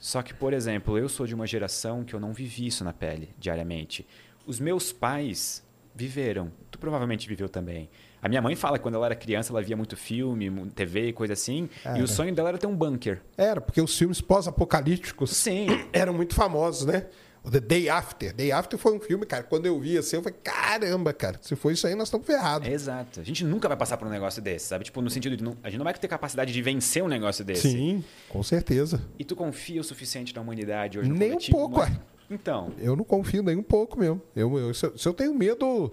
[0.00, 2.92] Só que, por exemplo, eu sou de uma geração que eu não vivi isso na
[2.92, 4.04] pele diariamente.
[4.44, 6.50] Os meus pais viveram.
[6.72, 7.88] Tu provavelmente viveu também.
[8.22, 11.12] A minha mãe fala que quando ela era criança ela via muito filme, TV e
[11.12, 11.68] coisa assim.
[11.80, 12.04] E Cara.
[12.04, 13.20] o sonho dela era ter um bunker.
[13.36, 15.66] Era, porque os filmes pós-apocalípticos Sim.
[15.92, 17.06] eram muito famosos, né?
[17.44, 18.32] O The Day After.
[18.32, 19.42] Day After foi um filme, cara.
[19.42, 22.68] Quando eu vi assim, eu falei, caramba, cara, se for isso aí, nós estamos ferrados.
[22.68, 23.18] Exato.
[23.18, 24.84] A gente nunca vai passar por um negócio desse, sabe?
[24.84, 27.44] Tipo, no sentido de não, a gente não vai ter capacidade de vencer um negócio
[27.44, 27.68] desse.
[27.72, 29.02] Sim, com certeza.
[29.18, 31.90] E tu confia o suficiente na humanidade hoje no Nem um pouco, ué.
[32.30, 34.22] Então, Eu não confio nem um pouco mesmo.
[34.36, 35.92] Eu, eu- se, eu, se eu tenho medo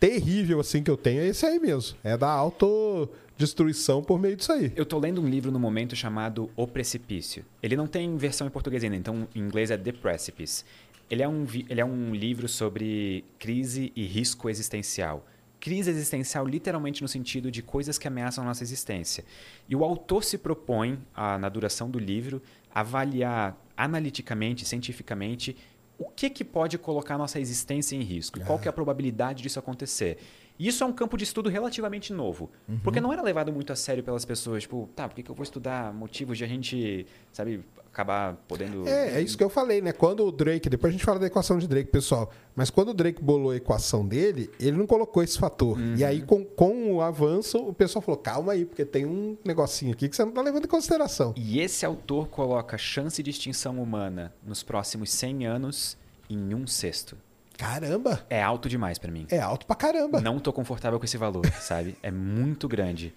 [0.00, 1.96] terrível assim que eu tenho, é esse aí mesmo.
[2.02, 4.72] É da autodestruição por meio disso aí.
[4.74, 7.44] Eu tô lendo um livro no momento chamado O Precipício.
[7.62, 10.64] Ele não tem versão em português ainda, então em inglês é The Precipice.
[11.10, 15.26] Ele é um, ele é um livro sobre crise e risco existencial.
[15.58, 19.24] Crise existencial, literalmente no sentido de coisas que ameaçam a nossa existência.
[19.68, 22.40] E o autor se propõe, ah, na duração do livro,
[22.72, 25.56] avaliar analiticamente, cientificamente,
[26.00, 29.58] o que, que pode colocar nossa existência em risco qual que é a probabilidade disso
[29.58, 30.16] acontecer.
[30.58, 32.50] E isso é um campo de estudo relativamente novo,
[32.82, 34.62] porque não era levado muito a sério pelas pessoas.
[34.62, 38.88] Tipo, tá, por que, que eu vou estudar motivos de a gente, sabe, acabar podendo...
[38.88, 39.92] É, é isso que eu falei, né?
[39.92, 42.94] Quando o Drake, depois a gente fala da equação de Drake, pessoal, mas quando o
[42.94, 45.78] Drake bolou a equação dele, ele não colocou esse fator.
[45.96, 49.92] E aí, com, com o avanço, o pessoal falou: calma aí, porque tem um negocinho
[49.92, 51.34] aqui que você não tá levando em consideração.
[51.36, 55.96] E esse autor coloca a chance de extinção humana nos próximos 100 anos
[56.28, 57.16] em um sexto.
[57.56, 58.24] Caramba!
[58.30, 59.26] É alto demais pra mim.
[59.30, 60.20] É alto pra caramba.
[60.20, 61.94] Não tô confortável com esse valor, sabe?
[62.02, 63.12] É muito grande.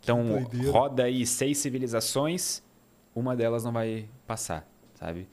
[0.00, 2.62] Então, roda aí seis civilizações,
[3.18, 5.28] uma delas não vai passar, sabe?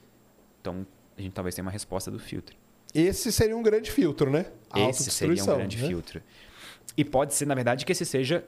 [0.60, 0.86] Então,
[1.16, 2.56] a gente talvez tenha uma resposta do filtro.
[2.94, 4.46] Esse seria um grande filtro, né?
[4.70, 5.88] A Esse seria um grande né?
[5.88, 6.22] filtro.
[6.96, 8.44] E pode ser, na verdade, que esse seja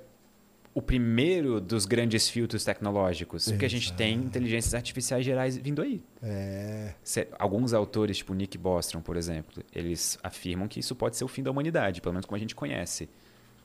[0.75, 3.51] o primeiro dos grandes filtros tecnológicos.
[3.51, 6.03] Porque a gente tem inteligências artificiais gerais vindo aí.
[6.23, 6.95] É.
[7.39, 11.43] Alguns autores, tipo Nick Bostrom, por exemplo, eles afirmam que isso pode ser o fim
[11.43, 13.09] da humanidade, pelo menos como a gente conhece.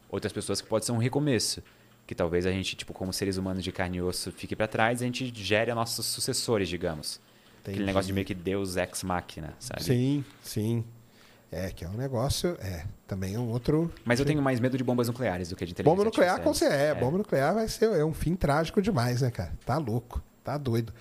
[0.09, 1.61] Outras pessoas que pode ser um recomeço.
[2.05, 5.01] Que talvez a gente, tipo, como seres humanos de carne e osso, fique para trás
[5.01, 7.19] e a gente gere nossos sucessores, digamos.
[7.61, 7.85] Aquele Entendi.
[7.85, 9.83] negócio de meio que Deus ex machina, sabe?
[9.83, 10.83] Sim, sim.
[11.49, 12.57] É, que é um negócio.
[12.59, 13.93] É, também é um outro.
[14.03, 16.49] Mas eu tenho mais medo de bombas nucleares do que de inteligência Bomba nuclear, com
[16.49, 16.71] artificial.
[16.71, 16.91] certeza.
[16.91, 19.53] É, bomba nuclear vai ser é um fim trágico demais, né, cara?
[19.65, 20.91] Tá louco, tá doido.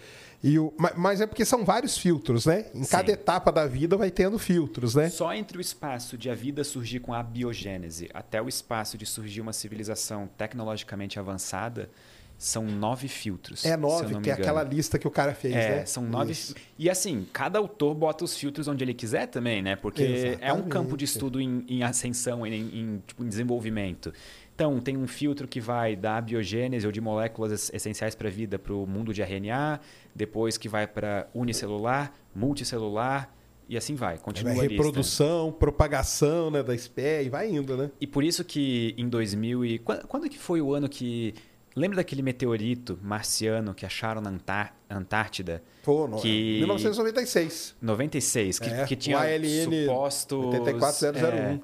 [0.43, 2.67] E o, ma- mas é porque são vários filtros, né?
[2.75, 2.91] Em Sim.
[2.91, 5.09] cada etapa da vida vai tendo filtros, né?
[5.09, 9.07] Só entre o espaço de a vida surgir com a biogênese até o espaço de
[9.07, 11.89] surgir uma civilização tecnologicamente avançada,
[12.37, 13.65] são nove filtros.
[13.65, 15.87] É nove, que é aquela lista que o cara fez, É, né?
[15.87, 16.33] são nove.
[16.33, 16.57] Isso.
[16.77, 19.77] E assim, cada autor bota os filtros onde ele quiser também, né?
[19.77, 21.05] Porque é um campo de Exatamente.
[21.05, 24.13] estudo em, em ascensão, em, em, tipo, em desenvolvimento.
[24.55, 28.31] Então, tem um filtro que vai da biogênese ou de moléculas es- essenciais para a
[28.31, 29.81] vida para o mundo de RNA,
[30.15, 33.35] depois que vai para unicelular, multicelular
[33.69, 34.19] e assim vai.
[34.19, 37.91] Continua Vai reprodução, propagação né, da espécie, e vai indo, né?
[38.01, 41.35] E por isso que em 2000 e quando, quando que foi o ano que
[41.75, 45.63] lembra daquele meteorito marciano que acharam na Antár- Antártida?
[45.83, 47.75] Pô, no, Que- 1996.
[47.81, 51.27] 96, que, É, que tinha o ALN supostos 84001.
[51.27, 51.61] é,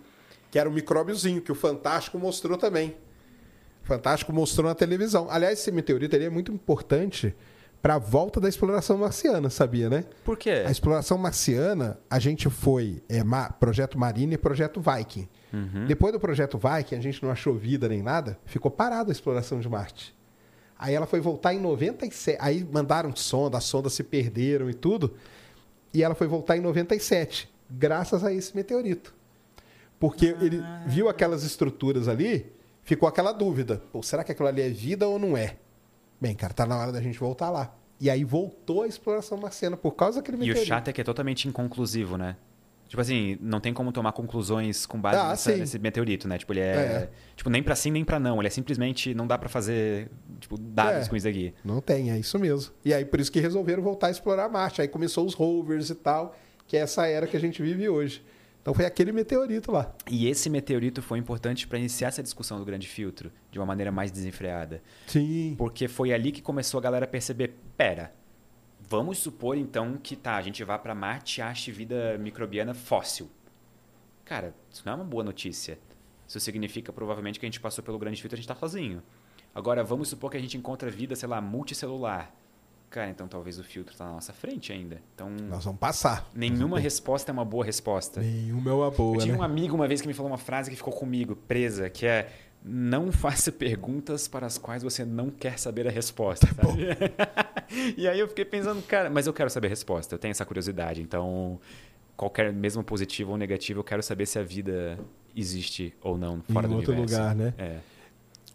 [0.50, 2.96] Que era um micróbiozinho que o Fantástico mostrou também.
[3.84, 5.28] O Fantástico mostrou na televisão.
[5.30, 7.34] Aliás, esse meteorito é muito importante
[7.80, 10.04] para a volta da exploração marciana, sabia, né?
[10.24, 10.64] Por quê?
[10.66, 15.28] A exploração marciana, a gente foi é, Ma- Projeto Marine e Projeto Viking.
[15.52, 15.86] Uhum.
[15.86, 19.60] Depois do Projeto Viking, a gente não achou vida nem nada, ficou parada a exploração
[19.60, 20.12] de Marte.
[20.76, 22.36] Aí ela foi voltar em 97.
[22.40, 25.14] Aí mandaram sonda, as sondas se perderam e tudo.
[25.94, 29.14] E ela foi voltar em 97, graças a esse meteorito.
[29.98, 32.46] Porque ele viu aquelas estruturas ali,
[32.82, 35.56] ficou aquela dúvida: Pô, será que aquilo ali é vida ou não é?
[36.20, 37.74] Bem, cara, tá na hora da gente voltar lá.
[38.00, 40.64] E aí voltou a exploração marciana por causa daquele E meteorito.
[40.64, 42.36] o chato é que é totalmente inconclusivo, né?
[42.86, 46.38] Tipo assim, não tem como tomar conclusões com base Ah, nessa- nesse meteorito, né?
[46.38, 47.10] Tipo, ele é, É.
[47.36, 48.38] Tipo, nem pra sim, nem pra não.
[48.40, 49.12] Ele é simplesmente...
[49.14, 50.08] Não dá pra fazer,
[50.40, 51.10] tipo, dados É.
[51.10, 51.52] com isso aqui.
[51.62, 52.72] Não tem, é isso mesmo.
[52.84, 54.80] E aí por isso que resolveram voltar a explorar Marte.
[54.80, 56.34] Aí começou os rovers e tal,
[56.66, 58.24] que é essa era que a gente vive hoje.
[58.60, 59.94] Então foi aquele meteorito lá.
[60.10, 63.90] E esse meteorito foi importante pra iniciar essa discussão do grande filtro de uma maneira
[63.90, 64.82] mais desenfreada.
[65.06, 65.54] Sim.
[65.56, 68.12] Porque foi ali que começou a galera a perceber, pera,
[68.80, 73.30] vamos supor então que tá, a gente vá pra Marte e ache vida microbiana fóssil.
[74.24, 75.78] Cara, isso não é uma boa notícia.
[76.26, 79.02] Isso significa provavelmente que a gente passou pelo grande filtro e a gente tá sozinho.
[79.54, 82.30] Agora, vamos supor que a gente encontra vida, sei lá, multicelular.
[82.90, 85.00] Cara, então talvez o filtro tá na nossa frente ainda.
[85.14, 86.26] Então, Nós vamos passar.
[86.34, 88.20] nenhuma resposta é uma boa resposta.
[88.20, 89.38] Nenhuma é uma boa, Eu tive né?
[89.38, 92.30] um amigo uma vez que me falou uma frase que ficou comigo, presa, que é
[92.64, 96.88] não faça perguntas para as quais você não quer saber a resposta, sabe?
[97.96, 100.44] e aí eu fiquei pensando, cara, mas eu quero saber a resposta, eu tenho essa
[100.44, 101.60] curiosidade, então
[102.16, 104.98] qualquer, mesmo positivo ou negativo, eu quero saber se a vida
[105.36, 107.16] existe ou não fora Em do outro universo.
[107.16, 107.54] lugar, né?
[107.58, 107.78] É.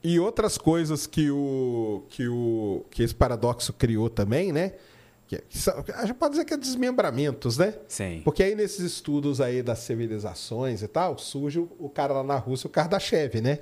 [0.04, 4.74] E outras coisas que o que o que esse paradoxo criou também, né?
[5.28, 7.74] Que, que são- a gente pode dizer que é desmembramentos, né?
[7.88, 8.22] Sim.
[8.26, 12.36] Porque aí nesses estudos aí das civilizações e tal, surge o, o cara lá na
[12.38, 13.60] Rússia, o Kardashev, né?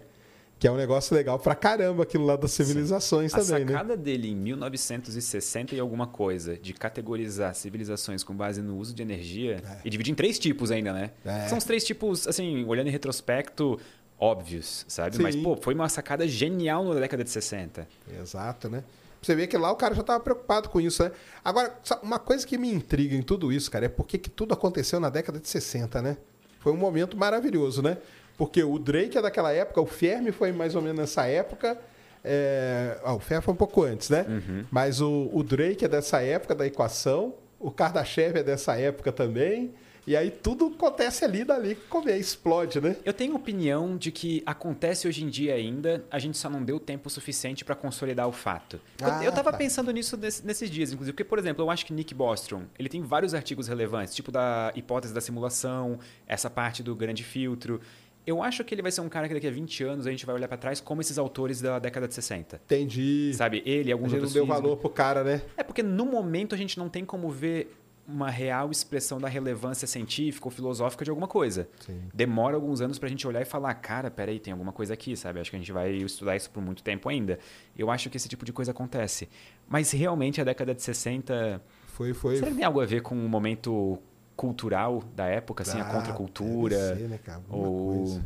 [0.58, 3.72] Que é um negócio legal pra caramba aquilo lá das civilizações A também, né?
[3.74, 9.02] sacada dele em 1960 e alguma coisa de categorizar civilizações com base no uso de
[9.02, 11.12] energia e dividir em três tipos ainda, né?
[11.26, 11.48] É.
[11.48, 13.80] São os três tipos, assim, olhando em retrospecto,
[14.22, 15.15] óbvios, sabe?
[15.15, 15.23] Sim.
[15.23, 17.88] Mas, pô, foi uma sacada genial na década de 60.
[18.22, 18.84] Exato, né?
[19.19, 21.11] Você vê que lá o cara já estava preocupado com isso, né?
[21.43, 24.99] Agora, uma coisa que me intriga em tudo isso, cara, é porque que tudo aconteceu
[24.99, 26.18] na década de 60, né?
[26.60, 27.98] Foi um momento maravilhoso, né?
[28.38, 31.77] Porque o Drake é daquela época, o Fermi foi mais ou menos nessa época.
[32.23, 32.99] É...
[33.03, 34.26] Ah, o Fermi foi um pouco antes, né?
[34.69, 39.73] Mas o, o Drake é dessa época da equação, o Kardashev é dessa época também.
[40.07, 42.95] E aí tudo acontece ali dali que come, explode, né?
[43.06, 46.80] Eu tenho opinião de que acontece hoje em dia ainda, a gente só não deu
[46.80, 48.80] tempo suficiente para consolidar o fato.
[48.99, 49.57] Eu- Ah, eu tava tá.
[49.57, 52.90] pensando nisso nesse- nesses dias, inclusive, porque, por exemplo, eu acho que Nick Bostrom, ele
[52.90, 57.80] tem vários artigos relevantes, tipo da hipótese da simulação, essa parte do grande filtro.
[58.26, 60.28] Eu acho que ele vai ser um cara que daqui a 20 anos a gente
[60.28, 62.61] vai olhar para trás como esses autores da década de 60.
[62.65, 63.32] Entendi.
[63.34, 64.61] Sabe, ele e A alguns gente não outros deu físicos.
[64.64, 65.41] valor pro cara, né?
[65.57, 67.76] É porque no momento a gente não tem como ver
[68.12, 71.68] uma real expressão da relevância científica ou filosófica de alguma coisa.
[71.86, 72.02] Sim.
[72.14, 75.40] Demora alguns anos pra gente olhar e falar, cara, peraí, tem alguma coisa aqui, sabe?
[75.40, 77.40] Acho que a gente vai estudar isso por muito tempo ainda.
[77.78, 79.28] Eu acho que esse tipo de coisa acontece.
[79.68, 81.62] Mas realmente a década de 60.
[81.88, 82.36] Foi, foi.
[82.38, 83.98] Será que tem algo a ver com o momento
[84.36, 86.76] cultural da época, assim, a Ah, contracultura?
[86.78, 87.42] deve ser, né, cara?
[87.50, 87.96] Alguma ou.
[87.98, 88.26] coisa.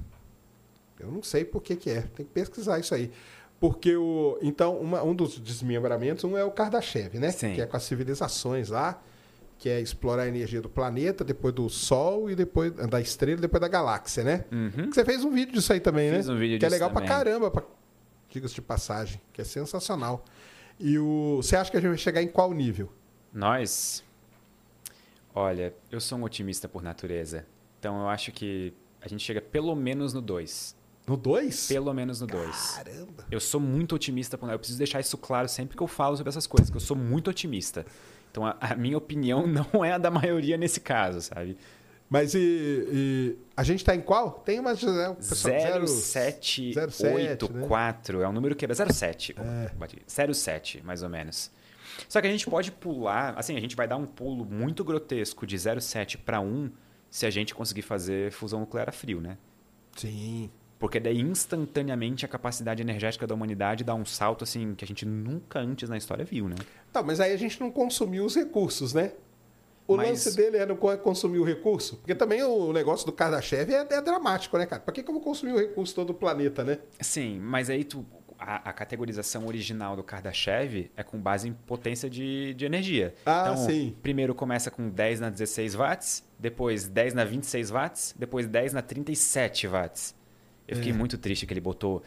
[1.00, 2.02] Eu não sei por que, que é.
[2.02, 3.12] Tem que pesquisar isso aí.
[3.60, 4.38] Porque o.
[4.42, 7.32] Então, uma- um dos desmembramentos, um é o Kardashev, né?
[7.32, 7.54] Sim.
[7.56, 9.02] Que é com as civilizações lá,
[9.66, 13.60] que é explorar a energia do planeta, depois do Sol e depois da estrela, depois
[13.60, 14.46] da galáxia, né?
[14.52, 14.92] Uhum.
[14.94, 16.34] Você fez um vídeo disso aí também, Fiz né?
[16.36, 17.08] um vídeo que é disso legal também.
[17.08, 17.64] pra caramba, pra...
[18.30, 20.24] diga-se de passagem, que é sensacional.
[20.80, 21.38] E o.
[21.38, 22.92] Você acha que a gente vai chegar em qual nível?
[23.34, 24.04] Nós.
[25.34, 27.44] Olha, eu sou um otimista por natureza.
[27.80, 28.72] Então eu acho que
[29.02, 30.76] a gente chega pelo menos no 2.
[31.08, 31.68] No 2?
[31.70, 32.72] Pelo menos no 2.
[32.76, 33.26] Caramba!
[33.32, 34.38] Eu sou muito otimista.
[34.38, 36.82] por- Eu preciso deixar isso claro sempre que eu falo sobre essas coisas, que eu
[36.82, 37.84] sou muito otimista.
[38.36, 41.58] Então a, a minha opinião não é a da maioria nesse caso, sabe?
[42.10, 42.40] Mas e,
[42.92, 44.30] e a gente tá em qual?
[44.32, 44.84] Tem umas.
[44.84, 49.36] né, o pessoal- zero- 0784 é um número que é 07.
[49.40, 49.70] É.
[49.76, 50.02] Bati.
[50.06, 51.50] 07, mais ou menos.
[52.10, 55.48] Só que a gente pode pular, assim, a gente vai dar um pulo muito grotesco
[55.48, 56.70] de 07 para 1
[57.10, 59.38] se a gente conseguir fazer fusão nuclear a frio, né?
[59.96, 60.52] Sim.
[60.86, 65.04] Porque daí instantaneamente a capacidade energética da humanidade dá um salto assim que a gente
[65.04, 66.54] nunca antes na história viu, né?
[66.94, 69.14] Tá, mas aí a gente não consumiu os recursos, né?
[69.88, 71.96] O Mas- lance dele é não co- consumir o recurso?
[71.98, 74.80] Porque também o negócio do Kardashev é, é dramático, né, cara?
[74.80, 76.78] Pra que, que eu vou consumir o recurso todo do planeta, né?
[77.02, 78.06] Sim, mas aí tu,
[78.38, 83.16] a, a categorização original do Kardashev é com base em potência de, de energia.
[83.26, 83.96] Ah, então, sim.
[84.04, 88.84] primeiro começa com 10 na 16 watts, depois 10 na 26 watts, depois 10 na
[88.84, 90.14] 37 watts.
[90.68, 90.96] Eu fiquei É.
[90.96, 92.02] muito triste que ele botou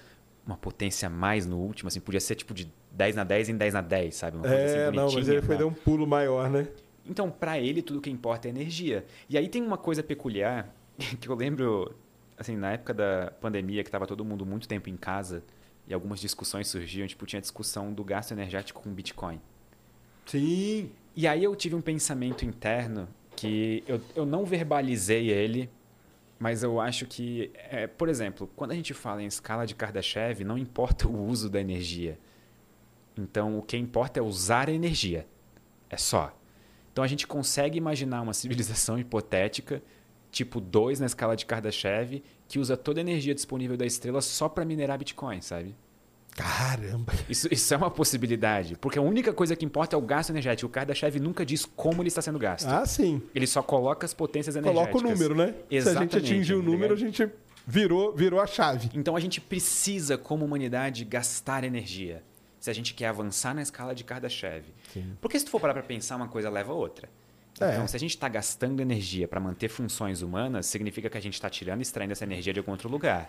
[0.47, 3.75] uma potência mais no último, assim, podia ser tipo de 10 na 10 em 10
[3.75, 4.37] na 10, sabe?
[4.39, 5.61] Uma coisa assim É, não, mas ele foi né?
[5.61, 6.67] dar um pulo maior, né?
[7.07, 9.05] Então, para ele, tudo que importa é energia.
[9.29, 10.75] E aí tem uma coisa peculiar
[11.21, 11.95] que eu lembro,
[12.37, 15.43] assim, na época da pandemia, que estava todo mundo muito tempo em casa
[15.87, 19.41] e algumas discussões surgiam, tipo, tinha discussão do gasto energético com Bitcoin.
[20.27, 20.91] Sim.
[21.17, 25.71] E aí eu tive um pensamento interno que eu, eu não verbalizei ele,
[26.39, 30.45] mas eu acho que, é, por exemplo, quando a gente fala em escala de Kardashev,
[30.45, 32.19] não importa o uso da energia.
[33.17, 35.27] Então, o que importa é usar a energia.
[35.91, 36.33] É só.
[36.93, 39.83] Então, a gente consegue imaginar uma civilização hipotética,
[40.31, 44.49] tipo 2 na escala de Kardashev, que usa toda a energia disponível da estrela só
[44.49, 45.75] para minerar Bitcoin, sabe?
[46.39, 47.13] Caramba.
[47.29, 50.69] Isso, isso é uma possibilidade, porque a única coisa que importa é o gasto energético.
[50.69, 52.69] O Kardashev nunca diz como ele está sendo gasto.
[52.69, 53.21] Ah, sim.
[53.35, 54.93] Ele só coloca as potências energéticas.
[54.93, 55.47] Coloca o número, né?
[55.69, 57.29] Se a Exatamente, gente atingir o número, a gente
[57.67, 58.89] virou, virou a chave.
[58.95, 62.23] Então a gente precisa, como humanidade, gastar energia.
[62.61, 64.65] Se a gente quer avançar na escala de Kardashev.
[65.21, 67.09] Porque se tu for parar para pensar, uma coisa leva a outra.
[67.53, 67.87] Então, É.
[67.89, 71.51] se a gente está gastando energia para manter funções humanas, significa que a gente está
[71.51, 73.29] tirando e extraindo essa energia de algum outro lugar.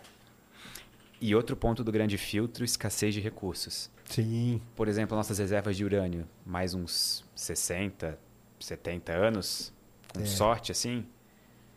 [1.21, 3.89] E outro ponto do grande filtro, escassez de recursos.
[4.05, 4.61] Sim.
[4.75, 8.17] Por exemplo, nossas reservas de urânio, mais uns 60,
[8.59, 9.73] 70 anos,
[10.13, 10.25] com É.
[10.25, 11.05] sorte assim.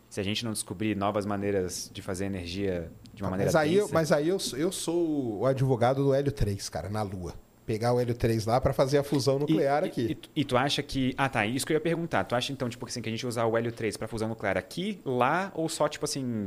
[0.09, 3.75] Se a gente não descobrir novas maneiras de fazer energia de uma maneira Mas aí,
[3.75, 7.01] eu, densa- mas aí eu, sou- eu sou o advogado do Hélio 3, cara, na
[7.01, 7.33] Lua.
[7.65, 10.01] Pegar o Hélio 3 lá pra fazer a fusão nuclear e, aqui.
[10.11, 11.13] E, tu- e tu acha que.
[11.17, 11.45] Ah, tá.
[11.45, 12.23] Isso que eu ia perguntar.
[12.25, 14.57] Tu acha então, tipo assim, que a gente usar o hélio 3 para fusão nuclear
[14.57, 16.45] aqui, lá, ou só, tipo assim.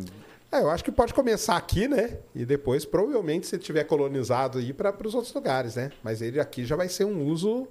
[0.51, 2.19] É, eu acho que pode começar aqui, né?
[2.35, 5.91] E depois, provavelmente, se tiver colonizado, ir para os outros lugares, né?
[6.03, 7.67] Mas ele aqui já vai ser um uso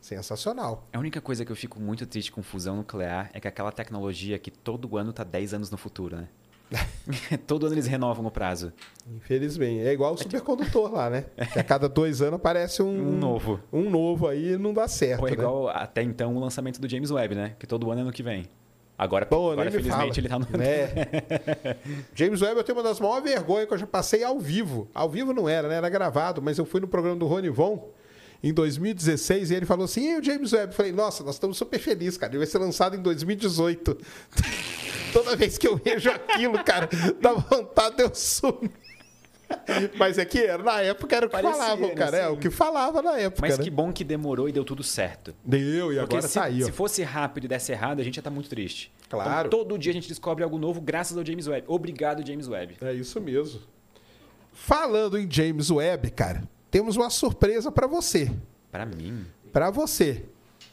[0.00, 0.86] sensacional.
[0.92, 4.38] A única coisa que eu fico muito triste com fusão nuclear é que aquela tecnologia
[4.38, 6.28] que todo ano tá 10 anos no futuro, né?
[7.46, 8.72] todo ano eles renovam o prazo.
[9.08, 9.86] Infelizmente.
[9.86, 11.26] É igual o supercondutor lá, né?
[11.52, 13.60] Que a cada dois anos aparece um, Um novo.
[13.72, 15.20] Um novo aí e não dá certo.
[15.20, 15.36] Ou é né?
[15.36, 17.54] igual até então o lançamento do James Webb, né?
[17.58, 18.48] Que todo ano é ano que vem.
[18.98, 20.46] Agora, Pô, agora felizmente, ele tá no.
[20.58, 21.76] É.
[22.14, 24.88] James Webb eu tenho uma das maiores vergonhas que eu já passei ao vivo.
[24.94, 25.76] Ao vivo não era, né?
[25.76, 27.90] Era gravado, mas eu fui no programa do Rony Von
[28.42, 30.72] em 2016 e ele falou assim: e o James Webb?
[30.72, 32.32] Eu falei, nossa, nós estamos super felizes, cara.
[32.32, 33.98] Ele vai ser lançado em 2018.
[35.12, 36.88] Toda vez que eu vejo aquilo, cara,
[37.20, 38.70] dá vontade de eu sumir.
[39.96, 42.16] Mas é que era, na época era o que Parecia, falavam, né, cara.
[42.16, 43.42] É o que falava na época.
[43.42, 43.64] Mas né?
[43.64, 45.34] que bom que demorou e deu tudo certo.
[45.44, 46.64] Deu, e Porque agora se, tá ó.
[46.64, 48.92] se fosse rápido e desse errado, a gente ia estar muito triste.
[49.08, 49.46] Claro.
[49.46, 51.64] Então, todo dia a gente descobre algo novo graças ao James Webb.
[51.68, 52.76] Obrigado, James Webb.
[52.80, 53.60] É isso mesmo.
[54.52, 58.32] Falando em James Webb, cara, temos uma surpresa pra você.
[58.70, 59.26] Pra mim.
[59.52, 60.24] Pra você.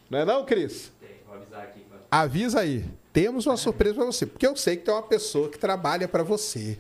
[0.10, 0.92] Não é não, Cris?
[1.26, 1.84] Vou avisar aqui.
[2.10, 2.86] Avisa aí.
[3.12, 4.26] Temos uma surpresa pra você.
[4.26, 6.80] Porque eu sei que tem uma pessoa que trabalha pra você.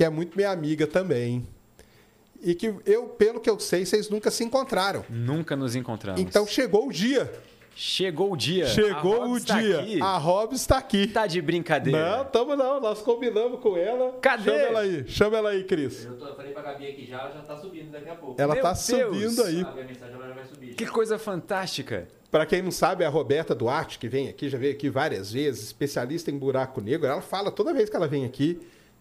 [0.00, 1.46] Que é muito minha amiga também.
[2.42, 5.04] E que eu, pelo que eu sei, vocês nunca se encontraram.
[5.10, 6.18] Nunca nos encontramos.
[6.18, 7.30] Então chegou o dia.
[7.76, 8.64] Chegou o dia.
[8.64, 9.80] Chegou o dia.
[9.80, 10.00] aqui.
[10.00, 11.06] A Robs está aqui.
[11.06, 12.16] Tá de brincadeira.
[12.16, 12.80] Não, tamo não.
[12.80, 14.18] Nós combinamos com ela.
[14.22, 14.44] Cadê?
[14.44, 15.04] Chama ela aí.
[15.06, 16.06] Chama ela aí, Cris.
[16.06, 18.40] Eu, tô, eu falei pra Gabi aqui já, ela já tá subindo daqui a pouco.
[18.40, 18.80] Ela Meu tá Deus.
[18.80, 19.60] subindo aí.
[19.60, 20.74] Ah, a mensagem ela já vai subir.
[20.76, 22.08] Que coisa fantástica.
[22.30, 25.64] Para quem não sabe, a Roberta Duarte, que vem aqui, já veio aqui várias vezes,
[25.64, 28.58] especialista em buraco negro, ela fala toda vez que ela vem aqui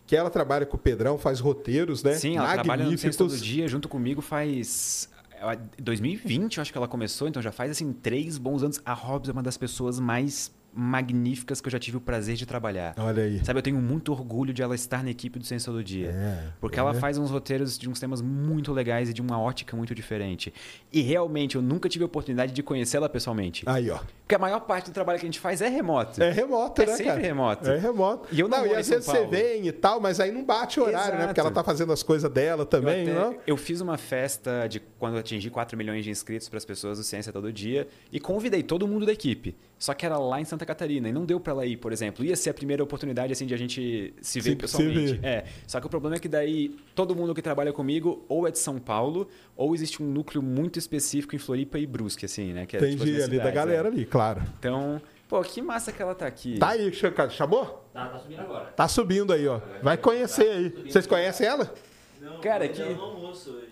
[0.10, 2.14] que ela trabalha com o Pedrão, faz roteiros, né?
[2.16, 3.16] Sim, ela trabalha Magníficos.
[3.16, 5.08] Todo Dia junto comigo faz...
[5.30, 8.82] é, 2020, eu acho que ela começou, então já faz, assim, três bons anos.
[8.84, 12.46] A Hobbs é uma das pessoas mais magníficas que eu já tive o prazer de
[12.46, 12.94] trabalhar.
[12.98, 13.44] Olha aí.
[13.44, 16.10] Sabe, eu tenho muito orgulho de ela estar na equipe do Ciência Todo Dia.
[16.12, 16.80] É, porque é.
[16.80, 20.54] ela faz uns roteiros de uns temas muito legais e de uma ótica muito diferente.
[20.92, 23.64] E realmente, eu nunca tive a oportunidade de conhecê-la pessoalmente.
[23.66, 24.00] Aí, ó.
[24.22, 26.22] Porque a maior parte do trabalho que a gente faz é remoto.
[26.22, 27.22] É remoto, É né, sempre cara?
[27.22, 27.70] remoto.
[27.70, 28.28] É remoto.
[28.32, 30.80] E eu não não, e às vezes você vem e tal, mas aí não bate
[30.80, 31.16] o horário, né?
[31.16, 31.28] Exato.
[31.30, 33.38] Porque ela tá fazendo as coisas dela também, eu, até- não?
[33.48, 36.98] eu fiz uma festa de quando eu atingi 4 milhões de inscritos para as pessoas
[36.98, 39.56] do Ciência Todo Dia e convidei todo mundo da equipe.
[39.78, 42.24] Só que era lá em Santa Catarina e não deu para ela ir, por exemplo.
[42.26, 45.14] Ia ser a primeira oportunidade assim de a gente se ver Se- se pessoalmente.
[45.14, 45.26] ver.
[45.28, 45.46] É.
[45.68, 48.60] Só que o problema é que daí todo mundo que trabalha comigo ou é de
[48.60, 52.66] São Paulo ou existe um núcleo muito específico em Floripa e Brusque assim, né?
[52.66, 53.92] Que é, tipo, Entendi minhas ali da cidades, galera é.
[53.92, 54.42] ali, claro.
[54.60, 56.58] Então, Pô, que massa que ela tá aqui.
[56.58, 56.92] Tá aí,
[57.30, 57.86] chamou?
[57.94, 58.66] Tá, tá subindo agora.
[58.76, 59.62] Tá subindo aí, ó.
[59.84, 60.70] Vai conhecer aí.
[60.92, 61.72] Vocês conhecem ela?
[62.20, 62.98] Não, Cara, que- hoje.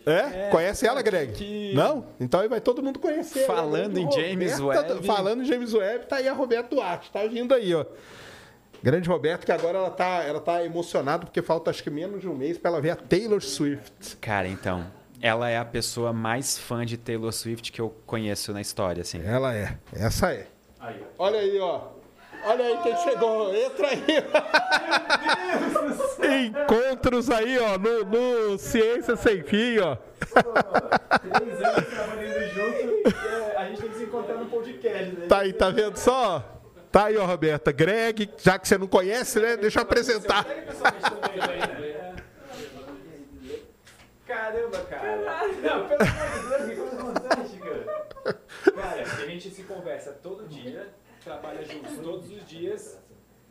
[0.05, 0.49] É?
[0.49, 1.33] Conhece ela, Greg?
[1.33, 2.05] que- Não?
[2.19, 3.39] Então aí vai todo mundo conhecer.
[3.43, 3.47] ela.
[3.55, 5.05] Falando em James Roberta- Webb.
[5.07, 7.85] Falando em James Webb, tá aí a Roberta Duarte, tá vindo aí, ó.
[8.81, 12.29] Grande Roberto, que agora ela tá, ela tá emocionada porque falta acho que menos de
[12.29, 14.15] um mês pra ela ver a Taylor Swift.
[14.21, 14.85] Cara, então,
[15.21, 19.19] ela é a pessoa mais fã de Taylor Swift que eu conheço na história, assim.
[19.25, 20.47] Ela é, essa é.
[20.79, 21.23] Aí, ó.
[21.25, 21.96] Olha aí, ó.
[22.43, 23.53] Olha aí quem chegou.
[23.53, 24.05] Entra aí.
[26.47, 29.95] Encontros aí, ó, no, no Ciência Sem Fim, ó.
[29.95, 35.27] Três anos trabalhando junto, é, a gente tem que se encontrar no podcast, né?
[35.27, 36.43] Tá aí, tá vendo só?
[36.91, 37.71] Tá aí, ó, Roberta.
[37.71, 39.57] Greg, já que você não conhece, né?
[39.57, 40.45] Deixa eu apresentar.
[44.25, 45.17] Caramba, cara.
[45.61, 46.97] Não, pelo amor de Deus, que coisa
[48.23, 48.39] cara?
[48.75, 50.89] Cara, a gente se conversa todo dia,
[51.27, 52.97] trabalha juntos todos os dias,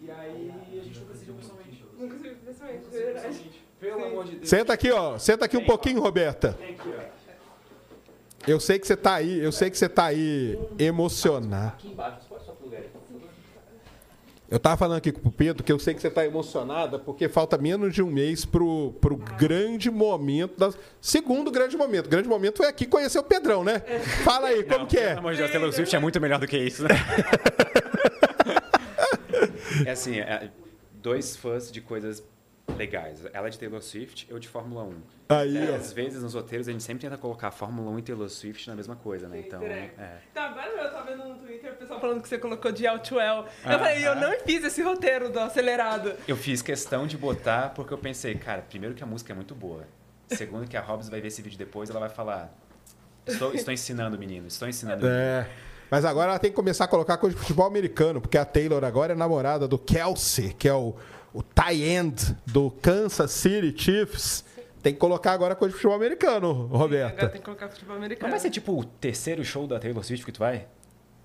[0.00, 1.84] e aí a gente nunca se viu pessoalmente.
[1.98, 3.66] Nunca se viu pessoalmente, viu pessoalmente.
[3.78, 4.48] Pelo amor de Deus.
[4.48, 5.18] Senta aqui, ó.
[5.18, 6.58] Senta aqui um pouquinho, Roberta.
[8.46, 11.74] Eu sei que você tá aí, eu sei que você tá aí emocionado.
[11.74, 13.28] Aqui embaixo, você pode só pro lugar aí, por favor?
[14.48, 17.28] Eu tava falando aqui com o Pedro que eu sei que você tá emocionada porque
[17.28, 20.56] falta menos de um mês pro, pro grande momento.
[20.56, 20.72] Da...
[21.00, 22.06] Segundo grande momento.
[22.06, 23.80] O grande momento foi aqui conhecer o Pedrão, né?
[24.22, 25.08] Fala aí, como que é?
[25.08, 26.90] Pelo amor de Deus, Taylor Swift é muito melhor do que isso, né?
[29.84, 30.48] é assim, é,
[30.94, 32.22] dois fãs de coisas
[32.76, 33.24] legais.
[33.32, 34.94] Ela é de Taylor Swift, eu de Fórmula 1.
[35.28, 38.28] Aí, É, às vezes nos roteiros a gente sempre tenta colocar Fórmula 1 e Taylor
[38.28, 39.40] Swift na mesma coisa, né?
[39.46, 39.90] Então, é.
[40.30, 42.98] Então, agora eu tava vendo no Twitter o pessoal falando que você colocou de L
[43.00, 43.44] to L.
[43.64, 46.12] Eu falei, eu não fiz esse roteiro do acelerado.
[46.26, 49.54] Eu fiz questão de botar porque eu pensei, cara, primeiro que a música é muito
[49.54, 49.84] boa.
[50.28, 52.52] Segundo que a Hobbs vai ver esse vídeo depois, ela vai falar:
[53.26, 55.02] Estou, estou ensinando, menino, estou ensinando.
[55.06, 55.48] menino." É.
[55.88, 58.82] Mas agora ela tem que começar a colocar coisa de futebol americano, porque a Taylor
[58.82, 60.96] agora é namorada do Kelsey, que é o,
[61.32, 64.44] o tie end do Kansas City Chiefs.
[64.82, 67.28] Tem que colocar agora coisa de futebol americano, Agora Roberta.
[67.28, 68.30] tem que colocar futebol Não americano.
[68.30, 70.66] vai ser tipo o terceiro show da Taylor Swift que tu vai?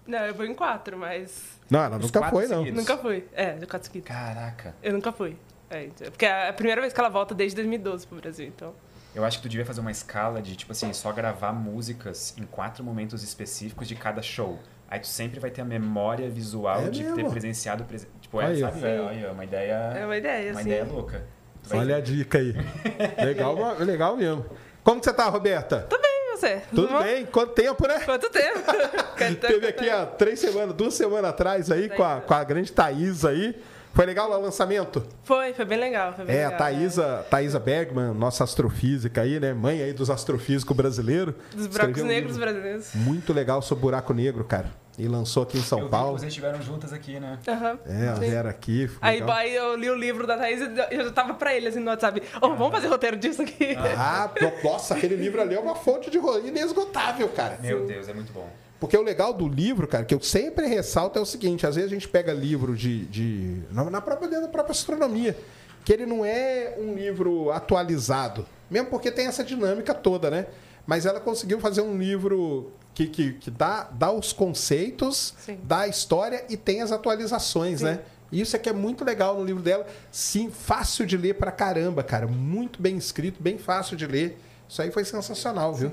[0.07, 1.59] Não, eu vou em quatro, mas.
[1.69, 2.59] Não, ela Os nunca foi, não.
[2.59, 2.79] seguidos.
[2.79, 3.27] Nunca fui.
[3.33, 4.07] É, de quatro seguidos.
[4.07, 4.73] Caraca.
[4.81, 5.37] Eu nunca fui.
[5.69, 8.73] É, então, porque é a primeira vez que ela volta desde 2012 pro Brasil, então.
[9.13, 12.43] Eu acho que tu devia fazer uma escala de, tipo assim, só gravar músicas em
[12.43, 14.57] quatro momentos específicos de cada show.
[14.89, 17.15] Aí tu sempre vai ter a memória visual É de mesmo?
[17.17, 17.85] ter presenciado.
[18.31, 18.85] Tipo, é, sabe?
[18.85, 19.73] É, aí, ó, uma ideia.
[19.97, 20.69] É uma ideia, uma assim.
[20.69, 21.23] ideia louca.
[21.63, 22.55] Tu vai- Olha a dica aí.
[23.25, 24.45] Legal, legal mesmo.
[24.83, 25.85] Como que você tá, Roberta?
[25.89, 26.61] Tudo bem, você?
[26.73, 27.25] Tudo bem?
[27.25, 27.99] Quanto tempo, né?
[27.99, 28.59] Quanto tempo?
[29.17, 29.47] Quanto tempo?
[29.47, 33.23] Teve aqui há três semanas, duas semanas atrás aí, com a, com a grande Thaís
[33.25, 33.61] aí.
[33.93, 35.03] Foi legal lá o lançamento?
[35.23, 36.13] Foi, foi bem legal.
[36.13, 39.53] Foi bem É, a legal, Thaísa, Thaísa Bergman, nossa astrofísica aí, né?
[39.53, 41.35] Mãe aí dos astrofísicos brasileiros.
[41.53, 42.95] Dos buracos um negros brasileiros.
[42.95, 44.71] Muito legal sobre buraco negro, cara.
[44.97, 46.17] E lançou aqui em São Eu vi que Paulo.
[46.19, 47.39] vocês estiveram juntas aqui, né?
[47.47, 47.79] Aham.
[47.85, 48.29] É, elas Sim.
[48.29, 48.89] vieram aqui.
[49.01, 51.79] Aí, aí eu li o livro da Thaís e eu já tava pra ele assim
[51.79, 52.21] no WhatsApp.
[52.41, 53.75] Ô, vamos fazer roteiro disso aqui.
[53.97, 57.57] Ah, no- nossa, aquele livro ali é uma fonte de inesgotável, cara.
[57.61, 58.49] Meu Deus, é muito bom.
[58.81, 61.91] Porque o legal do livro, cara, que eu sempre ressalto é o seguinte: às vezes
[61.91, 63.05] a gente pega livro de.
[63.05, 65.37] de na própria, dentro da própria astronomia,
[65.85, 68.43] que ele não é um livro atualizado.
[68.71, 70.47] Mesmo porque tem essa dinâmica toda, né?
[70.87, 75.59] Mas ela conseguiu fazer um livro que, que, que dá, dá os conceitos, Sim.
[75.61, 77.99] dá a história e tem as atualizações, né?
[78.31, 79.85] E Isso é que é muito legal no livro dela.
[80.11, 82.25] Sim, fácil de ler pra caramba, cara.
[82.25, 84.39] Muito bem escrito, bem fácil de ler.
[84.67, 85.91] Isso aí foi sensacional, viu?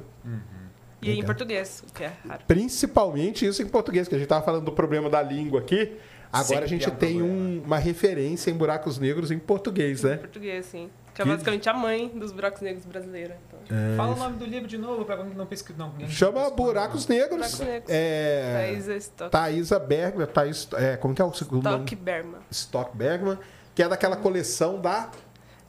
[1.00, 2.42] E em português, o que é raro.
[2.48, 5.96] Principalmente isso em português, que a gente estava falando do problema da língua aqui.
[6.30, 10.04] Agora Sempre a gente é um tem um- uma referência em buracos negros em português,
[10.04, 10.16] Em né?
[10.18, 10.90] português, sim.
[11.14, 13.34] Que é Que- basicamente a mãe dos buracos negros brasileiros.
[13.64, 13.78] Então.
[13.96, 15.78] Fala o nome do livro de novo, pra quem não pesquisa.
[15.78, 16.48] Não, ninguém Chama.
[16.50, 17.30] Buracos Negros.
[17.38, 17.90] Buracos Negros.
[17.90, 21.76] É, Thaisa Stock, Thaisa Bergman, Thaís, é, como que é o segundo nome?
[21.84, 22.40] Stock Berman.
[22.50, 23.38] Stock Bergman,
[23.74, 25.10] que é daquela coleção da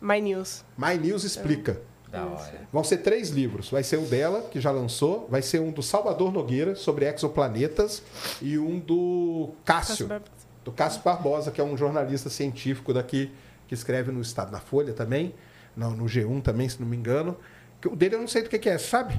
[0.02, 0.64] My News.
[0.78, 1.82] My News Explica.
[2.12, 2.68] Da hora.
[2.74, 3.70] Vão ser três livros.
[3.70, 8.02] Vai ser um dela, que já lançou, vai ser um do Salvador Nogueira, sobre exoplanetas,
[8.42, 10.10] e um do Cássio,
[10.64, 13.32] do Cássio Barbosa, que é um jornalista científico daqui,
[13.68, 15.36] que escreve no Estado na Folha também,
[15.76, 17.38] no, no G1 também, se não me engano.
[17.86, 19.16] O dele eu não sei do que, que é, sabe?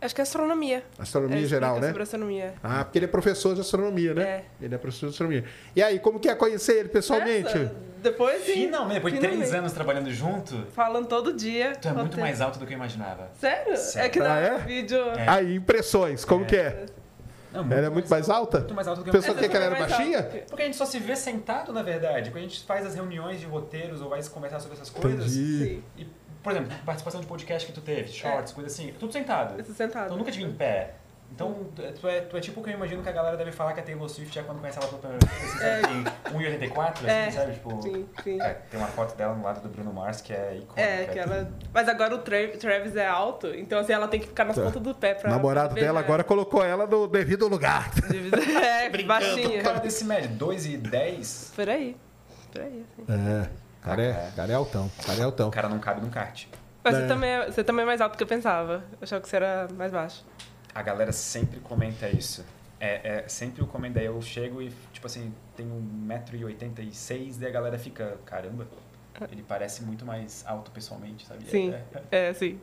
[0.00, 0.82] Acho que é astronomia.
[0.98, 1.86] Astronomia Ele geral, né?
[1.86, 2.54] sobre astronomia.
[2.60, 4.22] Ah, porque ele é professor de astronomia, né?
[4.22, 4.44] É.
[4.60, 5.44] Ele é professor de astronomia.
[5.76, 7.56] E aí, como que é conhecer ele pessoalmente?
[7.56, 8.52] Essa, depois sim.
[8.52, 9.58] Finalmente, depois de três Finalmente.
[9.58, 11.72] anos trabalhando junto, Falando todo dia.
[11.80, 13.30] tu é muito mais alto do que eu imaginava.
[13.40, 13.76] Sério?
[13.76, 14.06] Sério.
[14.06, 14.58] É que Ah, no é?
[14.58, 14.98] vídeo.
[15.26, 16.86] Aí, impressões, como que é?
[17.52, 18.60] Não, Ela é muito mais alta?
[18.60, 20.18] Muito mais alto do que eu Pensou Essa que ela era mais baixinha?
[20.18, 20.38] alta.
[20.48, 22.30] Porque a gente só se vê sentado, na verdade.
[22.30, 25.36] Quando a gente faz as reuniões de roteiros ou vai conversar sobre essas coisas.
[25.36, 25.64] Entendi.
[25.64, 25.84] Sim.
[25.98, 26.06] E,
[26.42, 29.58] por exemplo, participação de podcast que tu teve, shorts, coisa assim, tudo sentado.
[29.58, 30.04] Eu tô sentado.
[30.04, 30.94] Então eu nunca te vi em pé.
[31.34, 33.72] Então, tu é, tu é tipo o que eu imagino que a galera deve falar
[33.72, 35.54] que a Taylor Swift é quando conhece ela pela primeira vez.
[35.54, 35.80] Assim, É.
[35.80, 35.92] sabe,
[36.24, 36.34] tem
[36.70, 37.52] 1,84, É, assim, sabe?
[37.54, 38.40] Tipo, Sim, sim.
[38.42, 40.80] é, tem uma foto dela no lado do Bruno Mars que é icônica.
[40.80, 41.50] É, que ela.
[41.72, 44.62] Mas agora o Tra- Travis é alto, então assim, ela tem que ficar nas Tá.
[44.62, 45.30] pontas do pé pra.
[45.30, 47.90] O namorado dela agora colocou ela no devido lugar.
[48.62, 49.62] É, O baixinha.
[49.62, 51.96] cara desse médio, 2 e 10, Por aí.
[52.52, 53.06] Por aí, assim.
[53.10, 53.48] É,
[53.82, 55.48] cara é, cara é altão, cara é altão.
[55.48, 56.44] o cara não cabe num kart.
[56.84, 57.00] Mas É.
[57.00, 58.84] você, também é, você também é mais alto do que eu pensava.
[58.92, 60.24] Eu achava que você era mais baixo.
[60.74, 62.44] A galera sempre comenta isso.
[62.80, 63.94] É, é sempre o comenta.
[63.94, 65.70] Daí eu chego e, tipo assim, tenho
[66.08, 68.66] 1,86m e a galera fica, caramba,
[69.30, 71.44] ele parece muito mais alto pessoalmente, sabe?
[71.48, 71.74] Sim.
[72.10, 72.58] É, É, sim.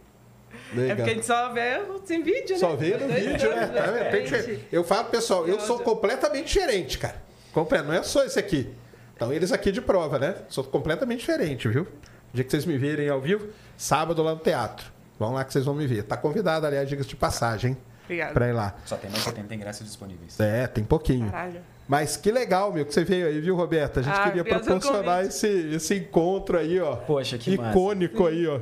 [0.73, 0.95] É Legal.
[0.97, 1.77] porque a gente só vê
[2.09, 2.57] em vídeo, né?
[2.57, 3.67] Só vê no vídeo, né?
[3.67, 7.21] Tá Eu falo, pessoal, eu sou completamente diferente, cara.
[7.53, 8.73] Compre- Não é só esse aqui.
[9.15, 10.35] Então, eles aqui de prova, né?
[10.49, 11.83] Sou completamente diferente, viu?
[11.83, 11.87] O
[12.33, 14.91] dia que vocês me verem ao vivo, sábado lá no teatro.
[15.19, 16.03] Vão lá que vocês vão me ver.
[16.03, 17.77] Tá convidado, aliás, dicas de passagem, hein?
[18.09, 18.33] Obrigada.
[18.33, 18.75] Pra ir lá.
[18.85, 20.39] Só tem mais 70 ingressos disponíveis.
[20.39, 21.29] É, tem pouquinho.
[21.29, 21.61] Caralho.
[21.87, 23.99] Mas que legal, meu, que você veio aí, viu, Roberta?
[23.99, 26.95] A gente Ah, queria obrigado proporcionar esse, esse encontro aí, ó.
[26.95, 27.69] Poxa, que massa.
[27.71, 28.59] Icônico aí, ó.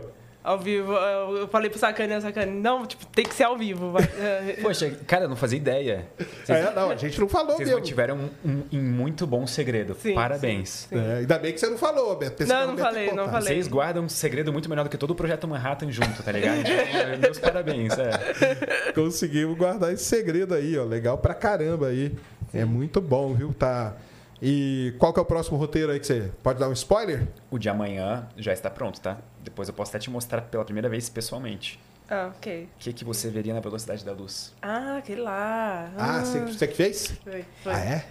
[0.47, 3.93] Ao vivo, eu falei pro Sacane, o Sacane, não, tipo, tem que ser ao vivo.
[3.99, 6.05] É, Poxa, cara, eu não fazia ideia.
[6.17, 7.81] Vocês, É, não, a gente não falou vocês mesmo.
[7.81, 9.93] mantiveram um, um, em muito bom segredo.
[9.99, 10.87] Sim, Parabéns.
[10.89, 13.55] É, ainda bem que você não falou, que Não, não falei, não falei.
[13.55, 16.59] Vocês guardam um segredo muito melhor do que todo o projeto Manhattan junto, tá ligado?
[16.61, 18.91] Então, meus parabéns, é.
[18.93, 20.85] Conseguimos guardar esse segredo aí, ó.
[20.85, 22.15] Legal pra caramba aí.
[22.53, 23.53] É muito bom, viu?
[23.53, 23.97] Tá.
[24.41, 27.27] E qual que é o próximo roteiro aí que você pode dar um spoiler?
[27.49, 29.17] O de amanhã já está pronto, tá?
[29.43, 31.79] Depois eu posso até te mostrar pela primeira vez pessoalmente.
[32.09, 32.63] Ah, ok.
[32.63, 34.53] O que, que você veria na velocidade da luz.
[34.61, 35.91] Ah, aquele lá.
[35.97, 37.07] Ah, você, você que fez?
[37.23, 37.73] Foi, foi.
[37.73, 38.07] Ah, é?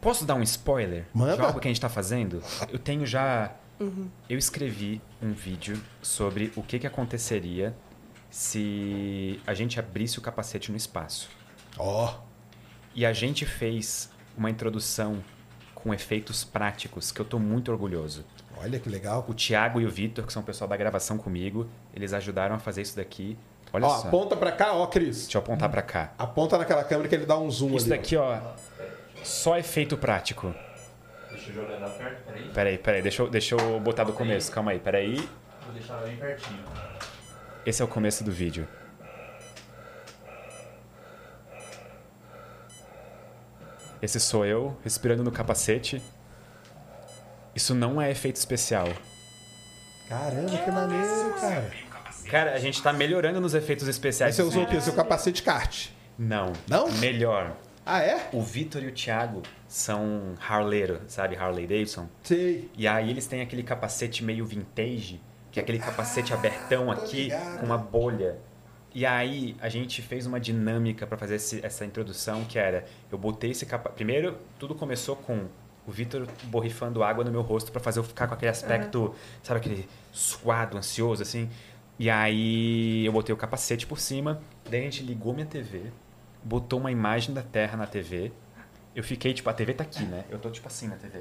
[0.00, 1.36] Posso dar um spoiler Manda.
[1.36, 2.42] de algo que a gente tá fazendo?
[2.70, 3.52] Eu tenho já.
[4.28, 7.74] Eu escrevi um vídeo sobre o que, que aconteceria
[8.28, 11.28] se a gente abrisse o capacete no espaço.
[11.78, 12.18] Ó.
[12.94, 15.22] E a gente fez uma introdução
[15.78, 18.24] com efeitos práticos que eu tô muito orgulhoso.
[18.56, 19.24] Olha que legal.
[19.28, 22.58] O Thiago e o Vitor, que são o pessoal da gravação comigo, eles ajudaram a
[22.58, 23.38] fazer isso daqui.
[23.72, 24.08] Olha ó, só.
[24.08, 25.22] aponta pra cá, ó, Cris.
[25.22, 26.12] Deixa eu apontar pra cá.
[26.18, 27.92] Aponta naquela câmera que ele dá um zoom Isso ali.
[27.92, 27.96] ó.
[27.96, 28.40] daqui, ó,
[29.22, 30.52] só efeito prático.
[31.30, 32.48] Deixa eu jogar lá perto, peraí.
[32.52, 34.50] Peraí, peraí, deixa eu, deixa eu botar do começo.
[34.50, 35.16] Calma aí, peraí.
[35.64, 36.64] Vou deixar ela bem pertinho.
[37.64, 38.66] Esse é o começo do vídeo.
[44.00, 46.00] Esse sou eu, respirando no capacete.
[47.54, 48.86] Isso não é efeito especial.
[50.08, 51.70] Caramba, que maneiro, cara.
[52.30, 54.34] Cara, a gente tá melhorando nos efeitos Aí especiais.
[54.34, 54.80] você usou o quê?
[54.80, 55.88] Seu capacete kart.
[56.18, 56.52] Não.
[56.68, 56.90] Não?
[56.92, 57.56] Melhor.
[57.84, 58.28] Ah, é?
[58.32, 61.36] O Vitor e o Thiago são Harleiro, sabe?
[61.36, 62.06] Harley Davidson.
[62.22, 62.70] Sei.
[62.76, 65.20] E aí eles têm aquele capacete meio vintage,
[65.50, 67.60] que é aquele capacete abertão tô aqui ligado.
[67.60, 68.36] com uma bolha.
[68.94, 73.18] E aí a gente fez uma dinâmica para fazer esse- essa introdução que era, eu
[73.18, 73.96] botei esse capacete.
[73.96, 75.46] Primeiro, tudo começou com
[75.86, 79.60] o Vitor borrifando água no meu rosto para fazer eu ficar com aquele aspecto, sabe
[79.60, 81.48] aquele suado, ansioso assim.
[81.98, 85.90] E aí eu botei o capacete por cima, daí a gente ligou minha TV,
[86.42, 88.32] botou uma imagem da Terra na TV.
[88.94, 90.24] Eu fiquei tipo, a TV tá aqui, né?
[90.30, 91.20] Eu tô tipo assim na TV.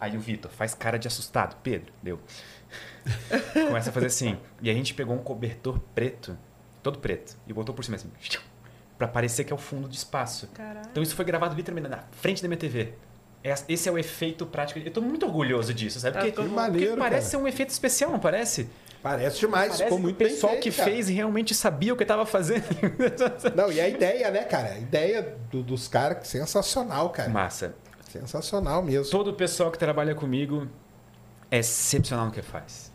[0.00, 1.56] Aí o Vitor faz cara de assustado.
[1.62, 2.18] Pedro, deu.
[3.68, 4.36] Começa a fazer assim.
[4.60, 6.36] E a gente pegou um cobertor preto,
[6.82, 8.10] todo preto, e botou por cima assim,
[8.98, 10.48] pra parecer que é o fundo de espaço.
[10.54, 10.86] Caralho.
[10.90, 12.94] Então isso foi gravado literalmente na frente da minha TV.
[13.44, 14.78] Es- Esse é o efeito prático.
[14.78, 16.14] Eu tô muito orgulhoso disso, sabe?
[16.16, 17.30] Porque, Ah, que porque maneiro, parece cara.
[17.30, 18.68] ser um efeito especial, não parece?
[19.02, 20.88] Parece demais, Parece ficou muito o bem pessoal feito, que cara.
[20.88, 22.62] fez realmente sabia o que tava fazendo.
[23.56, 24.74] Não, e a ideia, né, cara?
[24.74, 27.28] A ideia do- dos caras, sensacional, cara.
[27.28, 27.74] Massa.
[28.08, 29.10] Sensacional mesmo.
[29.10, 30.68] Todo o pessoal que trabalha comigo
[31.50, 32.91] é excepcional no que faz.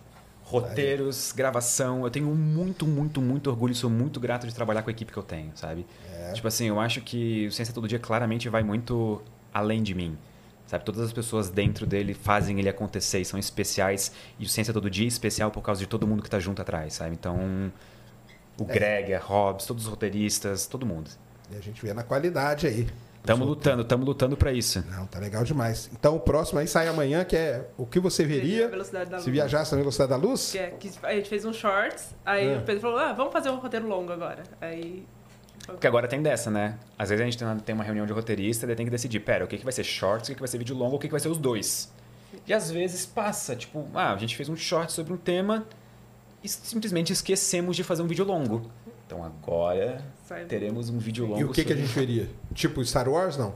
[0.49, 4.90] Roteiros, gravação, eu tenho muito, muito, muito orgulho e sou muito grato de trabalhar com
[4.90, 5.86] a equipe que eu tenho, sabe?
[6.34, 9.22] Tipo assim, eu acho que o Ciência Todo Dia claramente vai muito
[9.53, 10.18] além de mim.
[10.65, 14.11] Sabe, todas as pessoas dentro dele fazem ele acontecer e são especiais.
[14.40, 16.61] E o Ciência Todo Dia é especial por causa de todo mundo que tá junto
[16.61, 17.14] atrás, sabe?
[17.14, 17.72] Então,
[18.57, 21.10] o Greg, a Hobbs, todos os roteiristas, todo mundo.
[21.52, 22.88] E a gente vê na qualidade aí.
[23.28, 24.84] Tamo lutando, tamo lutando pra isso.
[24.90, 25.90] Não, tá legal demais.
[25.94, 28.72] Então o próximo aí sai amanhã, que é o que você veria
[29.20, 30.52] se viajasse na velocidade da luz?
[30.52, 32.58] Que é, que a gente fez um shorts, aí É.
[32.58, 34.44] o Pedro falou, ah, vamos fazer um roteiro longo agora.
[34.62, 35.06] Aí.
[35.66, 36.78] Porque agora tem dessa, né?
[36.98, 39.44] Às vezes a gente tem- tem uma reunião de roteirista e tem que decidir, pera,
[39.44, 41.08] o que, que vai ser shorts, o que, que vai ser vídeo longo, o que,
[41.08, 41.91] que vai ser os dois.
[42.48, 45.66] E às vezes passa, tipo, ah, a gente fez um short sobre um tema
[46.44, 48.70] e simplesmente esquecemos de fazer um vídeo longo.
[49.07, 51.39] Então agora Sai- teremos um vídeo longo.
[51.39, 52.29] E o que, que a sobre- gente veria?
[52.53, 53.55] Tipo Star Wars, não?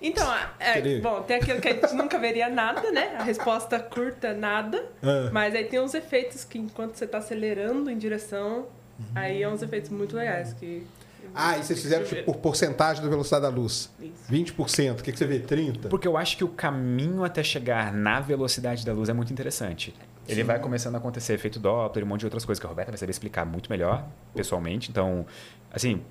[0.00, 3.16] Então, é, Aquele- bom, tem aquilo que a gente nunca veria nada, né?
[3.18, 4.82] A resposta curta, nada.
[5.02, 5.28] É.
[5.30, 8.60] Mas aí tem uns efeitos que enquanto você tá acelerando em direção,
[8.98, 9.04] Uhum.
[9.14, 10.86] aí é uns efeitos muito legais que
[11.34, 13.90] Ah, e vocês fizeram tipo, por porcentagem da velocidade da luz.
[14.00, 14.12] Isso.
[14.30, 15.00] 20%.
[15.00, 15.38] O que, que você vê?
[15.38, 15.88] 30%?
[15.90, 19.94] Porque eu acho que o caminho até chegar na velocidade da luz é muito interessante.
[20.28, 22.90] Ele vai começando a acontecer efeito Doppler, um monte de outras coisas que a Roberta
[22.92, 24.90] vai saber explicar muito melhor, pessoalmente.
[24.90, 25.26] Então,
[25.72, 26.02] assim,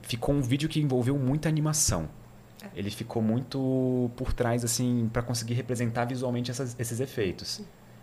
[0.00, 2.08] ficou um vídeo que envolveu muita animação.
[2.74, 7.60] Ele ficou muito por trás, assim, para conseguir representar visualmente essas- esses efeitos.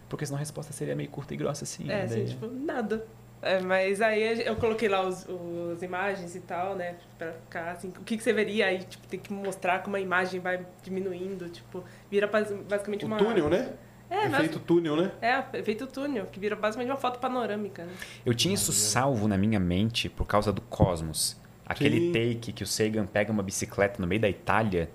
[0.08, 1.84] Porque senão a resposta seria meio curta e grossa, assim.
[1.86, 2.04] É, né?
[2.04, 3.06] assim, Daí- tipo, nada.
[3.42, 6.96] É, mas aí eu coloquei lá os, os imagens e tal, né?
[7.18, 10.00] Pra ficar assim, o que, que você veria aí, tipo, tem que mostrar como a
[10.00, 13.18] imagem vai diminuindo, tipo, vira bas- basicamente O uma.
[13.18, 13.74] túnel, né?
[14.10, 15.12] É, mas- Efeito túnel, né?
[15.22, 17.92] É, efeito túnel, que vira basicamente uma foto panorâmica, né?
[18.26, 21.36] Eu tinha isso salvo na minha mente por causa do Cosmos.
[21.66, 22.12] Aquele Sim.
[22.14, 24.90] take que o Sagan pega uma bicicleta no meio da Itália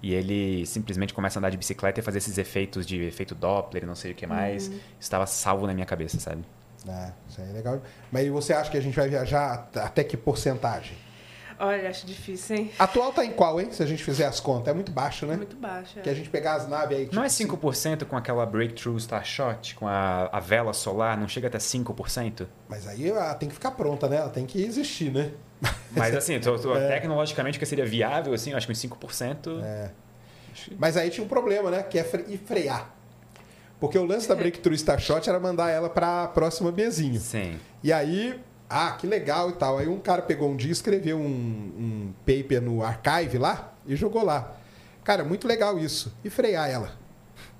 [0.00, 3.82] e ele simplesmente começa a andar de bicicleta e fazer esses efeitos de efeito Doppler
[3.82, 4.70] e não sei o que mais.
[5.00, 6.44] Estava salvo na minha cabeça, sabe?
[6.88, 7.82] Ah, isso aí é legal.
[8.12, 10.96] Mas você acha que a gente vai viajar at- até que porcentagem?
[11.58, 12.70] Olha, acho difícil, hein?
[12.78, 13.68] Atual tá em qual, hein?
[13.72, 14.68] Se a gente fizer as contas.
[14.68, 15.34] É muito baixo, né?
[15.34, 16.00] É muito baixo.
[16.00, 17.08] Que a gente pegar as naves aí.
[17.12, 21.48] Não é tipo, 5% com aquela Breakthrough Starshot, com a, a vela solar, não chega
[21.48, 22.46] até 5%?
[22.68, 24.16] Mas aí ela tem que ficar pronta, né?
[24.16, 25.30] Ela tem que existir, né?
[25.92, 26.88] Mas assim, tô- tô- É.
[26.88, 29.60] tecnologicamente, que seria viável, assim, eu acho que uns 5%.
[29.62, 29.90] É.
[30.78, 31.82] Mas aí tinha um problema, né?
[31.82, 32.94] Que é fre- frear.
[33.80, 37.20] Porque o lance da Breakthrough Starshot era mandar ela pra próxima Bezinho.
[37.20, 37.58] Sim.
[37.82, 39.78] E aí, ah, que legal e tal.
[39.78, 44.24] Aí um cara pegou um dia, escreveu um, um paper no archive lá e jogou
[44.24, 44.56] lá.
[45.04, 46.12] Cara, muito legal isso.
[46.24, 46.92] E frear ela.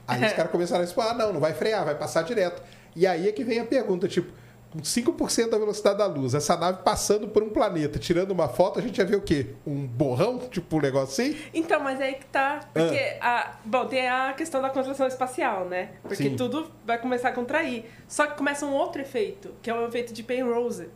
[0.06, 2.62] Aí os caras começaram a responder, ah, não, não vai frear, vai passar direto.
[2.94, 4.32] E aí é que vem a pergunta, tipo,
[4.82, 8.82] 5% da velocidade da luz, essa nave passando por um planeta, tirando uma foto, a
[8.82, 9.54] gente ia ver o quê?
[9.66, 10.38] Um borrão?
[10.38, 11.38] Tipo um negócio assim?
[11.54, 12.60] Então, mas aí que tá.
[12.72, 15.90] Porque, a, bom, tem a questão da contração espacial, né?
[16.02, 16.36] Porque Sim.
[16.36, 17.84] tudo vai começar a contrair.
[18.08, 20.88] Só que começa um outro efeito, que é o efeito de Penrose.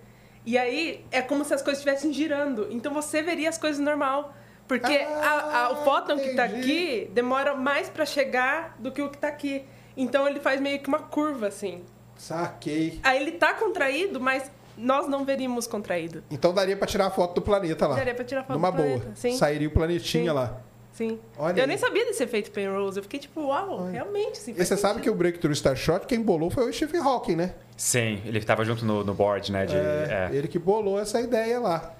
[0.46, 2.66] E aí é como se as coisas estivessem girando.
[2.70, 4.34] Então você veria as coisas normal.
[4.66, 6.60] Porque a- a- o fóton que tá Ah, entendi.
[6.70, 9.64] aqui demora mais pra chegar do que o que tá aqui.
[9.96, 11.82] Então ele faz meio que uma curva, assim.
[12.20, 13.00] Saquei.
[13.02, 16.22] Aí ele tá contraído, mas nós não veríamos contraído.
[16.30, 17.96] Então daria pra tirar a foto do planeta lá.
[17.96, 18.88] Daria pra tirar foto Numa do boa.
[18.88, 19.36] planeta, sim.
[19.36, 20.36] Sairia o planetinha Sim.
[20.36, 20.60] lá.
[20.92, 21.18] Sim.
[21.38, 21.66] Olha eu aí.
[21.68, 22.98] nem sabia desse efeito Penrose.
[22.98, 24.32] Eu fiquei tipo, uau, realmente.
[24.38, 27.54] Assim, E você sabe que o Breakthrough Starshot, quem bolou foi o Stephen Hawking, né?
[27.74, 29.64] Sim, ele estava junto no, no board, né?
[29.64, 30.36] De, É, é.
[30.36, 31.94] Ele que bolou essa ideia lá.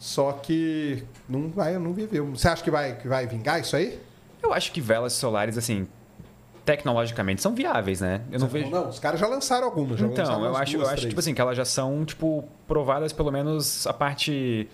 [0.00, 2.26] Só que não vai, não viveu.
[2.30, 4.00] Você acha que vai, que vai vingar isso aí?
[4.42, 5.86] Eu acho que velas solares, assim,
[6.70, 8.20] tecnologicamente são viáveis, né?
[8.30, 8.70] Eu não Você vejo.
[8.70, 9.98] Não, os caras já lançaram algumas.
[9.98, 11.10] Já lançaram Então, eu umas acho, duas, eu acho três.
[11.10, 14.68] tipo assim, que elas já são, tipo, provadas pelo menos a parte,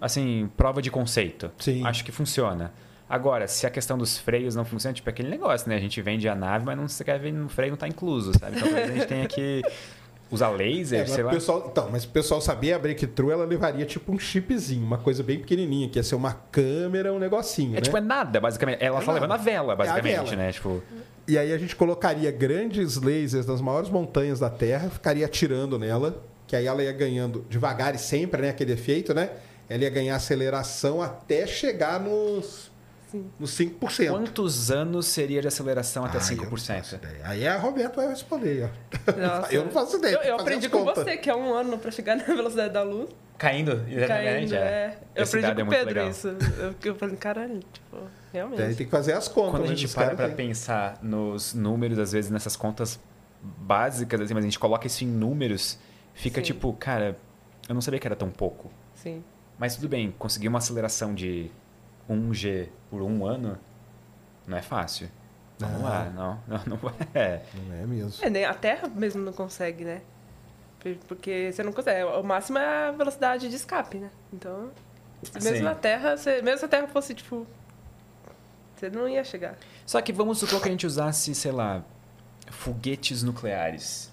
[0.00, 1.50] assim, prova de conceito.
[1.58, 1.84] Sim.
[1.84, 2.72] Acho que funciona.
[3.08, 5.76] Agora, se a questão dos freios não funciona, tipo aquele negócio, né?
[5.76, 8.32] A gente vende a nave, mas não você quer ver no freio não tá incluso,
[8.38, 8.56] sabe?
[8.56, 9.62] Então talvez a gente tenha que
[10.32, 11.30] usar laser, É, sei lá.
[11.30, 15.22] pessoal, então, mas o pessoal sabia a Breakthrough, ela levaria tipo um chipzinho, uma coisa
[15.22, 17.80] bem pequenininha, que ia ser uma câmera, um negocinho, É né?
[17.82, 18.82] tipo, é nada, basicamente.
[18.82, 19.20] Ela É só nada.
[19.20, 20.36] levando a vela, É a basicamente, vela.
[20.36, 20.52] né?
[20.52, 20.82] Tipo,
[21.28, 26.20] E aí a gente colocaria grandes lasers das maiores montanhas da Terra, ficaria atirando nela,
[26.48, 28.48] que aí ela ia ganhando devagar e sempre, né?
[28.50, 29.30] Aquele efeito, né?
[29.68, 32.71] Ela ia ganhar aceleração até chegar nos,
[33.38, 34.08] nos 5%.
[34.10, 36.76] quantos anos seria de aceleração até Ah, eu não 5%?
[36.78, 37.20] faço ideia.
[37.24, 38.70] Aí a Roberto vai responder.
[39.16, 39.54] Nossa.
[39.54, 40.14] Eu não faço ideia.
[40.14, 41.04] Eu, tem eu aprendi com contas.
[41.04, 43.10] você que é um ano pra chegar na velocidade da luz.
[43.38, 44.06] Caindo, exatamente.
[44.08, 44.98] Caindo, é.
[45.16, 46.10] Eu Esse aprendi dado com é o muito Pedro legal.
[46.10, 46.28] isso.
[46.28, 47.96] Eu, eu falei, caralho, tipo,
[48.32, 48.62] realmente.
[48.62, 49.50] Aí tem que fazer as contas.
[49.52, 50.34] Quando a mas gente para têm.
[50.48, 53.00] pensar nos números, às vezes nessas contas
[53.42, 55.76] básicas, assim, mas a gente coloca isso em números,
[56.14, 56.44] fica Sim.
[56.44, 57.16] tipo, cara,
[57.68, 58.70] eu não sabia que era tão pouco.
[58.94, 59.24] Sim.
[59.58, 61.50] Mas tudo bem, conseguir uma aceleração de
[62.16, 63.58] 1G por um ano
[64.46, 65.08] não é fácil.
[65.58, 65.88] Vamos Não.
[65.88, 67.42] lá, não, não, não é.
[67.68, 68.24] Não é mesmo.
[68.24, 70.02] É, nem a Terra mesmo não consegue, né?
[70.80, 72.02] Por- Porque você não consegue.
[72.04, 74.10] O máximo é a velocidade de escape, né?
[74.32, 74.70] Então,
[75.34, 75.62] mesmo Sim.
[75.62, 77.46] na Terra, se, mesmo se a Terra fosse, tipo.
[78.76, 79.56] Você não ia chegar.
[79.86, 81.84] Só que vamos supor que a gente usasse, sei lá,
[82.50, 84.10] foguetes nucleares.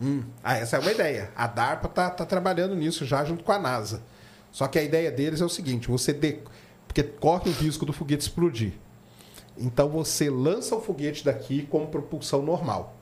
[0.00, 1.30] Hum, Ah, essa é uma ideia.
[1.34, 4.02] A DARPA tá, tá trabalhando nisso já junto com a NASA.
[4.52, 6.38] Só que a ideia deles é o seguinte: você de...
[6.96, 8.72] porque corre o risco do foguete explodir.
[9.58, 12.94] Então você lança o foguete daqui com propulsão normal.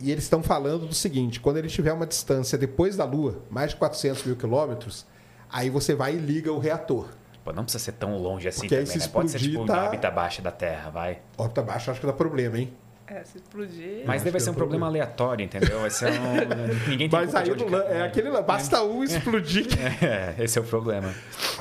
[0.00, 3.70] E eles estão falando do seguinte: quando ele tiver uma distância depois da Lua, mais
[3.70, 5.04] de 400 mil quilômetros,
[5.50, 7.08] aí você vai e liga o reator.
[7.44, 9.08] Pô, não precisa ser tão longe assim Porque também, se né?
[9.08, 11.18] Pode ser tipo tá- na órbita baixa da Terra, vai.
[11.36, 12.72] Órbita baixa, acho que dá problema, hein?
[13.10, 14.02] É, se explodir.
[14.06, 15.04] Mas deve ser é um problema problema.
[15.06, 15.80] aleatório, entendeu?
[15.80, 16.34] Vai ser um...
[16.90, 17.86] Ninguém tem Mas aí de cai.
[17.92, 19.66] é aquele lá, basta um explodir.
[20.02, 21.14] É, esse é o problema.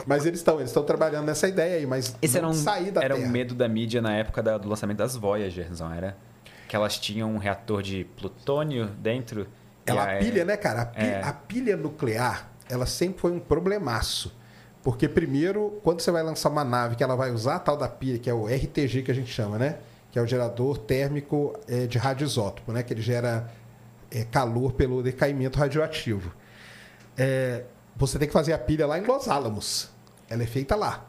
[0.06, 2.92] Mas eles estão eles estão trabalhando nessa ideia aí, mas Esse não era um, sair
[2.92, 3.28] da era Terra.
[3.28, 6.18] um medo da mídia na época da- do lançamento das Voyagers, não era?
[6.68, 9.48] Que elas tinham um reator de plutônio dentro.
[9.86, 10.82] Ela pilha, né, cara?
[10.82, 11.22] A, pi- É.
[11.24, 14.36] a pilha nuclear, ela sempre foi um problemaço.
[14.84, 17.88] Porque, primeiro, quando você vai lançar uma nave que ela vai usar a tal da
[17.88, 19.78] pilha, que é o RTG que a gente chama, né?
[20.12, 22.84] Que é o gerador térmico eh, de radioisótopo, né?
[22.84, 23.52] Que ele gera
[24.12, 26.34] eh, calor pelo decaimento radioativo.
[27.18, 27.64] É,
[27.96, 29.90] você tem que fazer a pilha lá em Los Alamos.
[30.30, 31.06] Ela é feita lá.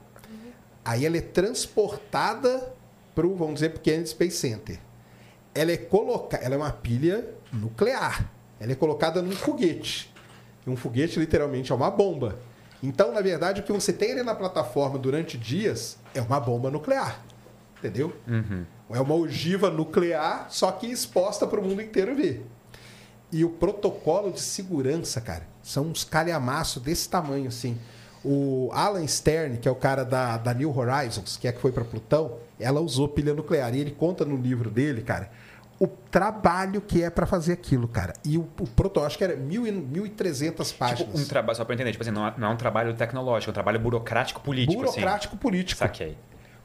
[0.85, 2.73] Aí ela é transportada
[3.15, 4.79] para o, vamos dizer, para o Kennedy Space Center.
[5.55, 6.37] Ela é, coloca...
[6.39, 8.31] ela é uma pilha nuclear.
[8.59, 10.13] Ela é colocada num foguete.
[10.67, 12.39] E um foguete, literalmente, é uma bomba.
[12.83, 16.71] Então, na verdade, o que você tem ali na plataforma durante dias é uma bomba
[16.71, 17.23] nuclear.
[17.79, 18.15] Entendeu?
[18.91, 22.45] É uma ogiva nuclear, só que exposta para o mundo inteiro ver.
[23.31, 27.79] E o protocolo de segurança, cara, são uns calhamaços desse tamanho, assim.
[28.25, 31.71] O Alan Stern, que é o cara da, da New Horizons, que é que foi
[31.71, 33.73] para Plutão, ela usou pilha nuclear.
[33.75, 35.31] E ele conta no livro dele, cara,
[35.79, 38.15] o trabalho que é para fazer aquilo, cara.
[38.25, 40.99] E o, o protocolo, acho que era mil e- 1.300 páginas.
[41.07, 43.51] Tipo, um trabalho, só eu entender, tipo assim, não é, não é um trabalho tecnológico,
[43.51, 45.85] é um trabalho burocrático político, burocrático político.
[45.85, 45.93] assim.
[45.93, 46.19] Saquei.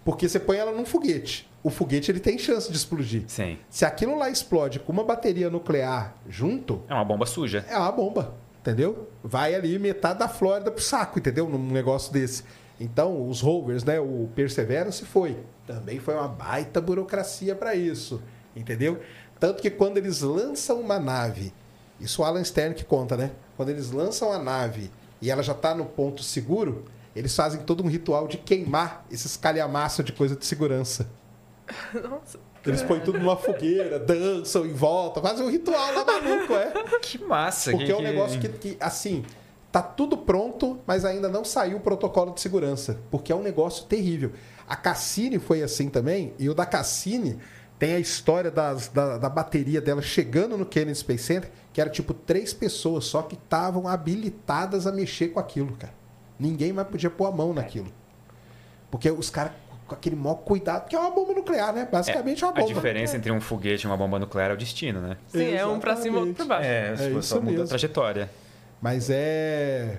[0.04, 1.50] Porque você põe ela num foguete.
[1.64, 3.24] O foguete ele tem chance de explodir.
[3.28, 3.58] Sim.
[3.70, 7.66] Se aquilo lá explode com uma bateria nuclear junto, É uma bomba suja.
[7.70, 9.08] é uma bomba, entendeu?
[9.24, 11.48] Vai ali metade da Flórida pro saco, entendeu?
[11.48, 12.44] Num negócio desse.
[12.80, 14.00] Então, os rovers, né?
[14.00, 15.38] O Perseverance foi.
[15.66, 18.22] Também foi uma baita burocracia para isso,
[18.54, 19.00] entendeu?
[19.40, 21.54] Tanto que quando eles lançam uma nave,
[22.00, 23.32] isso o Alan Stern que conta, né?
[23.56, 26.84] Quando eles lançam a nave e ela já está no ponto seguro,
[27.15, 31.10] eles fazem todo um ritual de queimar esses calhamaços de coisa de segurança.
[31.94, 32.40] Nossa.
[32.65, 36.72] Eles põem tudo numa fogueira, dançam em volta, fazem um ritual lá maluco, é.
[37.02, 37.72] Que massa.
[37.72, 39.26] Porque que, é um negócio que, que, assim,
[39.69, 42.99] tá tudo pronto, mas ainda não saiu o protocolo de segurança.
[43.11, 44.31] Porque é um negócio terrível.
[44.65, 47.38] A Cassini foi assim também, e o da Cassini
[47.77, 51.90] tem a história das- da, da bateria dela chegando no Kennedy Space Center, que era
[51.90, 55.94] tipo três pessoas só que estavam habilitadas a mexer com aquilo, cara.
[56.44, 57.88] Ninguém mais podia pôr a mão naquilo.
[58.91, 59.53] Porque os caras
[59.88, 61.88] com aquele maior cuidado, porque é uma bomba nuclear, né?
[61.91, 62.74] Basicamente é, uma A bomba.
[62.74, 65.18] diferença entre um foguete e uma bomba nuclear é o destino, né?
[65.28, 66.68] Sim, é um pra cima, outro pra baixo.
[66.68, 67.64] É, É só- isso só muda mesmo.
[67.64, 68.30] a trajetória.
[68.82, 69.98] Mas é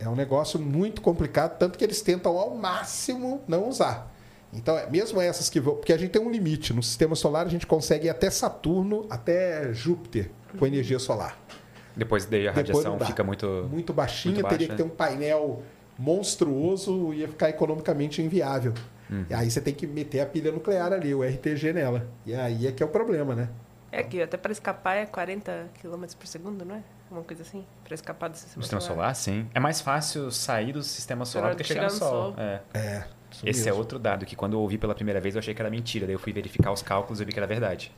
[0.00, 4.10] é um negócio muito complicado, tanto que eles tentam ao máximo não usar.
[4.52, 5.76] Então, é- mesmo essas que vão.
[5.76, 6.72] Porque a gente tem um limite.
[6.74, 11.38] No sistema solar, a gente consegue ir até Saturno, até Júpiter, com energia solar.
[11.96, 13.68] Depois daí a radiação fica muito.
[13.70, 15.62] Muito baixinha, muito teria baixa, que ter um painel
[15.98, 18.74] monstruoso, ia ficar economicamente inviável.
[19.10, 19.26] Uhum.
[19.28, 22.08] E aí você tem que meter a pilha nuclear ali, o RTG nela.
[22.24, 23.48] E aí é que é o problema, né?
[23.90, 26.82] É que até para escapar é 40 km por segundo, não é?
[27.10, 27.64] Uma coisa assim.
[27.84, 29.46] Para escapar do sistema, No sistema solar, sim.
[29.54, 32.34] É mais fácil sair do sistema solar do que chegar no Sol.
[32.38, 32.60] É.
[32.72, 33.04] É.
[33.44, 35.70] Esse é outro dado que quando eu ouvi pela primeira vez eu achei que era
[35.70, 36.06] mentira.
[36.06, 37.92] Daí eu fui verificar os cálculos e vi que era verdade.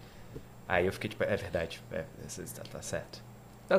[0.67, 2.05] Aí eu fiquei tipo, é verdade, é,
[2.73, 3.23] tá certo.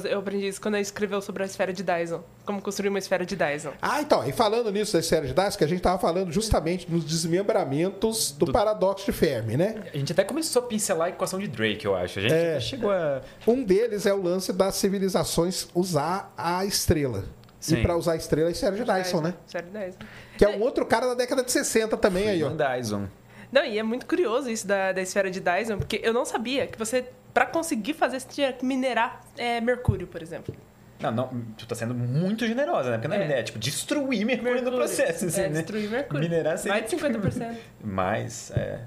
[0.09, 2.23] Eu aprendi isso quando ele escreveu sobre a esfera de Dyson.
[2.43, 3.71] Como construir uma esfera de Dyson.
[3.81, 6.91] Ah, então, e falando nisso da esfera de Dyson, que a gente estava falando justamente
[6.91, 9.83] nos desmembramentos do, paradoxo de Fermi, né?
[9.93, 12.19] A gente até começou a pincelar a equação de Drake, eu acho.
[12.19, 12.59] A gente É.
[12.59, 13.21] chegou a.
[13.47, 17.25] Um deles é o lance das civilizações usar a estrela.
[17.59, 17.77] Sim.
[17.77, 19.33] E para usar a estrela é a esfera de Dyson, né?
[19.45, 19.99] Esfera de Dyson.
[20.37, 22.49] Que é um outro cara da década de 60 também aí, ó.
[22.49, 23.07] Dyson.
[23.51, 26.67] Não, e é muito curioso isso da, da esfera de Dyson, porque eu não sabia
[26.67, 27.05] que você,
[27.35, 30.55] para conseguir fazer, você tinha que minerar é, mercúrio, por exemplo.
[31.01, 32.95] Não, não, tu tá sendo muito generosa, né?
[32.97, 33.25] Porque não é, É.
[33.25, 35.57] ideia, é tipo, destruir mercúrio, no processo, assim, é, né?
[35.59, 36.21] destruir mercúrio.
[36.21, 36.79] Minerar seria...
[36.79, 37.57] Mais de 50%.
[37.83, 38.79] Mas, é...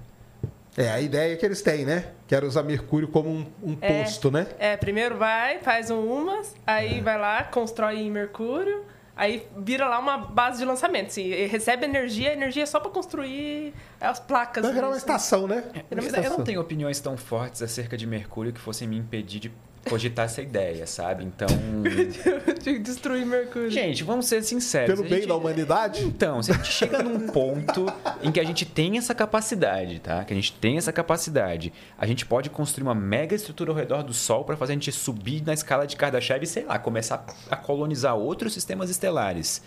[0.78, 2.07] É a ideia que eles têm, né?
[2.27, 4.02] Que era usar mercúrio como um, um É.
[4.05, 4.47] posto, né?
[4.59, 6.73] É, primeiro vai, faz um umas, É.
[6.73, 8.83] aí vai lá, constrói em mercúrio,
[9.18, 11.08] aí vira lá uma base de lançamento.
[11.08, 14.62] Assim, recebe energia, a energia é só para construir as placas.
[14.62, 15.05] Vai virar uma disso.
[15.05, 15.64] estação, né?
[15.90, 19.52] Uma Eu não tenho opiniões tão fortes acerca de mercúrio que fossem me impedir de
[19.89, 21.24] cogitar essa ideia, sabe?
[21.24, 21.47] Então...
[22.62, 23.70] de destruir mercúrio.
[23.70, 24.94] Gente, vamos ser sinceros.
[24.94, 26.05] Pelo a bem gente- da humanidade?
[26.05, 27.86] Então, se a gente chega num ponto
[28.23, 30.24] em que a gente tem essa capacidade, tá?
[30.24, 34.02] Que a gente tem essa capacidade, a gente pode construir uma mega estrutura ao redor
[34.02, 37.24] do Sol para fazer a gente subir na escala de Kardashev e, sei lá, começar
[37.50, 39.62] a colonizar outros sistemas estelares.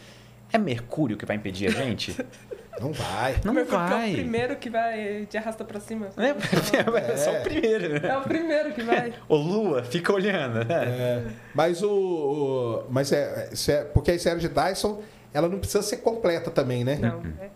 [0.53, 2.15] É Mercúrio que vai impedir a gente?
[2.79, 3.35] Não vai.
[3.43, 4.11] Não Mercúrio que é o vai.
[4.13, 6.07] primeiro que vai te arrasta pra cima.
[6.17, 6.29] É,
[7.13, 8.09] é só o primeiro, né?
[8.09, 9.13] É o primeiro que vai.
[9.27, 10.63] Ô Lua, fica olhando.
[10.65, 10.65] né?
[10.69, 15.01] É, mas o, o- mas é, é porque a esfera de Dyson
[15.33, 16.95] ela não precisa ser completa também, né?
[16.95, 17.21] Não.
[17.41, 17.49] É,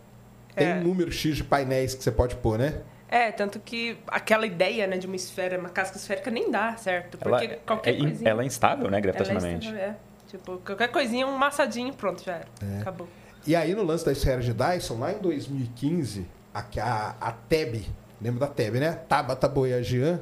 [0.55, 0.73] Tem É.
[0.75, 2.81] um número X de painéis que você pode pôr, né?
[3.09, 7.17] É, tanto que aquela ideia, né, de uma esfera, uma casca esférica nem dá certo.
[7.21, 8.29] Ela, Porque qualquer é, in- coisinha.
[8.31, 9.67] ela é instável, né, ela é gravitacionalmente?
[9.67, 9.95] estável, é.
[10.27, 12.45] Tipo, qualquer coisinha, um massadinho, pronto, já era.
[12.77, 12.81] É.
[12.81, 13.07] Acabou.
[13.47, 17.85] E aí, no lance da esfera de Dyson, lá em 2015, a, a, a TEB,
[18.21, 18.91] lembra da TEB, né?
[19.07, 20.19] Tabata Boyajian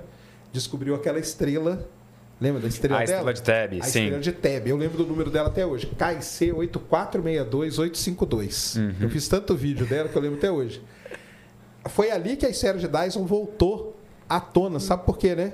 [0.52, 1.88] descobriu aquela estrela
[2.43, 3.32] Lembra da estrela A dela?
[3.32, 4.03] estrela de Teb, a sim.
[4.03, 4.68] estrela de Teb.
[4.68, 5.88] Eu lembro do número dela até hoje.
[5.88, 8.77] KC 8462852.
[8.77, 8.95] Uhum.
[9.00, 10.82] Eu fiz tanto vídeo dela que eu lembro até hoje.
[11.85, 13.95] Foi ali que a esfera de Dyson voltou
[14.27, 14.82] à tona.
[14.82, 15.53] Sabe por quê, né?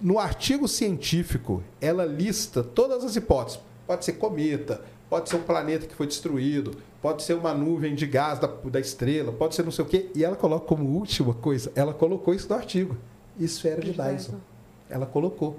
[0.00, 3.60] No artigo científico, ela lista todas as hipóteses.
[3.86, 6.72] Pode ser cometa, pode ser um planeta que foi destruído,
[7.06, 10.10] pode ser uma nuvem de gás da, da estrela, pode ser não sei o quê.
[10.12, 12.96] E ela coloca como última coisa, ela colocou isso no artigo.
[13.38, 14.40] Esfera de Dyson.
[14.90, 15.56] Ela colocou.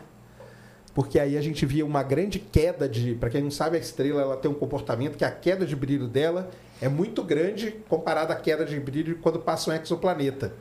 [0.93, 3.15] Porque aí a gente via uma grande queda de.
[3.15, 6.09] Para quem não sabe, a estrela ela tem um comportamento que a queda de brilho
[6.09, 6.51] dela
[6.81, 10.53] é muito grande comparada à queda de brilho quando passa um exoplaneta.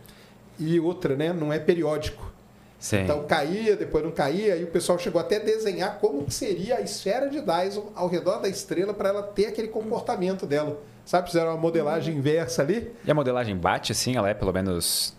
[0.56, 1.32] E outra, né?
[1.32, 2.32] Não é periódico.
[2.78, 3.02] Sim.
[3.02, 6.76] Então caía, depois não caía, e o pessoal chegou até a desenhar como que seria
[6.76, 10.80] a esfera de Dyson ao redor da estrela para ela ter aquele comportamento dela.
[11.04, 12.90] Sabe, fizeram uma modelagem inversa ali.
[13.04, 14.16] E a modelagem bate, assim?
[14.16, 15.14] Ela é pelo menos.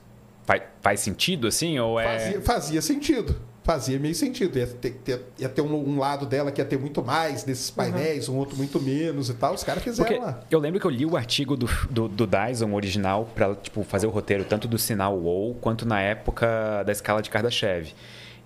[0.46, 1.80] Faz, faz sentido, assim?
[1.80, 2.20] Ou é.
[2.20, 3.36] Fazia, fazia sentido.
[3.68, 4.58] Fazia meio sentido.
[4.58, 7.70] Ia ter, ter- ia ter um, um lado dela que ia ter muito mais desses
[7.70, 9.54] painéis, um outro muito menos e tal.
[9.54, 10.40] Os caras fizeram Porque lá.
[10.50, 14.08] eu lembro que eu li o artigo do, do, do Dyson original para tipo, fazer
[14.08, 17.92] o roteiro tanto do sinal WoW quanto na época da escala de Kardashev.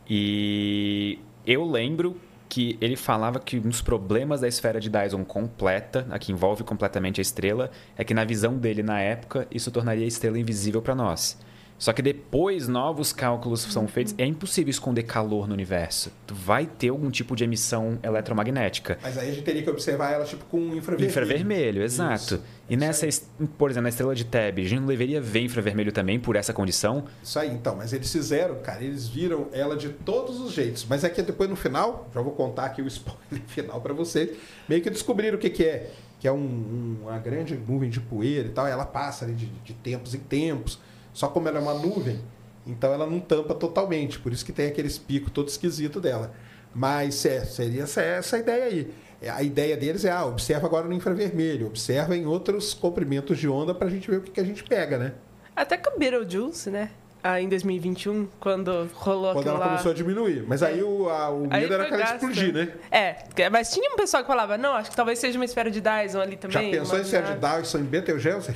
[0.10, 2.18] E eu lembro
[2.50, 6.64] que ele falava que um dos problemas da esfera de Dyson completa, a que envolve
[6.64, 10.82] completamente a estrela, é que na visão dele na época isso tornaria a estrela invisível
[10.82, 11.38] para nós.
[11.82, 16.12] Só que depois novos cálculos são feitos, é impossível esconder calor no universo.
[16.28, 19.00] Tu vai ter algum tipo de emissão eletromagnética.
[19.02, 21.10] Mas aí a gente teria que observar ela tipo com infravermelho.
[21.10, 22.36] Infravermelho, exato.
[22.36, 22.44] Isso.
[22.70, 23.28] E nessa, es-
[23.58, 26.54] por exemplo, na estrela de Teb, a gente não deveria ver infravermelho também por essa
[26.54, 27.06] condição?
[27.24, 27.76] Isso aí, então.
[27.76, 30.86] Mas eles fizeram, cara, eles viram ela de todos os jeitos.
[30.88, 34.38] Mas é que depois no final, já vou contar aqui o spoiler final para vocês,
[34.70, 35.92] meio que descobriram o que, que é.
[36.20, 38.68] Que é um- um- uma grande nuvem de poeira e tal.
[38.68, 40.80] ela passa ali de, de tempos em tempos.
[41.14, 42.20] Só como ela é uma nuvem,
[42.66, 44.20] então ela não tampa totalmente.
[44.20, 46.32] Por isso que tem aqueles picos todo esquisito dela.
[46.74, 48.92] Mas é, seria essa, essa a ideia aí.
[49.22, 53.48] É, A ideia deles é, ah, observa agora no infravermelho, observa em outros comprimentos de
[53.48, 55.14] onda para a gente ver o que, que a gente pega, né?
[55.56, 56.90] Até com o Beetlejuice, né?
[57.24, 59.66] Ah, em 2021, quando rolou Quando ela lá.
[59.68, 60.44] começou a diminuir.
[60.48, 62.70] Mas aí o, a- o Aí medo era que ela explodir, né?
[62.90, 63.16] É,
[63.52, 66.20] mas tinha um pessoal que falava, não, acho que talvez seja uma esfera de Dyson
[66.20, 66.72] ali Já também.
[66.72, 68.56] pensou em ser de Dyson em Betelgeuse?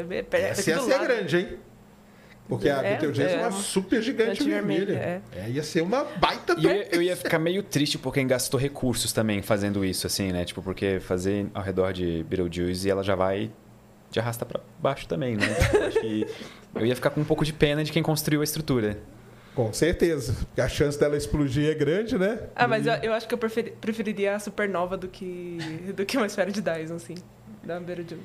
[0.00, 1.04] É, é, Essa ia ser lado.
[1.04, 1.58] grande, hein?
[2.48, 4.86] Porque a É, Betelgeuse é, é uma uma super gigante vermelha.
[4.86, 8.12] vermelha, É, ia ser uma baita E eu, ia- eu ia ficar meio triste por
[8.14, 10.44] quem gastou recursos também fazendo isso, assim, né?
[10.46, 13.50] Tipo, porque fazer ao redor de Beetlejuice ela já vai
[14.10, 15.44] de arrasta pra baixo também, né?
[15.74, 16.26] Eu que
[16.74, 18.98] eu ia ficar com um pouco de pena de quem construiu a estrutura.
[19.54, 20.32] Com certeza.
[20.46, 22.38] Porque a chance dela explodir é grande, né?
[22.56, 25.58] Ah, mas eu, eu acho que eu preferi- preferiria a supernova do que,
[25.94, 27.16] do que uma esfera de Dyson, assim.
[27.62, 28.22] Da Beetlejuice.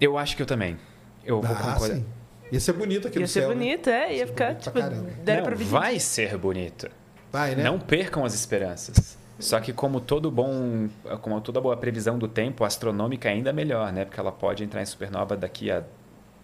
[0.00, 0.76] Eu acho que eu também.
[1.24, 1.94] Eu vou Ah, concordar.
[1.96, 2.04] sim.
[2.52, 3.48] Ia ser bonito aqui Ia no ser céu.
[3.48, 3.54] né?
[3.54, 4.08] bonito, é.
[4.08, 5.10] Ia Ia ser ficar, pra tipo, caramba.
[5.24, 5.64] daria Não, pra vir.
[5.64, 6.88] vai ser bonito.
[7.32, 7.62] Vai, né?
[7.64, 9.16] Não percam as esperanças.
[9.38, 10.88] Só que como todo bom,
[11.22, 14.04] como toda boa previsão do tempo, a astronômica é ainda melhor, né?
[14.04, 15.82] Porque ela pode entrar em supernova daqui a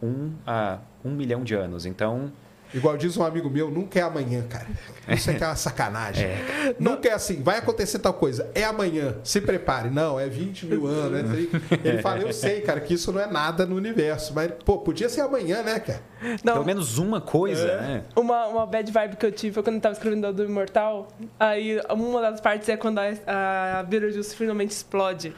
[0.03, 1.85] um a um milhão de anos.
[1.87, 2.33] Então,
[2.75, 4.67] Igual diz um amigo meu, nunca é amanhã, cara.
[5.09, 6.27] Isso aqui é uma sacanagem.
[6.27, 6.75] É.
[6.79, 8.51] Nunca é assim, vai acontecer tal coisa.
[8.55, 9.89] É amanhã, se prepare.
[9.89, 11.19] Não, é 20 mil anos.
[11.19, 11.89] É 30.
[11.89, 14.33] Ele fala, eu sei, cara, que isso não é nada no universo.
[14.35, 16.03] Mas, pô, podia ser amanhã, né, cara?
[16.45, 17.77] Não, pelo menos uma coisa, É.
[17.81, 18.03] né?
[18.15, 21.09] Uma, uma bad vibe que eu tive foi quando eu tava escrevendo do Imortal.
[21.41, 25.35] Aí uma das partes é quando a, a Beetlejuice finalmente explode.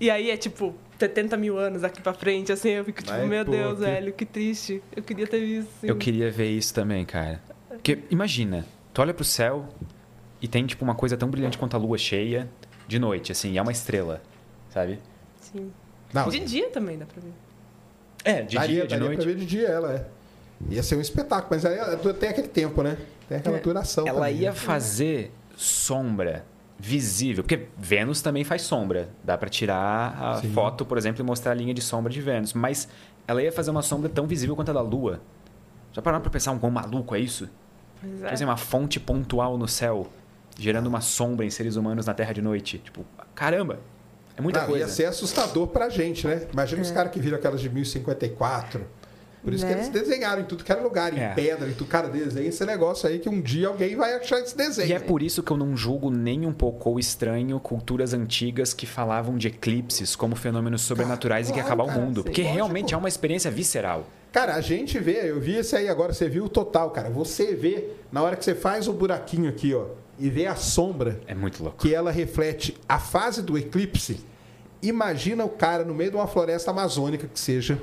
[0.00, 3.44] E aí é tipo 70 mil anos daqui pra frente, assim, eu fico tipo, meu
[3.44, 4.82] pô, Deus, que- velho, que triste.
[4.94, 5.68] Eu queria ter visto.
[5.78, 5.86] Assim.
[5.88, 7.40] Eu queria ver isso também, cara.
[7.68, 9.66] Porque imagina, tu olha pro céu
[10.42, 12.48] e tem tipo uma coisa tão brilhante quanto a lua cheia
[12.86, 14.22] de noite, assim, e é uma estrela,
[14.68, 14.98] sabe?
[15.40, 15.72] Sim.
[16.12, 17.32] Não, De dia também dá pra ver.
[18.22, 19.16] É, de daria, dia, de daria noite.
[19.22, 20.06] pra ver de dia ela, é.
[20.74, 22.98] Ia ser um espetáculo, mas aí ela- tem aquele tempo, né?
[23.28, 23.60] Tem aquela É.
[23.60, 24.54] duração Ela também, ia né?
[24.56, 26.44] fazer sombra
[26.80, 29.10] visível, porque Vênus também faz sombra.
[29.22, 30.50] Dá pra tirar a Sim.
[30.52, 32.88] foto, por exemplo, e mostrar a linha de sombra de Vênus, mas
[33.28, 35.20] ela ia fazer uma sombra tão visível quanto a da Lua.
[35.92, 37.48] Já pararam pra pensar um quão maluco é isso?
[38.00, 38.32] Pois Quer é.
[38.32, 40.08] dizer, uma fonte pontual no céu,
[40.58, 42.78] gerando uma sombra em seres humanos na Terra de noite.
[42.78, 43.78] Tipo, caramba!
[44.36, 44.86] É muita Não, coisa.
[44.86, 46.46] Ia ser assustador pra gente, né?
[46.52, 46.84] Imagina É.
[46.84, 48.86] os caras que viram aquelas de 1054.
[49.42, 49.78] Por isso que Né?
[49.78, 51.28] eles desenharam em tudo que era lugar, em É.
[51.34, 51.88] pedra, em tudo.
[51.88, 54.88] Cara, desenha esse negócio aí que um dia alguém vai achar esse desenho.
[54.88, 58.74] E é por isso que eu não julgo nem um pouco ou estranho culturas antigas
[58.74, 62.16] que falavam de eclipses como fenômenos sobrenaturais e que claro, acabar cara, o mundo.
[62.20, 62.54] sim, Porque lógico.
[62.56, 64.06] realmente é uma experiência visceral.
[64.30, 67.08] Cara, a gente vê, eu vi esse aí agora, você viu o total, cara.
[67.10, 69.86] Você vê, na hora que você faz o buraquinho aqui, ó,
[70.18, 71.78] e vê a sombra É muito louco.
[71.78, 74.20] que ela reflete a fase do eclipse,
[74.82, 77.80] imagina o cara no meio de uma floresta amazônica que seja.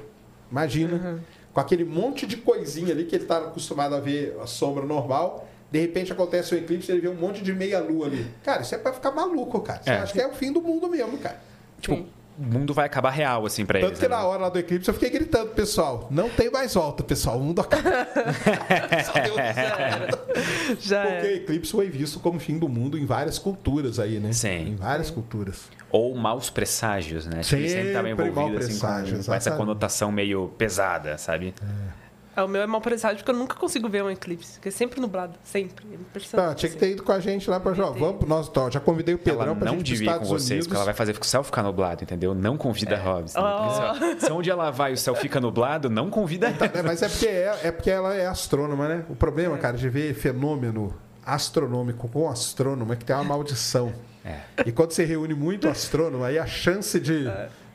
[0.51, 1.19] Imagina.
[1.57, 5.49] Com aquele monte de coisinha ali que ele está acostumado a ver a sombra normal.
[5.71, 8.27] De repente acontece um eclipse e ele vê um monte de meia-lua ali.
[8.43, 9.81] Cara, isso é pra ficar maluco, cara.
[9.83, 9.93] Você É.
[9.97, 11.41] acha que é o fim do mundo mesmo, cara.
[11.81, 12.05] Tipo, o
[12.37, 13.99] mundo vai acabar real, assim, pra Tanto eles.
[13.99, 14.15] que né?
[14.15, 17.37] na hora lá do eclipse eu fiquei gritando, pessoal, não tem mais volta, pessoal.
[17.37, 20.77] O mundo Deus céu.
[20.79, 24.31] Já Porque o eclipse foi visto como fim do mundo em várias culturas aí, né?
[24.33, 24.69] Sim.
[24.69, 25.69] Em várias culturas.
[25.89, 27.41] Ou maus presságios, né?
[27.41, 31.53] Tipo, sempre tava Sempre mau envolvido assim, com, com essa conotação meio pesada, sabe?
[31.61, 32.06] É,
[32.43, 34.53] O meu é mal presságio porque eu nunca consigo ver um eclipse.
[34.53, 35.37] Porque é sempre nublado.
[35.43, 35.85] Sempre.
[35.93, 36.19] É.
[36.35, 37.97] Tá, tinha que ter ido com a gente lá pra jogar.
[37.99, 40.49] Vamos, nós, ó, já convidei o Pedrão ela pra não gente devia ir com vocês,
[40.51, 40.67] Unidos.
[40.67, 42.33] porque ela vai fazer o céu ficar nublado, entendeu?
[42.35, 43.33] Não convida a Hobbs.
[43.33, 43.41] né?
[43.41, 43.97] Oh.
[43.99, 46.71] Porque Se, onde ela vai e o céu fica nublado, não convida ela.
[46.73, 49.05] É, mas é porque, é, é porque ela é astrônoma, né?
[49.09, 50.93] O problema, cara, de ver fenômeno
[51.25, 53.91] astronômico com astrônomo é que tem uma maldição.
[54.23, 54.39] É.
[54.65, 57.25] E quando você reúne muito astrônomo, aí a chance de,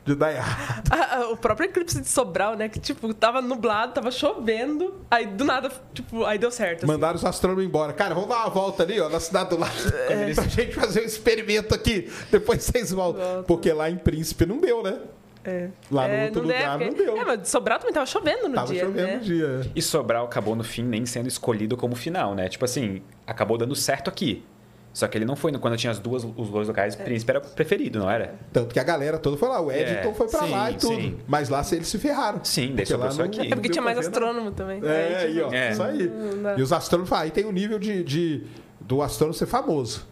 [0.05, 0.83] de dar errado.
[0.91, 2.69] Ah, ah, o próprio eclipse de Sobral, né?
[2.69, 5.01] Que, tipo, tava nublado, tava chovendo.
[5.09, 6.79] Aí, do nada, tipo, aí deu certo.
[6.83, 6.87] assim.
[6.87, 7.93] Mandaram os astrônomos embora.
[7.93, 9.73] Cara, vamos dar uma volta ali, ó, na cidade do lado.
[10.35, 12.11] Pra gente fazer um experimento aqui.
[12.31, 13.23] Depois vocês voltam.
[13.23, 13.43] Volta.
[13.43, 14.99] Porque lá em Príncipe não deu, né?
[15.45, 15.69] É.
[15.91, 17.17] Lá no É, outro lugar porque- não deu.
[17.17, 19.15] É, mas de Sobral também tava chovendo no Tava dia, chovendo né?
[19.17, 19.71] no dia.
[19.75, 22.47] E Sobral acabou no fim nem sendo escolhido como final, né?
[22.49, 24.45] Tipo assim, acabou dando certo aqui.
[24.93, 27.31] Só que ele não foi no- quando tinha as duas, os dois locais, o príncipe
[27.31, 28.35] era o preferido, não era?
[28.53, 29.59] Tanto que a galera toda foi lá.
[29.59, 30.95] O Edson É, foi pra sim, lá e tudo.
[30.95, 31.17] sim.
[31.27, 32.43] Mas lá eles se ferraram.
[32.43, 33.39] Sim, Porque sobrou lá não- aqui.
[33.41, 34.79] É porque deu tinha mais astrônomo também.
[34.85, 35.51] É, Aí, aí, ó.
[35.51, 35.71] É.
[35.71, 36.11] Isso aí.
[36.57, 38.43] E os astrônomos, aí tem o nível de, de-
[38.79, 40.05] do astrônomo ser famoso.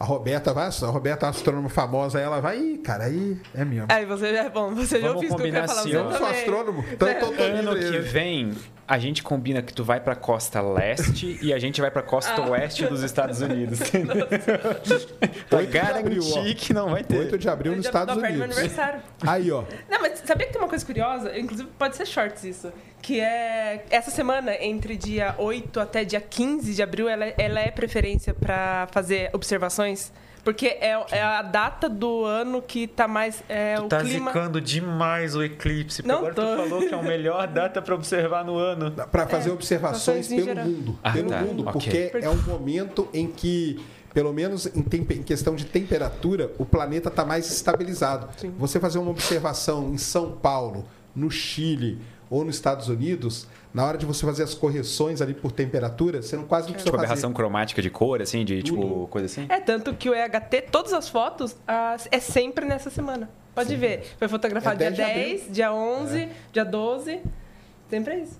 [0.00, 3.88] A Roberta vai, a Roberta é astrônoma famosa, ela vai, Ih, cara, aí é mesmo.
[3.90, 5.80] Aí você já é bom, você já fiz o que eu queria combinar falar.
[5.80, 5.90] assim.
[5.90, 8.52] Eu não sou astrônomo, então eu tô, tô Ano que vem,
[8.88, 12.32] a gente combina que tu vai pra costa leste e a gente vai pra costa
[12.40, 12.48] Ah.
[12.50, 13.80] oeste dos Estados Unidos.
[15.48, 16.34] pra 8 de abril, ó.
[16.34, 17.18] garantir que não vai ter.
[17.18, 18.40] 8 de abril nos Estados Unidos.
[18.40, 19.00] aniversário.
[19.26, 19.62] Aí, ó.
[19.90, 21.38] Não, mas sabia que tem uma coisa curiosa?
[21.38, 22.72] Inclusive, pode ser shorts isso.
[23.02, 27.70] Que é essa semana, entre dia 8 até dia 15 de abril, ela, ela é
[27.70, 30.12] preferência pra fazer observações.
[30.48, 33.44] Porque é, é a data do ano que tá mais.
[33.50, 34.30] É, o tá clima.
[34.30, 36.06] zicando demais o eclipse.
[36.06, 36.40] Não agora tô.
[36.40, 38.90] tu falou que é a melhor data pra observar no ano.
[38.90, 40.64] Para fazer observações observações pelo geral.
[40.64, 40.98] mundo.
[41.02, 42.08] Ah, pelo tá, mundo, ok.
[42.08, 43.78] porque é um momento em que,
[44.14, 48.30] pelo menos em, em questão de temperatura, o planeta está mais estabilizado.
[48.38, 48.54] Sim.
[48.56, 51.98] Você fazer uma observação em São Paulo, no Chile
[52.30, 56.36] ou nos Estados Unidos, na hora de você fazer as correções ali por temperatura, você
[56.36, 57.06] não quase não precisa Tipo, fazer.
[57.06, 59.46] aberração cromática de cor, assim, de tipo, coisa assim?
[59.48, 63.28] É, tanto que o EHT, todas as fotos, ah, é sempre nessa semana.
[63.54, 64.14] Pode ver.
[64.18, 67.20] Foi fotografado É dia 10 de 10, dia 11, dia 12.
[67.90, 68.38] Sempre é isso.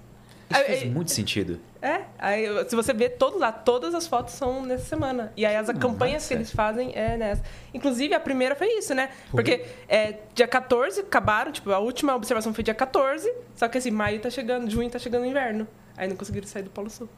[0.51, 1.61] Isso faz aí- muito sentido.
[1.81, 5.33] É, aí se você ver todos lá, todas as fotos são nessa semana.
[5.37, 7.43] E aí as campanhas que eles fazem é nessa.
[7.73, 9.11] Inclusive, a primeira foi isso, né?
[9.31, 13.91] Porque é, dia 14 acabaram, tipo, a última observação foi dia 14, só que assim,
[13.93, 15.69] maio tá chegando, junho tá chegando o inverno.
[15.97, 17.09] Aí não conseguiram sair do Polo Sul.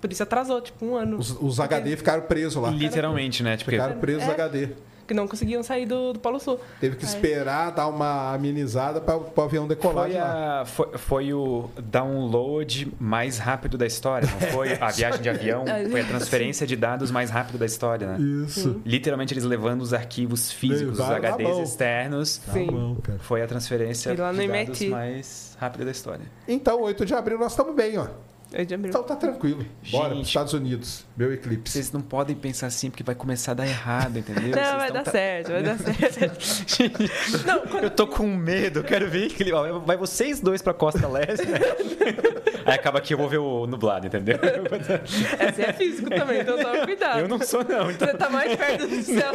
[0.00, 1.18] Por isso atrasou, tipo, um ano.
[1.18, 2.70] Os, os HD ficaram presos lá.
[2.70, 3.56] Literalmente, né?
[3.56, 4.30] Tipo, Ficaram presos É.
[4.30, 4.68] HD.
[5.08, 6.60] Que não conseguiam sair do, do Polo Sul.
[6.78, 10.60] Teve que Aí- esperar dar uma amenizada para o avião decolar de Foi, lá.
[10.60, 15.64] a, foi, foi o download mais rápido da história, não foi a viagem de avião,
[15.90, 18.18] foi a transferência de dados mais rápido da história, né?
[18.46, 18.80] Isso.
[18.84, 21.62] Literalmente eles levando os arquivos físicos, os HDs mão.
[21.62, 23.18] externos, Tá bom, cara.
[23.20, 24.38] foi a transferência de dados
[24.90, 26.26] mais rápida da história.
[26.46, 28.06] Então, 8 de abril nós estamos bem, ó.
[28.52, 28.88] É de abril.
[28.88, 29.64] Então tá tranquilo.
[29.90, 30.14] Bora Gente.
[30.16, 31.04] pros Estados Unidos.
[31.16, 31.72] Meu eclipse.
[31.72, 34.44] Vocês não podem pensar assim, porque vai começar a dar errado, entendeu?
[34.44, 37.46] Não, Vocês vai dar tá- certo, vai dar certo.
[37.46, 41.06] Não, quando- Eu tô com medo, quero ver que ó, vai vocês dois pra Costa
[41.06, 41.44] Leste.
[41.46, 41.58] né?
[42.64, 44.38] Aí acaba que eu vou ver o nublado, entendeu?
[45.38, 47.20] Essa é físico também, então toma cuidado.
[47.20, 48.08] Eu não sou não, então.
[48.08, 49.32] Você tá mais perto do céu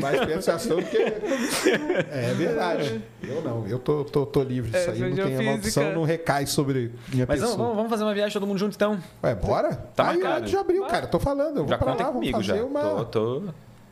[0.00, 0.96] Mais pensação do que.
[0.98, 3.02] É verdade.
[3.22, 3.66] Eu não.
[3.66, 5.00] Eu tô, tô, tô livre disso É, aí.
[5.00, 7.56] Não tem a maldição, não recai sobre minha Mas pessoa.
[7.56, 8.98] vamos, vamos fazer uma viagem todo mundo junto então.
[9.22, 9.74] Ué, bora?
[9.94, 10.40] Tá aí, marcado.
[10.42, 11.06] 8 de abril, cara.
[11.06, 11.56] Tô falando.
[11.58, 12.64] Eu vou Já pra contem lá, comigo fazer já.
[12.64, 12.80] uma.
[12.80, 13.42] Tô, tô...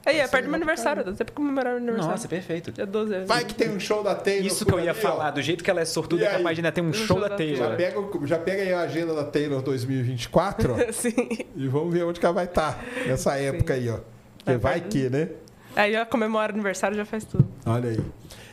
[0.06, 2.10] Aí, é perto do meu aniversário, dá pra comemorar o aniversário.
[2.10, 2.72] Nossa, perfeito.
[2.72, 3.24] Dia 12 é.
[3.26, 4.46] Vai que tem um show da Taylor.
[4.46, 5.30] Isso que eu ia ali, falar, ó.
[5.30, 7.70] do jeito que ela é sortuda, é capaz de ainda ter um show da Taylor.
[7.70, 10.76] Já pega, já pega aí a agenda da Taylor 2024, ó.
[10.92, 11.14] Sim.
[11.54, 13.98] e vamos ver onde que ela vai estar nessa época aí, ó.
[14.38, 15.28] Porque vai que, né?
[15.76, 17.46] Aí eu comemoro o aniversário já faz tudo.
[17.66, 18.00] Olha aí.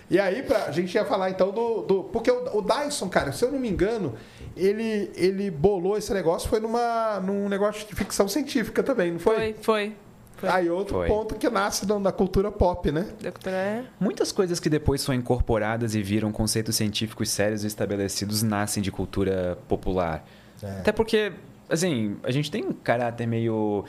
[0.09, 1.81] E aí, pra, a gente ia falar então do.
[1.81, 4.15] do- porque o, o Dyson, cara, se eu não me engano,
[4.57, 9.35] ele, ele bolou esse negócio, foi numa, num negócio de ficção científica também, não foi?
[9.35, 9.95] Foi, foi.
[10.37, 10.49] foi.
[10.49, 11.07] Aí outro Foi.
[11.07, 13.07] ponto que nasce da, cultura pop, né?
[13.19, 13.83] Doutora, é.
[13.99, 18.91] Muitas coisas que depois são incorporadas e viram conceitos científicos sérios e estabelecidos nascem de
[18.91, 20.23] cultura popular.
[20.61, 20.79] É.
[20.79, 21.31] Até porque,
[21.69, 23.83] assim, a gente tem um caráter meio.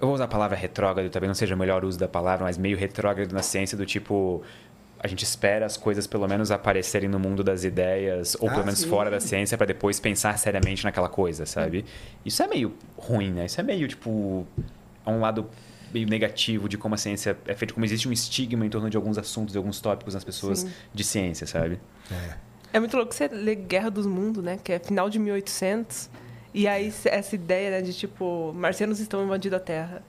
[0.00, 2.58] Eu vou usar a palavra retrógrado, talvez não seja o melhor uso da palavra, mas
[2.58, 4.42] meio retrógrado na ciência, do tipo.
[5.02, 8.64] A gente espera as coisas pelo menos aparecerem no mundo das ideias, ou Ah, pelo
[8.64, 8.88] menos sim.
[8.88, 11.84] fora da ciência, para depois pensar seriamente naquela coisa, sabe?
[12.24, 13.46] Isso é meio ruim, né?
[13.46, 14.46] Isso é meio, tipo,
[15.04, 15.48] é um lado
[15.92, 18.96] meio negativo de como a ciência é feita, como existe um estigma em torno de
[18.96, 20.70] alguns assuntos, de alguns tópicos nas pessoas Sim.
[20.94, 21.78] de ciência, sabe?
[22.72, 24.58] É muito louco você ler Guerra dos Mundos, né?
[24.62, 26.08] Que é final de 1800.
[26.54, 30.02] E aí c- essa ideia né, de, tipo, marcianos estão invadindo a Terra.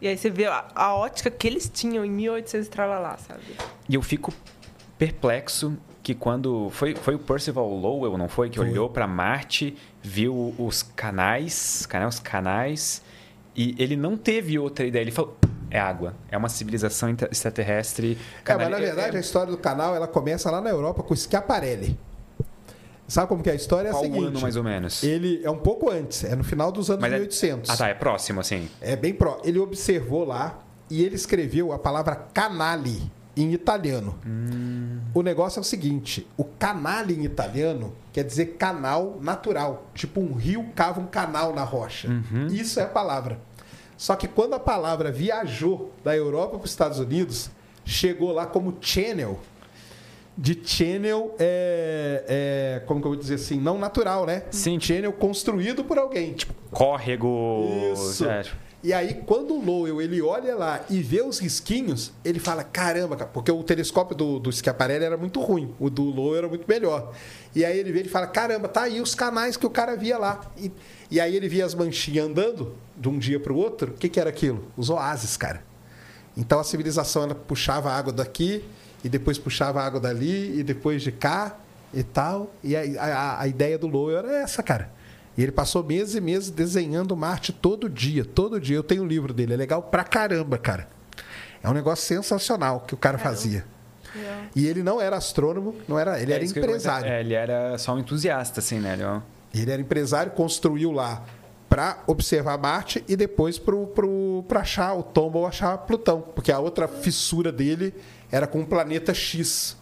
[0.00, 3.42] E aí você vê a, a ótica que eles tinham em 1800 e lá, sabe?
[3.88, 4.32] E eu fico
[4.98, 10.54] perplexo que quando foi, foi o Percival Lowell, não foi, que olhou para Marte, viu
[10.58, 13.02] os canais, canais, canais,
[13.54, 15.02] e ele não teve outra ideia.
[15.02, 15.36] Ele falou:
[15.70, 18.16] é água, é uma civilização extraterrestre.
[18.40, 21.12] É, canal- mas na verdade a história do canal ela começa lá na Europa com
[21.12, 21.98] o Schiaparelli.
[23.10, 23.88] Sabe como que é a história?
[23.88, 25.02] É a Qual seguinte, ano mais ou menos?
[25.02, 27.68] Ele é um pouco antes, é no final dos anos Mas é- 1800.
[27.68, 28.68] Ah, tá, é próximo assim.
[28.80, 29.40] É bem pró.
[29.44, 34.16] Ele observou lá e ele escreveu a palavra canale em italiano.
[35.12, 39.90] O negócio é o seguinte: o canale em italiano quer dizer canal natural.
[39.92, 42.08] Tipo um rio cava um canal na rocha.
[42.52, 43.40] Isso é a palavra.
[43.96, 47.50] Só que quando a palavra viajou da Europa para os Estados Unidos,
[47.84, 49.40] chegou lá como channel.
[50.42, 52.82] De channel é, é.
[52.86, 53.60] Como que eu vou dizer assim?
[53.60, 54.44] Não natural, né?
[54.50, 54.80] Sim.
[54.80, 56.32] Channel construído por alguém.
[56.32, 57.92] Tipo, Córrego.
[57.92, 58.24] isso.
[58.24, 62.38] é, tipo, E aí, quando o Lowell ele olha lá e vê os risquinhos, ele
[62.38, 66.38] fala: caramba, cara, porque o telescópio do, do Schiaparelli era muito ruim, o do Lowell
[66.38, 67.12] era muito melhor.
[67.54, 70.16] E aí ele vê e fala: caramba, tá aí os canais que o cara via
[70.16, 70.40] lá.
[70.56, 70.72] E,
[71.10, 73.90] e aí ele via as manchinhas andando de um dia para o outro.
[73.90, 74.64] O que, que era aquilo?
[74.74, 75.62] Os oásis, cara.
[76.34, 78.64] Então a civilização ela puxava a água daqui,
[79.04, 81.56] e depois puxava a água dali, e depois de cá
[81.92, 82.52] e tal.
[82.62, 84.90] E a, a, a ideia do Lowell era essa, cara.
[85.36, 88.76] E ele passou meses e meses desenhando Marte todo dia, todo dia.
[88.76, 90.88] Eu tenho o livro dele, é legal pra caramba, cara.
[91.62, 93.64] É um negócio sensacional que o cara fazia.
[94.56, 97.08] E ele não era astrônomo, não era, ele é era empresário.
[97.08, 98.94] É, ele era só um entusiasta, assim, né?
[98.94, 99.20] Ele, ó,
[99.54, 101.22] Ele era empresário, construiu lá
[101.68, 106.20] para observar Marte e depois para achar o tombo ou achar Plutão.
[106.34, 107.94] Porque a outra fissura dele
[108.30, 109.76] era com o planeta X.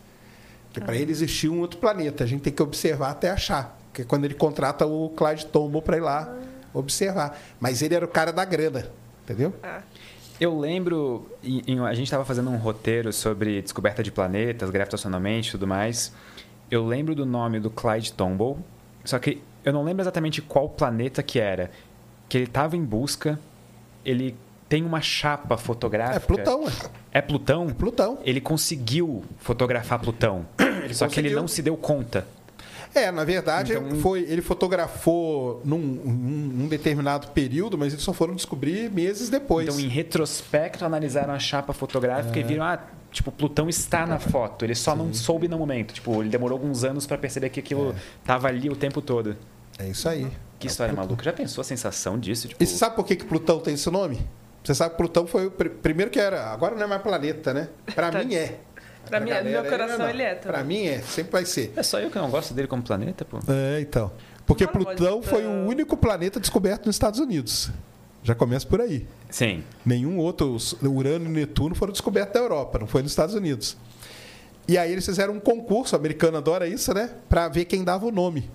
[0.73, 2.25] Que para ele existia um outro planeta.
[2.25, 3.79] A gente tem que observar até achar.
[3.93, 6.35] Que é quando ele contrata o Clyde Tombaugh para ir lá
[6.75, 7.39] observar.
[7.59, 8.89] Mas ele era o cara da grana,
[9.25, 9.55] entendeu?
[10.41, 15.49] Eu lembro, em- em- a gente estava fazendo um roteiro sobre descoberta de planetas, gravitacionalmente
[15.49, 16.13] e tudo mais.
[16.71, 18.59] Eu lembro do nome do Clyde Tombaugh,
[19.05, 21.71] só que eu não lembro exatamente qual planeta que era.
[22.29, 23.41] Que ele estava em busca,
[24.05, 24.37] ele
[24.69, 26.17] tem uma chapa fotográfica.
[26.17, 26.73] É Plutão, é.
[27.19, 27.69] É Plutão?
[27.71, 28.19] Plutão.
[28.25, 30.47] Ele conseguiu fotografar Plutão.
[30.93, 31.37] só que ele conseguiu.
[31.41, 32.27] não se deu conta.
[32.95, 38.13] É, na verdade, Então- foi, ele fotografou num, num- num determinado período, mas eles só
[38.13, 39.67] foram descobrir meses depois.
[39.69, 42.79] Então, em retrospecto, analisaram a chapa fotográfica e viram, ah,
[43.13, 44.65] tipo, Plutão está na foto.
[44.65, 45.93] Ele só não soube no momento.
[45.93, 49.37] Tipo, ele demorou alguns anos para perceber que aquilo tava ali o tempo todo.
[49.79, 50.27] É isso aí.
[50.59, 51.23] Que história maluca.
[51.23, 52.49] Já pensou a sensação disso?
[52.49, 54.19] Tipo, E sabe por que, que Plutão tem esse nome?
[54.63, 56.47] Você sabe que Plutão foi o pr- primeiro que era.
[56.53, 57.69] Agora não é mais planeta, né?
[57.95, 58.59] Pra mim é.
[59.07, 60.09] Pra mim, no meu galera, coração, não.
[60.11, 60.53] ele é também.
[60.53, 61.73] Pra mim é, sempre vai ser.
[61.75, 63.39] é só eu que não gosto dele como planeta, pô.
[63.49, 64.13] É, então.
[64.47, 67.71] Porque Fala, Plutão foi o único planeta descoberto nos Estados Unidos.
[68.23, 69.07] Já começa por aí.
[69.31, 69.65] Sim.
[69.87, 73.77] Nenhum outro, Urano e Netuno foram descobertos na Europa, não foi nos Estados Unidos.
[74.67, 77.11] E aí eles fizeram um concurso, o americano adora isso, né?
[77.31, 78.51] Pra ver quem dava o nome.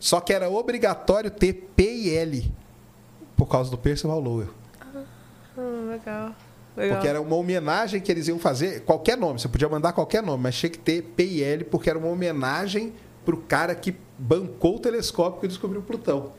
[0.00, 2.52] Só que era obrigatório ter P e L,
[3.36, 4.48] por causa do Percival Lowell.
[5.56, 6.34] Hum, legal.
[6.76, 6.96] legal.
[6.96, 10.42] Porque era uma homenagem que eles iam fazer, qualquer nome, você podia mandar qualquer nome,
[10.42, 12.92] mas tinha que ter P e L, porque era uma homenagem
[13.24, 16.32] pro cara que bancou o telescópio que descobriu Plutão.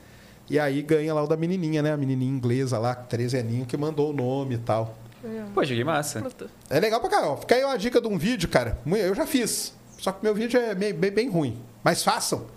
[0.49, 1.93] E aí ganha lá o da menininha, né?
[1.93, 4.97] A menininha inglesa lá, 13 aninhos, que mandou o nome e tal.
[5.53, 6.19] Poxa, que massa.
[6.19, 6.47] Plutão.
[6.69, 7.37] É legal pra caramba.
[7.37, 8.77] Fica aí uma dica de um vídeo, cara.
[8.85, 9.73] Eu já fiz.
[9.97, 11.57] Só que meu vídeo é bem, bem ruim.
[11.83, 12.47] Mas façam.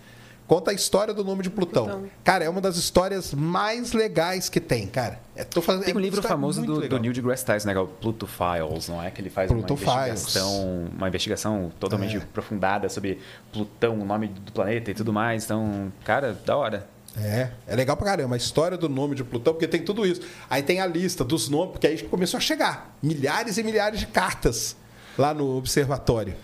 [0.47, 1.85] Conta a história do nome de Plutão.
[1.85, 2.09] Plutão.
[2.23, 5.19] Cara, é uma das histórias mais legais que tem, cara.
[5.35, 7.73] É, tô fazendo, Tem um é livro famoso do, do Neil deGrasse Tyson, né?
[7.73, 9.09] Que é o Pluto Files, não é?
[9.09, 12.19] Que ele faz Pluto uma investigação, uma investigação totalmente É.
[12.19, 13.19] aprofundada sobre
[13.51, 15.45] Plutão, o nome do planeta e tudo mais.
[15.45, 16.87] Então, cara, da hora.
[17.17, 18.35] É, é legal pra caramba.
[18.35, 20.21] A história do nome de Plutão, porque tem tudo isso.
[20.47, 24.05] Aí tem a lista dos nomes, porque aí começou a chegar milhares e milhares de
[24.05, 24.75] cartas
[25.17, 26.35] lá no observatório.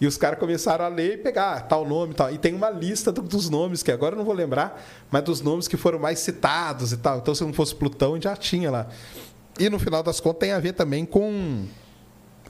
[0.00, 2.32] E os caras começaram a ler e pegar ah, tal nome e tal.
[2.32, 5.42] E tem uma lista do- dos nomes, que agora eu não vou lembrar, mas dos
[5.42, 7.18] nomes que foram mais citados e tal.
[7.18, 8.86] Então, se não fosse Plutão, já tinha lá.
[9.58, 11.64] E no final das contas tem a ver também com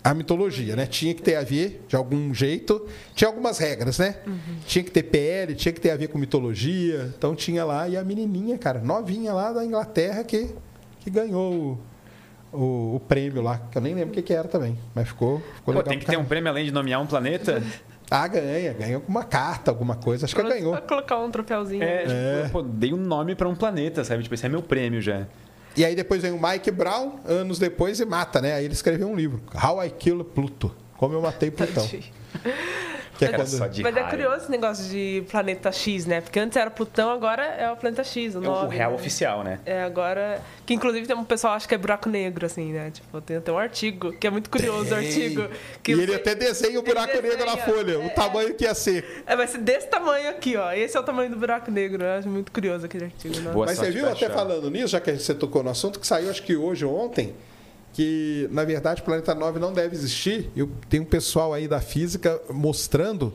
[0.02, 0.86] a mitologia, né?
[0.86, 2.86] Tinha que ter a ver de algum jeito.
[3.14, 4.16] Tinha algumas regras, né?
[4.66, 7.12] Tinha que ter PL, tinha que ter a ver com mitologia.
[7.18, 10.54] Então tinha lá e a menininha, cara, novinha lá da Inglaterra que,
[11.00, 11.78] que ganhou
[12.52, 15.38] o, o, prêmio lá, que eu nem lembro o que, que era também, mas ficou,
[15.56, 15.84] ficou Pô, legal.
[15.84, 17.62] tem que pra ter um prêmio além de nomear um planeta?
[18.12, 20.72] Ah, ganha, ganha alguma carta, alguma coisa, acho que ganhou.
[20.72, 21.80] Vai colocar um troféuzinho.
[21.80, 22.42] É, É.
[22.42, 24.24] tipo, pô, dei um nome pra um planeta, sabe?
[24.24, 25.28] Tipo, esse é meu prêmio já.
[25.76, 28.54] E aí depois vem o Mike Brown, anos depois, e mata, né?
[28.54, 30.74] Aí ele escreveu um livro, How I Kill Pluto.
[30.96, 31.88] Como eu matei Plutão.
[33.28, 33.46] Que é quando...
[33.48, 36.20] só de Mas é curioso esse negócio de planeta X, né?
[36.20, 38.96] Porque antes era Plutão, agora é o planeta X, o É o real né?
[38.96, 39.60] oficial, né?
[39.66, 40.40] É, agora.
[40.66, 42.90] Que inclusive tem um pessoal que acha que é buraco negro, assim, né?
[42.90, 45.46] Tipo, tem até um artigo, que é muito curioso o artigo.
[45.82, 48.08] Que E ele foi- até desenha o buraco Ele negro na desenha, folha, o é.
[48.10, 49.24] tamanho que ia ser.
[49.26, 50.72] É, vai ser desse tamanho aqui, ó.
[50.72, 52.02] Esse é o tamanho do buraco negro.
[52.04, 53.50] Eu acho muito curioso aquele artigo, né?
[53.52, 54.30] Boa Mas você viu, até achar.
[54.34, 57.34] falando nisso, já que você tocou no assunto, que saiu acho que hoje ou ontem,
[57.92, 60.50] que na verdade o planeta 9 não deve existir.
[60.56, 63.32] E tem um pessoal aí da física mostrando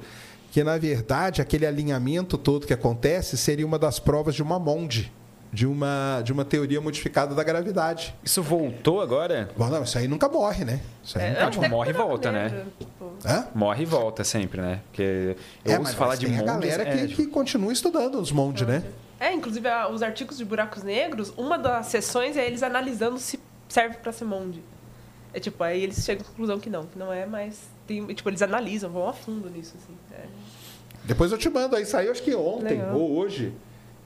[0.51, 5.11] que na verdade aquele alinhamento todo que acontece seria uma das provas de uma monde,
[5.51, 8.15] de uma, de uma teoria modificada da gravidade.
[8.23, 9.49] Isso voltou agora?
[9.57, 10.79] Bom, não, isso aí nunca morre, né?
[11.03, 12.65] Isso aí É, nunca tipo, morre e volta, né?
[12.79, 13.13] tipo.
[13.25, 13.47] Hã?
[13.53, 14.79] Morre e volta sempre, né?
[14.91, 15.35] Porque
[15.65, 16.45] eu É, ouço mas falar tem de a mundos...
[16.53, 18.83] galera é, que, tipo, que continua estudando os mondes, né?
[19.19, 23.39] É, inclusive a- os artigos de buracos negros, uma das sessões é eles analisando se
[23.69, 24.63] serve pra ser monde.
[25.33, 28.29] É tipo, aí eles chegam à conclusão que não, que não é, mas tem, tipo,
[28.29, 29.93] eles analisam, vão a fundo nisso, assim.
[30.13, 30.25] É.
[31.03, 32.95] Depois eu te mando aí, saiu acho que ontem Legal.
[32.95, 33.53] ou hoje,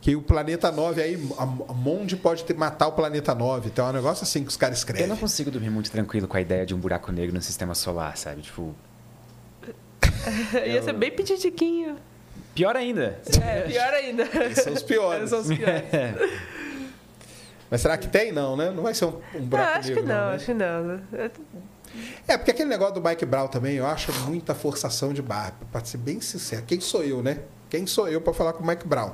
[0.02, 3.68] que o planeta 9 aí, a Monde pode ter, matar o planeta 9.
[3.70, 5.08] Então é um negócio assim que os caras Eu escrevem.
[5.08, 8.18] não consigo dormir muito tranquilo com a ideia de um buraco negro no sistema solar,
[8.18, 8.42] sabe?
[8.42, 8.74] Tipo,
[10.66, 11.96] Ia ser bem petitiquinho.
[12.56, 13.20] pior ainda.
[13.46, 14.24] É, pior ainda.
[14.44, 15.18] Eles são os piores.
[15.20, 15.84] Eles são os piores.
[17.70, 18.32] Mas será que tem?
[18.32, 18.72] Não, né?
[18.72, 20.36] Não vai ser um, um Ah, buraco acho que negro, não, né?
[20.36, 21.02] acho que não.
[21.14, 21.32] É,
[22.28, 25.54] É, porque aquele negócio do Mike Brown também, eu acho muita forçação de barra.
[25.72, 27.40] Pra ser bem sincero, quem sou eu, né?
[27.70, 29.14] Quem sou eu para falar com o Mike Brown?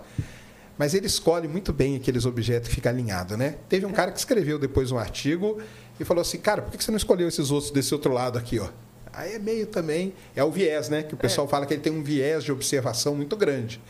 [0.77, 3.55] Mas ele escolhe muito bem aqueles objetos que ficam alinhados, né?
[3.69, 5.61] Teve um cara que escreveu depois um artigo
[5.99, 8.59] e falou assim, cara, por que você não escolheu esses outros desse outro lado aqui,
[8.59, 8.67] ó?
[9.13, 11.01] Aí é meio também, é o viés, né?
[11.01, 13.81] Que o pessoal fala que ele tem um viés de observação muito grande.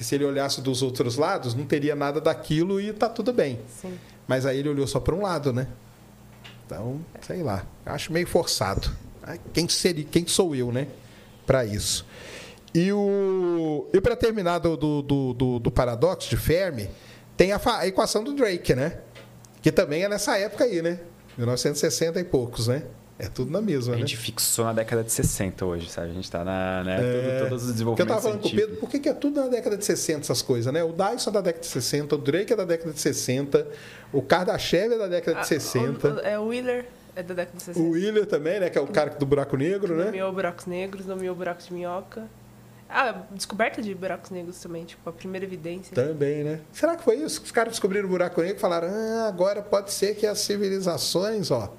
[0.00, 3.60] Que se ele olhasse dos outros lados, não teria nada daquilo e tá tudo bem.
[3.68, 3.98] sim.
[4.26, 5.68] Mas aí ele olhou só para um lado, né?
[6.64, 8.90] Então, sei lá, acho meio forçado.
[9.52, 10.88] Quem seria, quem sou eu, né,
[11.46, 12.06] para isso?
[12.74, 16.88] E o e para terminar do, do, do, do- do paradoxo de Fermi,
[17.36, 19.00] tem a, a equação do Drake, né?
[19.60, 20.98] Que também é nessa época aí, né?
[21.36, 22.84] 1960 e poucos, né?
[23.20, 24.00] É tudo na mesma, A né?
[24.00, 26.10] gente fixou na década de 60 hoje, sabe?
[26.10, 28.48] A gente tá na, né, É, todo- todos os Porque eu tava desenvolvimentos falando com
[28.48, 30.82] o Pedro, por que, que é tudo na década de 60 essas coisas, né?
[30.82, 33.66] O Dyson é da década de 60, o Drake é da década de 60,
[34.12, 36.08] o Kardashev é da década de Ah, 60.
[36.08, 37.86] o- o- é o Wheeler, é da década de 60.
[37.86, 38.70] O Wheeler também, né?
[38.70, 40.06] Que é o cara do buraco negro, né?
[40.06, 42.24] Nomeou buracos negros, nomeou buracos de minhoca.
[42.92, 45.94] Ah, descoberta de buracos negros também, tipo, a primeira evidência.
[45.94, 46.58] Também, né?
[46.72, 47.40] Será que foi isso?
[47.40, 51.52] Os caras descobriram o buraco negro e falaram: ah, agora pode ser que as civilizações,
[51.52, 51.72] ó,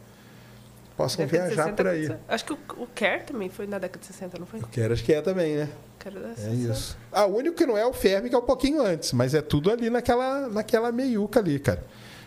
[1.01, 2.17] possam Década viajar 60, por aí.
[2.27, 4.59] Acho que o, o Kerr também foi na década de 60, não foi?
[4.59, 5.69] Eu quero, acho que é também, né?
[6.05, 6.71] É 60.
[6.71, 6.97] isso.
[7.11, 9.41] Ah, o único que não é o Fermi, que é um pouquinho antes, mas é
[9.41, 11.83] tudo ali naquela, naquela meiuca ali, cara.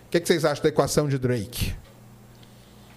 [0.06, 1.74] O que, que vocês acham da equação de Drake?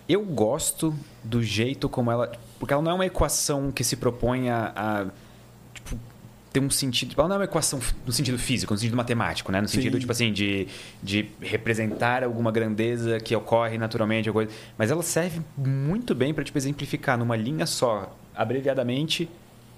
[0.08, 2.32] Eu gosto do jeito como ela.
[2.60, 4.72] Porque ela não é uma equação que se propõe a.
[4.76, 5.06] a,
[6.58, 7.14] ter um sentido.
[7.18, 9.62] Ela não é uma equação no sentido físico, no sentido matemático, né?
[9.62, 10.00] No sentido, Sim.
[10.00, 10.68] tipo assim, de,
[11.02, 14.60] de representar alguma grandeza que ocorre naturalmente, alguma coisa.
[14.78, 19.30] Mas ela serve muito bem para tipo, exemplificar numa linha só, abreviadamente,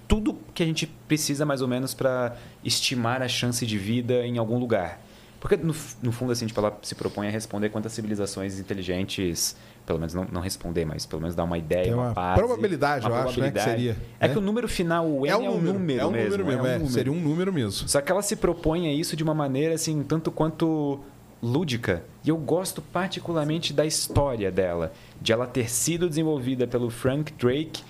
[0.08, 4.38] tudo que a gente precisa mais ou menos para estimar a chance de vida em
[4.38, 5.00] algum lugar.
[5.38, 9.56] Porque, no, no fundo, assim, tipo, ela se propõe a responder quantas civilizações inteligentes,
[9.90, 12.38] pelo menos não, não responder, mas pelo menos dar uma ideia, Tem uma, uma base.
[12.38, 14.32] probabilidade, eu acho, né, que seria, É né?
[14.32, 16.30] que o número final, o N é um número, é um mesmo.
[16.30, 16.92] número mesmo, é um é, número.
[16.92, 17.88] seria um número mesmo.
[17.88, 21.00] Só que ela se propõe a isso de uma maneira, assim, tanto quanto
[21.42, 22.04] lúdica.
[22.24, 27.82] E eu gosto particularmente da história dela, de ela ter sido desenvolvida pelo Frank Drake,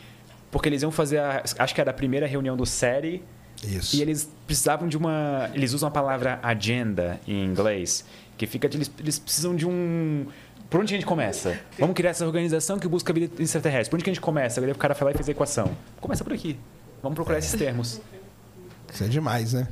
[0.51, 3.23] porque eles iam fazer, a, acho que era a primeira reunião do série,
[3.63, 3.95] Isso.
[3.95, 5.51] e eles precisavam de uma.
[5.53, 8.07] Eles usam a palavra agenda em inglês,
[8.39, 8.79] que fica de.
[8.79, 10.27] Eles, eles precisam de um.
[10.71, 11.59] Por onde a gente começa?
[11.77, 13.91] Vamos criar essa organização que busca a vida extraterrestre.
[13.91, 14.61] Por onde que a gente começa?
[14.61, 15.77] Aí o cara foi lá e fez a equação.
[16.01, 16.57] Começa por aqui.
[17.03, 18.01] Vamos procurar esses termos.
[18.93, 19.67] Isso é demais, né?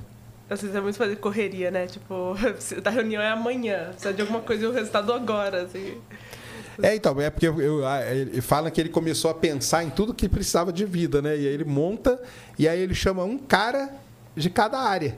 [0.49, 1.87] Vezes é muito fazer correria, né?
[1.87, 2.35] Tipo,
[2.85, 5.99] a reunião é amanhã, precisa de alguma coisa e o resultado agora, assim.
[6.83, 10.15] É, então, é porque eu, eu, ele fala que ele começou a pensar em tudo
[10.15, 11.37] que precisava de vida, né?
[11.37, 12.21] E aí ele monta
[12.59, 13.93] e aí ele chama um cara
[14.35, 15.17] de cada área.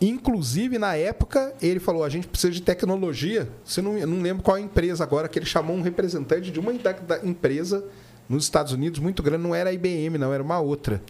[0.00, 3.48] Inclusive, na época, ele falou: a gente precisa de tecnologia.
[3.64, 6.72] Você não, não lembro qual a empresa agora, que ele chamou um representante de uma
[6.74, 7.84] da- da empresa
[8.28, 11.00] nos Estados Unidos muito grande, não era a IBM, não, era uma outra,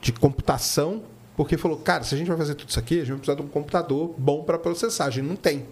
[0.00, 1.02] de computação,
[1.36, 3.36] porque falou: cara, se a gente vai fazer tudo isso aqui, a gente vai precisar
[3.36, 5.06] de um computador bom para processar.
[5.06, 5.66] A gente não tem.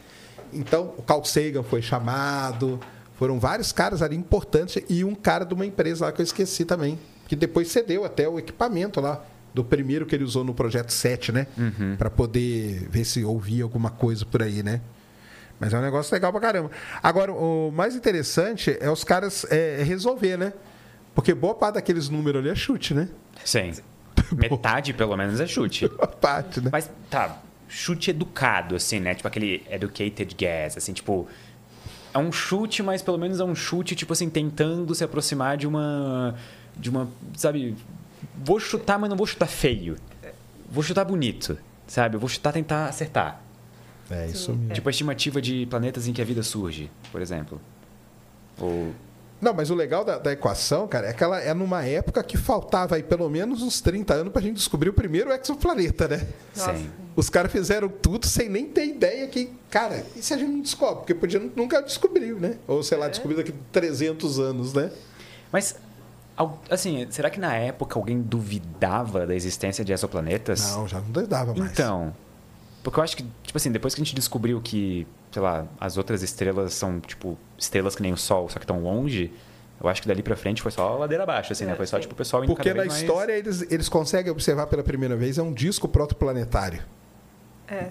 [0.52, 2.78] Então, o Carl Sagan foi chamado,
[3.14, 6.64] Foram vários caras ali importantes e um cara de uma empresa lá que eu esqueci
[6.64, 6.98] também,
[7.28, 9.22] que depois cedeu até o equipamento lá
[9.52, 11.46] do primeiro que ele usou no projeto 7, né?
[11.58, 11.96] Uhum.
[11.96, 14.80] Pra poder ver se ouvia alguma coisa por aí, né?
[15.58, 16.70] Mas é um negócio legal pra caramba.
[17.02, 20.54] Agora, o mais interessante é os caras é, resolver, né?
[21.14, 23.08] Porque boa parte daqueles números ali é chute, né?
[23.44, 23.72] Sim.
[24.32, 25.86] Metade, pelo menos, é chute.
[25.88, 26.70] Boa parte, né?
[26.72, 27.38] Mas, tá,
[27.68, 29.14] chute educado, assim, né?
[29.14, 31.28] Tipo aquele educated guess, assim, tipo...
[32.12, 35.66] É um chute, mas pelo menos é um chute, tipo assim, tentando se aproximar de
[35.66, 36.34] uma...
[36.76, 37.76] De uma, sabe...
[38.34, 39.96] Vou chutar, mas não vou chutar feio.
[40.70, 42.16] Vou chutar bonito, sabe?
[42.16, 43.42] Eu vou chutar, tentar acertar.
[44.10, 44.74] É isso mesmo.
[44.74, 47.60] Tipo a estimativa de planetas em que a vida surge, por exemplo.
[48.58, 48.92] Ou...
[49.40, 52.36] Não, mas o legal da, da equação, cara, é que ela é numa época que
[52.36, 56.28] faltava aí pelo menos uns 30 anos pra gente descobrir o primeiro exoplaneta, né?
[56.52, 56.90] Sim.
[57.16, 60.60] Os caras fizeram tudo sem nem ter ideia que, cara, e se a gente não
[60.60, 60.96] descobre?
[60.96, 62.58] Porque podia nunca descobriu, né?
[62.68, 64.90] Ou sei lá, descobriu daqui 300 anos, né?
[65.50, 65.76] Mas,
[66.70, 70.74] assim, será que na época alguém duvidava da existência de exoplanetas?
[70.76, 71.72] Não, já não dava mais.
[71.72, 72.14] Então,
[72.82, 75.96] porque eu acho que, tipo assim, depois que a gente descobriu que, sei lá, as
[75.96, 79.32] outras estrelas são, tipo, estrelas que nem o Sol, só que estão longe,
[79.82, 81.74] eu acho que dali pra frente foi só ladeira abaixo, assim, né?
[81.74, 84.66] Foi só, tipo, o pessoal indo Porque cada na mais- história eles, eles conseguem observar
[84.66, 86.82] pela primeira vez, é um disco protoplanetário.
[87.68, 87.90] É.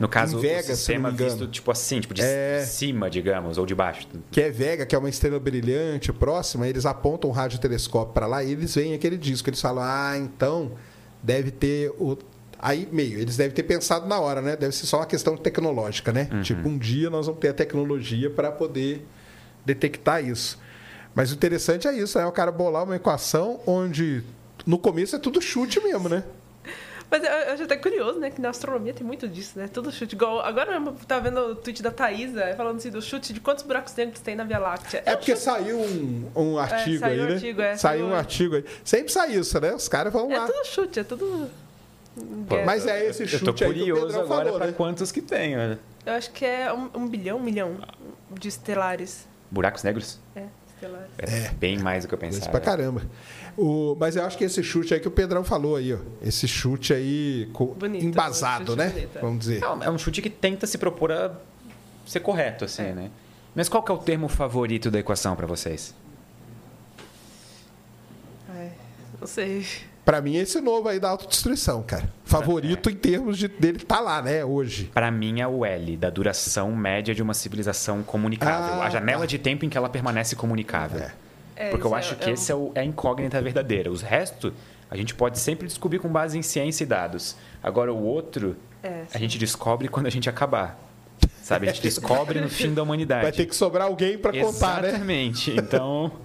[0.00, 2.64] No caso, Em Vegas, o sistema visto, tipo assim, tipo, de É.
[2.66, 4.06] cima, digamos, ou de baixo.
[4.30, 8.42] que é Vega, que é uma estrela brilhante próxima, eles apontam um radiotelescópio para lá
[8.44, 9.48] e eles veem aquele disco.
[9.48, 10.72] Eles falam, ah, então
[11.22, 12.16] deve ter o.
[12.60, 14.56] Aí, meio, eles devem ter pensado na hora, né?
[14.56, 16.28] Deve ser só uma questão tecnológica, né?
[16.42, 19.06] Tipo, um dia nós vamos ter a tecnologia para poder
[19.64, 20.58] detectar isso.
[21.14, 24.22] Mas o interessante é isso, é o cara bolar uma equação onde
[24.66, 26.24] no começo é tudo chute mesmo, né?
[27.10, 28.30] Mas eu, eu acho até curioso, né?
[28.30, 29.66] Que na astronomia tem muito disso, né?
[29.66, 30.14] Tudo chute.
[30.14, 33.40] Igual, agora mesmo, eu tava vendo o tweet da Thaisa falando assim do chute de
[33.40, 35.02] quantos buracos negros tem na Via Láctea.
[35.06, 37.34] É um porque chute- saiu um, um artigo saiu aí, um né?
[37.34, 38.64] artigo, é, saiu um artigo aí.
[38.84, 39.74] Sempre sai isso, né?
[39.74, 40.46] Os caras vão É lá.
[40.46, 41.48] tudo chute, é tudo.
[42.48, 42.64] guerra.
[42.66, 44.72] Mas é esse Eu chute tô aí que o curioso agora falou, pra né?
[44.76, 45.78] quantos que tem, olha.
[46.04, 47.76] Eu acho que é um, um bilhão, um milhão
[48.30, 49.26] de estelares.
[49.50, 50.18] Buracos negros?
[50.36, 50.42] É,
[50.74, 51.08] estelares.
[51.18, 52.50] É, bem mais do que eu pensava.
[52.50, 53.00] pra caramba.
[53.60, 55.98] O, mas eu acho que esse chute aí que o Pedrão falou aí, ó.
[56.22, 58.88] Esse chute aí co- Bonito, embasado, chute né?
[58.90, 59.20] bonito, é.
[59.20, 59.60] Vamos dizer.
[59.60, 61.32] Não, é um chute que tenta se propor a
[62.06, 63.10] ser correto, assim, né?
[63.56, 65.92] Mas qual que é o termo favorito da equação pra vocês?
[68.48, 68.70] Ai,
[69.20, 69.66] não sei.
[70.04, 72.08] Pra mim, esse novo aí da autodestruição, cara.
[72.24, 74.42] Favorito em termos de dele tá lá, né?
[74.44, 74.84] Hoje.
[74.94, 78.80] Pra mim é o L, da duração média de uma civilização comunicável.
[78.80, 79.26] Ah, a janela tá.
[79.26, 81.00] de tempo em que ela permanece comunicável.
[81.00, 81.12] É.
[81.58, 83.42] É, Porque eu isso acho é- que é um- esse é, o- é a incógnita
[83.42, 83.90] verdadeira.
[83.90, 84.52] Os restos,
[84.90, 87.36] a gente pode sempre descobrir com base em ciência e dados.
[87.62, 90.78] Agora, o outro, É, a gente descobre quando a gente acabar.
[91.42, 91.68] Sabe?
[91.68, 93.22] A gente descobre no fim da humanidade.
[93.22, 94.88] Vai ter que sobrar alguém pra contar, né?
[94.90, 95.50] Exatamente.
[95.50, 96.12] Então,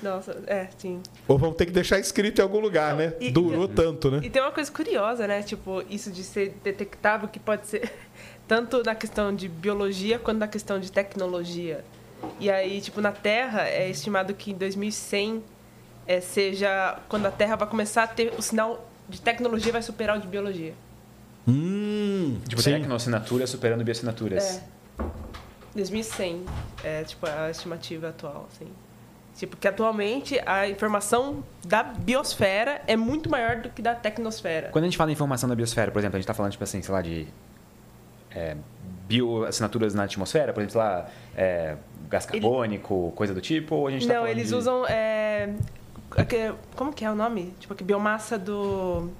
[0.00, 1.00] Nossa, é, sim.
[1.26, 3.14] Ou vamos ter que deixar escrito em algum lugar, né?
[3.18, 4.20] E- Durou tanto, né?
[4.22, 5.42] E tem uma coisa curiosa, né?
[5.42, 7.90] Tipo, isso de ser detectável que pode ser
[8.46, 11.84] tanto na questão de biologia quanto na questão de tecnologia.
[12.40, 15.42] E aí, tipo, na Terra é estimado que em 2100
[16.06, 20.18] é, seja quando a Terra vai começar a ter o sinal de tecnologia vai superar
[20.18, 20.74] o de biologia.
[21.46, 22.72] Hum, tipo, sim.
[22.72, 24.58] tecnoassinatura superando bioassinaturas.
[24.58, 24.78] É.
[25.74, 26.44] 2100
[26.84, 28.66] é tipo a estimativa atual, assim.
[29.36, 34.70] Tipo, que atualmente a informação da biosfera é muito maior do que da tecnosfera.
[34.70, 36.64] Quando a gente fala em informação da biosfera, por exemplo, a gente está falando, tipo
[36.64, 37.28] assim, sei lá, de
[38.32, 38.56] é,
[39.08, 41.76] bioassinaturas na atmosfera, por exemplo, lá, é,
[42.08, 44.84] gás carbônico, coisa do tipo, ou a gente tá Não, eles de- usam.
[44.86, 45.50] é,
[46.16, 47.54] aque- como que é o nome?
[47.58, 49.10] Tipo, que biomassa do.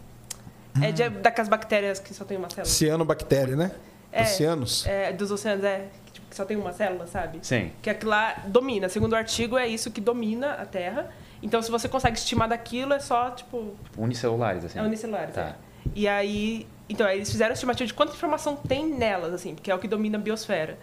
[0.80, 2.66] É de, daquelas bactérias que só tem uma célula.
[2.66, 3.72] Cianobactéria, né?
[4.12, 4.86] É, Oceanos.
[4.86, 5.86] É, dos oceanos, é.
[6.06, 7.38] Que, tipo, que só tem uma célula, sabe?
[7.42, 7.72] Sim.
[7.82, 8.88] Que aquilo lá domina.
[8.88, 11.10] Segundo o artigo, é isso que domina a Terra.
[11.42, 14.78] Então, se você consegue estimar daquilo, é só, tipo, Unicelulares, assim.
[14.78, 15.34] é unicelulares.
[15.34, 15.42] Tá.
[15.42, 15.54] é.
[15.94, 19.70] E aí, então, aí eles fizeram a estimativa de quanta informação tem nelas, assim, porque
[19.70, 20.78] é o que domina a biosfera.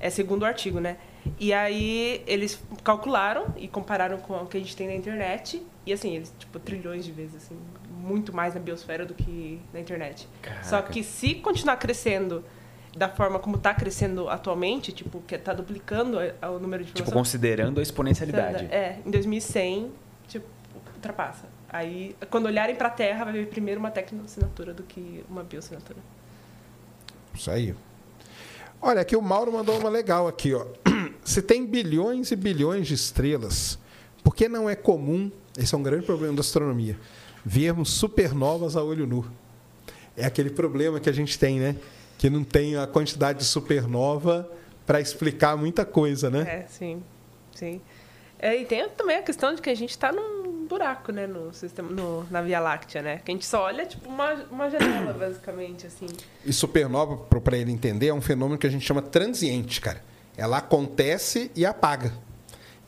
[0.00, 0.96] É segundo o artigo, né?
[1.38, 5.62] E aí eles calcularam e compararam com o que a gente tem na internet.
[5.86, 7.58] E assim, eles, tipo, trilhões de vezes, assim,
[7.90, 10.26] muito mais na biosfera do que na internet.
[10.62, 10.92] Só Caraca.
[10.92, 12.42] que se continuar crescendo
[12.96, 17.10] da forma como está crescendo atualmente, tipo, que tá duplicando a- o número de Tipo,
[17.12, 18.64] considerando a exponencialidade.
[18.70, 19.92] É, em 2100,
[20.28, 20.46] tipo,
[20.94, 21.46] ultrapassa.
[21.74, 25.98] Aí, quando olharem para a Terra, vai ver primeiro uma tecnoassinatura do que uma bioassinatura.
[27.34, 27.74] Isso aí.
[28.80, 30.64] Olha, aqui o Mauro mandou uma legal aqui, ó.
[31.24, 33.76] Se tem bilhões e bilhões de estrelas,
[34.22, 36.96] por que não é comum, esse é um grande problema da astronomia,
[37.44, 39.28] vermos supernovas a olho nu?
[40.16, 41.74] É aquele problema que a gente tem, né?
[42.18, 44.48] Que não tem a quantidade de supernova
[44.86, 46.42] para explicar muita coisa, né?
[46.42, 47.02] É, sim.
[47.52, 47.80] Sim.
[48.38, 51.52] É, e tem também a questão de que a gente está num buraco, né, no
[51.52, 53.20] sistema, no, na Via Láctea, né?
[53.24, 56.06] Que a gente só olha, tipo, uma, uma janela, basicamente, assim.
[56.44, 60.02] E supernova, para ele entender, é um fenômeno que a gente chama transiente, cara.
[60.36, 62.12] Ela acontece e apaga.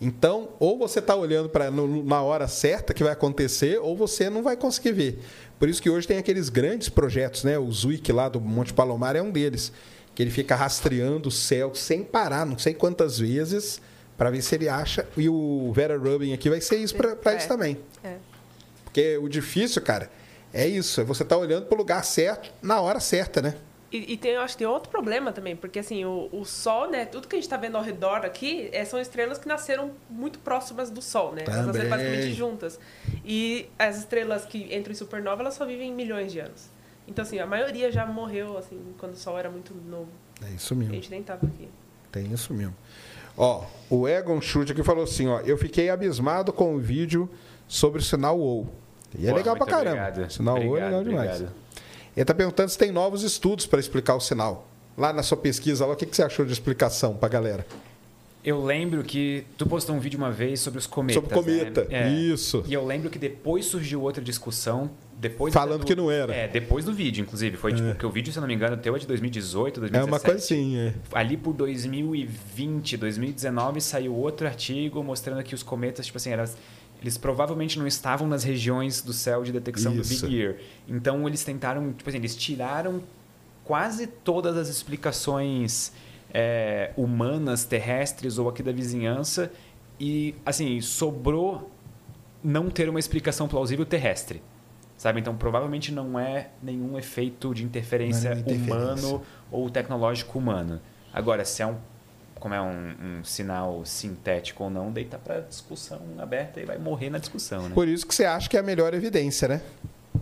[0.00, 4.42] Então, ou você está olhando para na hora certa que vai acontecer, ou você não
[4.42, 5.18] vai conseguir ver.
[5.58, 7.58] Por isso que hoje tem aqueles grandes projetos, né?
[7.58, 9.72] O Zwick lá do Monte Palomar é um deles,
[10.14, 13.80] que ele fica rastreando o céu sem parar, não sei quantas vezes,
[14.16, 15.06] para ver se ele acha.
[15.16, 17.32] E o Vera Rubin aqui vai ser isso para É.
[17.34, 17.78] eles também.
[18.02, 18.16] É.
[18.84, 20.10] Porque o difícil, cara,
[20.52, 21.00] é isso.
[21.00, 23.54] É você estar olhando para o lugar certo na hora certa, né?
[23.92, 26.90] E, e tem, eu acho que tem outro problema também, porque assim, o, o Sol,
[26.90, 27.04] né?
[27.04, 30.40] Tudo que a gente está vendo ao redor aqui é, são estrelas que nasceram muito
[30.40, 31.42] próximas do Sol, né?
[31.46, 31.90] Elas nasceram Também.
[31.90, 32.80] basicamente juntas.
[33.24, 36.68] E as estrelas que entram em supernova, elas só vivem milhões de anos.
[37.06, 40.08] Então, assim, a maioria já morreu, assim, quando o Sol era muito novo.
[40.44, 40.92] É isso A mesmo.
[40.94, 41.68] gente nem tava aqui.
[42.10, 42.74] Tem isso mesmo.
[43.36, 47.28] Ó, o Egon Chute aqui falou assim, ó, eu fiquei abismado com o vídeo
[47.68, 48.68] sobre o sinal WoW.
[49.18, 50.08] E é Pô, legal pra caramba.
[50.08, 50.32] obrigado.
[50.32, 51.30] Sinal é Obrigado, legal demais.
[51.30, 51.54] obrigado.
[52.16, 54.66] Ele tá perguntando se tem novos estudos para explicar o sinal.
[54.96, 57.66] Lá na sua pesquisa, lá, o que, que você achou de explicação pra galera?
[58.42, 61.22] Eu lembro que tu postou um vídeo uma vez sobre os cometas.
[61.22, 62.08] Sobre cometa, né?
[62.08, 62.10] É.
[62.10, 62.64] isso.
[62.66, 64.90] E eu lembro que depois surgiu outra discussão.
[65.18, 66.34] Depois Falando do- que não era.
[66.34, 67.56] É, depois do vídeo, inclusive.
[67.56, 70.12] Foi tipo, porque o vídeo, se não me engano, teu é de 2018, É 2017.
[70.12, 70.94] uma coisa assim, é.
[71.12, 76.56] Ali por 2020, 2019, saiu outro artigo mostrando que os cometas, tipo assim, eras,
[77.00, 80.20] eles provavelmente não estavam nas regiões do céu de detecção Isso.
[80.26, 80.56] do Big Ear.
[80.88, 83.02] Então eles tentaram, tipo assim, eles tiraram
[83.64, 85.92] quase todas as explicações
[86.32, 89.50] é, humanas, terrestres ou aqui da vizinhança
[89.98, 91.70] e, assim, sobrou
[92.44, 94.42] não ter uma explicação plausível terrestre.
[94.96, 95.20] Sabe?
[95.20, 98.74] Então, provavelmente não é nenhum efeito de interferência, é interferência.
[98.74, 100.80] humano ou tecnológico humano.
[101.12, 101.76] Agora, se é um
[102.38, 106.76] como é um, um sinal sintético ou não, daí tá para discussão aberta e vai
[106.76, 107.74] morrer na discussão, né?
[107.74, 109.62] Por isso que você acha que é a melhor evidência, né?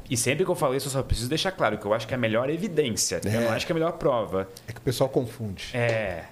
[0.08, 2.14] E sempre que eu falo isso, eu só preciso deixar claro que eu acho que
[2.14, 3.44] é a melhor evidência, eu É.
[3.44, 4.48] não acho que é a melhor prova.
[4.68, 5.70] É que o pessoal confunde.
[5.76, 6.24] É.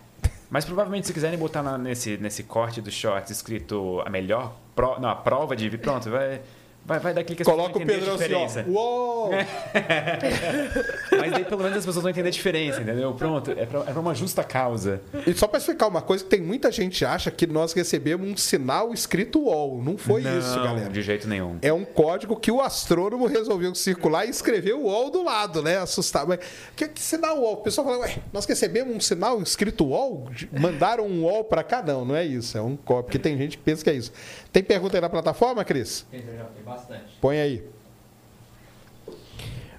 [0.48, 5.00] Mas provavelmente se quiserem botar na- nesse, nesse corte do shorts escrito a melhor prova,
[5.00, 6.40] não, a prova de pronto, vai
[6.84, 8.46] vai, vai dar clique as Coloca o Pedrão entender a assim, ó.
[8.46, 8.64] diferença.
[8.68, 9.30] Uou!
[11.18, 13.14] Mas daí pelo menos as pessoas vão entender a diferença, entendeu?
[13.14, 15.00] Pronto, é pra, é pra uma justa causa.
[15.26, 18.28] E só para explicar uma coisa, que tem muita gente que acha que nós recebemos
[18.28, 19.82] um sinal escrito UOL.
[19.82, 20.90] Não foi não, isso, galera.
[20.90, 21.58] de jeito nenhum.
[21.62, 25.78] É um código que o astrônomo resolveu circular e escreveu o UOL do lado, né?
[25.78, 26.28] Assustado.
[26.28, 26.40] Mas
[26.76, 27.54] que, que sinal UOL?
[27.54, 30.30] O pessoal fala, ué, nós recebemos um sinal escrito UOL?
[30.58, 31.82] Mandaram um UOL para cá?
[31.82, 32.56] Não, não é isso.
[32.56, 33.04] É um código.
[33.04, 34.12] Porque tem gente que pensa que é isso.
[34.52, 36.04] Tem pergunta aí na plataforma, Cris?
[36.10, 37.16] Tem, tem bastante.
[37.20, 37.64] Põe aí.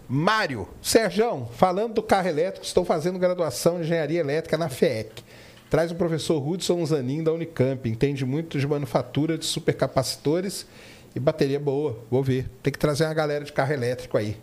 [0.08, 5.24] Mário, Serjão, falando do carro elétrico, estou fazendo graduação em engenharia elétrica na FEEC.
[5.69, 10.68] Traz o professor Hudson Zanin da Unicamp, entende muito de manufatura de supercapacitores
[11.16, 11.98] e bateria boa.
[12.11, 12.50] Vou ver.
[12.61, 14.38] Tem que trazer uma galera de carro elétrico aí.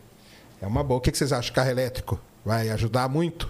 [0.61, 0.99] É uma boa.
[0.99, 2.21] O que vocês acham de carro elétrico?
[2.45, 3.49] Vai ajudar muito?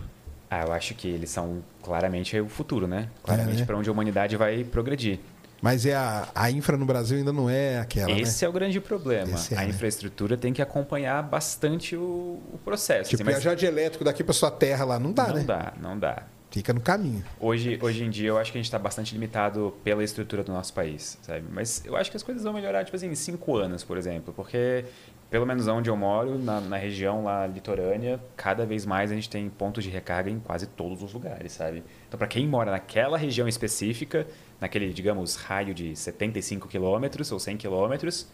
[0.51, 3.09] Ah, eu acho que eles são claramente o futuro, né?
[3.23, 3.65] Claramente né?
[3.65, 5.21] para onde a humanidade vai progredir.
[5.61, 8.47] Mas é a, a infra no Brasil ainda não é aquela, Esse né?
[8.47, 9.37] é o grande problema.
[9.51, 9.69] É, a né?
[9.69, 13.11] infraestrutura tem que acompanhar bastante o, o processo.
[13.11, 15.45] Tipo, assim, mas viajar de elétrico daqui para sua terra lá, não dá, não né?
[15.45, 16.23] dá, não dá.
[16.51, 17.25] Fica no caminho.
[17.39, 20.51] Hoje, hoje em dia, eu acho que a gente está bastante limitado pela estrutura do
[20.51, 21.45] nosso país, sabe?
[21.49, 24.35] Mas eu acho que as coisas vão melhorar, tipo assim, em cinco anos, por exemplo.
[24.35, 24.85] Porque,
[25.31, 29.31] pelo menos onde eu moro, na, na região lá litorânea, cada vez mais a gente
[29.31, 31.85] tem pontos de recarga em quase todos os lugares, sabe?
[32.09, 34.27] Então, para quem mora naquela região específica,
[34.61, 38.27] naquele, digamos, raio de 75 quilômetros ou 100 quilômetros,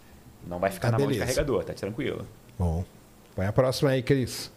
[0.46, 1.26] não vai ficar Tá na mão de beleza.
[1.32, 2.26] carregador, tá tranquilo.
[2.58, 2.84] Bom.
[3.34, 4.50] Põe a próxima aí, Cris.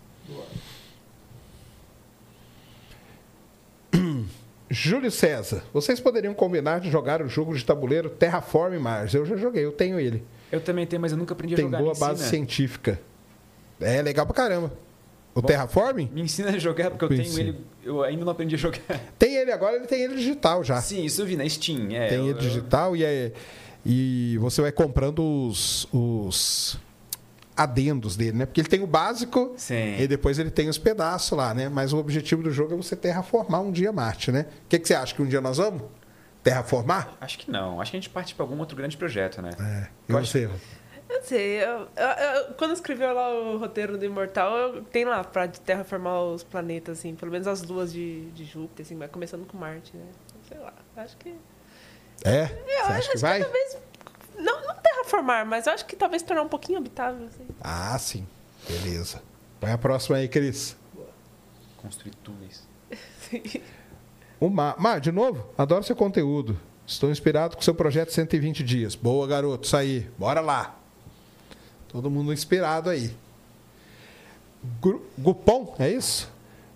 [4.70, 9.14] Júlio César, vocês poderiam combinar de jogar o jogo de tabuleiro Terraform Mars?
[9.14, 10.24] Eu já joguei, eu tenho ele.
[10.52, 11.80] Eu também tenho, mas eu nunca aprendi a Tem jogar.
[11.80, 12.30] boa me base ensina.
[12.30, 13.00] científica.
[13.82, 14.72] É legal pra caramba.
[15.36, 16.08] O Terraform?
[16.12, 17.66] Me ensina a jogar, porque eu Me tenho ele.
[17.84, 18.80] Eu ainda não aprendi a jogar.
[19.18, 20.82] Tem ele agora, ele tem ele digital já.
[20.82, 21.88] Sim, isso eu vi na Steam.
[21.92, 23.32] É, tem eu- ele digital e, é,
[23.86, 26.78] e você vai comprando os, os
[27.56, 28.46] adendos dele, né?
[28.46, 29.96] Porque ele tem o básico Sim.
[30.00, 31.70] e depois ele tem os pedaços lá, né?
[31.70, 34.46] Mas o objetivo do jogo é você terraformar um dia Marte, né?
[34.66, 35.14] O que, que você acha?
[35.16, 35.84] Que um dia nós vamos
[36.44, 37.18] terraformar?
[37.20, 37.80] Acho que não.
[37.82, 39.52] Acho que a gente parte para algum outro grande projeto, né?
[39.60, 39.88] É.
[40.08, 40.50] E Eu acho- você?
[41.10, 45.06] Eu não sei, eu, eu- eu- quando escreveu lá o roteiro do Imortal, eu, tem
[45.06, 49.08] lá pra terraformar os planetas, assim, pelo menos as luas de, de Júpiter, assim, vai
[49.08, 50.06] começando com Marte, né?
[50.48, 51.34] Sei lá, acho que.
[52.24, 52.44] É?
[52.44, 53.42] Eu Você acha que vai?
[53.42, 53.78] talvez.
[54.38, 57.48] Não, não terraformar, mas eu acho que talvez tornar um pouquinho habitável, assim.
[57.60, 58.28] Ah, sim.
[58.68, 59.22] Beleza.
[59.60, 60.78] Põe a próxima aí, Cris.
[61.78, 62.68] Construir túneis.
[64.40, 66.58] O Mar, Mar, de novo, adoro seu conteúdo.
[66.88, 68.96] Estou inspirado com seu projeto 120 dias.
[68.96, 70.10] Boa, garoto, isso aí.
[70.18, 70.79] Bora lá.
[71.90, 73.12] Todo mundo inspirado aí.
[75.18, 76.32] Gupom, é isso?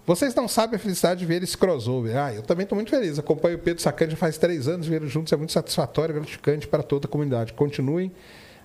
[0.05, 2.17] Vocês não sabem a felicidade de ver esse crossover.
[2.17, 3.17] Ah, eu também estou muito feliz.
[3.17, 4.85] Acompanho o Pedro Sacani já faz três anos.
[4.85, 7.53] Ver juntos é muito satisfatório e gratificante para toda a comunidade.
[7.53, 8.11] Continuem.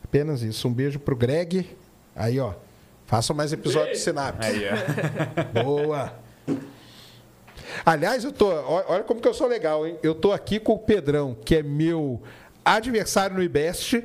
[0.02, 0.66] Apenas isso.
[0.66, 1.68] Um beijo pro Greg.
[2.16, 2.54] Aí, ó.
[3.06, 4.48] Façam mais episódios de Sinapse.
[4.48, 5.62] Aí, ó.
[5.62, 6.12] Boa.
[7.86, 8.48] Aliás, eu tô.
[8.48, 9.96] Olha como que eu sou legal, hein?
[10.02, 12.20] Eu tô aqui com o Pedrão, que é meu
[12.64, 14.04] adversário no IBEST,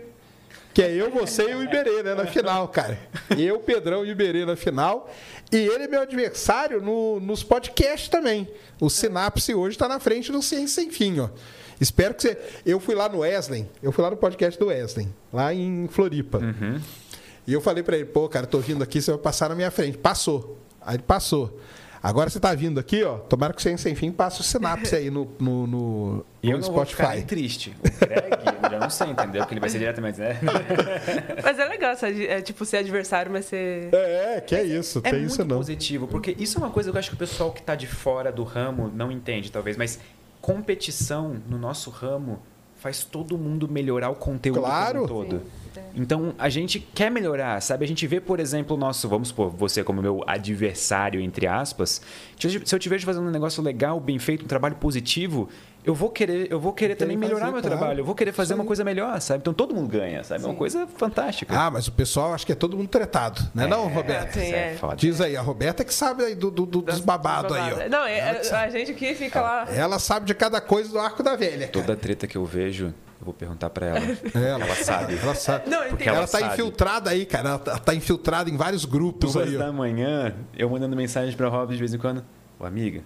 [0.73, 2.15] que é eu, você e o Iberê, né?
[2.15, 2.97] Na final, cara.
[3.37, 5.09] Eu, Pedrão e o Iberê na final.
[5.51, 8.47] E ele é meu adversário no- nos podcasts também.
[8.81, 11.29] O Sinapse hoje tá na frente do Ciência Sem Fim, ó.
[11.79, 12.37] Espero que você.
[12.65, 16.39] Eu fui lá no Wesley, eu fui lá no podcast do Wesley, lá em Floripa.
[17.45, 19.69] E eu falei pra ele, pô, cara, tô vindo aqui, você vai passar na minha
[19.69, 19.97] frente.
[19.97, 20.57] Passou.
[20.81, 21.59] Aí ele passou.
[22.03, 23.17] Agora você tá vindo aqui, ó.
[23.17, 26.57] Tomara que o Ciência Sem Fim passe o sinapse aí no, no, no, E eu
[26.57, 27.25] no não vou ficar nem Spotify.
[27.27, 27.73] triste.
[27.79, 28.27] O Greg,
[28.63, 29.41] eu já não sei, entendeu?
[29.41, 30.37] Porque ele vai ser diretamente, né?
[31.41, 33.87] Mas é legal, essa- é, tipo, ser adversário, mas ser.
[33.93, 35.55] É, que é isso, É tem muito isso não.
[35.57, 37.87] positivo, porque isso é uma coisa que eu acho que o pessoal que está de
[37.87, 39.97] fora do ramo não entende, talvez, mas
[40.41, 42.39] competição no nosso ramo
[42.75, 45.07] faz todo mundo melhorar o conteúdo Claro.
[45.07, 45.39] como um
[45.95, 47.85] Então, a gente quer melhorar, sabe?
[47.85, 52.01] A gente vê, por exemplo, o nosso, vamos supor, você como meu adversário, entre aspas.
[52.39, 55.49] Se eu te vejo fazendo um negócio legal, bem feito, um trabalho positivo,
[55.85, 57.77] eu vou querer, eu vou querer também fazer, melhorar meu claro.
[57.77, 59.39] trabalho, eu vou querer fazer uma coisa melhor, sabe?
[59.41, 60.43] Então todo mundo ganha, sabe?
[60.43, 61.53] É uma coisa fantástica.
[61.57, 64.33] Ah, mas o pessoal acho que é todo mundo tretado, né não, Roberto?
[64.33, 64.75] Sim, Isso é é.
[64.75, 64.95] foda.
[64.95, 67.89] Diz aí, a Roberta é que sabe aí do, do- do- dos babados aí, ó.
[67.89, 69.67] Não, é- Ela que a gente aqui fica lá.
[69.69, 71.71] Ela sabe de cada coisa do arco da velha, cara.
[71.71, 72.85] Toda treta que eu vejo,
[73.19, 73.99] eu vou perguntar pra ela.
[74.33, 75.17] Ela, Ela sabe.
[75.21, 75.69] Ela sabe.
[75.69, 76.07] Não, Porque.
[76.07, 76.53] Ela, ela tá sabe.
[76.53, 77.49] infiltrada aí, cara.
[77.49, 79.73] Ela tá, ela tá infiltrada em vários grupos Duas aí, da ó.
[79.73, 82.23] manhã, eu mandando mensagem pra Rob de vez em quando.
[82.59, 83.01] Ô, amiga,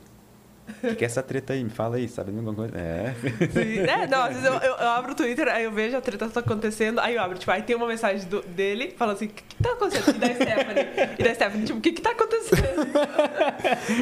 [0.83, 1.63] o que, é essa treta aí?
[1.63, 2.73] Me fala aí, sabe alguma coisa?
[2.77, 3.13] É.
[3.51, 3.79] Sim.
[3.79, 6.29] É, não, às vezes eu, eu- eu abro o Twitter, aí eu vejo a treta
[6.29, 9.29] tá acontecendo, aí eu abro, tipo, aí tem uma mensagem do- dele falando assim, o
[9.29, 10.15] que, que tá acontecendo?
[10.15, 10.85] E da Stephanie.
[11.19, 12.87] E da Stephanie, tipo, o que que tá acontecendo?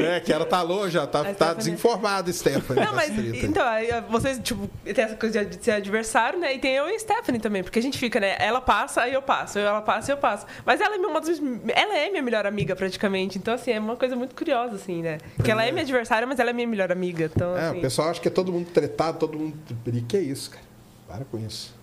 [0.06, 2.84] É, que ela tá longe, já tá, A tá desinformada, Stephanie.
[2.86, 3.44] Não, mas tretas.
[3.44, 6.54] então, aí vocês, tipo, tem essa coisa de ser adversário, né?
[6.56, 8.36] E tem eu e a Stephanie também, porque a gente fica, né?
[8.40, 10.46] Ela passa, aí eu passo, ela passa, eu passo.
[10.66, 11.40] Mas ela é uma das,
[11.74, 15.18] ela é minha melhor amiga praticamente, então assim, é uma coisa muito curiosa assim, né?
[15.44, 17.78] Que ela é minha adversária, mas ela é minha melhor amiga, então É, assim.
[17.78, 19.56] o pessoal acha que é todo mundo tretado, todo mundo.
[19.94, 20.64] E que é isso, cara?
[21.08, 21.74] Para com isso.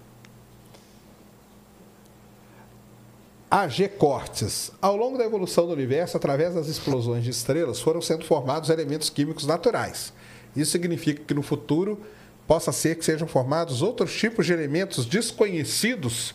[3.50, 4.72] AG Cortes.
[4.80, 9.10] Ao longo da evolução do universo, através das explosões de estrelas, foram sendo formados elementos
[9.10, 10.12] químicos naturais.
[10.56, 12.00] Isso significa que no futuro
[12.46, 16.34] possa ser que sejam formados outros tipos de elementos desconhecidos.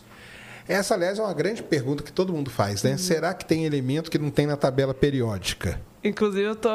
[0.68, 2.90] Essa, aliás, é uma grande pergunta que todo mundo faz, Uhum.
[2.90, 2.96] né?
[2.98, 5.80] Será que tem elemento que não tem na tabela periódica?
[6.04, 6.68] Inclusive, eu tô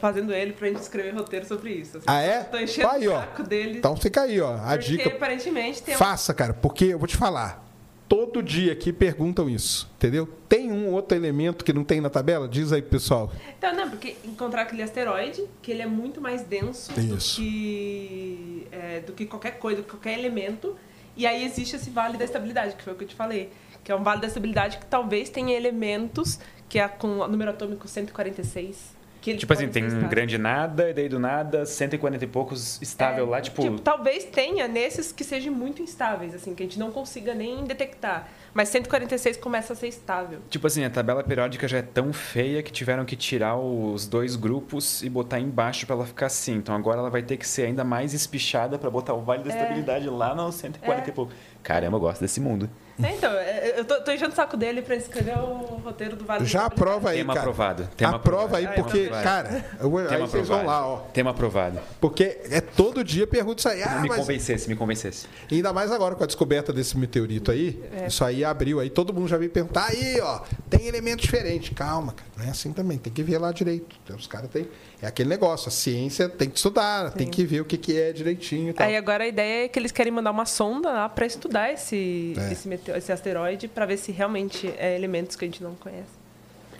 [0.00, 1.96] fazendo ele pra gente escrever roteiro sobre isso.
[1.98, 2.06] assim.
[2.08, 2.42] Ah, é?
[2.44, 3.20] Tô enchendo Aí, o ó.
[3.20, 3.78] saco dele.
[3.78, 4.54] Então fica aí, ó.
[4.56, 7.62] A porque dica aparentemente tem um- Faça, cara, porque eu vou te falar.
[8.08, 10.28] Todo dia aqui perguntam isso, entendeu?
[10.46, 12.46] Tem um outro elemento que não tem na tabela?
[12.46, 13.32] Diz aí, pessoal.
[13.56, 17.08] Então, não, porque encontrar aquele asteroide, que ele é muito mais denso Isso.
[17.08, 20.76] do que, é, do que qualquer coisa, do que qualquer elemento.
[21.16, 23.50] E aí existe esse vale da estabilidade, que foi o que eu te falei.
[23.82, 27.50] Que é um vale da estabilidade que talvez tenha elementos que é com o número
[27.50, 28.94] atômico 146.
[29.22, 33.24] Que Tipo assim, tem um grande nada, e daí do nada, 140 e poucos estável
[33.24, 33.78] É, lá, tipo.
[33.78, 38.28] talvez tenha nesses que sejam muito instáveis, assim, que a gente não consiga nem detectar.
[38.52, 40.40] Mas 146 começa a ser estável.
[40.50, 44.34] Tipo assim, a tabela periódica já é tão feia que tiveram que tirar os dois
[44.34, 46.56] grupos e botar embaixo pra ela ficar assim.
[46.56, 49.50] Então agora ela vai ter que ser ainda mais espichada pra botar o Vale da
[49.50, 49.56] É.
[49.56, 51.32] Estabilidade lá no 140 e pouco.
[51.62, 52.68] Caramba, eu gosto desse mundo.
[53.02, 56.24] É, então, é, eu tô, tô enchendo o saco dele pra escrever o roteiro do
[56.24, 57.40] Vale Já aprova aí, Tema cara.
[57.50, 57.88] aprovado.
[57.96, 58.90] Tema Aprova aí, aprovado.
[58.90, 59.48] porque, Tema aprovado.
[59.48, 60.96] cara, eu vou, aí Tema vocês vão lá, ó.
[61.12, 61.80] Tema aprovado.
[62.00, 63.82] Porque é todo dia pergunta isso aí.
[63.82, 64.18] Ah, me mas...
[64.18, 65.26] convencesse, me convencesse.
[65.50, 67.82] Ainda mais agora com a descoberta desse meteorito aí.
[67.92, 68.06] É.
[68.06, 68.90] Isso aí abriu aí.
[68.90, 69.86] Todo mundo já veio perguntar.
[69.88, 71.74] Aí, ó, tem elemento diferente.
[71.74, 72.28] Calma, cara.
[72.36, 72.98] Não é assim também.
[72.98, 73.96] Tem que ver lá direito.
[74.04, 74.68] Então, Os caras têm.
[75.00, 75.68] É aquele negócio.
[75.68, 78.86] A ciência tem que estudar, tem que ver o que, que é direitinho e tal.
[78.86, 82.34] Aí agora a ideia é que eles querem mandar uma sonda lá pra estudar esse,
[82.38, 82.52] É.
[82.52, 86.10] esse, meteo- esse asteroide pra ver se realmente é elementos que a gente não conhece.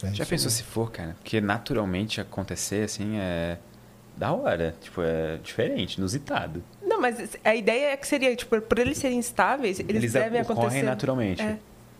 [0.02, 0.54] É Já pensou aí.
[0.54, 1.14] se for, cara?
[1.20, 3.58] Porque naturalmente acontecer assim é.
[4.16, 4.74] Da hora.
[4.80, 6.62] Tipo, é diferente, inusitado.
[6.82, 10.40] Não, mas a ideia é que seria, tipo, por eles serem instáveis, eles, Eles, devem
[10.42, 10.82] ocorrem acontecer.
[10.82, 11.42] naturalmente.
[11.42, 11.56] É.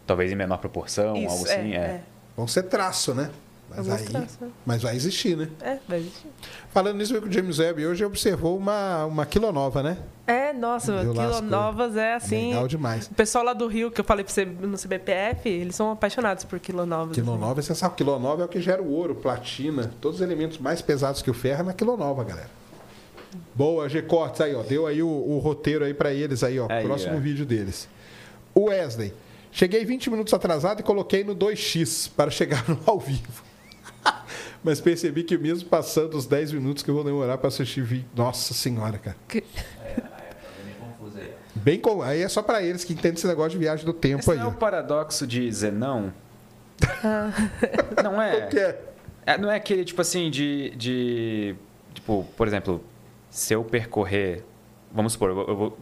[0.07, 1.75] Talvez em menor proporção, Isso, algo assim.
[1.75, 2.01] É.
[2.37, 3.31] Vão ser traço, né?
[3.77, 4.29] Mas, aí,
[4.65, 5.49] mas vai existir, né?
[5.61, 6.29] É, vai existir.
[6.71, 9.99] Falando nisso, o James Webb hoje observou uma, uma quilonova, né?
[10.27, 12.49] É, nossa, quilonovas é assim.
[12.49, 13.07] Legal demais.
[13.07, 16.45] O pessoal lá do Rio, que eu falei pra você no CBPF, eles são apaixonados
[16.45, 17.13] por quilonovas.
[17.13, 17.23] assim.
[17.23, 17.97] Quilonova é sensacional.
[17.97, 21.35] Quilonova é o que gera o ouro, platina, todos os elementos mais pesados que o
[21.35, 22.51] ferro é na quilonova, galera.
[23.55, 24.63] Boa, G Cortes aí, ó.
[24.63, 26.67] Deu aí o, o roteiro aí pra eles aí, ó.
[26.71, 27.21] Aí, próximo ó.
[27.21, 27.89] vídeo deles.
[28.55, 29.13] O Wesley.
[29.51, 33.42] Cheguei 20 minutos atrasado e coloquei no 2x para chegar no ao vivo.
[34.65, 38.07] Mas percebi que mesmo passando os 10 minutos que eu vou demorar para assistir vídeo.
[38.15, 39.17] Nossa senhora, cara.
[39.29, 39.43] Que-
[40.65, 41.33] meio confuso aí.
[41.57, 42.01] Bem com...
[42.03, 44.39] Aí é só para eles que entendem esse negócio de viagem do tempo Esse aí.
[44.39, 46.13] não é o paradoxo de Zenão?
[48.03, 48.49] não é?
[48.55, 48.79] É?
[49.27, 51.55] É, Não é aquele tipo assim de, de.
[51.95, 52.83] Tipo, por exemplo,
[53.31, 54.45] se eu percorrer.
[54.93, 55.47] Vamos supor, eu vou.
[55.49, 55.79] eu vou-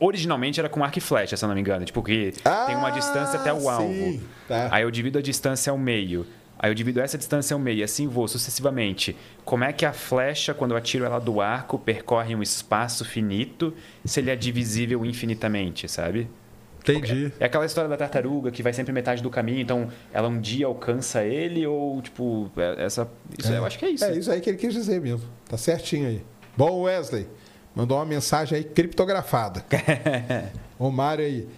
[0.00, 1.84] originalmente era com arco e flecha, se eu não me engano.
[1.84, 2.32] Tipo, que
[2.66, 3.92] tem uma Ah, distância até o alvo.
[3.92, 4.68] sim, tá.
[4.70, 6.26] Aí eu divido a distância ao meio.
[6.58, 9.16] Aí eu divido essa distância ao meio, e assim vou sucessivamente.
[9.44, 13.74] Como é que a flecha, quando eu atiro ela do arco, percorre um espaço finito
[14.04, 16.28] se ele é divisível infinitamente, sabe?
[16.80, 17.32] Entendi.
[17.40, 20.66] É aquela história da tartaruga que vai sempre metade do caminho, então ela um dia
[20.66, 23.08] alcança ele ou, tipo, é- essa.
[23.36, 24.04] Isso, Eu acho que é isso.
[24.04, 25.28] É isso aí que ele quis dizer mesmo.
[25.48, 26.22] Tá certinho aí.
[26.56, 27.26] Bom, Wesley,
[27.74, 29.64] mandou uma mensagem aí criptografada.
[30.78, 31.48] o Mário aí.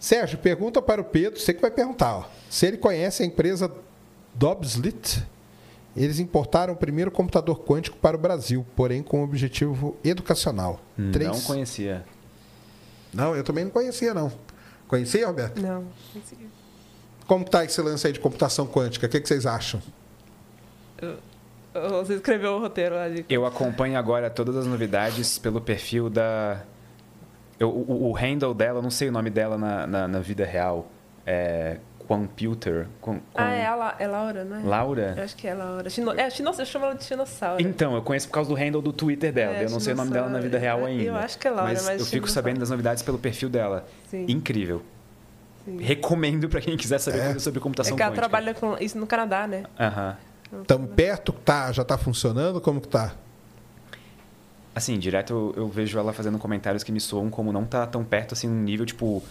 [0.00, 2.24] Sérgio, pergunta para o Pedro, você que vai perguntar, ó.
[2.50, 3.70] Se ele conhece a empresa
[4.34, 5.22] Dobslit.
[5.94, 10.80] Eles importaram o primeiro computador quântico para o Brasil, porém com objetivo educacional.
[10.96, 12.04] Não Três- conhecia.
[13.12, 14.32] Não, eu também não conhecia, não.
[14.88, 15.60] Conhecia, Roberto?
[15.60, 16.48] Não, não consegui.
[17.26, 19.06] Como está esse lance aí de computação quântica?
[19.06, 19.82] O que, que vocês acham?
[21.98, 23.24] Você escreveu o roteiro lá de.
[23.28, 26.62] Eu acompanho agora todas as novidades pelo perfil da.
[27.58, 30.44] eu- o, o handle dela, eu não sei o nome dela na, na, na vida
[30.44, 30.86] real.
[31.26, 31.78] É.
[32.08, 32.86] Computer.
[33.00, 34.62] Com, com- Ah, é a La- é Laura, não é?
[34.62, 35.14] Laura?
[35.16, 35.88] Eu acho que é Laura.
[35.90, 36.12] Chino...
[36.12, 36.50] É, chino...
[36.58, 37.62] eu chamo ela de Chinossauro.
[37.62, 39.56] Então, eu conheço por causa do handle do Twitter dela.
[39.56, 41.00] É, eu não sei o nome dela na vida real dinossauro.
[41.00, 41.10] ainda.
[41.10, 42.32] Eu acho que é Laura, mas, mas eu fico dinossauro.
[42.34, 43.86] sabendo das novidades pelo perfil dela.
[44.10, 44.26] Sim.
[44.28, 44.82] Incrível.
[45.64, 45.78] Sim.
[45.80, 47.38] Recomendo pra quem quiser saber É.
[47.38, 48.28] sobre É computação que ela quântica.
[48.28, 49.64] trabalha com isso no Canadá, né?
[49.78, 50.16] Aham.
[50.60, 51.32] Estamos perto?
[51.32, 52.60] Tá, já está funcionando?
[52.60, 53.14] Como que tá?
[54.74, 58.02] Assim, direto eu, eu vejo ela fazendo comentários que me soam como não tá tão
[58.04, 59.22] perto assim, num nível tipo.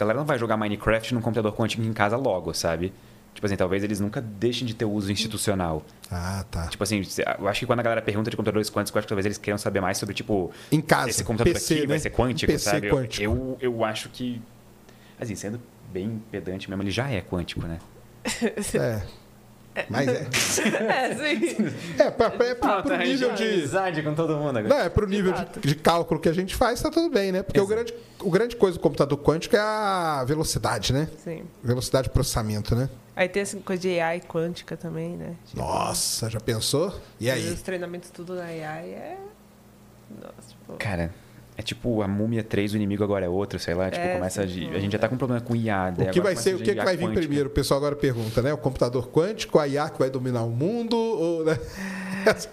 [0.00, 2.92] A galera não vai jogar Minecraft num computador quântico em casa logo, sabe?
[3.34, 5.84] Tipo assim, talvez eles nunca deixem de ter uso institucional.
[6.10, 6.66] Ah, tá.
[6.68, 7.02] Tipo assim,
[7.38, 9.38] eu acho que quando a galera pergunta de computadores quânticos, eu acho que talvez eles
[9.38, 12.00] queiram saber mais sobre, tipo, Em casa, esse computador PC, aqui vai né?
[12.00, 12.88] ser quântico, PC sabe?
[12.88, 13.22] Eu- quântico.
[13.22, 14.42] Eu, eu acho que.
[15.20, 15.60] Assim, sendo
[15.92, 17.78] bem pedante mesmo, ele já é quântico, né?
[18.74, 19.02] É.
[19.88, 20.26] Mas é.
[20.90, 21.74] É, sim.
[21.98, 23.44] É, pra, pra, é pro, pro nível de.
[23.44, 24.68] amizade com todo mundo agora.
[24.68, 27.42] Não, é pro nível de, de cálculo que a gente faz, tá tudo bem, né?
[27.42, 31.08] Porque o grande, o grande coisa do computador quântico é a velocidade, né?
[31.22, 31.44] sim.
[31.62, 32.88] Velocidade de processamento, né?
[33.14, 35.36] Aí tem essa coisa de AI quântica também, né?
[35.46, 36.98] Tipo, Nossa, já pensou?
[37.18, 37.52] E aí?
[37.52, 39.18] Os treinamentos tudo da AI é.
[40.10, 40.72] Nossa, tipo.
[40.78, 41.12] Cara,
[41.60, 43.90] é tipo a Múmia 3, o inimigo agora é outro, sei lá.
[43.90, 44.70] Tipo, É, começa a, sim.
[44.74, 45.90] a gente já tá com um problema com IA.
[45.90, 47.20] daí O que agora vai ser, o que, que vai vir quântica.
[47.20, 47.48] primeiro?
[47.48, 48.52] O pessoal agora pergunta, né?
[48.52, 51.58] O computador quântico, a IA que vai dominar o mundo, ou, né?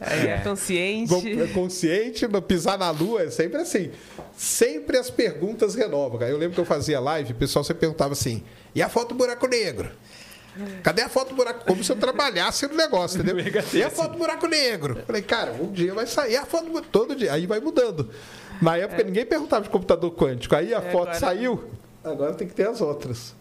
[0.01, 0.37] É, É.
[0.39, 1.41] consciente.
[1.41, 3.91] É consciente, pisar na lua, é sempre assim.
[4.35, 6.17] Sempre as perguntas renovam.
[6.19, 6.31] cara.
[6.31, 9.15] Eu lembro que eu fazia live, o pessoal sempre perguntava assim: e a foto do
[9.15, 9.89] buraco negro?
[10.81, 11.65] Cadê a foto do buraco?
[11.65, 13.37] Como se eu trabalhasse no negócio, entendeu?
[13.73, 14.97] E a foto do buraco negro?
[15.05, 17.33] Falei, cara, um dia vai sair a foto do todo dia.
[17.33, 18.09] Aí vai mudando.
[18.61, 20.55] Na época ninguém perguntava de computador quântico.
[20.55, 21.63] Aí a É, foto agora- saiu.
[22.03, 23.35] Agora tem que ter as outras.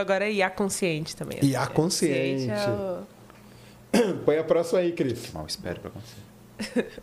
[0.00, 1.38] Agora é IA consciente também.
[1.42, 2.50] IA consciente.
[2.50, 5.30] é o- Põe a próxima aí, Cris.
[5.32, 7.00] Mal espero pra acontecer.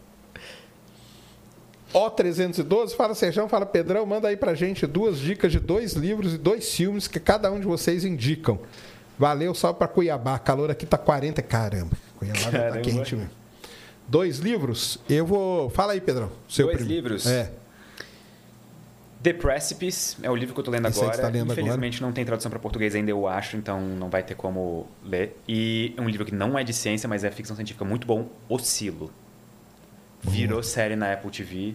[1.94, 6.38] O312, fala Sérgio, fala Pedrão, manda aí pra gente duas dicas de dois livros e
[6.38, 8.60] dois filmes que cada um de vocês indicam.
[9.18, 10.38] Valeu, só pra Cuiabá.
[10.38, 11.96] Calor aqui tá 40, caramba.
[12.18, 12.82] Cuiabá tá Caramba.
[12.82, 13.30] quente mesmo.
[14.08, 15.70] Dois livros, eu vou.
[15.70, 16.32] Fala aí, Pedrão.
[16.48, 17.08] Seu Dois primeiro.
[17.10, 17.26] livros?
[17.26, 17.52] É.
[19.24, 21.18] The Precipice é o livro que eu tô lendo Esse agora.
[21.18, 24.36] tá lendo Infelizmente não tem tradução para português ainda, eu acho, então não vai ter
[24.36, 25.36] como ler.
[25.48, 28.30] E é um livro que não é de ciência, mas é ficção científica muito bom,
[28.48, 29.12] Oscilo.
[30.22, 31.74] Virou série na Apple TV,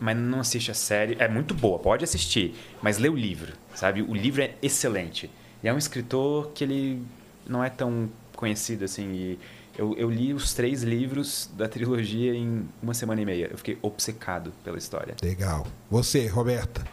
[0.00, 1.16] mas não assiste a série.
[1.20, 4.02] É muito boa, pode assistir, mas lê o livro, sabe?
[4.02, 5.30] O livro é excelente.
[5.62, 7.00] E é um escritor que ele
[7.46, 9.12] não é tão conhecido assim.
[9.12, 9.38] E
[9.78, 13.48] eu, eu li os três livros da trilogia em uma semana e meia.
[13.50, 15.14] Eu fiquei obcecado pela história.
[15.22, 15.66] Legal.
[15.90, 16.84] Você, Roberta.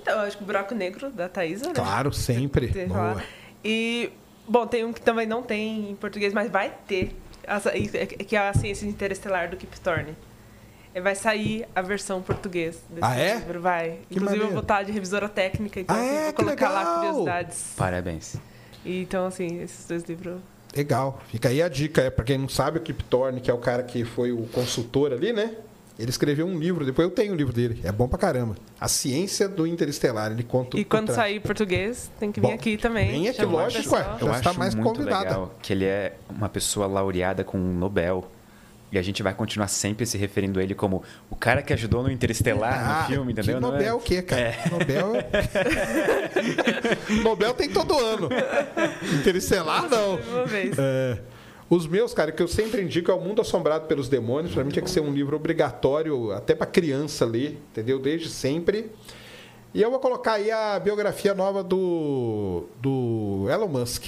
[0.00, 1.72] Então, eu acho que o Buraco Negro, da Thaisa, né?
[1.74, 2.70] Claro, sempre.
[2.88, 3.14] Lá.
[3.14, 3.22] Boa.
[3.64, 4.10] E,
[4.46, 7.16] bom, tem um que também não tem em português, mas vai ter.
[7.42, 10.14] Essa- Que é a Ciência Interestelar do Kip Thorne.
[10.94, 13.34] E Vai sair a versão português desse Ah, é?
[13.36, 13.98] livro, vai.
[14.08, 14.50] Que Inclusive, eu maneiro.
[14.52, 16.24] vou estar de revisora técnica, então Ah, assim, é?
[16.24, 16.96] vou colocar lá legal!
[17.00, 17.64] curiosidades.
[17.76, 18.36] Parabéns.
[18.84, 20.40] E, então, assim, esses dois livros.
[20.76, 21.20] Legal.
[21.28, 22.02] Fica aí a dica.
[22.02, 24.46] É, pra quem não sabe, o Kip Thorne, que é o cara que foi o
[24.48, 25.52] consultor ali, né?
[25.96, 27.80] Ele escreveu um livro, depois eu tenho o livro dele.
[27.84, 28.56] É bom pra caramba.
[28.80, 30.32] A Ciência do Interestelar.
[30.32, 33.12] Ele conta E quando sair português, tem que vir Bom, aqui também.
[33.12, 34.04] vem aqui, lógico, ué.
[34.20, 35.22] Eu Já está acho mais muito convidada.
[35.28, 38.28] legal que ele é uma pessoa laureada com um Nobel.
[38.94, 42.00] E a gente vai continuar sempre se referindo a ele como o cara que ajudou
[42.04, 43.56] no Interestelar, no filme, entendeu?
[43.56, 43.72] Que Não é?
[43.72, 44.54] Nobel o quê, cara?
[44.70, 45.12] Nobel...
[47.24, 48.28] Nobel tem todo ano.
[49.18, 50.14] Interestelar, não.
[50.14, 50.76] Uma vez.
[50.78, 51.18] É,
[51.68, 54.54] os meus, cara, que eu sempre indico é O Mundo Assombrado pelos Demônios.
[54.54, 57.98] Pra mim tinha que ser um livro obrigatório, até pra criança ler, entendeu?
[57.98, 58.92] Desde sempre.
[59.74, 64.04] E eu vou colocar aí a biografia nova do, do Elon Musk.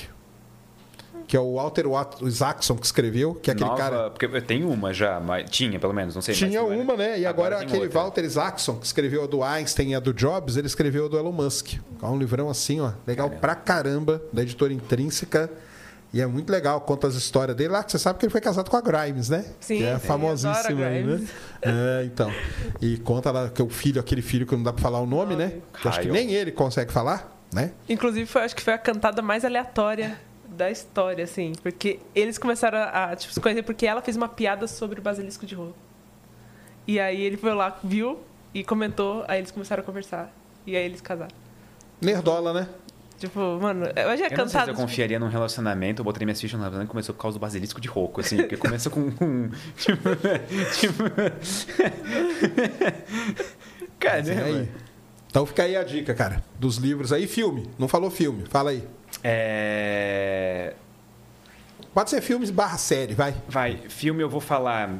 [1.26, 1.84] Que é o Walter
[2.22, 4.10] Isaacson que escreveu, que é aquele Nova- cara.
[4.10, 7.18] Porque tenho uma já, mas tinha pelo menos, não sei mais Tinha agora- uma, né?
[7.18, 8.00] E agora, tem aquele outra.
[8.00, 11.18] Walter Isaacson, que escreveu a do Einstein e a do Jobs, ele escreveu a do
[11.18, 11.74] Elon Musk.
[12.00, 13.40] É um livrão assim, ó, legal Caramba.
[13.40, 15.50] pra caramba, da editora Intrínseca.
[16.12, 18.40] E é muito legal, conta as histórias dele lá, que você sabe que ele foi
[18.40, 19.44] casado com a Grimes, né?
[19.60, 21.26] Sim, que é sim, famosíssima aí, né?
[21.60, 22.32] É, então.
[22.80, 25.34] E conta lá que o filho, aquele filho que não dá pra falar o nome,
[25.34, 25.54] né?
[25.82, 27.72] Que acho que nem ele consegue falar, né?
[27.88, 30.16] Inclusive, foi, acho que foi a cantada mais aleatória
[30.56, 31.52] da história, assim.
[31.62, 35.02] Porque eles começaram a, a, tipo, se conhecer porque ela fez uma piada sobre o
[35.02, 35.76] basilisco de rolo.
[36.86, 38.20] E aí ele foi lá, viu
[38.54, 40.32] e comentou, aí eles começaram a conversar.
[40.66, 41.34] E aí eles casaram.
[42.00, 42.68] Nerdola, né?
[43.18, 46.26] Tipo, mano, eu já Eu não sei é se eu confiaria num relacionamento, eu botaria
[46.26, 48.90] minhas fichas no relacionamento e começou por causa do basilisco de rouco, assim, porque começa
[48.90, 49.50] com um.
[49.78, 50.10] Tipo.
[50.78, 51.04] tipo
[53.98, 54.44] Caramba.
[54.44, 54.68] Aí.
[55.30, 57.26] Então fica aí a dica, cara, dos livros aí.
[57.26, 58.86] Filme, não falou filme, fala aí.
[59.22, 60.74] É.
[61.92, 63.34] Pode ser filmes barra série, vai.
[63.48, 64.90] Vai, filme eu vou falar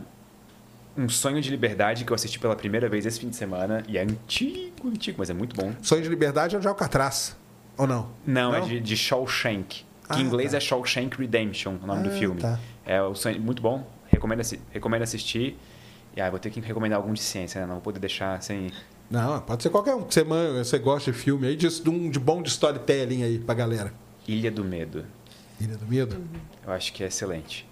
[0.97, 3.83] Um Sonho de Liberdade, que eu assisti pela primeira vez esse fim de semana.
[3.87, 5.73] E é antigo, antigo, mas é muito bom.
[5.83, 7.37] Sonho de Liberdade é o de Alcatraz.
[7.77, 8.09] Ou não?
[8.27, 8.67] Não, é Não?
[8.67, 9.85] de, de Shawshank.
[9.85, 10.57] Que Ah, em inglês tá.
[10.57, 12.41] é Shawshank Redemption, o nome do Ah, filme.
[12.41, 12.59] tá.
[12.87, 13.87] É o sonho, muito bom.
[14.11, 14.41] Recomendo,
[14.73, 15.59] recomendo assistir.
[16.17, 17.67] E aí, vou ter que recomendar algum de ciência, né?
[17.67, 18.71] Não vou poder deixar sem.
[19.11, 22.09] Não, pode ser qualquer um que você, você gosta de filme aí, de, de um
[22.09, 23.93] de bom de storytelling aí pra galera.
[24.29, 25.05] Ilha do Medo.
[25.61, 26.23] Ilha do Medo?
[26.65, 27.69] Eu acho que é excelente.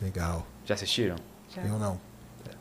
[0.00, 0.46] Legal.
[0.64, 1.16] Já assistiram?
[1.54, 1.62] Já.
[1.62, 2.00] Eu não.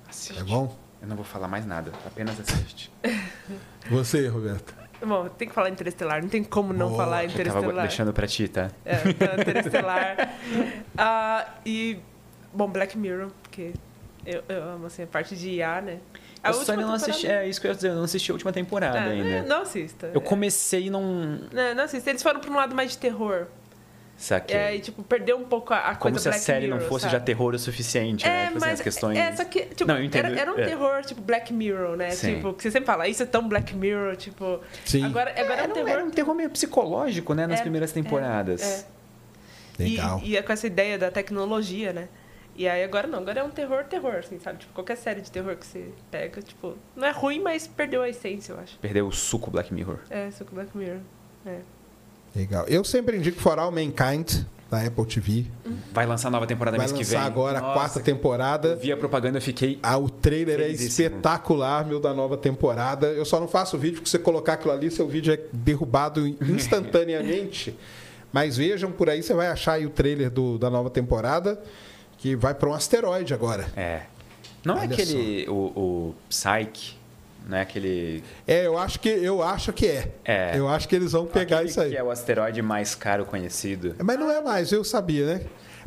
[0.07, 0.39] Assiste.
[0.39, 0.77] É bom?
[1.01, 2.91] Eu não vou falar mais nada, apenas assiste.
[3.89, 4.73] Você, Roberto.
[5.05, 7.03] Bom, tem que falar Interestelar, não tem como não Boa.
[7.03, 7.87] falar Eu tava Interestelar.
[7.87, 8.71] deixando pra ti, tá?
[8.85, 10.15] É, então, Interestelar.
[10.97, 11.99] Ah, e,
[12.53, 13.73] bom, Black Mirror, porque
[14.25, 15.99] eu, eu amo, assim, a parte de IA, né?
[16.43, 17.25] A eu só ainda não assisti.
[17.27, 19.43] É isso que eu ia dizer, eu não assisti a última temporada É, ainda.
[19.43, 20.11] Não assista.
[20.13, 21.01] Eu comecei e não.
[21.51, 22.09] Não, não assista.
[22.09, 23.47] Eles foram pra um lado mais de terror.
[24.15, 24.55] Saquei.
[24.55, 26.81] É, e, tipo, perdeu um pouco a, a Como coisa se a Black série Mirror,
[26.81, 27.13] não fosse sabe?
[27.13, 28.43] já terror o suficiente, né?
[28.43, 29.17] É, assim, mas as questões.
[29.17, 30.65] é, só que, tipo, Não, entendo, era, era um é.
[30.65, 32.11] terror, tipo, Black Mirror, né?
[32.11, 32.35] Sim.
[32.35, 34.59] Tipo, que você sempre fala, isso é tão Black Mirror, tipo...
[34.85, 35.03] Sim.
[35.03, 35.89] Agora, agora é, um Era um- terror...
[35.89, 37.47] era um terror meio psicológico, né?
[37.47, 38.61] Nas É, primeiras temporadas.
[39.79, 39.83] é.
[39.83, 40.21] Legal.
[40.23, 42.07] E, e é com essa ideia da tecnologia, né?
[42.55, 44.59] E aí agora não, agora é um terror, terror, assim, sabe?
[44.59, 48.09] Tipo, qualquer série de terror que você pega, tipo, não é ruim, mas perdeu a
[48.09, 48.77] essência, eu acho.
[48.79, 49.97] Perdeu o suco Black Mirror.
[50.09, 50.99] É, com Black Mirror.
[51.45, 51.59] É.
[52.35, 52.65] Legal.
[52.67, 55.45] Eu sempre indico For All Mankind, da Apple TV.
[55.91, 57.15] Vai lançar nova temporada Vai mês que vem.
[57.17, 58.75] lançar agora a Nossa, quarta temporada.
[58.75, 59.79] Vi a propaganda, eu fiquei.
[59.83, 63.07] Ah, o trailer é espetacular, meu, da nova temporada.
[63.07, 67.77] Eu só não faço vídeo, porque você colocar aquilo ali, seu vídeo é derrubado instantaneamente.
[68.31, 71.61] Mas vejam por aí, você vai achar aí o trailer do- da nova temporada,
[72.17, 73.67] que vai para um asteroide agora.
[73.75, 74.03] É.
[74.63, 75.45] Não é Olha aquele.
[75.49, 76.97] O, o Psyche.
[77.47, 78.23] Não é aquele.
[78.47, 80.11] É, eu acho que, eu acho que é.
[80.23, 80.57] É.
[80.57, 81.89] Eu acho que eles vão pegar aquele isso aí.
[81.89, 83.95] Que é o asteroide mais caro conhecido.
[84.01, 85.41] Mas não é mais, eu sabia, né?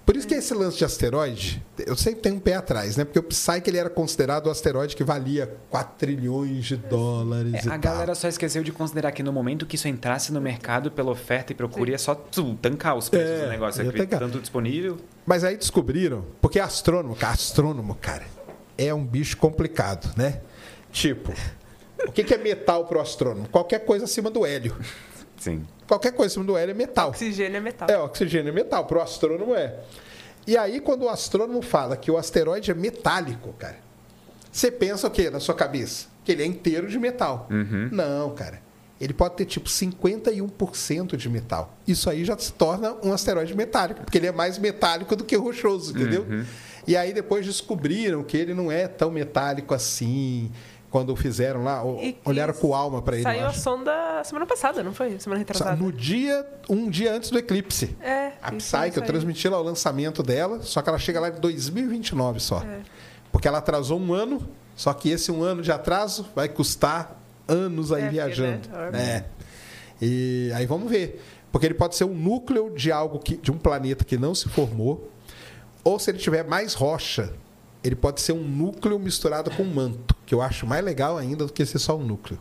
[0.07, 3.05] Por isso que esse lance de asteroide, eu sempre tenho um pé atrás, né?
[3.05, 7.57] Porque o Psyche ele era considerado o asteroide que valia 4 trilhões de dólares É,
[7.57, 7.79] e a tal.
[7.81, 11.51] galera só esqueceu de considerar que no momento que isso entrasse no mercado pela oferta
[11.53, 13.93] e procura, ia só tu, tancar os preços É, do negócio.
[13.93, 14.21] tancar.
[14.21, 14.97] Tanto disponível.
[15.27, 18.25] Mas aí descobriram, porque astrônomo, cara, astrônomo, cara,
[18.79, 20.41] é um bicho complicado, né?
[20.93, 21.35] Tipo,
[22.07, 23.49] o que que é metal pro astrônomo?
[23.49, 24.77] Qualquer coisa acima do hélio.
[25.39, 25.67] Sim.
[25.87, 27.11] Qualquer coisa acima do hélio é metal.
[27.11, 27.89] Oxigênio é metal.
[27.91, 29.75] É, oxigênio é metal, pro astrônomo é.
[30.47, 33.79] E aí, quando o astrônomo fala que o asteroide é metálico, cara,
[34.51, 36.07] você pensa o quê na sua cabeça?
[36.25, 37.49] Que ele é inteiro de metal.
[37.93, 38.61] Não, cara.
[38.99, 41.77] Ele pode ter tipo 51% de metal.
[41.87, 45.37] Isso aí já se torna um asteroide metálico, porque ele é mais metálico do que
[45.37, 46.25] rochoso, entendeu?
[46.87, 50.51] E aí depois descobriram que ele não é tão metálico assim.
[50.97, 53.23] Quando fizeram lá, E- olharam com alma para ele.
[53.23, 55.19] Saiu a sonda semana passada, não foi?
[55.21, 55.77] Semana retrasada.
[55.77, 57.95] No dia, um dia antes do eclipse.
[58.01, 58.33] É.
[58.41, 61.33] A isso Psyche, eu transmiti lá o lançamento dela, só que ela chega lá em
[61.33, 62.63] 2029 só.
[62.63, 62.79] É.
[63.31, 67.93] Porque ela atrasou um ano, só que esse um ano de atraso vai custar anos
[67.93, 68.67] aí É, viajando.
[68.71, 68.99] né, órbita.
[69.03, 69.25] É.
[70.01, 71.23] E aí vamos ver.
[71.53, 74.49] Porque ele pode ser um núcleo de algo que, de um planeta que não se
[74.49, 75.11] formou,
[75.85, 77.35] ou se ele tiver mais rocha,
[77.87, 81.47] ele pode ser um núcleo misturado com um manto, que eu acho mais legal ainda
[81.47, 82.39] do que ser só um núcleo.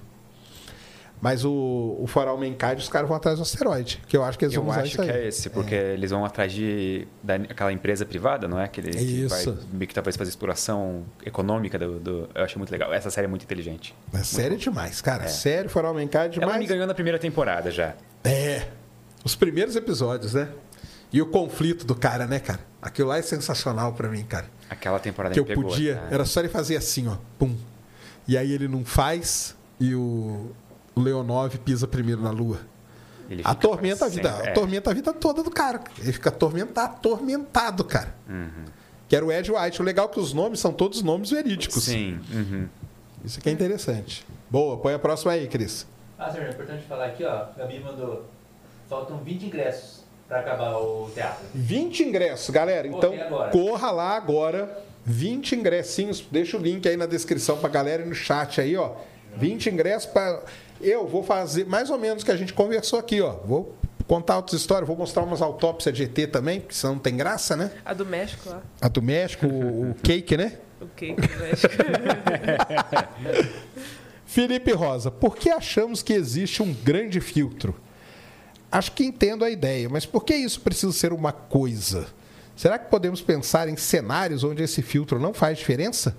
[1.21, 4.45] Mas o, o Foral Mankind, os caras vão atrás do asteroide, que eu acho que
[4.45, 5.07] eles Eu vão usar acho isso aí.
[5.07, 8.67] que é esse, porque eles vão atrás de daquela empresa privada, não é?
[8.67, 9.57] Que, ele, que vai Isso.
[9.87, 12.93] que talvez fazer exploração econômica do, do- Eu acho muito legal.
[12.93, 13.95] Essa série é muito inteligente.
[14.13, 15.23] É sério demais, cara.
[15.23, 15.27] É.
[15.27, 16.59] Sério, Foral Ela demais.
[16.59, 17.95] me ganhou na primeira temporada já.
[18.23, 18.67] É.
[19.23, 20.49] Os primeiros episódios, né?
[21.13, 22.59] E o conflito do cara, né, cara?
[22.81, 24.47] Aquilo lá é sensacional pra mim, cara.
[24.69, 25.69] Aquela temporada que me eu pegou.
[25.71, 26.07] podia, cara.
[26.13, 27.55] era só ele fazer assim, ó, pum.
[28.27, 30.51] E aí ele não faz e o,
[30.95, 32.59] Leonov pisa primeiro na lua.
[33.29, 34.51] Ele fica Atormenta a vida, sempre- é.
[34.51, 35.81] atormenta a vida toda do cara.
[35.97, 38.15] Ele fica atormentado, atormentado, cara.
[38.29, 38.65] Uhum.
[39.07, 39.81] Que era o Ed White.
[39.81, 41.83] O legal é que os nomes são todos nomes verídicos.
[41.83, 42.19] Sim.
[42.31, 42.67] uhum.
[43.23, 44.25] Isso aqui é interessante.
[44.49, 45.87] Boa, põe a próxima aí, Cris.
[46.17, 47.29] Ah, senhor, é importante falar aqui, ó.
[47.31, 48.25] A Gabi mandou.
[48.87, 49.94] Faltam 20 ingressos
[50.27, 51.45] pra acabar o teatro.
[51.53, 52.87] 20 ingressos, galera.
[52.87, 53.13] Então,
[53.51, 54.83] corra lá agora.
[55.05, 56.25] 20 ingressinhos.
[56.31, 58.93] Deixa o link aí na descrição pra galera e no chat aí, ó.
[59.37, 60.43] 20 ingressos para
[60.81, 63.33] Eu vou fazer mais ou menos o que a gente conversou aqui, ó.
[63.45, 63.75] Vou
[64.07, 67.55] contar outras histórias, vou mostrar umas autópsias de ET também, porque senão não tem graça,
[67.55, 67.71] né?
[67.83, 68.61] A do México lá.
[68.81, 70.57] A do México, o, o cake, né?
[70.79, 71.73] O cake do México.
[74.25, 77.75] Felipe Rosa, por que achamos que existe um grande filtro?
[78.77, 82.07] Acho que entendo a ideia, mas por que isso precisa ser uma coisa?
[82.57, 86.11] Será que podemos pensar em cenários onde esse filtro não faz diferença?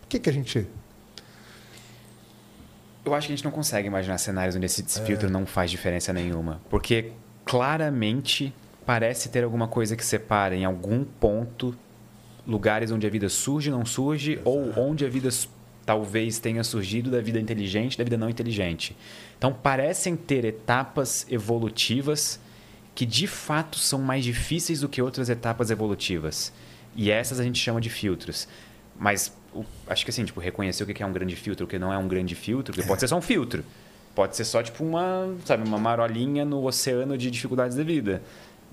[0.00, 0.66] Por que, que a gente.
[3.04, 5.04] Eu acho que a gente não consegue imaginar cenários onde esse É.
[5.04, 6.60] filtro não faz diferença nenhuma.
[6.70, 7.12] Porque
[7.44, 8.54] claramente
[8.86, 11.76] parece ter alguma coisa que separa em algum ponto
[12.46, 15.30] lugares onde a vida surge, não surge, ou onde a vida
[15.84, 18.96] talvez tenha surgido da vida inteligente, da vida não inteligente.
[19.38, 22.40] Então parecem ter etapas evolutivas
[22.94, 26.52] que de fato são mais difíceis do que outras etapas evolutivas.
[26.96, 28.46] E essas a gente chama de filtros.
[28.96, 31.78] Mas o- acho que assim, tipo, reconhecer o que é um grande filtro, o que
[31.78, 33.64] não é um grande filtro, porque pode ser só um filtro.
[34.14, 38.22] Pode ser só tipo uma, sabe, uma marolinha no oceano de dificuldades da vida.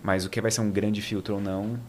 [0.03, 1.80] Mas o que vai ser um grande filtro ou não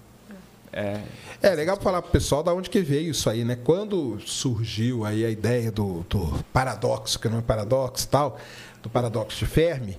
[0.72, 1.00] é
[1.42, 3.56] É legal falar pro pessoal da onde que veio isso aí, né?
[3.56, 8.38] Quando surgiu aí a ideia do, do paradoxo, que não é paradoxo e tal,
[8.82, 9.98] do paradoxo de Fermi,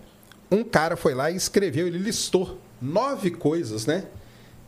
[0.50, 4.06] um cara foi lá e escreveu, ele listou nove coisas, né?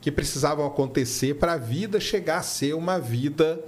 [0.01, 3.59] Que precisavam acontecer para a vida chegar a ser uma vida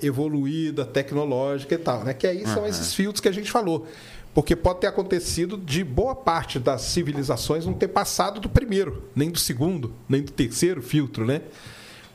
[0.00, 2.12] evoluída, tecnológica e tal, né?
[2.14, 2.68] Que aí são Aham.
[2.68, 3.86] esses filtros que a gente falou.
[4.34, 9.30] Porque pode ter acontecido de boa parte das civilizações não ter passado do primeiro, nem
[9.30, 11.42] do segundo, nem do terceiro filtro, né?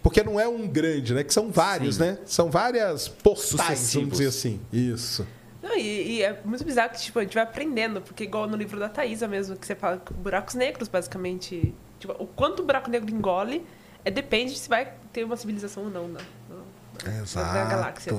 [0.01, 1.23] Porque não é um grande, né?
[1.23, 2.01] Que são vários, Sim.
[2.03, 2.17] né?
[2.25, 4.11] São várias portais, vamos Sucessivos.
[4.17, 4.59] dizer assim.
[4.73, 5.27] Isso.
[5.61, 8.55] Não, e, e é muito bizarro que tipo, a gente vai aprendendo, porque igual no
[8.57, 11.73] livro da Thaisa mesmo, que você fala que buracos negros, basicamente.
[11.99, 13.63] Tipo, o quanto o buraco negro engole
[14.05, 17.69] é, depende de se vai ter uma civilização ou não na, na- na Exato.
[17.69, 18.13] galáxia.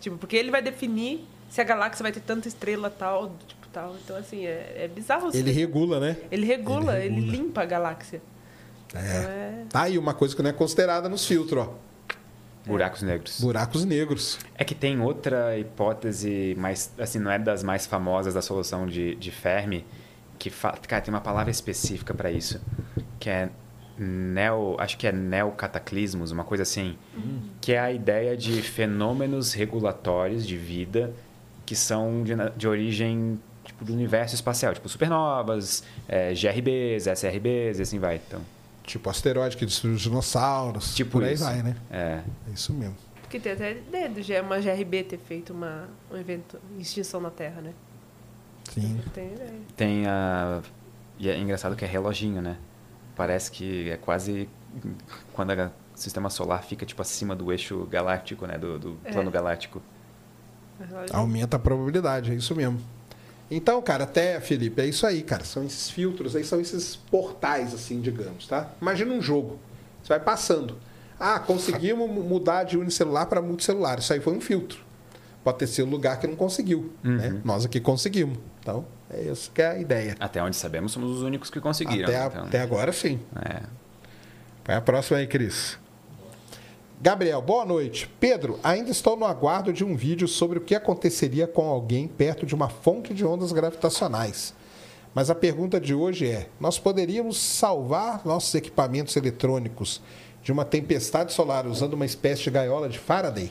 [0.00, 3.96] Tipo, porque ele vai definir se a galáxia vai ter tanta estrela tal, tipo tal.
[4.02, 5.26] Então, assim, é, é bizarro.
[5.26, 5.38] assim.
[5.38, 6.16] Ele regula, né?
[6.30, 7.32] Ele regula, ele ele, regula.
[7.32, 8.22] limpa a galáxia.
[8.94, 8.98] É.
[8.98, 9.64] Então, é...
[9.68, 11.74] Tá aí uma coisa que não é considerada nos filtros, ó.
[12.64, 13.40] buracos negros.
[13.40, 14.38] Buracos negros.
[14.54, 19.16] É que tem outra hipótese, mais, assim, não é das mais famosas da solução de,
[19.16, 19.84] de Fermi,
[20.38, 20.72] que fa...
[20.72, 22.60] cara, tem uma palavra específica para isso,
[23.18, 23.50] que é
[23.98, 26.96] neo, acho que é neocataclismos, uma coisa assim,
[27.60, 31.12] que é a ideia de fenômenos regulatórios de vida
[31.70, 37.82] que são de, de origem tipo, do universo espacial, tipo supernovas, é, GRBs, SRBs e
[37.82, 38.16] assim vai.
[38.26, 38.40] Então,
[38.82, 40.96] Tipo asteroide que destruiu os dinossauros.
[40.96, 41.44] Tipo por aí isso.
[41.44, 41.76] vai, né?
[41.92, 42.96] é, É isso mesmo.
[43.22, 47.20] Porque tem até ideia do G- uma GRB ter feito uma, um evento de extinção
[47.20, 47.72] na Terra, né?
[48.74, 49.00] Sim.
[49.14, 49.52] Tem ideia.
[49.76, 50.60] Tem a.
[51.20, 52.56] E é engraçado que é reloginho, né?
[53.14, 54.48] Parece que é quase.
[55.34, 58.58] Quando o sistema solar fica tipo acima do eixo galáctico, né?
[58.58, 59.12] Do, do É.
[59.12, 59.80] plano galáctico.
[61.12, 62.80] Aumenta a probabilidade, é isso mesmo.
[63.50, 65.44] Então, cara, até, Felipe, é isso aí, cara.
[65.44, 68.70] São esses filtros aí, são esses portais, assim, digamos, tá?
[68.80, 69.58] Imagina um jogo.
[70.02, 70.76] Você vai passando.
[71.18, 73.98] Ah, conseguimos mu- mudar de unicelular para multicelular.
[73.98, 74.78] Isso aí foi um filtro.
[75.42, 76.92] Pode ter sido lugar que não conseguiu.
[77.02, 77.40] Né?
[77.44, 78.38] Nós aqui conseguimos.
[78.60, 80.14] Então, é isso que é a ideia.
[80.20, 82.04] Até onde sabemos, somos os únicos que conseguiram.
[82.04, 83.18] Até, a- então, até agora, sim.
[83.44, 83.62] é.
[84.64, 85.76] Vai a próxima aí, Cris.
[87.02, 88.06] Gabriel, boa noite.
[88.20, 92.44] Pedro, ainda estou no aguardo de um vídeo sobre o que aconteceria com alguém perto
[92.44, 94.52] de uma fonte de ondas gravitacionais.
[95.14, 100.02] Mas a pergunta de hoje é: nós poderíamos salvar nossos equipamentos eletrônicos
[100.42, 103.50] de uma tempestade solar usando uma espécie de gaiola de Faraday?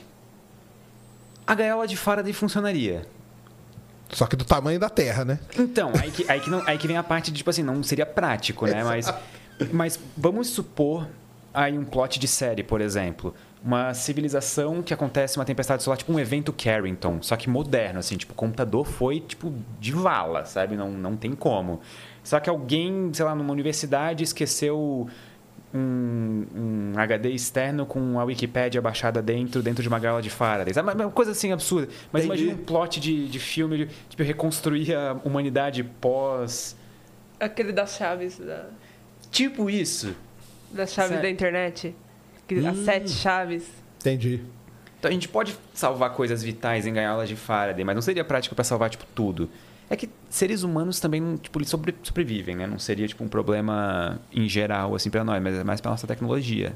[1.47, 3.07] A gaiola de Faraday funcionaria.
[4.11, 5.39] Só que do tamanho da Terra, né?
[5.57, 7.81] Então, aí que, aí que, não, aí que vem a parte de, tipo assim, não
[7.81, 8.83] seria prático, né?
[8.85, 9.11] Mas,
[9.73, 11.07] mas vamos supor
[11.53, 13.33] aí um plot de série, por exemplo.
[13.63, 18.15] uma civilização que acontece uma tempestade solar, tipo um evento Carrington, só que moderno, assim,
[18.15, 20.77] tipo, o computador foi, tipo, de vala, sabe?
[20.77, 21.81] Não, não tem como.
[22.23, 25.09] Só que alguém, sei lá, numa universidade esqueceu
[25.73, 30.73] um, um HD externo com a Wikipédia baixada dentro, dentro de uma gaiola de Faraday.
[30.73, 30.91] Sabe?
[30.91, 31.89] Uma coisa assim absurda.
[32.11, 32.43] Mas Entendi.
[32.43, 36.77] imagina um plot de, de filme, de, tipo, reconstruir a humanidade pós...
[37.39, 38.65] Aquele das chaves, da,
[39.31, 40.15] Tipo isso.
[40.71, 41.95] Das chaves da internet.
[42.47, 42.85] Que- As Hum.
[42.85, 43.63] sete chaves.
[43.99, 44.41] Entendi.
[44.99, 48.55] Então a gente pode salvar coisas vitais em gaiolas de Faraday, mas não seria prático
[48.55, 49.49] para salvar tipo tudo.
[49.89, 52.67] É que seres humanos também tipo eles sobre- sobrevivem, né?
[52.67, 56.05] Não seria tipo um problema em geral assim para nós, mas é mais para nossa
[56.07, 56.73] tecnologia.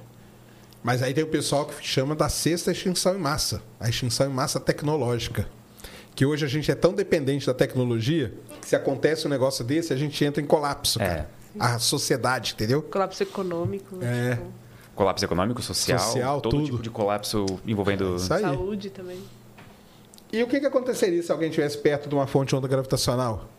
[0.81, 4.33] Mas aí tem o pessoal que chama da sexta extinção em massa, a extinção em
[4.33, 5.47] massa tecnológica.
[6.15, 9.91] Que hoje a gente é tão dependente da tecnologia que se acontece um negócio desse,
[9.93, 11.05] a gente entra em colapso, É.
[11.07, 11.29] cara.
[11.59, 12.81] A sociedade, entendeu?
[12.81, 13.97] Colapso econômico.
[14.01, 14.35] É.
[14.35, 14.51] tipo,
[14.95, 16.65] Colapso econômico, social, Social, todo tudo.
[16.65, 18.41] tipo de colapso envolvendo aí.
[18.41, 19.19] saúde também.
[20.31, 23.49] E o que, que aconteceria se alguém estivesse perto de uma fonte de onda gravitacional?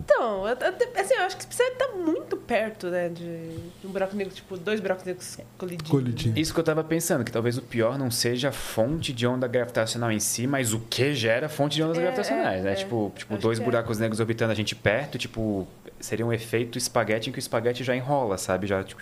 [0.00, 3.08] Então, assim, eu acho que precisa estar muito perto, né?
[3.08, 3.50] De,
[3.84, 5.90] um buraco negro, tipo, dois buracos negros colidindo.
[5.90, 6.38] Colidindo.
[6.38, 9.46] Isso que eu tava pensando, que talvez o pior não seja a fonte de onda
[9.48, 12.72] gravitacional em si, mas o que gera fonte de ondas É, gravitacionais, é, né?
[12.72, 12.74] é.
[12.76, 13.64] Tipo, tipo Acho dois é.
[13.64, 15.66] buracos negros orbitando a gente perto, tipo,
[16.00, 18.66] seria um efeito espaguete em que o espaguete já enrola, sabe?
[18.66, 19.00] Já, tipo,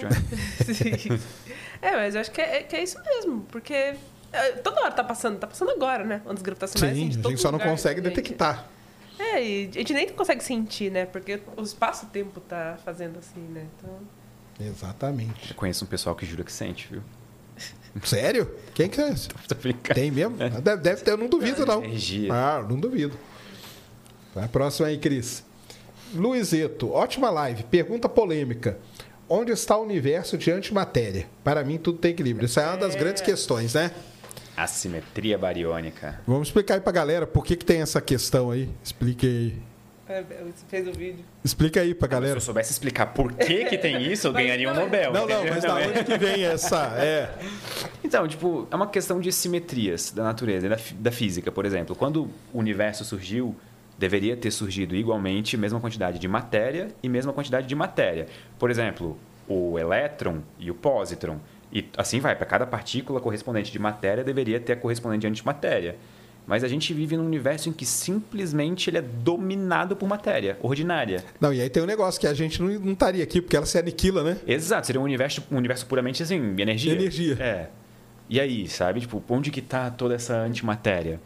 [0.00, 0.08] já-
[0.72, 1.20] Sim.
[1.80, 3.72] É, mas eu acho que é, que é isso mesmo, porque
[4.32, 6.20] é, toda hora tá passando, tá passando agora, né?
[6.26, 6.96] Ondas gravitacionais.
[6.96, 8.14] Sim, assim, de a gente só não consegue gente.
[8.14, 8.66] detectar.
[9.18, 11.04] É, e a gente nem consegue sentir, né?
[11.06, 13.66] Porque o espaço-tempo tá fazendo assim, né?
[13.76, 13.98] Então.
[14.60, 15.50] Exatamente.
[15.50, 17.02] Eu conheço um pessoal que jura que sente, viu?
[18.04, 18.54] Sério?
[18.74, 19.28] Quem que é esse?
[19.48, 19.94] Tô brincando.
[19.94, 20.36] Tem mesmo?
[20.36, 21.82] Deve, deve ter, eu não duvido, não.
[21.84, 22.32] Energia.
[22.32, 23.18] Ah, não duvido.
[24.34, 25.44] Vai a próxima aí, Cris.
[26.14, 27.62] Luizeto, ótima live.
[27.64, 28.78] Pergunta polêmica.
[29.28, 31.26] Onde está o universo de antimatéria?
[31.44, 32.46] Para mim, tudo tem equilíbrio.
[32.46, 33.90] Isso é uma das grandes questões, né?
[34.56, 36.20] Assimetria bariônica.
[36.26, 38.68] Vamos explicar aí pra galera por que, que tem essa questão aí.
[38.82, 39.54] Explique aí.
[40.08, 41.22] É, você fez o vídeo.
[41.44, 42.36] Explica aí pra Se galera.
[42.38, 45.12] eu soubesse explicar por que, que tem isso, eu ganharia um é- Nobel.
[45.12, 46.92] Não, não, mas da é- onde que vem essa?
[46.96, 47.28] É.
[48.02, 51.94] Então, tipo, é uma questão de simetrias da natureza, da, da física, por exemplo.
[51.94, 52.22] Quando
[52.54, 53.54] o universo surgiu,
[53.98, 58.26] deveria ter surgido igualmente mesma quantidade de matéria e mesma quantidade de matéria.
[58.58, 59.18] Por exemplo,
[59.48, 61.38] o elétron e o pósitron.
[61.72, 65.96] E assim vai, para cada partícula correspondente de matéria deveria ter a correspondente de antimatéria.
[66.46, 71.22] Mas a gente vive num universo em que simplesmente ele é dominado por matéria ordinária.
[71.38, 73.66] Não, e aí tem um negócio que a gente não, não estaria aqui, porque ela
[73.66, 74.38] se aniquila, né?
[74.46, 76.94] Exato, seria um universo, um universo puramente assim, energia.
[76.94, 77.36] Energia.
[77.38, 77.68] É.
[78.30, 79.00] E aí, sabe?
[79.00, 81.20] Tipo, onde que tá toda essa antimatéria?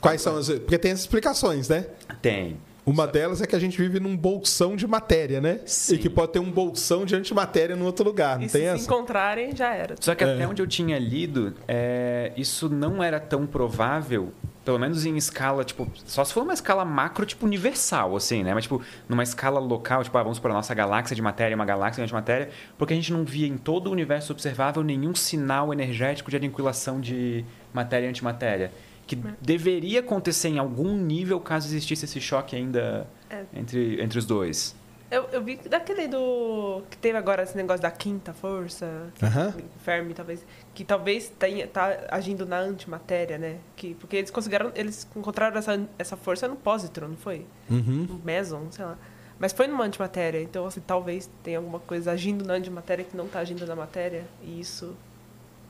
[0.00, 0.48] Quais são as.
[0.48, 1.86] Porque tem as explicações, né?
[2.22, 2.56] Tem.
[2.86, 5.60] Uma delas é que a gente vive num bolsão de matéria, né?
[5.66, 5.96] Sim.
[5.96, 8.62] E que pode ter um bolsão de antimatéria no outro lugar, não E se tem
[8.62, 8.84] se essa?
[8.84, 9.94] encontrarem, já era.
[10.00, 10.32] Só que É.
[10.32, 14.32] até onde eu tinha lido, é, isso não era tão provável,
[14.64, 18.54] pelo menos em escala, tipo, só se for uma escala macro, tipo, universal, assim, né?
[18.54, 21.66] Mas, tipo, numa escala local, tipo, ah, vamos para a nossa galáxia de matéria, uma
[21.66, 25.74] galáxia de antimatéria, porque a gente não via em todo o universo observável nenhum sinal
[25.74, 28.72] energético de aniquilação de matéria e antimatéria.
[29.08, 33.44] Que deveria acontecer em algum nível caso existisse esse choque ainda É.
[33.54, 34.76] entre, entre os dois.
[35.10, 36.82] Eu, eu vi daquele do.
[36.90, 39.54] que teve agora esse negócio da quinta força, Aham.
[39.82, 43.56] Fermi, talvez, que talvez tenha, tá agindo na antimatéria, né?
[43.74, 44.70] Que, porque eles conseguiram.
[44.74, 47.46] Eles encontraram essa, essa força no positron, não foi?
[47.70, 48.06] Uhum.
[48.06, 48.98] No meson, sei lá.
[49.38, 53.26] Mas foi numa antimatéria, então assim, talvez tenha alguma coisa agindo na antimatéria que não
[53.28, 54.94] tá agindo na matéria, e isso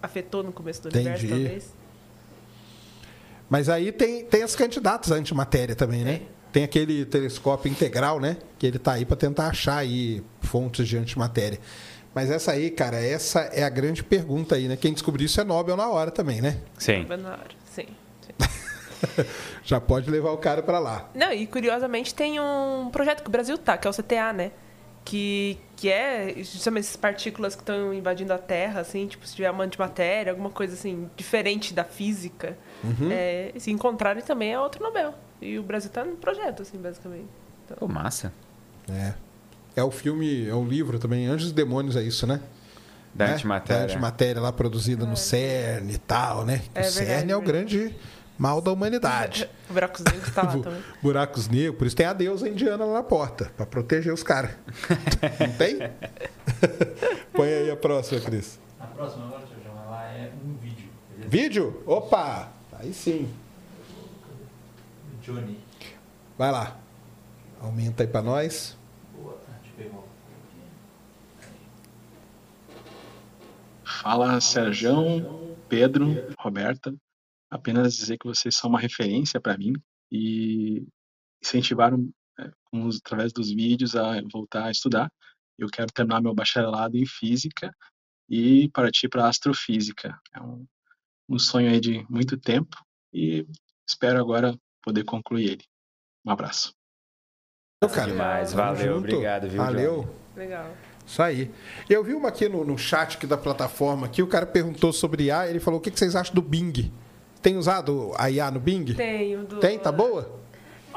[0.02, 1.42] afetou no começo do universo, Entendi.
[1.44, 1.74] talvez.
[3.48, 6.22] Mas aí tem, tem as candidatas à antimatéria também, né?
[6.52, 8.36] Tem aquele telescópio integral, né?
[8.58, 11.58] Que ele tá aí para tentar achar aí fontes de antimatéria.
[12.14, 14.76] Mas essa aí, cara, essa é a grande pergunta aí, né?
[14.76, 16.58] Quem descobrir isso é Nobel na hora também, né?
[16.78, 17.04] Sim.
[17.06, 17.86] Foi na hora, sim.
[18.20, 19.24] sim.
[19.62, 21.08] Já pode levar o cara para lá.
[21.14, 24.50] Não, e curiosamente tem um projeto que o Brasil tá, que é o CTA, né?
[25.04, 29.50] Que, que é justamente essas partículas que estão invadindo a Terra, assim, tipo, se tiver
[29.50, 32.58] uma antimatéria, alguma coisa assim, diferente da física.
[33.10, 35.14] É, se encontrarem também é outro Nobel.
[35.40, 37.28] E o Brasil tá no projeto, assim, basicamente.
[37.78, 38.32] Pô, massa.
[38.90, 39.14] É.
[39.76, 42.40] É o filme, é o livro também, Anjos e Demônios, é isso, né?
[43.14, 43.34] Da Né?
[43.34, 43.78] antimatéria.
[43.86, 46.62] Da antimatéria lá produzida no CERN e tal, né?
[46.74, 47.76] É o verdade, CERN é o verdade.
[47.78, 47.96] grande
[48.38, 49.48] mal da humanidade.
[49.68, 50.82] O Buracos Negros tá lá também.
[51.02, 54.50] Buracos negros, por isso tem a deusa indiana lá na porta, pra proteger os caras.
[55.40, 55.78] Não tem?
[57.32, 58.58] Põe aí a próxima, Cris.
[58.80, 60.88] A próxima agora, deixa eu chamar lá, é um vídeo.
[61.10, 61.28] beleza?
[61.30, 61.82] Vídeo?
[61.86, 62.52] Opa!
[62.78, 63.28] Aí sim.
[65.22, 65.58] Johnny.
[66.36, 66.78] Vai lá.
[67.60, 68.76] Aumenta aí pra nós.
[69.12, 70.08] Boa, deixa eu pegar o-
[73.84, 76.06] Fala Serjão, Pedro,
[76.38, 76.94] Roberta.
[77.50, 79.72] Apenas dizer que vocês são uma referência para mim
[80.12, 80.86] e
[81.42, 82.08] incentivaram
[82.38, 82.50] é,
[82.98, 85.10] através dos vídeos a voltar a estudar.
[85.58, 87.74] Eu quero terminar meu bacharelado em física
[88.28, 90.16] e partir para astrofísica.
[90.34, 90.64] É um,
[91.28, 92.76] um sonho aí de muito tempo
[93.12, 93.46] e
[93.86, 95.64] espero agora poder concluir ele.
[96.24, 96.72] Um abraço.
[97.80, 98.10] cara.
[98.10, 98.98] Demais, valeu, junto.
[98.98, 100.02] obrigado, viu, Valeu.
[100.02, 100.16] Johnny?
[100.36, 100.76] Legal.
[101.06, 101.50] Isso aí.
[101.88, 105.24] Eu vi uma aqui no, no chat aqui da plataforma aqui, o cara perguntou sobre
[105.24, 106.92] IA, ele falou: o que que vocês acham do Bing?
[107.40, 108.94] Tem usado a IA no Bing?
[108.94, 109.44] Tenho.
[109.46, 109.58] Do...
[109.58, 109.78] Tem?
[109.78, 110.38] Tá boa?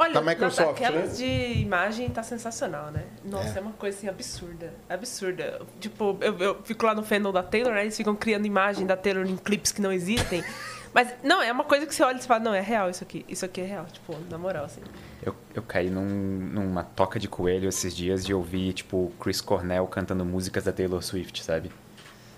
[0.02, 0.88] Olha, Da Microsoft, né?
[0.88, 3.04] aquelas de imagem tá sensacional, né?
[3.24, 4.74] Nossa, é, uma coisa assim absurda.
[4.90, 5.62] Absurda.
[5.80, 7.82] Tipo, eu, eu fico lá no fandom da Taylor, né?
[7.84, 10.44] Eles ficam criando imagem da Taylor em clipes que não existem.
[10.94, 13.02] Mas, não, é uma coisa que você olha e você fala, não, é real isso
[13.04, 13.26] aqui.
[13.30, 13.86] Isso aqui é real.
[13.86, 14.82] Tipo, na moral, assim.
[15.24, 19.88] Eu, eu caí num- numa toca de coelho esses dias de ouvir, tipo, Chris Cornell
[19.88, 21.72] cantando músicas da Taylor Swift, sabe?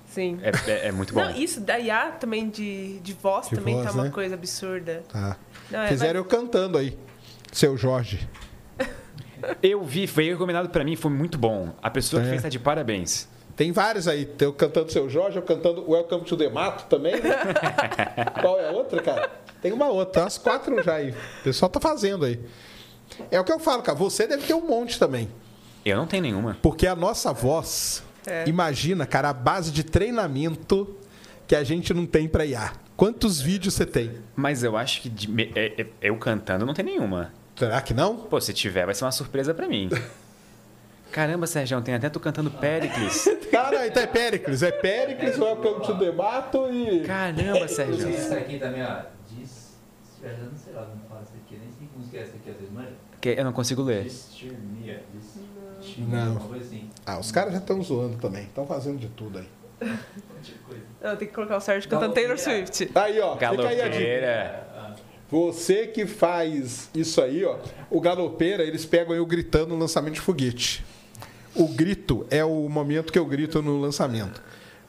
[0.08, 0.38] Sim.
[0.44, 1.22] É, é- é muito bom.
[1.24, 4.10] Não, isso da IA também de, de voz De também voz, tá uma né?
[4.12, 5.04] coisa absurda.
[5.12, 5.36] Tá.
[5.72, 6.96] Não, é, Fizeram eu cantando aí.
[7.54, 8.28] Seu Jorge.
[9.62, 11.74] Eu vi, foi recomendado pra mim, foi muito bom.
[11.82, 12.32] A pessoa que É.
[12.32, 13.28] fez tá de parabéns.
[13.56, 14.26] Tem vários aí.
[14.26, 17.14] Tem eu cantando Seu Jorge, eu cantando Welcome to the Mato também.
[17.22, 17.22] né?
[18.42, 19.30] Qual é a outra, cara?
[19.62, 20.24] Tem uma outra.
[20.24, 21.12] Umas quatro já aí.
[21.12, 22.40] O pessoal tá fazendo aí.
[23.30, 23.98] É o que eu falo, cara.
[23.98, 25.30] Você deve ter um monte também.
[25.86, 26.58] Eu não tenho nenhuma.
[26.62, 28.48] Porque a nossa voz, É.
[28.48, 30.96] imagina, cara, a base de treinamento
[31.46, 32.72] que a gente não tem pra IA.
[32.96, 34.12] Quantos vídeos você tem?
[34.36, 37.32] Mas eu acho que de é- é- eu cantando não tem nenhuma.
[37.56, 38.16] Será que não?
[38.18, 39.90] Pô, se tiver, vai ser uma surpresa pra mim.
[41.12, 43.30] Caramba, Sérgio, tem até tu cantando Pericles.
[43.52, 44.64] Cara, então é Péricles.
[44.64, 47.04] É Péricles, Welcome to the Mato e.
[47.04, 48.10] Caramba, Sérgio.
[48.10, 49.04] Essa aqui também, ó.
[49.30, 49.74] Diz.
[50.24, 51.56] Eu não sei lá como fala isso aqui.
[51.56, 52.94] Nem sei que música é essa aqui, às vezes, manja.
[53.24, 54.12] Eu não consigo ler.
[56.00, 56.32] Não.
[56.32, 56.90] Uma coisa assim.
[57.06, 58.44] Ah, os caras já estão zoando também.
[58.46, 59.48] Estão fazendo de tudo aí.
[61.02, 62.90] Não, tem que colocar o Sérgio cantando Taylor Swift.
[62.96, 63.34] Aí, ó.
[63.34, 64.68] Fica aí a dica.
[65.34, 67.58] Você que faz isso aí, ó.
[67.90, 70.86] O galopeira, eles pegam eu gritando no lançamento de foguete.
[71.56, 74.40] O grito é o momento que eu grito no lançamento.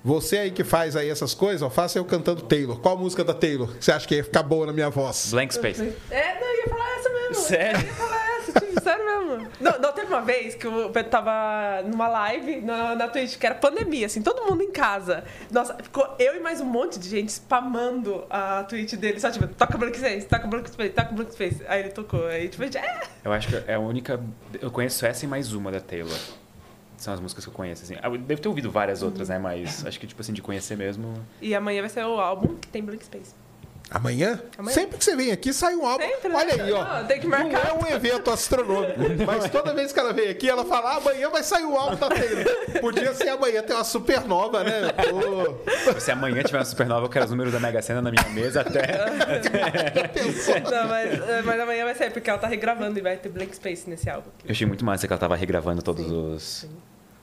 [0.04, 2.78] Você aí que faz aí essas coisas, ó, faça eu cantando Taylor.
[2.78, 5.28] Qual a música da Taylor você acha que ia ficar boa na minha voz?
[5.30, 5.80] Blank Space.
[6.10, 7.34] É, não, eu ia falar essa mesmo.
[7.36, 7.80] Sério?
[7.80, 8.33] Eu ia falar essa,
[8.82, 9.48] sério mesmo.
[9.60, 13.46] Não, não, teve uma vez que o Pedro tava numa live na, na Twitch, que
[13.46, 15.24] era pandemia, assim, todo mundo em casa.
[15.50, 19.46] Nossa, ficou eu e mais um monte de gente spamando a Twitch dele, só tipo,
[19.48, 21.62] toca Black Space, toca Black Space, toca Black Space.
[21.66, 23.00] Aí ele tocou, aí tipo, é.
[23.24, 24.20] Eu acho que é a única.
[24.60, 26.18] Eu conheço essa e mais uma da Taylor.
[26.96, 27.96] São as músicas que eu conheço, assim.
[28.02, 29.38] Ah, Eu devo ter ouvido várias outras, né?
[29.38, 31.14] Mas acho que, tipo assim, de conhecer mesmo.
[31.40, 33.34] E amanhã vai ser o álbum que tem Black Space.
[33.90, 34.40] Amanhã?
[34.58, 34.74] Amanhã.
[34.74, 36.04] Sempre que você vem aqui, sai um álbum.
[36.04, 36.34] Sempre, né?
[36.36, 36.84] Olha aí, ó.
[37.00, 37.68] Não, tem que Não marcar.
[37.68, 38.98] é um evento astronômico.
[39.26, 41.96] mas toda vez que ela vem aqui, ela fala: ah, amanhã vai sair um álbum
[41.96, 42.44] da Taylor.
[42.80, 44.90] Podia ser amanhã, tem uma supernova, né?
[44.92, 46.00] Pô.
[46.00, 48.62] Se amanhã tiver uma supernova, eu quero os números da Mega Sena na minha mesa
[48.62, 48.82] até.
[50.70, 53.54] Não, mas, é, mas amanhã vai sair, porque ela tá regravando e vai ter Black
[53.54, 54.30] Space nesse álbum.
[54.44, 56.68] Eu achei muito massa que ela tava regravando todos os.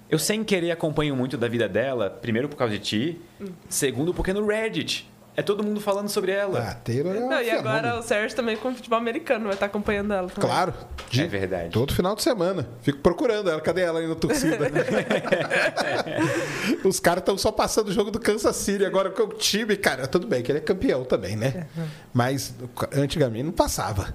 [0.09, 3.22] Eu sem querer acompanho muito da vida dela, primeiro por causa de ti,
[3.69, 5.09] segundo porque no Reddit.
[5.35, 6.72] É todo mundo falando sobre ela.
[6.72, 9.53] Ah, Taylor é um Não, e agora o Sérgio também com o futebol americano vai
[9.53, 10.50] estar acompanhando ela também.
[10.50, 10.74] Claro.
[11.10, 11.69] de É verdade.
[11.69, 12.68] Todo final de semana.
[12.82, 13.61] Fico procurando ela.
[13.61, 14.68] Cadê ela aí na torcida?
[16.84, 18.84] Os caras estão só passando o jogo do Kansas City.
[18.84, 21.68] Agora com o time, cara, tudo bem que ele é campeão também, né?
[22.14, 22.53] Mas
[22.93, 24.14] antigamente não passava.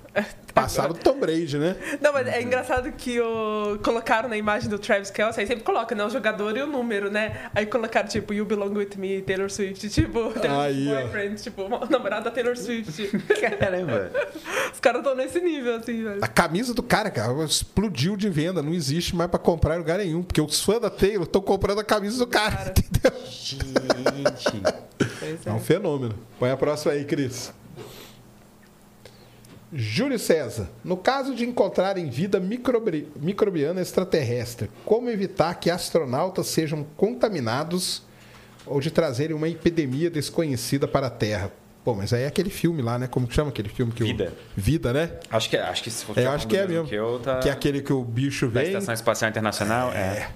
[0.57, 1.77] Passava do Tom Brady, né?
[2.01, 3.79] Não, mas é engraçado que o...
[3.85, 7.11] colocaram na imagem do Travis Kelce, aí sempre coloca, né, o jogador e o número,
[7.11, 7.51] né?
[7.55, 11.06] Aí colocaram, tipo, You Belong With Me, Taylor Swift, tipo, Taylor Aí, ó.
[11.07, 13.07] Boyfriend, tipo, o namorado da Taylor Swift.
[13.59, 14.11] Caramba.
[14.73, 16.19] Os caras estão nesse nível, assim, velho.
[16.25, 18.63] A camisa do cara, cara, explodiu de venda.
[18.63, 20.23] Não existe mais pra comprar em lugar nenhum.
[20.23, 23.13] Porque os fãs da Taylor estão comprando a camisa do cara, entendeu?
[23.29, 24.63] Gente.
[25.45, 25.53] É é.
[25.53, 26.15] um fenômeno.
[26.39, 27.53] Põe a próxima aí, Cris.
[29.73, 36.87] Júlio César, no caso de encontrarem vida microbi- microbiana extraterrestre, como evitar que astronautas sejam
[36.97, 38.03] contaminados
[38.67, 41.51] ou de trazerem uma epidemia desconhecida para a Terra?
[41.85, 43.07] Pô, mas aí é aquele filme lá, né?
[43.07, 44.33] Como que chama aquele filme que o- Vida.
[44.57, 45.13] Vida, né?
[45.31, 46.89] Acho que, acho que se for É, acho que é mesmo.
[46.89, 47.39] Que, eu, tá...
[47.39, 48.71] Que é aquele que o bicho da vem.
[48.71, 49.93] Estação Espacial Internacional.
[49.93, 50.29] É.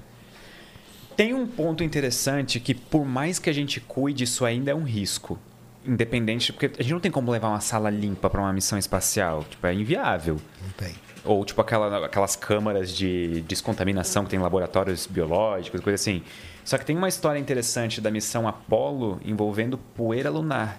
[1.16, 4.84] Tem um ponto interessante que, por mais que a gente cuide, isso ainda é um
[4.84, 5.38] risco.
[5.84, 9.44] Independente, porque a gente não tem como levar uma sala limpa para uma missão espacial.
[9.48, 10.36] Tipo, é inviável.
[10.62, 10.94] Não tem.
[11.24, 16.22] Ou, tipo, aquela, aquelas câmaras de descontaminação que tem em laboratórios biológicos, coisa assim.
[16.70, 20.78] Só que tem uma história interessante da missão Apollo envolvendo poeira lunar.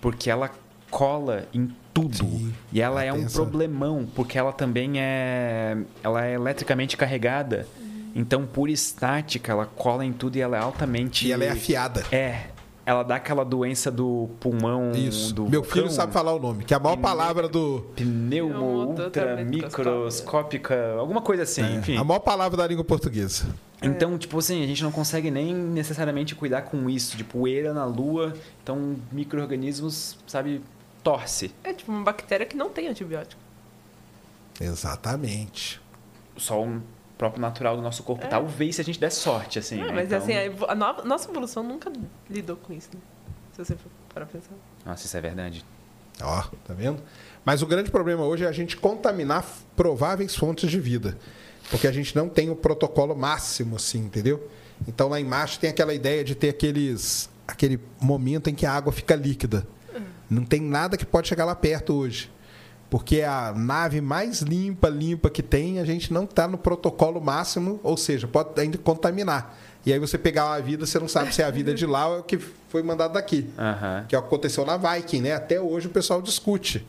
[0.00, 0.48] Porque ela
[0.92, 2.18] cola em tudo.
[2.18, 5.76] Sim, e ela é tem um problemão, porque ela também é.
[6.04, 7.66] Ela é eletricamente carregada.
[8.14, 11.26] Então, por estática, ela cola em tudo e ela é altamente.
[11.26, 12.04] E ela é afiada.
[12.12, 12.51] É.
[12.84, 15.32] Ela dá aquela doença do pulmão Isso.
[15.32, 15.82] do Meu vulcão.
[15.82, 17.86] filho sabe falar o nome, que é a maior Pneu- palavra do.
[17.94, 21.96] Pneumo ultra Ultratratamento microscópica, alguma coisa assim, é, enfim.
[21.96, 23.46] a maior palavra da língua portuguesa.
[23.80, 27.84] Então, tipo assim, a gente não consegue nem necessariamente cuidar com isso, de poeira na
[27.84, 28.32] lua.
[28.62, 30.60] Então, micro-organismos, sabe,
[31.04, 31.52] torce.
[31.64, 33.40] É tipo uma bactéria que não tem antibiótico.
[34.60, 35.80] Exatamente.
[36.36, 36.80] Só um
[37.22, 38.26] próprio natural do nosso corpo.
[38.26, 39.80] Talvez se a gente der sorte, assim.
[39.80, 39.92] É, né?
[39.92, 41.90] mas Então- assim, a, a nova- nossa evolução nunca
[42.28, 43.00] lidou com isso, né?
[43.52, 44.50] Se você for para pensar.
[44.84, 45.64] Nossa, isso é verdade.
[46.20, 47.00] Ó, tá vendo?
[47.44, 49.44] Mas o grande problema hoje é a gente contaminar
[49.76, 51.16] prováveis fontes de vida.
[51.70, 54.48] Porque a gente não tem o protocolo máximo, assim, entendeu?
[54.88, 57.30] Então lá em Marte tem aquela ideia de ter aqueles.
[57.46, 59.64] aquele momento em que a água fica líquida.
[60.28, 62.30] Não tem nada que pode chegar lá perto hoje.
[62.92, 67.80] Porque a nave mais limpa, limpa que tem, a gente não está no protocolo máximo,
[67.82, 69.58] ou seja, pode ainda contaminar.
[69.86, 72.08] E aí você pegar a vida, você não sabe se é a vida de lá
[72.08, 72.38] ou é o que
[72.68, 73.48] foi mandado daqui.
[73.58, 74.04] Aham.
[74.06, 75.32] Que é o que aconteceu na Viking, né?
[75.32, 76.86] Até hoje o pessoal discute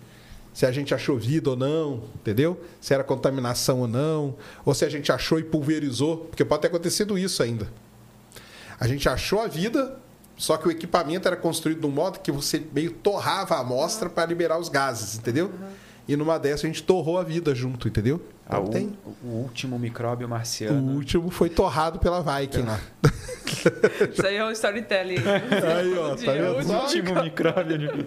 [0.53, 2.61] se a gente achou vida ou não, entendeu?
[2.81, 6.67] Se era contaminação ou não, ou se a gente achou e pulverizou, porque pode ter
[6.67, 7.69] acontecido isso ainda.
[8.77, 9.97] A gente achou a vida,
[10.35, 14.09] só que o equipamento era construído de um modo que você meio torrava a amostra
[14.09, 15.49] para liberar os gases, entendeu?
[16.07, 18.21] E numa dessas a gente torrou a vida junto, entendeu?
[18.45, 18.97] Ah, Então o, tem.
[19.23, 20.93] o último micróbio O marciano.
[20.95, 22.79] último foi torrado pela Viking lá.
[24.11, 25.15] Isso aí é um storytelling.
[25.17, 26.69] Aí, ó, tá vendo?
[26.69, 28.05] O último micróbio de...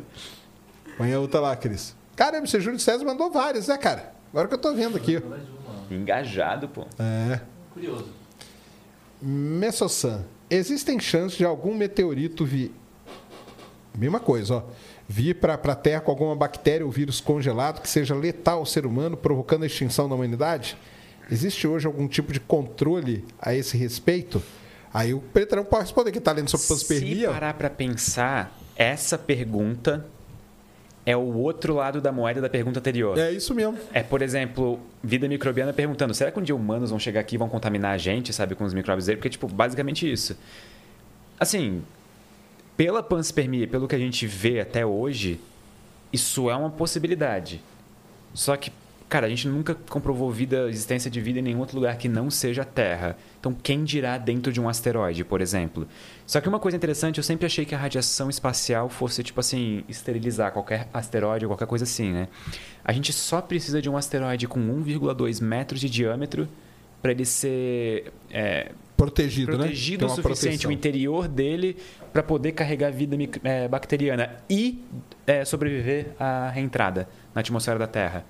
[0.99, 1.97] Põe a outra lá, Cris.
[2.15, 4.13] Caramba, esse Júlio César mandou vários, né, cara?
[4.31, 5.23] Agora que eu tô vendo aqui.
[5.91, 6.87] Engajado, pô.
[6.99, 7.41] É.
[7.73, 8.09] Curioso.
[9.23, 10.25] Messosan.
[10.51, 12.75] Existem chances de algum meteorito vir.
[13.97, 14.63] Mesma coisa, ó.
[15.09, 18.85] Vir para a Terra com alguma bactéria ou vírus congelado que seja letal ao ser
[18.87, 20.77] humano, provocando a extinção da humanidade?
[21.31, 24.43] Existe hoje algum tipo de controle a esse respeito?
[24.93, 27.31] Aí o Petrão pode responder que está lendo sobre Se panspermia.
[27.31, 27.33] ó.
[27.33, 30.07] parar pra pensar, essa pergunta
[31.05, 33.17] é o outro lado da moeda da pergunta anterior.
[33.17, 33.79] É isso mesmo.
[33.93, 37.39] É, por exemplo, vida microbiana perguntando: será que um dia humanos vão chegar aqui e
[37.39, 39.19] vão contaminar a gente, sabe, com os micróbios dele?
[39.19, 40.37] Porque, tipo, basicamente isso.
[41.39, 41.83] Assim,
[42.77, 45.41] pela panspermia, pelo que a gente vê até hoje,
[46.13, 47.61] isso é uma possibilidade.
[48.35, 48.71] Só que,
[49.09, 52.31] cara, a gente nunca comprovou vida, existência de vida em nenhum outro lugar que não
[52.31, 53.17] seja a Terra.
[53.41, 55.89] Então, quem dirá dentro de um asteroide, por exemplo?
[56.27, 59.83] Só que uma coisa interessante, eu sempre achei que a radiação espacial fosse, tipo assim,
[59.89, 62.29] esterilizar qualquer asteroide ou qualquer coisa assim, né?
[62.85, 66.47] A gente só precisa de um asteroide com 1,2 metros de diâmetro
[67.01, 69.59] para ele ser é, Protegido, né?
[69.59, 70.71] protegido Tem o suficiente, proteção.
[70.71, 71.77] o interior dele,
[72.13, 74.83] para poder carregar vida é, bacteriana e
[75.27, 78.25] é, sobreviver à reentrada na atmosfera da Terra.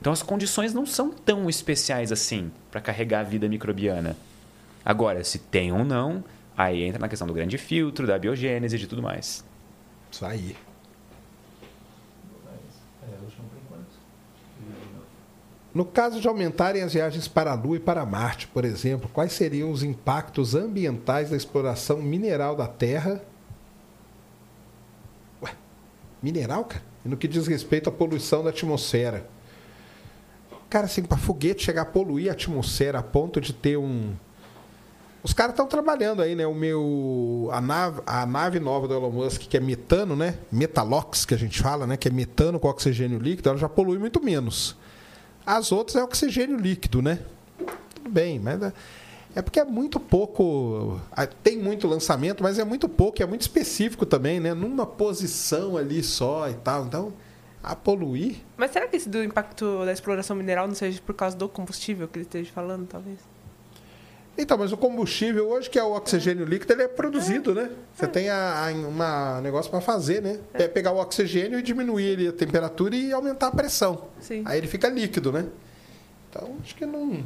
[0.00, 4.16] Então as condições não são tão especiais assim para carregar a vida microbiana.
[4.84, 6.24] Agora, se tem ou não,
[6.56, 9.44] aí entra na questão do grande filtro, da biogênese e de tudo mais.
[10.10, 10.56] Isso aí.
[13.02, 13.92] É, o último por enquanto.
[15.72, 19.32] No caso de aumentarem as viagens para a Lua e para Marte, por exemplo, quais
[19.32, 23.22] seriam os impactos ambientais da exploração mineral da Terra?
[25.40, 25.52] Ué,
[26.20, 26.82] mineral, cara?
[27.04, 29.28] E no que diz respeito à poluição da atmosfera?
[30.68, 34.12] Cara, assim, para foguete chegar a poluir a atmosfera a ponto de ter um.
[35.22, 36.46] Os caras estão trabalhando aí, né?
[36.46, 37.48] O meu.
[37.52, 40.38] A nave, a nave nova do Elon Musk, que é metano, né?
[40.50, 41.96] Metalox, que a gente fala, né?
[41.96, 44.76] Que é metano com oxigênio líquido, ela já polui muito menos.
[45.56, 47.18] As outras é oxigênio líquido, né?
[47.94, 48.72] Tudo bem, mas é-
[49.34, 51.00] é porque é muito pouco.
[51.12, 54.54] ah, Tem muito lançamento, mas é muito pouco, é muito específico também, né?
[54.54, 56.84] Numa posição ali só e tal.
[56.86, 57.12] Então,
[57.62, 58.36] a poluir.
[58.56, 62.06] Mas será que esse do impacto da exploração mineral não seja por causa do combustível
[62.08, 63.18] que ele esteja falando, talvez?
[64.38, 67.70] Então, mas o combustível hoje, que é o oxigênio líquido, ele é produzido, né?
[67.94, 70.38] Você tem a, a, uma negócio para fazer, né?
[70.54, 74.06] É pegar o oxigênio e diminuir ele a temperatura e aumentar a pressão.
[74.20, 74.42] Sim.
[74.46, 75.46] Aí ele fica líquido, né?
[76.30, 77.22] Então, acho que não.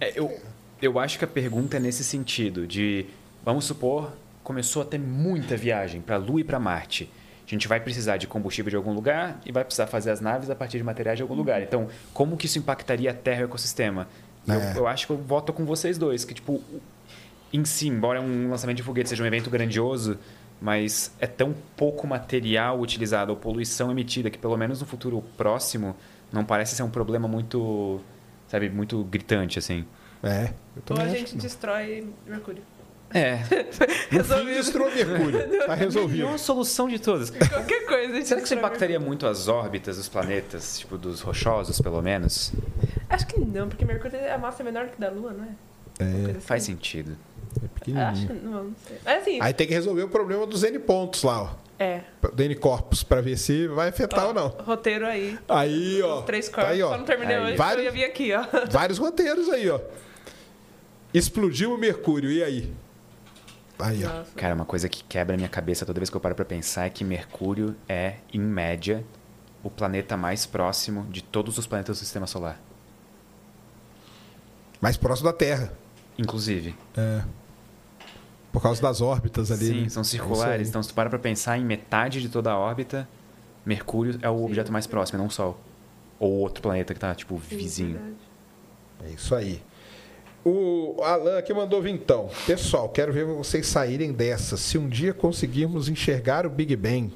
[0.00, 0.32] É, eu,
[0.80, 3.06] eu acho que a pergunta é nesse sentido, de,
[3.44, 7.10] vamos supor, começou a ter muita viagem para a Lua e para Marte.
[7.46, 10.50] A gente vai precisar de combustível de algum lugar e vai precisar fazer as naves
[10.50, 11.62] a partir de materiais de algum lugar.
[11.62, 14.06] Então, como que isso impactaria a Terra e o ecossistema?
[14.48, 14.78] E Eu, É.
[14.78, 16.62] eu acho que eu voto com vocês dois, que tipo,
[17.52, 20.18] em si, embora um lançamento de foguete seja um evento grandioso,
[20.60, 25.94] mas é tão pouco material utilizado ou poluição emitida que pelo menos no futuro próximo
[26.32, 28.00] não parece ser um problema muito,
[28.48, 29.84] sabe, muito gritante assim.
[30.22, 30.52] É.
[30.76, 31.40] Eu Ou a gente não.
[31.42, 32.62] destrói Mercúrio.
[33.14, 33.38] É,
[34.10, 35.48] destruiu Mercúrio.
[35.66, 36.24] Tá resolvido.
[36.24, 37.30] melhor solução de todas.
[37.30, 38.22] Qualquer coisa.
[38.22, 42.52] Será que isso impactaria muito as órbitas dos planetas, tipo dos rochosos, pelo menos?
[43.08, 45.48] Acho que não, porque Mercúrio a massa é menor que da Lua, não é?
[46.00, 47.16] É, Faz sentido.
[47.56, 48.28] é Acho pequenininho.
[48.28, 48.98] que não, não sei.
[49.04, 51.50] Mas assim, Aí tem que resolver o problema dos N pontos lá, ó.
[51.78, 52.02] é.
[52.32, 54.48] Do N corpus, pra ver se vai afetar ou não.
[54.48, 55.38] Roteiro aí.
[55.48, 56.20] Aí, ó.
[56.20, 56.72] Os três tá corpos.
[56.72, 56.90] aí, ó.
[56.90, 57.44] Só não terminei Aí.
[57.46, 58.44] hoje, Vários- eu ia vir aqui, ó.
[58.70, 59.80] Vários roteiros aí, ó.
[61.12, 62.72] Explodiu o Mercúrio, e aí?
[63.78, 64.24] Aí, ó.
[64.36, 66.86] Cara, uma coisa que quebra a minha cabeça toda vez que eu paro pra pensar
[66.86, 69.04] é que Mercúrio é, em média,
[69.62, 72.60] o planeta mais próximo de todos os planetas do sistema solar.
[74.80, 75.72] Mais próximo da Terra.
[76.16, 76.74] Inclusive.
[76.96, 77.22] É.
[78.52, 79.66] Por causa das órbitas ali.
[79.66, 79.88] Sim, né?
[79.88, 80.68] são É circulares.
[80.68, 83.08] então, se tu para pra pensar em metade de toda a órbita,
[83.64, 85.60] Mercúrio é o objeto mais próximo, não o Sol.
[86.18, 88.16] Ou outro planeta que tá, tipo, vizinho.
[89.04, 89.62] É isso aí.
[90.44, 92.30] O Alan aqui mandou vintão.
[92.46, 94.56] Pessoal, quero ver vocês saírem dessa.
[94.56, 97.12] Se um dia conseguirmos enxergar o Big Bang,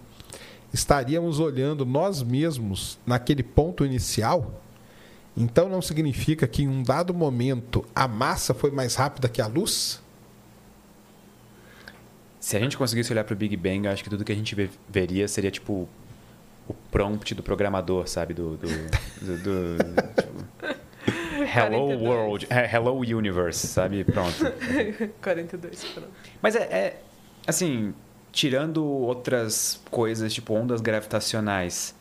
[0.73, 4.61] estaríamos olhando nós mesmos naquele ponto inicial?
[5.37, 9.47] Então não significa que em um dado momento a massa foi mais rápida que a
[9.47, 10.03] luz?
[12.39, 14.55] Se a gente conseguisse olhar pro Big Bang, eu acho que tudo que a gente
[14.55, 15.89] ve- veria seria, tipo,
[16.69, 18.35] o prompt do programador, sabe?
[18.35, 18.57] Do.
[18.57, 19.77] do, do- do-
[20.21, 20.32] tipo,
[21.55, 22.03] Hello 42.
[22.03, 24.05] World, é, Hello Universe, sabe?
[24.05, 24.33] Pronto.
[25.23, 26.09] 42, pronto.
[26.41, 27.01] Mas é, é,
[27.47, 27.95] assim,
[28.31, 31.95] tirando outras coisas, tipo ondas gravitacionais,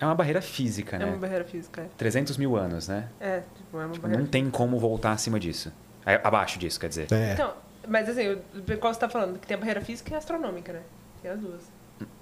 [0.00, 1.04] é uma barreira física, É né?
[1.06, 1.86] uma barreira física, é.
[1.96, 3.08] 300 mil anos, né?
[3.20, 5.72] É, tipo, é uma Tipo, barreira não tem como voltar acima disso.
[6.06, 7.12] É, Abaixo disso, quer dizer.
[7.12, 7.32] É.
[7.32, 7.54] Então,
[7.88, 9.38] mas assim, o- qual você tá falando?
[9.38, 10.80] Que tem a barreira física e a astronômica, né?
[11.22, 11.62] Tem as duas.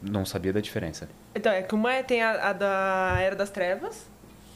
[0.01, 1.09] Não sabia da diferença.
[1.35, 4.07] Então, é que uma é- tem a, a da Era das Trevas,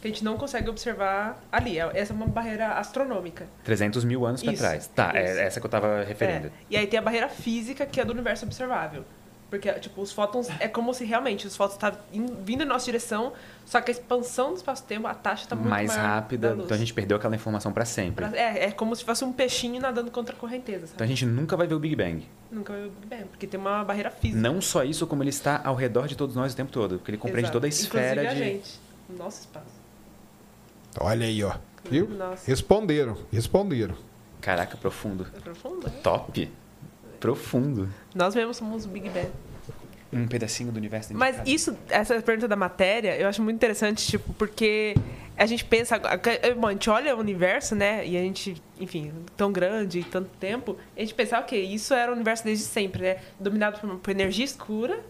[0.06, 1.78] que a gente não consegue observar ali.
[1.78, 3.46] É- Essa é uma barreira astronômica.
[3.64, 4.86] 300 mil anos pra Isso, trás.
[4.88, 5.16] Tá, isso.
[5.18, 6.46] é essa que eu tava referindo.
[6.48, 6.50] É.
[6.70, 9.04] E aí tem a barreira física, que é do universo observável.
[9.48, 10.48] Porque, tipo, os fótons...
[10.58, 12.00] É como se realmente os fótons estavam
[12.42, 13.32] vindo em nossa direção,
[13.64, 16.92] só que a expansão do espaço-tempo, a taxa tá muito Mais rápida, então a gente
[16.92, 18.24] perdeu aquela informação pra sempre.
[18.36, 20.94] É, é como se fosse um peixinho nadando contra a correnteza, sabe?
[20.96, 22.26] Então a gente nunca vai ver o Big Bang.
[22.50, 24.40] Nunca vai ver o Big Bang, porque tem uma barreira física.
[24.40, 26.98] Não só isso, como ele está ao redor de todos nós o tempo todo.
[26.98, 27.52] Porque ele compreende Exato.
[27.52, 28.50] toda a esfera Inclusive de.
[28.50, 29.75] a gente, no nosso espaço.
[31.00, 31.54] Olha aí, ó.
[31.90, 32.08] Viu?
[32.08, 32.50] Nossa.
[32.50, 33.94] Responderam, responderam.
[34.40, 35.26] Caraca, profundo.
[35.36, 35.90] É profundo?
[36.02, 36.50] Top.
[37.20, 37.88] Profundo.
[38.14, 39.30] Nós mesmos somos o Big Bang.
[40.12, 44.32] Um pedacinho do universo Mas isso, essa pergunta da matéria, eu acho muito interessante, tipo,
[44.34, 44.94] porque
[45.36, 46.00] a gente pensa.
[46.56, 48.06] Bom, a gente olha o universo, né?
[48.06, 52.10] E a gente, enfim, tão grande e tanto tempo, a gente pensa, ok, isso era
[52.12, 53.16] o universo desde sempre, né?
[53.38, 55.00] Dominado por, por energia escura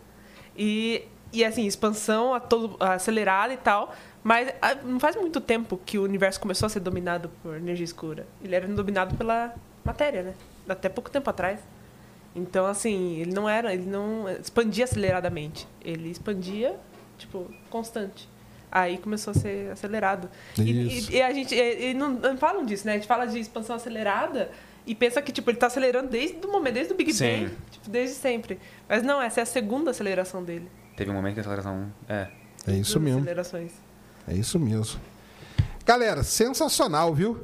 [0.57, 3.95] e, e assim, expansão a todo, acelerada e tal.
[4.27, 7.85] Mas ah, não faz muito tempo que o universo começou a ser dominado por energia
[7.85, 8.27] escura.
[8.43, 10.35] Ele era dominado pela matéria, né?
[10.69, 11.61] Até pouco tempo atrás.
[12.35, 15.69] Então, assim, ele não era, ele não expandia aceleradamente.
[15.81, 16.75] Ele expandia,
[17.17, 18.29] tipo, constante.
[18.69, 20.29] Aí começou a ser acelerado.
[20.59, 21.13] E, Isso.
[21.13, 22.95] e- e a gente e, não, não falam disso, né?
[22.95, 24.51] A gente fala de expansão acelerada
[24.85, 27.45] e pensa que, tipo, ele tá acelerando desde o momento, desde o Big Sim.
[27.45, 28.59] Bang, tipo, desde sempre.
[28.89, 30.69] Mas não, essa é a segunda aceleração dele.
[30.97, 31.93] Teve um momento que a aceleração.
[32.09, 32.27] É.
[32.67, 33.21] É isso mesmo.
[33.21, 33.86] Acelerações.
[34.27, 35.01] É isso mesmo.
[35.85, 37.39] Galera, sensacional, viu?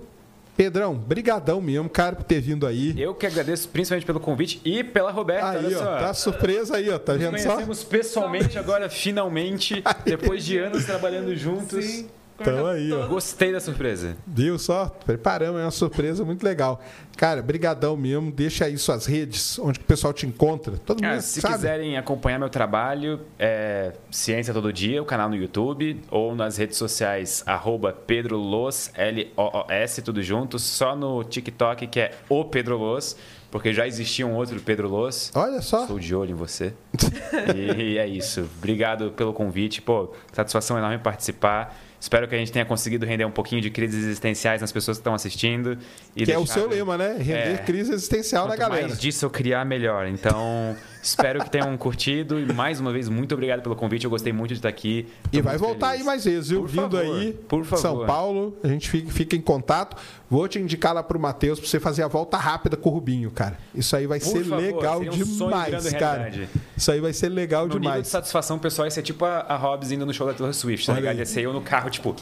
[0.57, 2.95] Pedrão, brigadão mesmo, cara, por ter vindo aí.
[3.01, 5.51] Eu que agradeço principalmente pelo convite e pela Roberta.
[5.51, 5.97] Aí, ó, só.
[5.99, 7.53] tá surpresa aí, ó, tá Nos vendo só?
[7.55, 11.85] conhecemos pessoalmente agora, finalmente, depois de anos trabalhando juntos.
[11.85, 12.09] Sim.
[12.41, 13.07] Então aí, ó.
[13.07, 14.17] Gostei da surpresa.
[14.27, 14.87] Viu só?
[15.05, 16.81] Preparamos, é uma surpresa muito legal.
[17.17, 18.33] Cara, brigadão mesmo.
[18.33, 20.77] Deixa aí suas redes, onde o pessoal te encontra.
[20.79, 21.55] Todo Ah, mundo se sabe.
[21.55, 26.77] quiserem acompanhar meu trabalho, é Ciência Todo Dia, o canal no YouTube, ou nas redes
[26.79, 33.17] sociais, arroba Pedro Los, L-O-O-S, tudo junto, só no TikTok, que é o Pedro Los,
[33.51, 35.31] porque já existia um outro Pedro Los.
[35.35, 35.83] Olha só.
[35.83, 36.73] Estou de olho em você.
[37.77, 38.49] e é isso.
[38.59, 39.83] Obrigado pelo convite.
[39.83, 41.79] Pô, satisfação enorme participar.
[42.03, 45.03] Espero que a gente tenha conseguido render um pouquinho de crises existenciais nas pessoas que
[45.03, 45.79] estão assistindo.
[46.17, 47.15] E Que é o deixar- seu lema, né?
[47.17, 47.57] Render É.
[47.59, 48.89] crise existencial na galera.
[48.89, 50.09] mais disso eu criar, melhor.
[50.09, 52.39] Então, espero que tenham curtido.
[52.41, 54.05] E mais uma vez, muito obrigado pelo convite.
[54.05, 55.07] Eu gostei muito de estar aqui.
[55.31, 56.01] Tô E vai voltar feliz.
[56.01, 56.61] aí mais vezes, viu?
[56.61, 57.83] Por Vindo favor, aí, por favor.
[57.83, 59.97] São Paulo, a gente fica, fica em contato.
[60.31, 63.31] Vou te indicar lá pro Matheus pra você fazer a volta rápida com o Rubinho,
[63.31, 63.59] cara.
[63.75, 66.19] Isso aí vai Por ser favor, legal um demais, cara.
[66.23, 66.49] realidade.
[66.77, 68.09] Isso aí vai ser legal No nível de demais.
[68.09, 70.95] satisfação pessoal, isso é tipo a, a Hobbs indo no show da Taylor Swift, tá
[70.95, 71.19] ligado?
[71.19, 72.17] Ia ser eu no carro, tipo...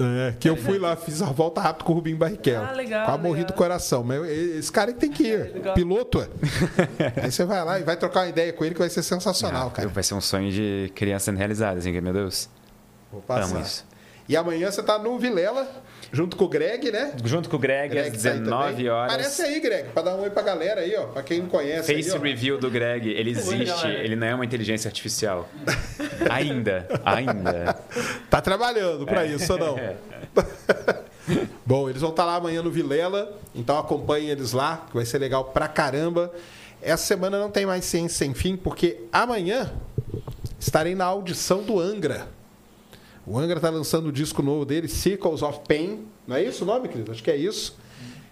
[0.00, 2.66] É, que eu fui lá, fiz a volta rápida com o Rubinho Barrichello.
[2.66, 4.02] Ah, legal, Quase morri do coração.
[4.02, 5.52] Mas esse cara que tem que ir.
[5.54, 5.74] legal.
[5.74, 7.22] Piloto, é.
[7.22, 9.68] Aí você vai lá e vai trocar uma ideia com ele que vai ser sensacional,
[9.68, 9.88] ah, cara.
[9.88, 12.48] Vai ser um sonho de criança sendo realizado, assim, que, meu Deus.
[13.12, 13.54] Vou passar.
[13.54, 13.84] Amo isso.
[14.28, 15.68] E amanhã você tá no Vilela,
[16.12, 17.12] junto com o Greg, né?
[17.24, 18.88] Junto com o Greg, Greg às tá aí 19 também.
[18.88, 19.12] horas.
[19.12, 21.06] Aparece aí, Greg, pra dar um oi pra galera aí, ó.
[21.06, 21.92] Pra quem não conhece.
[21.92, 25.48] Face aí, review do Greg, ele existe, ele não é uma inteligência artificial.
[26.28, 27.78] ainda, ainda.
[28.28, 29.76] Tá trabalhando pra isso ou não?
[31.64, 35.18] Bom, eles vão estar lá amanhã no Vilela, então acompanhem eles lá, que vai ser
[35.18, 36.32] legal pra caramba.
[36.82, 39.70] Essa semana não tem mais Ciência Sem Fim, porque amanhã
[40.58, 42.26] estarei na audição do Angra.
[43.26, 46.06] O Angra está lançando o disco novo dele, Circles of Pain.
[46.26, 47.12] Não é isso o nome, querido?
[47.12, 47.76] Acho que é isso.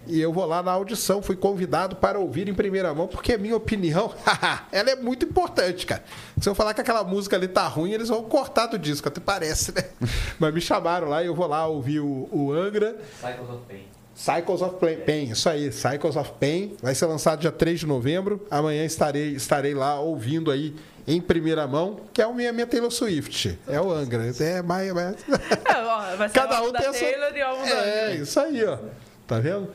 [0.07, 3.37] E eu vou lá na audição, fui convidado para ouvir em primeira mão, porque a
[3.37, 4.11] minha opinião,
[4.71, 6.03] ela é muito importante, cara.
[6.41, 9.19] Se eu falar que aquela música ali tá ruim, eles vão cortar do disco, até
[9.19, 9.83] parece, né?
[10.39, 12.97] Mas me chamaram lá e eu vou lá ouvir o, o Angra.
[13.19, 13.98] Cycles of Pain.
[14.19, 14.75] Cycles of
[15.05, 18.45] Pain, isso aí, Cycles of Pain, vai ser lançado dia 3 de novembro.
[18.51, 20.75] Amanhã estarei, estarei lá ouvindo aí
[21.07, 23.57] em primeira mão, que é a minha, minha Taylor Swift.
[23.65, 24.23] É o Angra.
[24.41, 24.91] É mais.
[24.91, 25.15] mais...
[25.29, 28.39] É, ó, vai ser Cada o um da tem a sua- e o É, isso
[28.41, 28.77] aí, ó.
[29.25, 29.69] Tá vendo?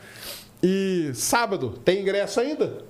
[0.61, 2.83] E sábado, tem ingresso ainda?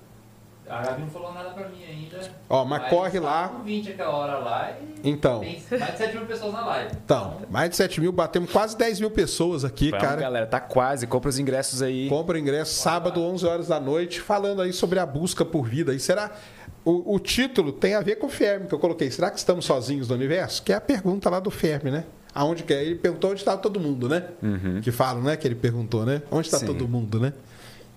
[0.67, 2.19] A Gabi não falou nada pra mim ainda.
[2.49, 3.47] Ó, mas corre tá lá.
[3.49, 4.71] com 20 aquela hora lá
[5.03, 5.41] e Então.
[5.41, 6.91] tem mais de 7 mil pessoas na live.
[7.05, 10.21] Então, mais de 7 mil, batemos quase 10 mil pessoas aqui, Vamos, cara.
[10.21, 11.05] galera, tá quase.
[11.05, 12.09] Compra os ingressos aí.
[12.09, 15.93] Compra o ingresso sábado, 11 horas da noite, falando aí sobre a busca por vida.
[15.93, 16.31] E será.
[16.83, 19.09] O, o título tem a ver com o Fermi, que eu coloquei.
[19.09, 20.61] Será que estamos sozinhos no universo?
[20.63, 22.05] Que é a pergunta lá do Fermi, né?
[22.33, 22.83] Aonde que é?
[22.83, 24.23] Ele perguntou onde está todo mundo, né?
[24.83, 25.35] Que falam, né?
[25.37, 26.21] Que ele perguntou, né?
[26.29, 27.33] Onde está todo mundo, né?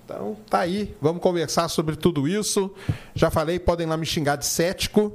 [0.09, 0.97] Então, tá aí.
[1.03, 2.75] Vamos conversar sobre tudo isso.
[3.15, 5.13] Já falei, podem lá me xingar de cético,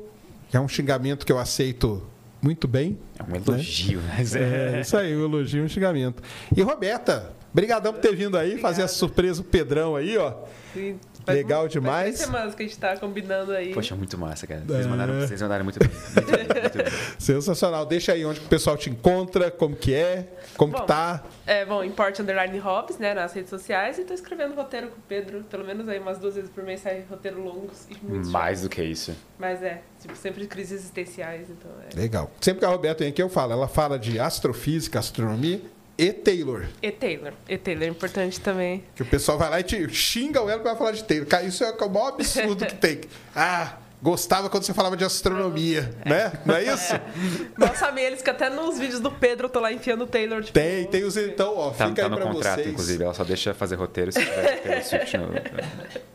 [0.52, 2.04] que é um xingamento que eu aceito
[2.40, 3.00] muito bem.
[3.18, 4.18] É um elogio, né?
[4.36, 6.22] É, isso aí, um elogio um xingamento.
[6.56, 10.34] E Roberta, brigadão por ter vindo aí, fazer essa surpresa o Pedrão aí, ó.
[10.74, 12.16] Sim, faz Legal faz demais.
[12.16, 13.74] três semanas que a gente tá combinando aí.
[13.76, 14.64] Poxa, muito massa, cara.
[14.66, 14.90] Vocês É.
[14.90, 15.88] mandaram, vocês mandaram muito bem.
[15.90, 16.86] Muito bem, muito bem.
[17.20, 17.86] Sensacional.
[17.86, 21.24] Deixa aí onde o pessoal te encontra, como que é, como Bom, que tá.
[21.46, 24.00] É, bom, Import Underline Hobbs, né, nas redes sociais.
[24.00, 25.44] E tô escrevendo roteiro com o Pedro.
[25.44, 28.70] Pelo menos aí umas duas vezes por mês sai roteiro longos e muitos Mais do
[28.70, 29.16] que isso.
[29.38, 31.96] Mas é, tipo, sempre crises existenciais, então é.
[31.96, 32.32] Legal.
[32.42, 33.54] Sempre que a Roberta vem aqui, eu falo.
[33.54, 35.62] Ela fala de astrofísica, astronomia
[35.98, 36.66] e Taylor.
[36.82, 37.34] E Taylor.
[37.48, 38.84] E Taylor é importante também.
[38.96, 41.28] Que o pessoal vai lá e te xinga ela pra falar de Taylor.
[41.28, 43.02] Cara, isso é o maior absurdo que tem.
[43.36, 46.34] Ah, gostava quando você falava de astronomia, né?
[46.46, 46.94] Não é isso?
[47.56, 50.42] Mal sabem eles que até nos vídeos do Pedro eu tô lá enfiando o Taylor,
[50.42, 50.54] tipo.
[50.54, 51.16] Tem, tem os.
[51.16, 52.68] Então, ó, Tá, fica tá aí no pra contrato, vocês.
[52.70, 53.04] inclusive.
[53.04, 55.30] Ela só deixa fazer roteiro se tiver Swift no...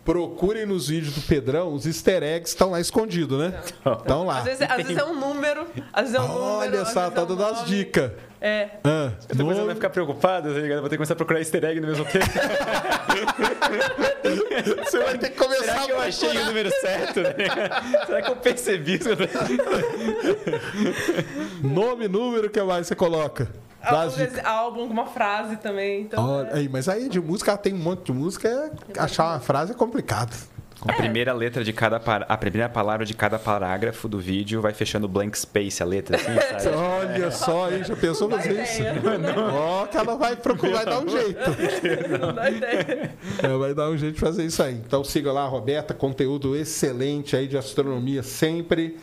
[0.05, 3.61] Procurem nos vídeos do Pedrão, os easter eggs estão lá escondidos, né?
[3.99, 4.39] Estão lá.
[4.39, 6.77] Às vezes, às vezes é um número, às vezes é um número.
[6.77, 8.11] Olha só, tá é dando as dicas.
[8.41, 8.69] É.
[8.85, 10.81] Ah, Depois ela vai ficar preocupada, tá ligado?
[10.81, 12.27] Vou ter que começar a procurar easter egg no meu roteiro.
[14.85, 17.21] Você vai ter que começar Será que a eu achei o número certo?
[18.07, 19.09] Será que eu percebi isso?
[21.63, 23.49] Nome, número, que mais você coloca?
[24.17, 26.03] Vezes álbum, alguma frase também.
[26.03, 29.29] Então, Olha, aí, mas aí de música, ela tem um monte de música, é- achar
[29.29, 30.37] uma frase é complicado.
[30.87, 32.25] A primeira letra de cada par...
[32.29, 36.33] a primeira palavra de cada parágrafo do vídeo vai fechando blank space a letra, assim,
[36.61, 36.77] sabe?
[36.77, 38.81] Olha só, aí, já pensou fazer isso?
[38.83, 38.95] ideia.
[39.53, 41.51] Ó, que ela vai procurar, vai dar um jeito.
[42.21, 43.15] não dá ideia.
[43.43, 44.75] É, vai dar um jeito de fazer isso aí.
[44.75, 48.97] Então siga lá, Roberta, conteúdo excelente aí de astronomia sempre.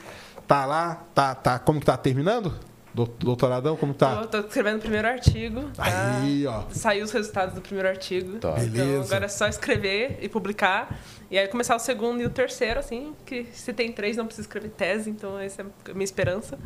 [0.47, 1.59] Tá lá, tá, tá.
[1.59, 2.53] Como que tá terminando?
[2.93, 4.21] Do- Doutoradão, como tá?
[4.21, 5.63] Eu tô escrevendo o primeiro artigo.
[5.75, 5.83] Tá?
[6.21, 6.63] Aí, ó.
[6.69, 8.37] Saiu os resultados do primeiro artigo.
[8.37, 8.57] Top.
[8.61, 9.03] Então Beleza.
[9.03, 10.97] agora é só escrever e publicar.
[11.29, 14.47] E aí começar o segundo e o terceiro, assim, que se tem três não precisa
[14.47, 16.57] escrever tese, então essa é a minha esperança.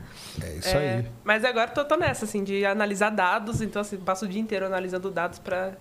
[0.43, 1.05] É isso É, aí.
[1.23, 4.65] Mas agora tô, tô nessa, assim, de analisar dados, então assim, passo o dia inteiro
[4.65, 5.71] analisando dados pra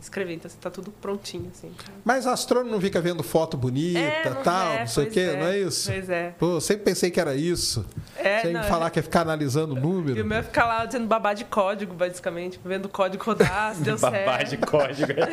[0.00, 0.34] escrever.
[0.34, 1.72] Então assim, tá tudo prontinho, assim.
[2.04, 5.20] Mas astrônomo não fica vendo foto bonita, É, não- tal, é, não sei o quê,
[5.20, 5.90] é, não é isso?
[5.90, 6.34] Pois é.
[6.38, 7.86] Pô, sempre pensei que era isso.
[8.16, 10.22] É, Sem não, falar que é ficar analisando o E número.
[10.22, 12.60] o meu é ficar lá dizendo babá de código, basicamente.
[12.64, 14.50] Vendo o código rodar, se deu Babá certo.
[14.50, 15.12] de código.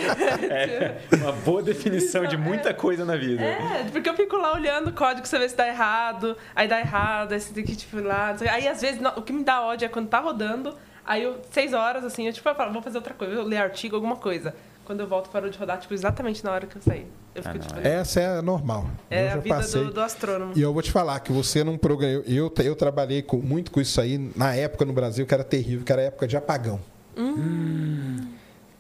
[0.51, 3.43] É uma boa definição de muita coisa na vida.
[3.43, 6.79] É, porque eu fico lá olhando o código, você vê se dá errado, aí dá
[6.79, 8.35] errado, aí você tem que, tipo, ir lá.
[8.51, 11.73] Aí, às vezes, o que me dá ódio é quando tá rodando, aí eu, seis
[11.73, 14.53] horas, assim, eu, tipo, eu falo, vou fazer outra coisa, eu ler artigo, alguma coisa.
[14.83, 17.05] Quando eu volto, parou de rodar, tipo, exatamente na hora que eu saí.
[17.33, 18.89] Eu fico, Ah, tipo, Essa é normal.
[19.09, 19.83] é eu a vida passei.
[19.85, 20.53] do, do astrônomo.
[20.55, 22.23] E eu vou te falar que você não programou.
[22.27, 25.85] Eu, eu trabalhei com- muito com isso aí na época no Brasil, que era terrível,
[25.85, 26.79] que era época de apagão.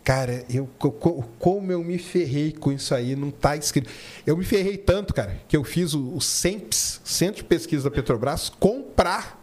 [0.03, 3.89] Cara, eu, co- co- como eu me ferrei com isso aí, não tá escrito.
[4.25, 7.95] Eu me ferrei tanto, cara, que eu fiz o, o CEMPS, Centro de Pesquisa da
[7.95, 9.39] Petrobras, comprar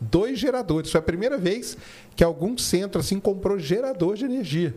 [0.00, 0.90] dois geradores.
[0.92, 1.76] Foi a primeira vez
[2.14, 4.72] que algum centro assim comprou gerador de energia.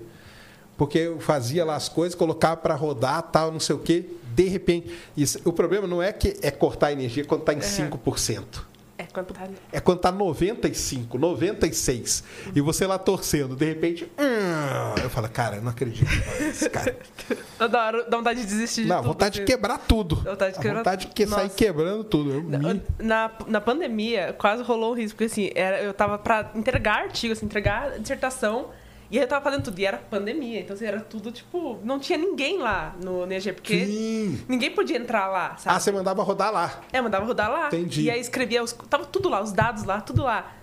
[0.75, 4.05] Porque eu fazia lá as coisas, colocava para rodar, tal, não sei o quê.
[4.33, 7.59] De repente, isso- o problema não é que é cortar a energia quando está em
[7.61, 8.65] 5%.
[9.11, 9.47] É, quando tá...
[9.73, 12.23] É quando tá 95, 96.
[12.55, 14.05] E você lá torcendo, de repente.
[14.17, 16.09] hum, eu falo, cara, eu não acredito
[16.39, 16.95] nisso, cara.
[17.59, 19.07] Hora- dá vontade de desistir de Não, tudo.
[19.07, 19.51] vontade de assim.
[19.51, 20.15] quebrar tudo.
[20.17, 22.31] Vontade de quebrar vontade de que sair quebrando tudo.
[22.33, 26.51] Eu me- Na, na pandemia, quase rolou um risco, porque assim, era, eu tava pra
[26.55, 28.69] entregar artigo, assim, entregar dissertação,
[29.11, 31.99] E aí eu tava fazendo tudo, e era pandemia, então assim, era tudo, tipo, não
[31.99, 34.41] tinha ninguém lá no NG, porque Sim.
[34.47, 35.75] ninguém podia entrar lá, sabe?
[35.75, 36.81] Ah, você mandava rodar lá.
[36.93, 37.67] É, mandava rodar lá.
[37.67, 38.03] Entendi.
[38.03, 40.55] E aí escrevia, os, tava tudo lá, os dados lá, tudo lá.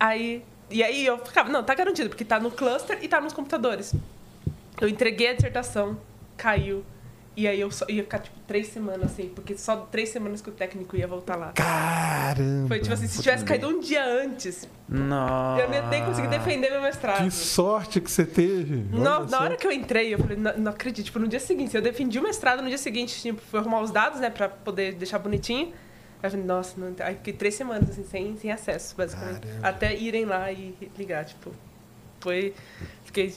[0.00, 3.32] Aí, e aí eu ficava, não, tá garantido, porque tá no cluster e tá nos
[3.32, 3.94] computadores.
[4.80, 5.96] Eu entreguei a dissertação,
[6.36, 6.84] caiu.
[7.36, 10.50] E aí eu só ia ficar, tipo, três semanas, assim, porque só três semanas que
[10.50, 11.52] o técnico ia voltar lá.
[11.52, 12.68] Caramba.
[12.68, 15.62] Foi tipo assim, se tivesse caído um dia antes, Nossa.
[15.62, 17.24] eu nem nem consegui defender meu mestrado.
[17.24, 18.86] Que sorte que você teve.
[18.96, 21.06] Na, na hora que eu entrei, eu falei, não, não acredito.
[21.06, 23.90] Tipo, no dia seguinte, eu defendi o mestrado, no dia seguinte, tipo, fui arrumar os
[23.90, 25.72] dados, né, pra poder deixar bonitinho.
[26.22, 26.94] Aí eu falei, nossa, não...
[27.00, 29.40] aí fiquei três semanas, assim, sem, sem acesso, basicamente.
[29.40, 29.68] Caramba.
[29.68, 31.50] Até irem lá e ligar, tipo,
[32.20, 32.54] foi...
[33.04, 33.34] Fiquei...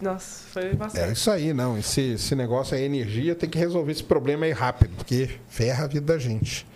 [0.00, 1.76] Nossa, foi uma É isso aí, não.
[1.78, 5.86] Esse, esse negócio aí, energia, tem que resolver esse problema aí rápido, porque ferra a
[5.86, 6.66] vida da gente.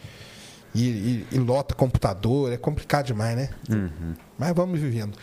[0.74, 3.50] E, e- e lota computador, é complicado demais, né?
[3.70, 4.14] Uhum.
[4.38, 5.16] Mas vamos vivendo.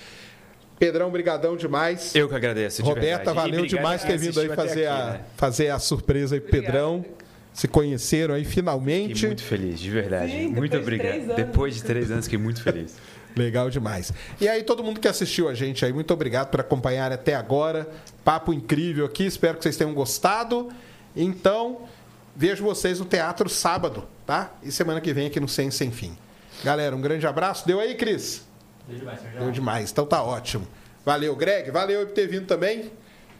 [0.79, 2.15] Pedrão, brigadão demais.
[2.15, 3.51] Eu que agradeço, de Roberta, verdade.
[3.51, 5.21] Valeu demais ter vindo aí fazer, aqui, a, né?
[5.37, 7.05] fazer a surpresa aí, pro Pedrão.
[7.53, 9.13] Se conheceram aí finalmente.
[9.13, 10.31] Fiquei muito feliz, de verdade.
[10.31, 11.15] Sim, muito de obrigado.
[11.15, 11.35] anos.
[11.35, 12.95] Depois de três anos, fiquei muito feliz.
[13.35, 14.11] Legal demais.
[14.39, 17.87] E aí, todo mundo que assistiu a gente aí, muito obrigado por acompanhar até agora.
[18.23, 20.69] Papo incrível aqui, espero que vocês tenham gostado.
[21.15, 21.87] Então,
[22.35, 24.51] vejo vocês no teatro sábado, tá?
[24.63, 26.17] E semana que vem aqui no Sem Sem Fim.
[26.63, 27.65] Galera, um grande abraço.
[27.65, 28.45] Deu aí, Cris?
[28.87, 29.21] Deu demais.
[29.21, 30.67] Deu demais, então tá ótimo.
[31.05, 31.71] Valeu, Greg.
[31.71, 32.91] Valeu por ter vindo também.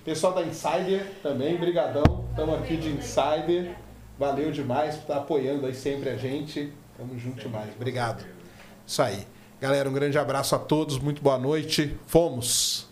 [0.04, 2.26] Pessoal da Insider também, brigadão.
[2.32, 3.76] Estamos aqui de Insider.
[4.18, 6.74] Valeu demais por estar apoiando aí sempre a gente.
[6.98, 7.70] Tamo junto demais.
[7.76, 8.26] Obrigado.
[8.86, 9.28] Isso aí.
[9.62, 10.98] Galera, um grande abraço a todos.
[10.98, 11.96] Muito boa noite.
[12.08, 12.91] Fomos.